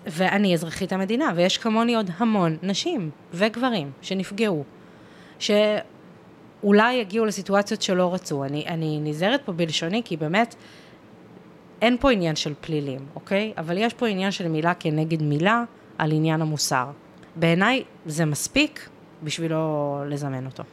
ואני 0.07 0.53
אזרחית 0.53 0.93
המדינה, 0.93 1.31
ויש 1.35 1.57
כמוני 1.57 1.95
עוד 1.95 2.09
המון 2.17 2.57
נשים 2.63 3.09
וגברים 3.33 3.91
שנפגעו, 4.01 4.63
שאולי 6.61 6.93
יגיעו 6.93 7.25
לסיטואציות 7.25 7.81
שלא 7.81 8.13
רצו. 8.13 8.43
אני, 8.43 8.65
אני 8.67 8.99
נזהרת 9.03 9.41
פה 9.45 9.51
בלשוני, 9.51 10.01
כי 10.05 10.17
באמת, 10.17 10.55
אין 11.81 11.97
פה 11.99 12.11
עניין 12.11 12.35
של 12.35 12.53
פלילים, 12.61 12.99
אוקיי? 13.15 13.53
אבל 13.57 13.77
יש 13.77 13.93
פה 13.93 14.07
עניין 14.07 14.31
של 14.31 14.47
מילה 14.47 14.73
כנגד 14.73 15.21
מילה 15.21 15.63
על 15.97 16.11
עניין 16.11 16.41
המוסר. 16.41 16.85
בעיניי 17.35 17.83
זה 18.05 18.25
מספיק 18.25 18.89
בשביל 19.23 19.51
לא 19.51 20.03
לזמן 20.07 20.45
אותו. 20.45 20.63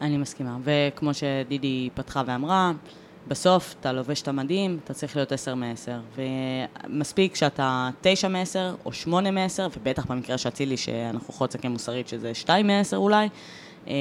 אני 0.00 0.16
מסכימה, 0.16 0.56
וכמו 0.64 1.14
שדידי 1.14 1.90
פתחה 1.94 2.22
ואמרה, 2.26 2.72
בסוף 3.28 3.74
אתה 3.80 3.92
לובש 3.92 4.22
את 4.22 4.28
המדים, 4.28 4.78
אתה 4.84 4.94
צריך 4.94 5.16
להיות 5.16 5.32
10 5.32 5.54
מ-10, 5.54 6.20
ומספיק 6.86 7.34
שאתה 7.34 7.90
9 8.00 8.28
מ-10 8.28 8.58
או 8.84 8.92
8 8.92 9.30
מ-10, 9.30 9.60
ובטח 9.76 10.06
במקרה 10.06 10.38
שאצילי, 10.38 10.76
שאנחנו 10.76 11.34
יכולים 11.34 11.48
לסכם 11.48 11.70
מוסרית 11.72 12.08
שזה 12.08 12.34
2 12.34 12.66
מ-10 12.66 12.96
אולי, 12.96 13.28
אה, 13.88 13.94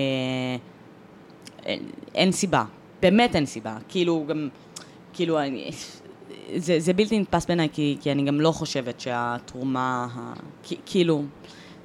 אין, 2.16 2.32
סיבה, 2.32 2.64
באמת 3.02 3.36
אין 3.36 3.46
סיבה, 3.46 3.78
כאילו 3.88 4.26
גם, 4.28 4.50
כאילו, 5.14 5.40
אני, 5.40 5.72
זה, 6.56 6.80
זה 6.80 6.94
בלתי 6.94 7.20
נתפס 7.20 7.46
בעיניי, 7.46 7.70
כי, 7.74 7.98
כי 8.02 8.12
אני 8.12 8.24
גם 8.24 8.42
לא 8.42 8.52
חושבת 8.52 9.00
שהתרומה, 9.00 10.08
ה, 10.16 10.34
כאילו, 10.86 11.24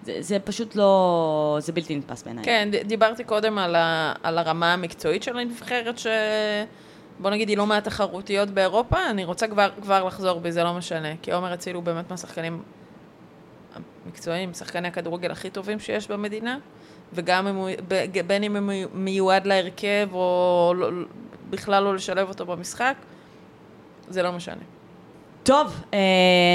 זה, 0.02 0.16
זה 0.20 0.38
פשוט 0.38 0.76
לא... 0.76 1.58
זה 1.60 1.72
בלתי 1.72 1.96
נתפס 1.96 2.22
בעיניי. 2.22 2.44
כן, 2.44 2.68
דיברתי 2.86 3.24
קודם 3.24 3.58
על, 3.58 3.74
ה, 3.74 4.12
על 4.22 4.38
הרמה 4.38 4.72
המקצועית 4.72 5.22
של 5.22 5.38
הנבחרת, 5.38 5.98
ש... 5.98 6.06
בוא 7.20 7.30
נגיד, 7.30 7.48
היא 7.48 7.56
לא 7.56 7.66
מהתחרותיות 7.66 8.50
באירופה, 8.50 9.10
אני 9.10 9.24
רוצה 9.24 9.48
כבר, 9.48 9.70
כבר 9.82 10.04
לחזור 10.04 10.40
בי, 10.40 10.52
זה 10.52 10.64
לא 10.64 10.74
משנה. 10.74 11.08
כי 11.22 11.32
עומר 11.32 11.54
אצילי 11.54 11.76
הוא 11.76 11.82
באמת 11.82 12.10
מהשחקנים 12.10 12.62
המקצועיים, 14.06 14.54
שחקני 14.54 14.88
הכדורגל 14.88 15.30
הכי 15.30 15.50
טובים 15.50 15.78
שיש 15.78 16.08
במדינה, 16.08 16.58
וגם 17.12 17.46
אם 17.46 17.54
הוא, 17.54 17.70
בין 18.26 18.42
אם 18.42 18.56
הוא 18.56 18.74
מיועד 18.94 19.46
להרכב 19.46 20.08
או 20.12 20.72
לא, 20.76 20.88
בכלל 21.50 21.82
לא 21.82 21.94
לשלב 21.94 22.28
אותו 22.28 22.46
במשחק, 22.46 22.94
זה 24.08 24.22
לא 24.22 24.32
משנה. 24.32 24.62
טוב, 25.42 25.82
אה, 25.94 25.98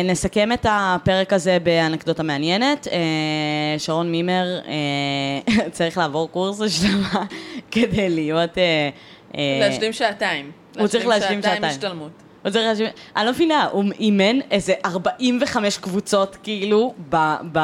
נסכם 0.05 0.51
את 0.51 0.65
הפרק 0.69 1.33
הזה 1.33 1.57
באנקדוטה 1.63 2.23
מעניינת. 2.23 2.87
אה, 2.87 3.75
שרון 3.77 4.11
מימר 4.11 4.59
אה, 4.67 5.69
צריך 5.71 5.97
לעבור 5.97 6.31
קורס 6.31 6.61
השלמה 6.61 7.25
כדי 7.71 8.09
להיות... 8.09 8.57
אה, 8.57 8.89
אה, 9.37 9.57
להשלים 9.59 9.93
שעתיים. 9.93 10.51
הוא 10.79 10.87
צריך 10.87 11.07
להשלים 11.07 11.41
שעתיים. 11.41 11.63
השתלמות. 11.63 12.11
צריך 12.51 12.65
להשלים... 12.67 12.89
אני 13.15 13.25
לא 13.25 13.31
מבינה, 13.31 13.67
הוא 13.71 13.83
אימן 13.99 14.39
איזה 14.51 14.73
45 14.85 15.77
קבוצות, 15.77 16.37
כאילו, 16.43 16.93
ב... 17.09 17.15
ב... 17.51 17.59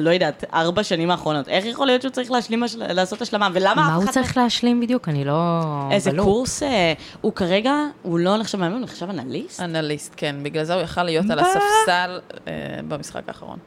לא 0.00 0.10
יודעת, 0.10 0.44
ארבע 0.54 0.82
שנים 0.82 1.10
האחרונות. 1.10 1.48
איך 1.48 1.64
יכול 1.64 1.86
להיות 1.86 2.02
שהוא 2.02 2.12
צריך 2.12 2.30
להשלים, 2.30 2.62
השל- 2.62 2.92
לעשות 2.92 3.22
השלמה? 3.22 3.48
ולמה 3.52 3.74
מה 3.74 3.94
הוא. 3.94 4.06
צריך 4.06 4.36
להשלים 4.36 4.80
בדיוק? 4.80 5.08
אני 5.08 5.24
לא... 5.24 5.60
איזה. 5.90 6.10
קורס, 6.18 6.62
אה, 6.62 6.92
הוא 7.20 7.32
כרגע, 7.32 7.72
הוא 8.02 8.18
לא 8.18 8.36
נחשב 8.36 8.58
מאמן, 8.58 8.72
הוא 8.72 8.80
נחשב 8.80 9.10
אנליסט? 9.10 9.60
אנליסט, 9.60 10.14
כן. 10.16 10.36
בגלל 10.42 10.64
זה 10.64 10.74
הוא 10.74 10.82
יכל 10.82 11.02
להיות 11.02 11.30
על? 11.30 11.38
הספסל 11.38 12.20
אה, 12.48 12.52
במשחק 12.88 13.22
האחרון. 13.28 13.58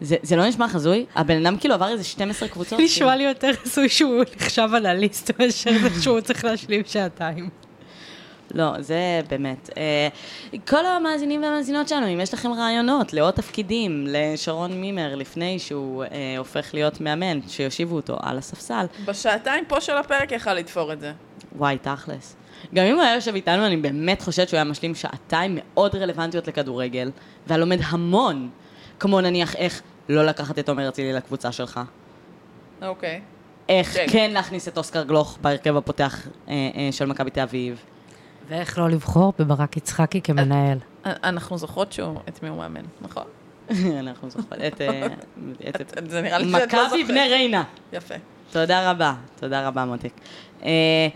זה, 0.00 0.16
זה 0.22 0.36
לא 0.36 0.46
נשמע 0.48 0.66
הזוי? 0.74 1.06
הבן 1.14 1.46
אדם 1.46 1.56
כאילו 1.58 1.74
עבר 1.74 1.88
איזה 1.88 2.04
12 2.04 2.48
קבוצות? 2.48 2.80
נשמע 2.80 3.16
לי 3.16 3.24
יותר 3.24 3.50
עשוי 3.64 3.88
שהוא 3.88 4.22
נחשב 4.36 4.68
אנליסט 4.76 5.30
מאשר 5.38 5.70
שהוא 6.00 6.20
צריך 6.20 6.44
להשלים 6.44 6.82
שעתיים. 6.86 7.48
לא, 8.54 8.72
זה 8.80 9.20
באמת. 9.28 9.70
אה, 9.76 10.08
כל 10.68 10.86
המאזינים 10.86 11.42
והמאזינות 11.42 11.88
שלנו, 11.88 12.06
אם 12.06 12.20
יש 12.20 12.34
לכם 12.34 12.52
רעיונות 12.52 13.12
לעוד 13.12 13.34
תפקידים 13.34 14.06
לשרון 14.08 14.72
מימר 14.72 15.14
לפני 15.14 15.58
שהוא 15.58 16.04
אה, 16.04 16.08
הופך 16.38 16.74
להיות 16.74 17.00
מאמן, 17.00 17.40
שיושיבו 17.48 17.96
אותו 17.96 18.16
על 18.22 18.38
הספסל, 18.38 18.86
בשעתיים 19.04 19.64
פה 19.68 19.80
של 19.80 19.96
הפרק 19.96 20.32
יכל 20.32 20.54
לתפור 20.54 20.92
את 20.92 21.00
זה. 21.00 21.12
וואי, 21.56 21.78
תכלס. 21.78 22.36
גם 22.74 22.84
אם 22.84 22.94
הוא 22.94 23.02
היה 23.02 23.14
יושב 23.14 23.34
איתנו, 23.34 23.66
אני 23.66 23.76
באמת 23.76 24.22
חושבת 24.22 24.48
שהוא 24.48 24.56
היה 24.56 24.64
משלים 24.64 24.94
שעתיים 24.94 25.58
מאוד 25.60 25.94
רלוונטיות 25.94 26.48
לכדורגל, 26.48 27.10
והיה 27.46 27.58
לומד 27.58 27.78
המון, 27.84 28.50
כמו 29.00 29.20
נניח 29.20 29.56
איך 29.56 29.82
לא 30.08 30.26
לקחת 30.26 30.58
את 30.58 30.68
עומר 30.68 30.88
אצילי 30.88 31.12
לקבוצה 31.12 31.52
שלך, 31.52 31.80
אוקיי. 32.82 33.20
איך 33.68 33.94
כן. 33.94 34.06
כן 34.08 34.30
להכניס 34.30 34.68
את 34.68 34.78
אוסקר 34.78 35.02
גלוך 35.02 35.38
בהרכב 35.40 35.76
הפותח 35.76 36.26
אה, 36.48 36.52
אה, 36.76 36.88
של 36.92 37.04
מכבי 37.04 37.30
תל 37.30 37.40
אביב. 37.40 37.84
ואיך 38.48 38.78
לא 38.78 38.90
לבחור 38.90 39.32
בברק 39.38 39.76
יצחקי 39.76 40.20
כמנהל. 40.20 40.78
אנחנו 41.04 41.58
זוכרות 41.58 41.92
שהוא, 41.92 42.18
את 42.28 42.42
מי 42.42 42.48
הוא 42.48 42.58
מאמן, 42.58 42.84
נכון? 43.00 43.24
אנחנו 44.00 44.30
זוכרות 44.30 44.52
את, 44.66 44.80
אה, 44.80 45.06
זה 46.10 46.22
נראה 46.22 46.38
לי 46.38 46.44
שאת 46.50 46.52
לא 46.52 46.66
מכבי 46.66 46.82
זוכרת. 46.84 47.08
בני 47.08 47.28
ריינה. 47.28 47.64
יפה. 47.92 48.14
תודה 48.52 48.90
רבה, 48.90 49.14
תודה 49.40 49.68
רבה 49.68 49.84
מותק. 49.84 50.12
אה, 50.62 51.08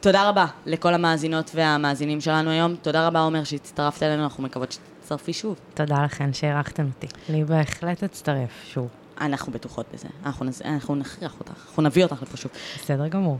תודה 0.00 0.28
רבה 0.28 0.46
לכל 0.66 0.94
המאזינות 0.94 1.50
והמאזינים 1.54 2.20
שלנו 2.20 2.50
היום. 2.50 2.76
תודה 2.76 3.06
רבה 3.06 3.20
עומר 3.20 3.44
שהצטרפת 3.44 4.02
אלינו, 4.02 4.24
אנחנו 4.24 4.42
מקוות 4.42 4.72
שתצטרפי 4.72 5.32
שוב. 5.32 5.56
תודה 5.74 6.04
לכן 6.04 6.32
שאירחתם 6.32 6.86
אותי. 6.86 7.06
אני 7.28 7.44
בהחלט 7.44 8.02
אצטרף 8.02 8.50
שוב. 8.64 8.88
אנחנו 9.20 9.52
בטוחות 9.52 9.86
בזה. 9.94 10.08
אנחנו, 10.26 10.44
נז... 10.44 10.62
אנחנו 10.64 10.94
נכריח 10.94 11.34
אותך, 11.40 11.66
אנחנו 11.68 11.82
נביא 11.82 12.04
אותך 12.04 12.22
לפה 12.22 12.36
שוב. 12.36 12.52
בסדר 12.82 13.08
גמור. 13.08 13.38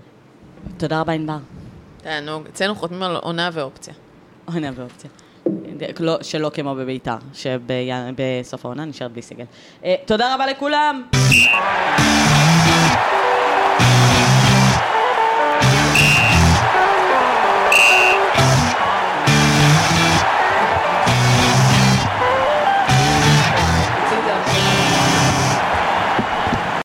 תודה 0.77 1.01
רבה 1.01 1.13
ענבר. 1.13 1.39
תענוג. 2.09 2.47
אצלנו 2.47 2.75
חותמים 2.75 3.03
על 3.03 3.17
עונה 3.17 3.51
ואופציה. 3.53 3.95
עונה 4.45 4.71
ואופציה. 4.75 5.11
לא, 6.01 6.19
שלא 6.23 6.51
כמו 6.55 6.75
בביתר, 6.75 7.17
שבסוף 7.35 8.65
העונה 8.65 8.85
נשארת 8.85 9.13
בלי 9.13 9.23
סגל. 9.23 9.45
אה, 9.85 9.95
תודה 10.07 10.35
רבה 10.35 10.47
לכולם! 10.47 11.03